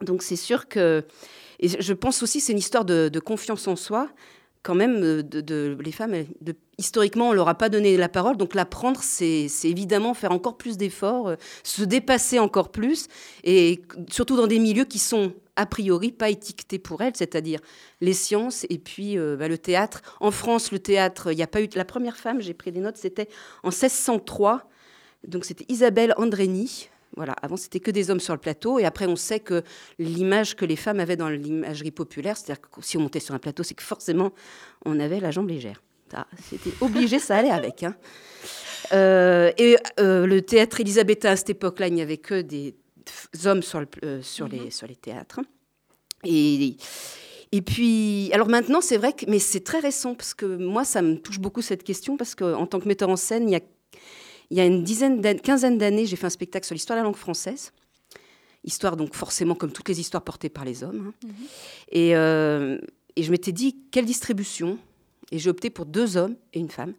donc 0.01 0.23
c'est 0.23 0.35
sûr 0.37 0.67
que... 0.67 1.03
Et 1.59 1.67
je- 1.69 1.93
pense 1.93 2.23
aussi 2.23 2.39
que 2.39 2.45
c'est 2.45 2.53
une 2.53 2.57
histoire 2.57 2.85
de, 2.85 3.09
de 3.09 3.19
confiance 3.19 3.67
en 3.67 3.75
soi. 3.75 4.09
Quand 4.63 4.75
même, 4.75 5.01
euh, 5.03 5.75
les 5.83 5.91
femmes, 5.91 6.13
historiquement, 6.77 7.29
on 7.29 7.33
leur 7.33 7.49
a 7.49 7.55
pas 7.55 7.69
donné 7.69 7.97
la 7.97 8.09
parole. 8.09 8.37
Donc 8.37 8.53
l'apprendre, 8.53 9.01
c'est 9.01 9.49
évidemment 9.63 10.13
faire 10.13 10.31
encore 10.31 10.57
plus 10.57 10.77
d'efforts, 10.77 11.29
euh, 11.29 11.35
se 11.63 11.83
dépasser 11.83 12.37
encore 12.37 12.69
plus. 12.69 13.07
Et 13.43 13.81
surtout 14.09 14.37
dans 14.37 14.45
des 14.45 14.59
milieux 14.59 14.85
qui 14.85 14.99
sont 14.99 15.33
a 15.55 15.65
priori 15.65 16.11
pas 16.11 16.29
étiquetés 16.29 16.77
pour 16.77 17.01
elles, 17.01 17.15
c'est-à-dire 17.15 17.59
les 18.01 18.13
sciences 18.13 18.65
et 18.69 18.77
puis 18.77 19.17
euh, 19.17 19.35
bah, 19.35 19.47
le 19.47 19.57
théâtre. 19.57 20.01
En 20.19 20.29
France, 20.29 20.71
le 20.71 20.77
théâtre, 20.77 21.31
il 21.31 21.37
n'y 21.37 21.43
a 21.43 21.47
pas 21.47 21.61
eu... 21.61 21.67
La 21.73 21.85
première 21.85 22.17
femme, 22.17 22.39
j'ai 22.39 22.53
pris 22.53 22.71
des 22.71 22.81
notes, 22.81 22.97
c'était 22.97 23.29
en 23.63 23.69
1603. 23.69 24.69
Donc 25.27 25.45
c'était 25.45 25.65
Isabelle 25.69 26.13
Andréni. 26.17 26.90
Voilà, 27.17 27.33
avant 27.41 27.57
c'était 27.57 27.81
que 27.81 27.91
des 27.91 28.09
hommes 28.09 28.21
sur 28.21 28.33
le 28.33 28.39
plateau, 28.39 28.79
et 28.79 28.85
après 28.85 29.05
on 29.05 29.17
sait 29.17 29.41
que 29.41 29.63
l'image 29.99 30.55
que 30.55 30.63
les 30.65 30.77
femmes 30.77 30.99
avaient 31.01 31.17
dans 31.17 31.27
l'imagerie 31.29 31.91
populaire, 31.91 32.37
c'est-à-dire 32.37 32.61
que 32.61 32.81
si 32.81 32.97
on 32.97 33.01
montait 33.01 33.19
sur 33.19 33.35
un 33.35 33.39
plateau, 33.39 33.63
c'est 33.63 33.73
que 33.75 33.83
forcément 33.83 34.31
on 34.85 34.99
avait 34.99 35.19
la 35.19 35.31
jambe 35.31 35.49
légère. 35.49 35.81
C'était 36.49 36.73
obligé, 36.81 37.19
ça 37.19 37.37
allait 37.37 37.51
avec. 37.51 37.83
hein. 37.83 37.95
Euh, 38.93 39.51
et 39.57 39.77
euh, 39.99 40.25
le 40.25 40.41
théâtre 40.41 40.79
élisabétain 40.81 41.31
à 41.31 41.35
cette 41.35 41.51
époque-là, 41.51 41.87
il 41.87 41.93
n'y 41.93 42.01
avait 42.01 42.17
que 42.17 42.41
des 42.41 42.75
hommes 43.45 43.61
sur, 43.61 43.79
le- 43.79 43.87
euh, 44.03 44.21
sur, 44.21 44.47
les, 44.47 44.71
sur 44.71 44.87
les 44.87 44.95
théâtres. 44.95 45.39
Et, 46.25 46.75
et 47.51 47.61
puis, 47.61 48.29
alors 48.33 48.47
maintenant, 48.49 48.81
c'est 48.81 48.97
vrai 48.97 49.13
que, 49.13 49.25
mais 49.29 49.39
c'est 49.39 49.61
très 49.63 49.79
récent, 49.79 50.15
parce 50.15 50.33
que 50.33 50.45
moi, 50.45 50.83
ça 50.83 51.01
me 51.01 51.15
touche 51.15 51.39
beaucoup 51.39 51.61
cette 51.61 51.83
question, 51.83 52.17
parce 52.17 52.35
qu'en 52.35 52.65
tant 52.67 52.79
que 52.79 52.87
metteur 52.87 53.09
en 53.09 53.15
scène, 53.15 53.47
il 53.47 53.53
y 53.53 53.55
a, 53.55 53.61
il 54.51 54.57
y 54.57 54.59
a 54.59 54.65
une 54.65 54.83
dizaine 54.83 55.21
quinzaine 55.41 55.77
d'années, 55.79 56.05
j'ai 56.05 56.15
fait 56.17 56.27
un 56.27 56.29
spectacle 56.29 56.65
sur 56.67 56.75
l'histoire 56.75 56.97
de 56.97 57.01
la 57.01 57.05
langue 57.05 57.15
française. 57.15 57.71
Histoire, 58.63 58.95
donc 58.95 59.15
forcément, 59.15 59.55
comme 59.55 59.71
toutes 59.71 59.89
les 59.89 59.99
histoires 59.99 60.23
portées 60.23 60.49
par 60.49 60.65
les 60.65 60.83
hommes. 60.83 61.11
hein. 61.23 61.27
Et, 61.89 62.15
euh, 62.15 62.77
et 63.15 63.23
je 63.23 63.31
m'étais 63.31 63.51
dit, 63.51 63.75
quelle 63.91 64.05
distribution? 64.05 64.77
Et 65.31 65.39
j'ai 65.39 65.49
opté 65.49 65.69
pour 65.71 65.85
deux 65.87 66.15
hommes 66.17 66.35
et 66.53 66.59
une 66.59 66.69
femme. 66.69 66.93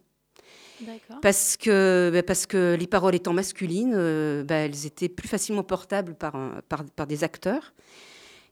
Parce 1.21 1.55
que, 1.55 2.09
bah, 2.11 2.23
parce 2.23 2.45
que 2.45 2.75
les 2.77 2.87
paroles 2.87 3.15
étant 3.15 3.31
masculines, 3.31 3.93
euh, 3.95 4.43
bah, 4.43 4.55
elles 4.55 4.85
étaient 4.85 5.07
plus 5.07 5.29
facilement 5.29 5.63
portables 5.63 6.15
par, 6.15 6.35
un- 6.35 6.59
par, 6.67 6.83
par 6.83 7.07
des 7.07 7.23
acteurs. 7.23 7.73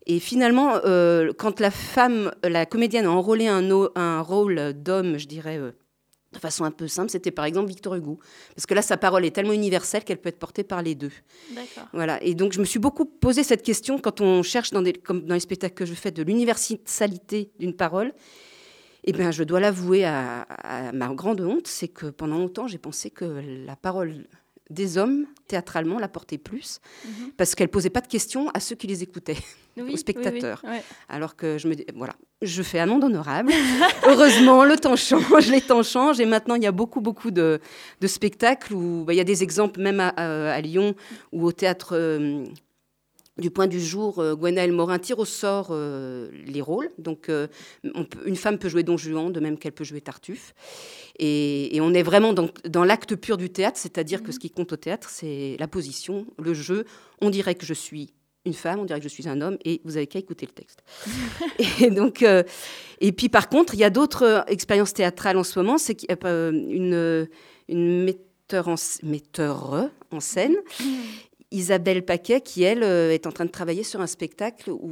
Et 0.06 0.20
finalement, 0.20 0.76
euh, 0.86 1.32
quand 1.38 1.60
la 1.60 1.72
femme, 1.72 2.32
la 2.44 2.66
comédienne 2.66 3.06
a 3.06 3.12
enrôlé 3.12 3.48
un, 3.48 3.68
un 3.96 4.22
rôle 4.22 4.74
d'homme, 4.74 5.18
je 5.18 5.28
dirais, 5.28 5.58
euh, 5.58 5.72
de 6.34 6.40
façon 6.40 6.64
un 6.64 6.72
peu 6.72 6.88
simple, 6.88 7.10
c'était 7.10 7.32
par 7.32 7.46
exemple 7.46 7.68
Victor 7.68 7.96
Hugo. 7.96 8.20
Parce 8.56 8.66
que 8.66 8.74
là, 8.74 8.82
sa 8.82 8.98
parole 8.98 9.26
est 9.26 9.32
tellement 9.32 9.54
universelle 9.54 10.04
qu'elle 10.04 10.18
peut 10.18 10.30
être 10.30 10.40
portée 10.40 10.64
par 10.64 10.82
les 10.82 10.96
deux. 10.96 11.12
D'accord. 11.54 11.90
Voilà. 11.94 12.24
Et 12.24 12.36
donc, 12.36 12.54
je 12.54 12.60
me 12.60 12.66
suis 12.66 12.80
beaucoup 12.80 13.06
posé 13.06 13.44
cette 13.44 13.64
question 13.64 14.00
quand 14.00 14.22
on 14.22 14.42
cherche, 14.42 14.72
dans, 14.72 14.82
des, 14.82 14.94
comme 14.94 15.26
dans 15.26 15.34
les 15.34 15.42
spectacles 15.42 15.76
que 15.76 15.86
je 15.86 15.94
fais, 15.94 16.12
de 16.12 16.24
l'universalité 16.24 17.52
d'une 17.60 17.76
parole. 17.76 18.14
Eh 19.04 19.14
bien, 19.14 19.32
je 19.32 19.44
dois 19.44 19.60
l'avouer 19.60 20.06
à, 20.06 20.42
à 20.44 20.92
ma 20.92 21.08
grande 21.14 21.42
honte, 21.42 21.68
c'est 21.68 21.88
que 21.88 22.06
pendant 22.06 22.38
longtemps, 22.38 22.68
j'ai 22.68 22.78
pensé 22.78 23.10
que 23.10 23.26
la 23.66 23.76
parole 23.76 24.28
des 24.72 24.98
hommes, 24.98 25.26
théâtralement, 25.48 26.00
la 26.00 26.08
portait 26.08 26.38
plus, 26.38 26.80
Mhm. 27.06 27.32
parce 27.38 27.56
qu'elle 27.56 27.68
posait 27.70 27.90
pas 27.90 28.02
de 28.02 28.08
questions 28.08 28.50
à 28.54 28.60
ceux 28.60 28.76
qui 28.76 28.88
les 28.88 29.04
écoutaient, 29.04 29.38
Oui, 29.78 29.94
aux 29.94 29.98
spectateurs. 29.98 30.62
oui, 30.64 30.70
ouais. 30.72 30.84
Alors 31.10 31.36
que 31.36 31.58
je 31.58 31.68
me 31.68 31.76
dis, 31.76 31.86
voilà. 31.96 32.14
je 32.42 32.64
fais 32.64 32.80
amende 32.80 33.04
honorable. 33.04 33.52
Heureusement, 34.08 34.64
le 34.64 34.78
temps 34.78 34.96
change, 34.96 35.48
les 35.50 35.62
temps 35.62 35.84
changent. 35.84 36.20
Et 36.20 36.26
maintenant, 36.26 36.56
il 36.56 36.64
y 36.64 36.68
a 36.68 36.72
beaucoup, 36.72 37.02
beaucoup 37.02 37.32
de, 37.32 37.60
de 38.00 38.08
spectacles 38.08 38.74
où 38.74 39.04
bah, 39.06 39.14
il 39.14 39.18
y 39.18 39.20
a 39.22 39.24
des 39.26 39.44
exemples, 39.44 39.80
même 39.80 40.00
à, 40.00 40.10
à- 40.10 40.54
à 40.54 40.62
Lyon 40.62 40.96
ou 41.32 41.46
au 41.46 41.52
théâtre 41.52 41.90
euh, 41.96 42.46
du 43.38 43.50
point 43.50 43.68
du 43.68 43.80
jour. 43.80 44.20
Euh, 44.20 44.36
Gwenaëlle 44.36 44.72
Morin 44.72 45.00
tire 45.00 45.20
au 45.20 45.26
sort 45.26 45.70
euh, 45.72 46.30
les 46.46 46.62
rôles. 46.62 46.90
Donc, 46.98 47.30
euh, 47.30 47.48
on 47.96 48.04
peut- 48.06 48.20
une 48.26 48.36
femme 48.36 48.58
peut 48.58 48.70
jouer 48.70 48.84
Don 48.84 48.98
Juan, 48.98 49.32
de 49.32 49.40
même 49.40 49.58
qu'elle 49.58 49.72
peut 49.72 49.84
jouer 49.84 50.02
Tartuffe. 50.02 50.54
Et, 51.20 51.76
et 51.76 51.82
on 51.82 51.94
est 51.94 52.04
vraiment 52.04 52.34
dans, 52.34 52.50
dans 52.68 52.84
l'acte 52.84 53.16
pur 53.16 53.38
du 53.38 53.50
théâtre, 53.50 53.78
c'est-à-dire 53.78 54.24
que 54.24 54.32
ce 54.32 54.40
qui 54.40 54.50
compte 54.50 54.72
au 54.74 54.78
théâtre, 54.78 55.10
c'est 55.10 55.56
la 55.60 55.68
position, 55.68 56.26
le 56.40 56.54
jeu. 56.54 56.86
On 57.22 57.30
dirait 57.30 57.56
que 57.56 57.66
je 57.66 57.74
suis 57.74 58.14
une 58.44 58.54
femme, 58.56 58.80
on 58.80 58.86
dirait 58.86 59.00
que 59.00 59.04
je 59.04 59.14
suis 59.14 59.30
un 59.30 59.40
homme, 59.40 59.58
et 59.66 59.82
vous 59.86 59.98
avez 59.98 60.08
qu'à 60.08 60.18
écouter 60.18 60.48
le 60.48 60.52
texte. 60.52 60.82
et 61.80 61.92
donc, 61.92 62.24
euh, 62.24 62.42
et 63.00 63.12
puis 63.12 63.30
par 63.30 63.50
contre, 63.50 63.76
il 63.76 63.80
y 63.80 63.84
a 63.84 63.92
d'autres 63.92 64.44
expériences 64.48 64.94
théâtrales 64.94 65.38
en 65.38 65.44
ce 65.44 65.60
moment. 65.60 65.78
C'est 65.78 65.94
qu'il 65.94 66.10
y 66.10 66.14
a, 66.14 66.50
une, 66.50 67.28
une 67.70 68.04
metteur 68.04 68.68
en, 68.68 68.76
metteur 69.04 69.90
en 70.10 70.20
scène, 70.20 70.56
Isabelle 71.52 72.04
Paquet, 72.04 72.42
qui 72.42 72.64
elle 72.64 72.84
euh, 72.84 73.12
est 73.14 73.28
en 73.28 73.32
train 73.32 73.46
de 73.46 73.52
travailler 73.52 73.84
sur 73.84 74.00
un 74.02 74.08
spectacle 74.08 74.70
où 74.72 74.90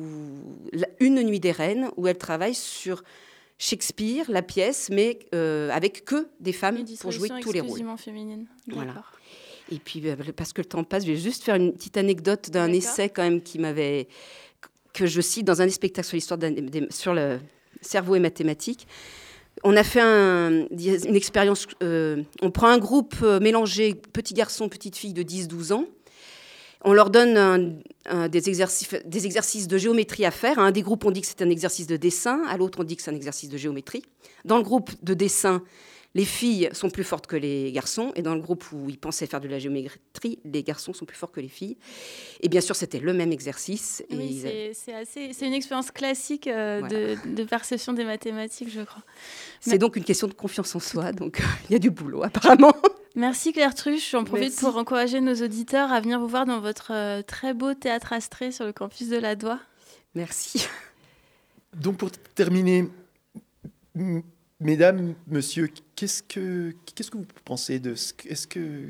une 0.99 1.21
nuit 1.23 1.39
des 1.39 1.51
reines, 1.51 1.89
où 1.97 2.07
elle 2.07 2.17
travaille 2.17 2.53
sur 2.55 3.03
Shakespeare, 3.57 4.25
la 4.29 4.41
pièce, 4.41 4.89
mais 4.91 5.19
euh, 5.33 5.69
avec 5.71 6.05
que 6.05 6.27
des 6.39 6.53
femmes 6.53 6.83
pour 7.01 7.11
jouer 7.11 7.29
tous 7.41 7.51
les 7.51 7.61
rôles. 7.61 7.97
féminine. 7.97 8.45
Voilà. 8.67 9.03
Et 9.71 9.77
puis, 9.79 10.01
euh, 10.05 10.15
parce 10.35 10.51
que 10.53 10.61
le 10.61 10.65
temps 10.65 10.83
passe, 10.83 11.05
je 11.05 11.11
vais 11.11 11.17
juste 11.17 11.43
faire 11.43 11.55
une 11.55 11.73
petite 11.73 11.97
anecdote 11.97 12.49
d'un 12.49 12.71
essai 12.73 13.09
quand 13.09 13.23
même 13.23 13.41
qui 13.41 13.59
m'avait 13.59 14.07
que 14.93 15.05
je 15.05 15.21
cite 15.21 15.45
dans 15.45 15.61
un 15.61 15.65
des 15.65 15.71
spectacles 15.71 16.07
sur 16.07 16.15
l'histoire 16.15 16.39
sur 16.89 17.13
le 17.13 17.39
cerveau 17.81 18.15
et 18.15 18.19
mathématiques. 18.19 18.87
On 19.63 19.75
a 19.75 19.83
fait 19.83 20.01
un- 20.01 20.65
une 20.71 21.15
expérience. 21.15 21.67
euh, 21.83 22.23
on 22.41 22.49
prend 22.49 22.67
un 22.69 22.77
groupe 22.79 23.21
mélangé 23.21 23.93
petits 23.93 24.33
garçons, 24.33 24.69
petites 24.69 24.95
filles 24.95 25.13
de 25.13 25.21
10-12 25.23 25.73
ans. 25.73 25.85
On 26.85 26.93
leur 26.93 27.09
donne 27.09 27.35
un- 27.37 27.73
un- 28.05 28.29
des, 28.29 28.47
exercices, 28.49 28.89
des 29.05 29.25
exercices 29.25 29.67
de 29.67 29.77
géométrie 29.77 30.25
à 30.25 30.31
faire. 30.31 30.59
À 30.59 30.63
un 30.63 30.71
des 30.71 30.81
groupes, 30.81 31.03
on 31.05 31.11
dit 31.11 31.21
que 31.21 31.27
c'est 31.27 31.41
un 31.41 31.49
exercice 31.49 31.87
de 31.87 31.97
dessin. 31.97 32.41
À 32.47 32.57
l'autre, 32.57 32.79
on 32.79 32.83
dit 32.83 32.95
que 32.95 33.01
c'est 33.01 33.11
un 33.11 33.15
exercice 33.15 33.49
de 33.49 33.57
géométrie. 33.57 34.03
Dans 34.45 34.57
le 34.57 34.63
groupe 34.63 34.91
de 35.03 35.13
dessin, 35.13 35.61
les 36.15 36.23
filles 36.25 36.69
sont 36.71 36.89
plus 36.89 37.03
fortes 37.03 37.27
que 37.27 37.35
les 37.35 37.71
garçons. 37.73 38.13
Et 38.15 38.21
dans 38.21 38.33
le 38.33 38.39
groupe 38.41 38.63
où 38.71 38.89
ils 38.89 38.97
pensaient 38.97 39.27
faire 39.27 39.41
de 39.41 39.47
la 39.49 39.59
géométrie, 39.59 40.39
les 40.45 40.63
garçons 40.63 40.93
sont 40.93 41.05
plus 41.05 41.17
forts 41.17 41.31
que 41.31 41.41
les 41.41 41.49
filles. 41.49 41.77
Et 42.39 42.47
bien 42.47 42.61
sûr, 42.61 42.75
c'était 42.77 42.99
le 42.99 43.13
même 43.13 43.31
exercice. 43.33 44.01
Oui, 44.09 44.41
c'est- 44.73 45.45
une 45.45 45.53
expérience 45.53 45.91
classique 45.91 46.47
euh, 46.47 46.81
de, 46.81 47.17
de 47.35 47.43
perception 47.43 47.91
des 47.93 48.05
mathématiques, 48.05 48.71
je 48.71 48.81
crois. 48.81 49.03
c'est 49.59 49.77
donc 49.77 49.97
une 49.97 50.03
question 50.05 50.27
de 50.27 50.33
confiance 50.33 50.73
en 50.75 50.79
soi. 50.79 51.11
Donc, 51.11 51.41
il 51.69 51.73
y 51.73 51.75
a 51.75 51.79
du 51.79 51.91
boulot, 51.91 52.23
apparemment. 52.23 52.73
Merci 53.15 53.51
Claire 53.53 53.73
Truche. 53.75 54.11
J'en 54.11 54.23
profite 54.23 54.49
Merci. 54.49 54.59
pour 54.59 54.77
encourager 54.77 55.19
nos 55.19 55.35
auditeurs 55.35 55.91
à 55.91 55.99
venir 55.99 56.19
vous 56.19 56.27
voir 56.27 56.45
dans 56.45 56.59
votre 56.59 56.91
euh, 56.93 57.21
très 57.21 57.53
beau 57.53 57.73
théâtre 57.73 58.13
astré 58.13 58.51
sur 58.51 58.65
le 58.65 58.73
campus 58.73 59.09
de 59.09 59.17
la 59.17 59.35
Doua. 59.35 59.59
Merci. 60.15 60.65
Donc 61.73 61.97
pour 61.97 62.11
terminer, 62.11 62.87
mesdames, 64.59 65.15
monsieur, 65.27 65.69
qu'est-ce 65.95 66.23
que 66.23 66.73
qu'est-ce 66.95 67.11
que 67.11 67.17
vous 67.17 67.27
pensez 67.45 67.79
de 67.79 67.93
ce 67.95 68.13
que- 68.13 68.27
est-ce 68.29 68.47
que 68.47 68.89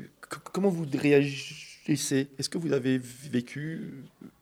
comment 0.52 0.68
vous 0.70 0.86
réagissez? 0.94 2.28
Est-ce 2.38 2.48
que 2.48 2.56
vous 2.58 2.72
avez 2.72 2.98
vécu 2.98 3.92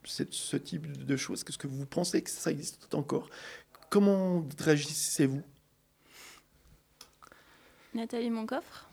cette- 0.05 0.35
ce 0.35 0.57
type 0.57 1.05
de 1.05 1.17
choses? 1.17 1.43
Qu'est-ce 1.45 1.59
que 1.59 1.67
vous 1.67 1.87
pensez 1.87 2.21
que 2.23 2.31
ça 2.31 2.51
existe 2.51 2.95
encore? 2.95 3.29
Comment 3.91 4.45
réagissez-vous? 4.59 5.43
Nathalie 7.95 8.31
Moncoffre 8.31 8.88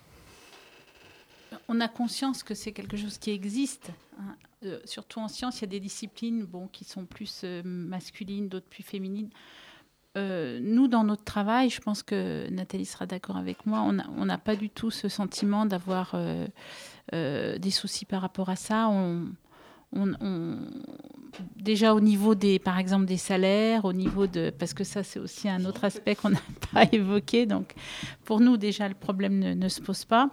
On 1.68 1.82
a 1.82 1.88
conscience 1.88 2.44
que 2.44 2.54
c'est 2.54 2.72
quelque 2.72 2.98
chose 2.98 3.18
qui 3.18 3.32
existe. 3.32 3.92
hein. 4.20 4.36
Euh, 4.66 4.80
surtout 4.86 5.20
en 5.20 5.28
sciences, 5.28 5.60
il 5.60 5.62
y 5.62 5.66
a 5.66 5.70
des 5.70 5.80
disciplines 5.80 6.44
bon, 6.44 6.68
qui 6.68 6.86
sont 6.86 7.06
plus 7.06 7.42
euh, 7.44 7.62
masculines, 7.64 8.50
d'autres 8.50 8.68
plus 8.68 8.84
féminines. 8.84 9.30
Euh, 10.18 10.60
nous, 10.62 10.88
dans 10.88 11.04
notre 11.04 11.24
travail, 11.24 11.70
je 11.70 11.82
pense 11.82 12.02
que 12.02 12.48
Nathalie 12.50 12.86
sera 12.86 13.06
d'accord 13.06 13.38
avec 13.38 13.66
moi, 13.66 13.82
on 13.82 14.26
n'a 14.26 14.38
pas 14.38 14.56
du 14.56 14.70
tout 14.70 14.90
ce 14.90 15.10
sentiment 15.10 15.66
d'avoir 15.66 16.16
des 17.12 17.72
soucis 17.72 18.06
par 18.06 18.22
rapport 18.22 18.50
à 18.50 18.56
ça. 18.56 18.90
On- 19.94 20.14
on- 20.22 20.58
déjà 21.58 21.94
au 21.94 22.00
niveau 22.00 22.34
des, 22.34 22.60
par 22.60 22.78
exemple, 22.80 23.06
des 23.06 23.18
salaires, 23.18 23.84
au 23.86 23.92
niveau 23.94 24.26
de, 24.28 24.52
parce 24.58 24.74
que 24.74 24.84
ça 24.86 25.04
c'est 25.04 25.20
aussi 25.20 25.50
un 25.50 25.66
autre 25.66 25.84
aspect 25.84 26.16
qu'on 26.16 26.30
n'a 26.30 26.40
pas 26.74 26.86
évoqué. 26.92 27.46
Donc, 27.46 27.74
pour 28.24 28.40
nous 28.40 28.56
déjà 28.58 28.88
le 28.88 28.96
problème 28.96 29.40
ne, 29.40 29.54
ne 29.54 29.68
se 29.68 29.82
pose 29.82 30.06
pas. 30.06 30.30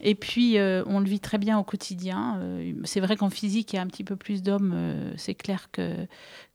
Et 0.00 0.14
puis 0.14 0.58
euh, 0.58 0.82
on 0.86 1.00
le 1.00 1.06
vit 1.06 1.20
très 1.20 1.38
bien 1.38 1.58
au 1.58 1.64
quotidien. 1.64 2.38
Euh, 2.38 2.72
c'est 2.84 3.00
vrai 3.00 3.16
qu'en 3.16 3.30
physique 3.30 3.72
il 3.72 3.76
y 3.76 3.78
a 3.78 3.82
un 3.82 3.86
petit 3.88 4.04
peu 4.04 4.16
plus 4.16 4.42
d'hommes, 4.42 4.72
euh, 4.74 5.12
c'est 5.16 5.34
clair 5.34 5.70
que 5.72 6.06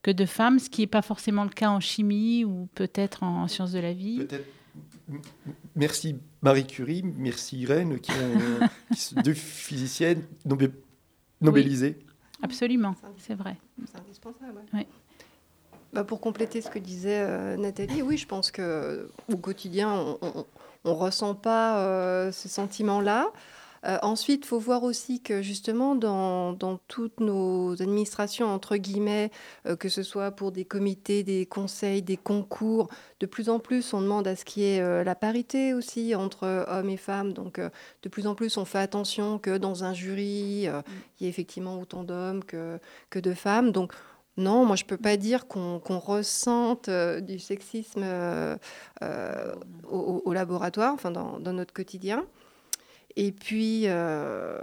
que 0.02 0.10
de 0.10 0.24
femmes, 0.24 0.58
ce 0.58 0.70
qui 0.70 0.80
n'est 0.80 0.86
pas 0.86 1.02
forcément 1.02 1.44
le 1.44 1.50
cas 1.50 1.68
en 1.70 1.80
chimie 1.80 2.44
ou 2.46 2.68
peut-être 2.74 3.22
en, 3.22 3.48
sciences 3.48 3.72
de 3.72 3.80
la 3.80 3.92
vie. 3.92 4.20
Merci 5.76 6.16
Marie 6.42 6.66
Curie, 6.66 7.02
merci 7.02 7.58
Irène, 7.58 7.98
qui, 8.00 8.12
deux 9.24 9.34
physiciennes 9.34 10.22
nobé- 10.46 10.70
nobélisées. 11.40 11.98
Absolument, 12.42 12.94
c'est 13.18 13.34
vrai. 13.34 13.56
C'est 13.86 13.98
indispensable. 13.98 14.60
Oui. 14.72 14.86
Bah, 15.92 16.04
pour 16.04 16.20
compléter 16.20 16.60
ce 16.60 16.70
que 16.70 16.78
disait 16.78 17.20
euh, 17.20 17.56
Nathalie, 17.56 18.02
oui, 18.02 18.16
je 18.16 18.26
pense 18.26 18.50
que 18.50 19.10
au 19.28 19.36
quotidien, 19.36 20.16
on 20.22 20.46
ne 20.84 20.90
ressent 20.90 21.34
pas 21.34 21.78
euh, 21.84 22.32
ce 22.32 22.48
sentiment-là. 22.48 23.30
Euh, 23.86 23.98
ensuite, 24.02 24.44
il 24.44 24.48
faut 24.48 24.58
voir 24.58 24.82
aussi 24.82 25.22
que 25.22 25.40
justement, 25.40 25.94
dans, 25.94 26.52
dans 26.52 26.78
toutes 26.88 27.18
nos 27.20 27.80
administrations, 27.80 28.46
entre 28.48 28.76
guillemets, 28.76 29.30
euh, 29.66 29.74
que 29.76 29.88
ce 29.88 30.02
soit 30.02 30.32
pour 30.32 30.52
des 30.52 30.64
comités, 30.66 31.22
des 31.22 31.46
conseils, 31.46 32.02
des 32.02 32.18
concours, 32.18 32.88
de 33.20 33.26
plus 33.26 33.48
en 33.48 33.58
plus, 33.58 33.94
on 33.94 34.02
demande 34.02 34.26
à 34.28 34.36
ce 34.36 34.44
qu'il 34.44 34.62
y 34.64 34.66
ait 34.66 34.80
euh, 34.82 35.02
la 35.02 35.14
parité 35.14 35.72
aussi 35.72 36.14
entre 36.14 36.46
hommes 36.68 36.90
et 36.90 36.98
femmes. 36.98 37.32
Donc, 37.32 37.58
euh, 37.58 37.70
de 38.02 38.08
plus 38.10 38.26
en 38.26 38.34
plus, 38.34 38.56
on 38.58 38.66
fait 38.66 38.78
attention 38.78 39.38
que 39.38 39.56
dans 39.56 39.82
un 39.84 39.94
jury, 39.94 40.68
euh, 40.68 40.82
il 41.18 41.24
y 41.24 41.26
ait 41.26 41.30
effectivement 41.30 41.80
autant 41.80 42.04
d'hommes 42.04 42.44
que, 42.44 42.78
que 43.08 43.18
de 43.18 43.32
femmes. 43.34 43.72
Donc, 43.72 43.92
non, 44.36 44.64
moi 44.64 44.76
je 44.76 44.84
peux 44.84 44.96
pas 44.96 45.16
dire 45.16 45.46
qu'on 45.48 45.78
ressente 45.98 46.88
euh, 46.88 47.20
du 47.20 47.38
sexisme 47.38 48.02
euh, 48.04 48.56
euh, 49.02 49.54
au, 49.88 49.98
au- 49.98 50.22
au 50.24 50.32
laboratoire, 50.32 50.94
enfin 50.94 51.10
dans, 51.10 51.38
dans 51.40 51.52
notre 51.52 51.74
quotidien. 51.74 52.24
Et 53.16 53.32
puis, 53.32 53.82
euh, 53.86 54.58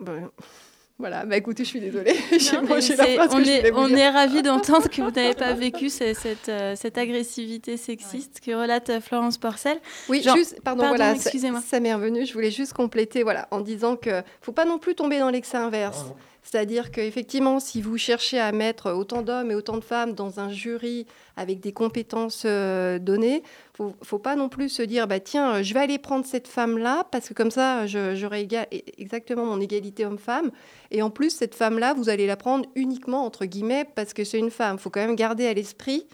ben, 0.00 0.30
voilà, 0.98 1.24
bah 1.24 1.36
écoutez, 1.36 1.64
je 1.64 1.68
suis 1.68 1.80
désolée, 1.80 2.12
Non, 2.52 2.62
la 2.62 2.74
on 2.74 2.80
je 2.80 3.48
est, 3.48 3.72
on 3.72 3.88
est 3.88 4.08
ravis 4.08 4.42
d'entendre 4.42 4.88
que 4.88 5.02
vous 5.02 5.10
n'avez 5.10 5.34
pas 5.34 5.52
vécu 5.54 5.88
cette, 5.88 6.48
euh, 6.48 6.74
cette 6.76 6.98
agressivité 6.98 7.76
sexiste 7.76 8.40
que 8.40 8.50
relate 8.52 8.90
euh, 8.90 9.00
Florence 9.00 9.38
Porcel. 9.38 9.78
Oui, 10.08 10.22
Genre- 10.22 10.36
juste, 10.36 10.60
pardon, 10.62 10.82
pardon, 10.82 10.96
voilà, 10.96 11.60
ça 11.60 11.80
m'est 11.80 11.94
revenu. 11.94 12.26
Je 12.26 12.32
voulais 12.32 12.50
juste 12.50 12.72
compléter, 12.72 13.22
voilà, 13.22 13.48
en 13.50 13.60
disant 13.60 13.96
que 13.96 14.22
faut 14.40 14.52
pas 14.52 14.64
non 14.64 14.78
plus 14.78 14.94
tomber 14.94 15.18
dans 15.18 15.30
l'excès 15.30 15.56
inverse. 15.56 16.06
C'est-à-dire 16.50 16.90
qu'effectivement, 16.90 17.60
si 17.60 17.82
vous 17.82 17.98
cherchez 17.98 18.38
à 18.38 18.52
mettre 18.52 18.90
autant 18.92 19.20
d'hommes 19.20 19.50
et 19.50 19.54
autant 19.54 19.76
de 19.76 19.84
femmes 19.84 20.14
dans 20.14 20.40
un 20.40 20.50
jury 20.50 21.06
avec 21.36 21.60
des 21.60 21.72
compétences 21.72 22.44
euh, 22.46 22.98
données, 22.98 23.42
faut, 23.74 23.94
faut 24.02 24.18
pas 24.18 24.34
non 24.34 24.48
plus 24.48 24.70
se 24.70 24.80
dire, 24.80 25.06
bah 25.06 25.20
tiens, 25.20 25.62
je 25.62 25.74
vais 25.74 25.80
aller 25.80 25.98
prendre 25.98 26.24
cette 26.24 26.48
femme-là 26.48 27.04
parce 27.10 27.28
que 27.28 27.34
comme 27.34 27.50
ça, 27.50 27.86
j'aurai 27.86 28.48
exactement 28.96 29.44
mon 29.44 29.60
égalité 29.60 30.06
homme-femme. 30.06 30.50
Et 30.90 31.02
en 31.02 31.10
plus, 31.10 31.30
cette 31.30 31.54
femme-là, 31.54 31.92
vous 31.92 32.08
allez 32.08 32.26
la 32.26 32.36
prendre 32.36 32.64
uniquement 32.76 33.26
entre 33.26 33.44
guillemets 33.44 33.84
parce 33.94 34.14
que 34.14 34.24
c'est 34.24 34.38
une 34.38 34.50
femme. 34.50 34.78
faut 34.78 34.88
quand 34.88 35.06
même 35.06 35.16
garder 35.16 35.46
à 35.46 35.52
l'esprit 35.52 36.06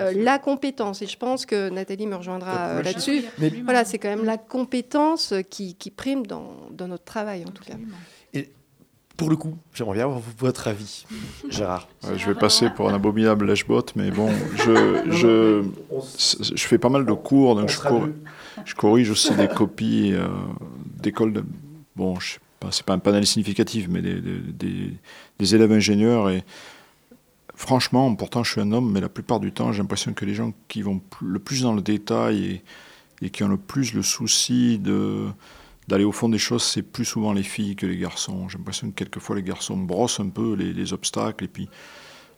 euh, 0.00 0.12
la 0.16 0.38
compétence. 0.38 1.02
Et 1.02 1.06
je 1.06 1.18
pense 1.18 1.44
que 1.44 1.68
Nathalie 1.68 2.06
me 2.06 2.16
rejoindra 2.16 2.68
euh, 2.68 2.82
là-dessus. 2.82 3.22
Voilà, 3.64 3.84
c'est 3.84 3.98
quand 3.98 4.08
même 4.08 4.24
la 4.24 4.38
compétence 4.38 5.34
qui, 5.50 5.74
qui 5.74 5.90
prime 5.90 6.26
dans, 6.26 6.54
dans 6.70 6.88
notre 6.88 7.04
travail, 7.04 7.44
en 7.46 7.50
tout 7.50 7.64
cas. 7.64 7.76
Pour 9.16 9.30
le 9.30 9.36
coup, 9.36 9.56
j'aimerais 9.72 9.94
bien 9.94 10.04
avoir 10.04 10.20
votre 10.38 10.66
avis, 10.66 11.06
Gérard. 11.48 11.88
Ouais, 12.02 12.18
je 12.18 12.26
vais 12.26 12.34
passer 12.34 12.68
pour 12.70 12.88
un 12.90 12.94
abominable 12.94 13.46
lèche-botte, 13.46 13.94
mais 13.94 14.10
bon, 14.10 14.28
je, 14.56 15.02
je, 15.12 15.62
je 16.54 16.66
fais 16.66 16.78
pas 16.78 16.88
mal 16.88 17.06
de 17.06 17.12
cours, 17.12 17.54
donc 17.54 17.68
je, 17.68 17.78
cor- 17.80 18.08
je 18.64 18.74
corrige 18.74 19.10
aussi 19.10 19.32
des 19.36 19.46
copies 19.46 20.12
euh, 20.14 20.26
d'écoles. 21.00 21.32
De, 21.32 21.44
bon, 21.94 22.18
je 22.18 22.32
sais 22.32 22.38
pas, 22.58 22.72
c'est 22.72 22.84
pas 22.84 22.94
un 22.94 22.98
panel 22.98 23.24
significatif, 23.24 23.86
mais 23.88 24.02
des, 24.02 24.20
des- 24.20 24.40
des- 24.52 24.92
des 25.38 25.54
élèves 25.54 25.70
ingénieurs. 25.70 26.28
Et 26.30 26.42
franchement, 27.54 28.12
pourtant, 28.16 28.42
je 28.42 28.50
suis 28.50 28.60
un 28.60 28.72
homme, 28.72 28.90
mais 28.90 29.00
la 29.00 29.08
plupart 29.08 29.38
du 29.38 29.52
temps, 29.52 29.70
j'ai 29.72 29.80
l'impression 29.82 30.12
que 30.12 30.24
les 30.24 30.34
gens 30.34 30.52
qui 30.66 30.82
vont 30.82 31.00
le 31.22 31.38
plus 31.38 31.62
dans 31.62 31.72
le 31.72 31.82
détail 31.82 32.44
et, 32.44 32.62
et 33.26 33.30
qui 33.30 33.44
ont 33.44 33.48
le 33.48 33.56
plus 33.58 33.94
le 33.94 34.02
souci 34.02 34.78
de 34.80 35.26
d'aller 35.88 36.04
au 36.04 36.12
fond 36.12 36.28
des 36.28 36.38
choses, 36.38 36.62
c'est 36.62 36.82
plus 36.82 37.04
souvent 37.04 37.32
les 37.32 37.42
filles 37.42 37.76
que 37.76 37.86
les 37.86 37.96
garçons. 37.98 38.48
J'ai 38.48 38.58
l'impression 38.58 38.90
que 38.90 38.94
quelquefois 38.94 39.36
les 39.36 39.42
garçons 39.42 39.76
brossent 39.76 40.20
un 40.20 40.28
peu 40.28 40.54
les, 40.54 40.72
les 40.72 40.92
obstacles 40.92 41.44
et 41.44 41.48
puis 41.48 41.68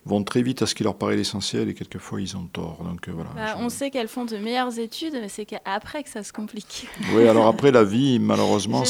vont 0.05 0.23
très 0.23 0.41
vite 0.41 0.61
à 0.61 0.65
ce 0.65 0.73
qui 0.73 0.83
leur 0.83 0.97
paraît 0.97 1.17
l'essentiel 1.17 1.67
et 1.67 1.73
quelquefois 1.73 2.21
ils 2.21 2.37
ont 2.37 2.45
tort. 2.45 2.81
Donc 2.83 3.07
euh, 3.09 3.11
voilà. 3.13 3.29
Bah, 3.35 3.55
je- 3.57 3.63
On 3.63 3.69
sait 3.69 3.89
qu'elles 3.89 4.07
font 4.07 4.23
de 4.25 4.37
meilleures 4.37 4.77
études, 4.79 5.13
mais 5.13 5.27
c'est 5.29 5.45
qu'après 5.45 6.03
que 6.03 6.09
ça 6.09 6.23
se 6.23 6.31
complique. 6.31 6.87
Oui, 7.13 7.27
alors 7.27 7.47
après 7.47 7.71
la 7.71 7.83
vie, 7.83 8.17
malheureusement, 8.19 8.83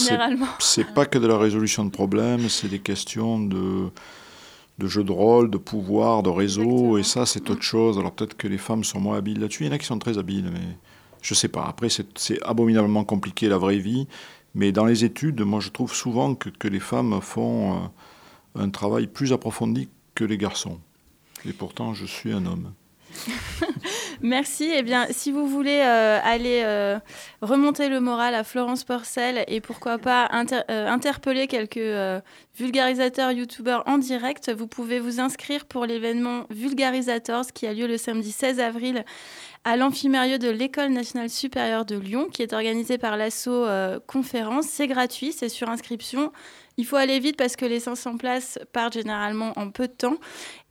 c'est 0.59 0.93
pas 0.93 1.05
que 1.07 1.17
de 1.17 1.25
la 1.27 1.37
résolution 1.37 1.85
de 1.85 1.89
problèmes, 1.91 2.49
c'est 2.49 2.67
des 2.67 2.79
questions 2.79 3.39
de 3.39 3.89
de 4.79 4.85
jeux 4.85 5.03
de 5.03 5.11
rôle, 5.11 5.49
de 5.49 5.57
pouvoir, 5.57 6.21
de 6.21 6.29
réseau, 6.29 6.99
et 6.99 7.03
ça 7.03 7.25
c'est 7.25 7.49
autre 7.49 7.63
chose. 7.63 7.97
Alors 7.97 8.11
peut-être 8.11 8.37
que 8.37 8.47
les 8.47 8.59
femmes 8.59 8.83
sont 8.83 8.99
moins 8.99 9.17
habiles 9.17 9.39
là-dessus. 9.39 9.63
Il 9.63 9.67
y 9.67 9.69
en 9.71 9.73
a 9.73 9.79
qui 9.79 9.87
sont 9.87 9.97
très 9.97 10.19
habiles, 10.19 10.51
mais 10.53 10.77
je 11.23 11.33
sais 11.33 11.47
pas. 11.47 11.65
Après 11.67 11.89
c'est 11.89 12.39
abominablement 12.43 13.03
compliqué 13.03 13.49
la 13.49 13.57
vraie 13.57 13.79
vie, 13.79 14.07
mais 14.57 14.71
dans 14.71 14.85
les 14.85 15.05
études, 15.05 15.41
moi 15.41 15.59
je 15.59 15.69
trouve 15.69 15.93
souvent 15.93 16.33
que, 16.33 16.67
les 16.67 16.79
femmes 16.79 17.21
font 17.21 17.75
euh, 17.75 18.63
un 18.63 18.69
travail 18.71 19.05
plus 19.05 19.31
approfondi 19.31 19.87
que 20.15 20.23
les 20.23 20.37
garçons. 20.37 20.79
Et 21.47 21.53
pourtant 21.53 21.93
je 21.93 22.07
suis 22.07 22.31
un 22.33 22.43
homme. 22.47 22.73
Merci. 24.21 24.71
Eh 24.73 24.81
bien, 24.81 25.05
si 25.11 25.31
vous 25.31 25.47
voulez 25.47 25.79
euh, 25.83 26.19
aller 26.23 26.63
euh, 26.65 26.97
remonter 27.43 27.87
le 27.87 27.99
moral 27.99 28.33
à 28.33 28.43
Florence 28.43 28.83
Porcel 28.83 29.45
et 29.47 29.61
pourquoi 29.61 29.99
pas 29.99 30.27
inter- 30.31 30.63
interpeller 30.67 31.45
quelques 31.45 32.23
vulgarisateurs 32.57 33.31
youtubeurs 33.31 33.83
en 33.85 33.99
direct, 33.99 34.51
vous 34.51 34.65
pouvez 34.65 34.99
vous 34.99 35.19
inscrire 35.19 35.65
pour 35.65 35.85
l'événement 35.85 36.47
Vulgarisators 36.49 37.45
qui 37.53 37.67
a 37.67 37.73
lieu 37.73 37.85
le 37.85 37.97
samedi 37.97 38.31
16 38.31 38.59
avril 38.59 39.05
à 39.63 39.77
l'amphimérieux 39.77 40.39
de 40.39 40.49
l'École 40.49 40.91
nationale 40.91 41.29
supérieure 41.29 41.85
de 41.85 41.97
Lyon, 41.97 42.27
qui 42.31 42.41
est 42.41 42.53
organisé 42.53 42.97
par 42.97 43.17
l'asso 43.17 43.47
euh, 43.47 43.99
Conférence. 44.07 44.65
C'est 44.67 44.87
gratuit, 44.87 45.31
c'est 45.31 45.49
sur 45.49 45.69
inscription. 45.69 46.31
Il 46.77 46.85
faut 46.85 46.95
aller 46.95 47.19
vite 47.19 47.37
parce 47.37 47.55
que 47.55 47.65
les 47.65 47.79
500 47.79 48.17
places 48.17 48.59
partent 48.71 48.93
généralement 48.93 49.51
en 49.55 49.71
peu 49.71 49.87
de 49.87 49.93
temps. 49.93 50.17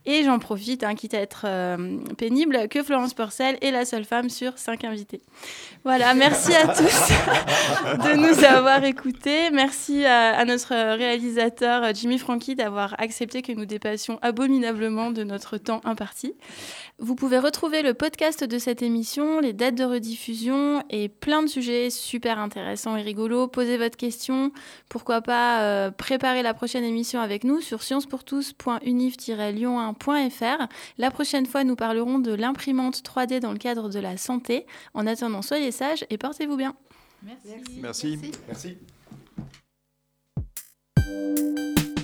Et 0.09 0.23
j'en 0.23 0.39
profite, 0.39 0.85
hein, 0.85 0.95
quitte 0.95 1.15
à 1.15 1.21
être 1.21 1.43
euh, 1.45 1.99
pénible, 2.17 2.69
que 2.69 2.83
Florence 2.85 3.13
Porcel 3.13 3.59
est 3.61 3.73
la 3.73 3.85
seule 3.85 4.05
femme 4.05 4.31
sur 4.31 4.57
cinq 4.57 4.85
invités. 4.85 5.21
Voilà, 5.85 6.15
merci 6.15 6.55
à 6.55 6.69
tous 6.69 6.79
de 8.05 8.17
nous 8.17 8.45
avoir 8.45 8.85
écoutés. 8.85 9.51
Merci 9.51 10.05
à, 10.05 10.45
notre 10.45 10.75
réalisateur 10.97 11.83
euh, 11.83 11.91
Jimmy 11.93 12.19
Franky 12.19 12.55
d'avoir 12.55 12.95
accepté 12.99 13.43
que 13.43 13.51
nous 13.51 13.67
dépassions 13.67 14.21
abominablement 14.23 15.11
de 15.11 15.25
notre 15.25 15.59
temps 15.59 15.81
imparti. 15.85 16.35
Vous 16.99 17.15
pouvez 17.15 17.39
retrouver 17.39 17.83
le 17.83 17.93
podcast 17.93 18.43
de 18.43 18.59
cette 18.59 18.81
émission, 18.81 19.41
les 19.41 19.53
dates 19.53 19.75
de 19.75 19.85
rediffusion 19.85 20.83
et 20.89 21.11
plein 21.11 21.43
de 21.43 21.47
sujets 21.49 21.91
super 21.91 22.39
intéressants 22.39 22.97
et 22.97 23.03
rigolos. 23.03 23.49
Posez 23.49 23.77
votre 23.77 23.99
question, 23.99 24.51
pourquoi 24.89 25.21
pas 25.21 25.61
euh, 25.61 25.91
préparer 25.91 26.43
la 26.43 26.55
prochaine 26.55 26.85
émission 26.85 27.21
avec 27.21 27.45
nous 27.45 27.61
sur 27.61 27.83
sciencepourtous.unif-lyon1.fr. 29.99 30.69
La 30.99 31.11
prochaine 31.11 31.47
fois, 31.47 31.65
nous 31.65 31.77
parlerons 31.77 32.19
de 32.19 32.33
l'imprimante 32.33 33.03
3D 33.03 33.41
dans 33.41 33.53
le 33.53 33.59
cadre 33.59 33.89
de 33.89 33.99
la 33.99 34.17
santé. 34.17 34.67
En 34.95 35.07
attendant, 35.07 35.43
soyez 35.43 35.73
sages 35.73 36.05
et 36.11 36.19
portez-vous 36.19 36.57
bien. 36.57 36.77
Merci. 37.23 37.49
Merci. 37.81 38.19
Merci. 38.47 38.77
Merci. 41.09 41.96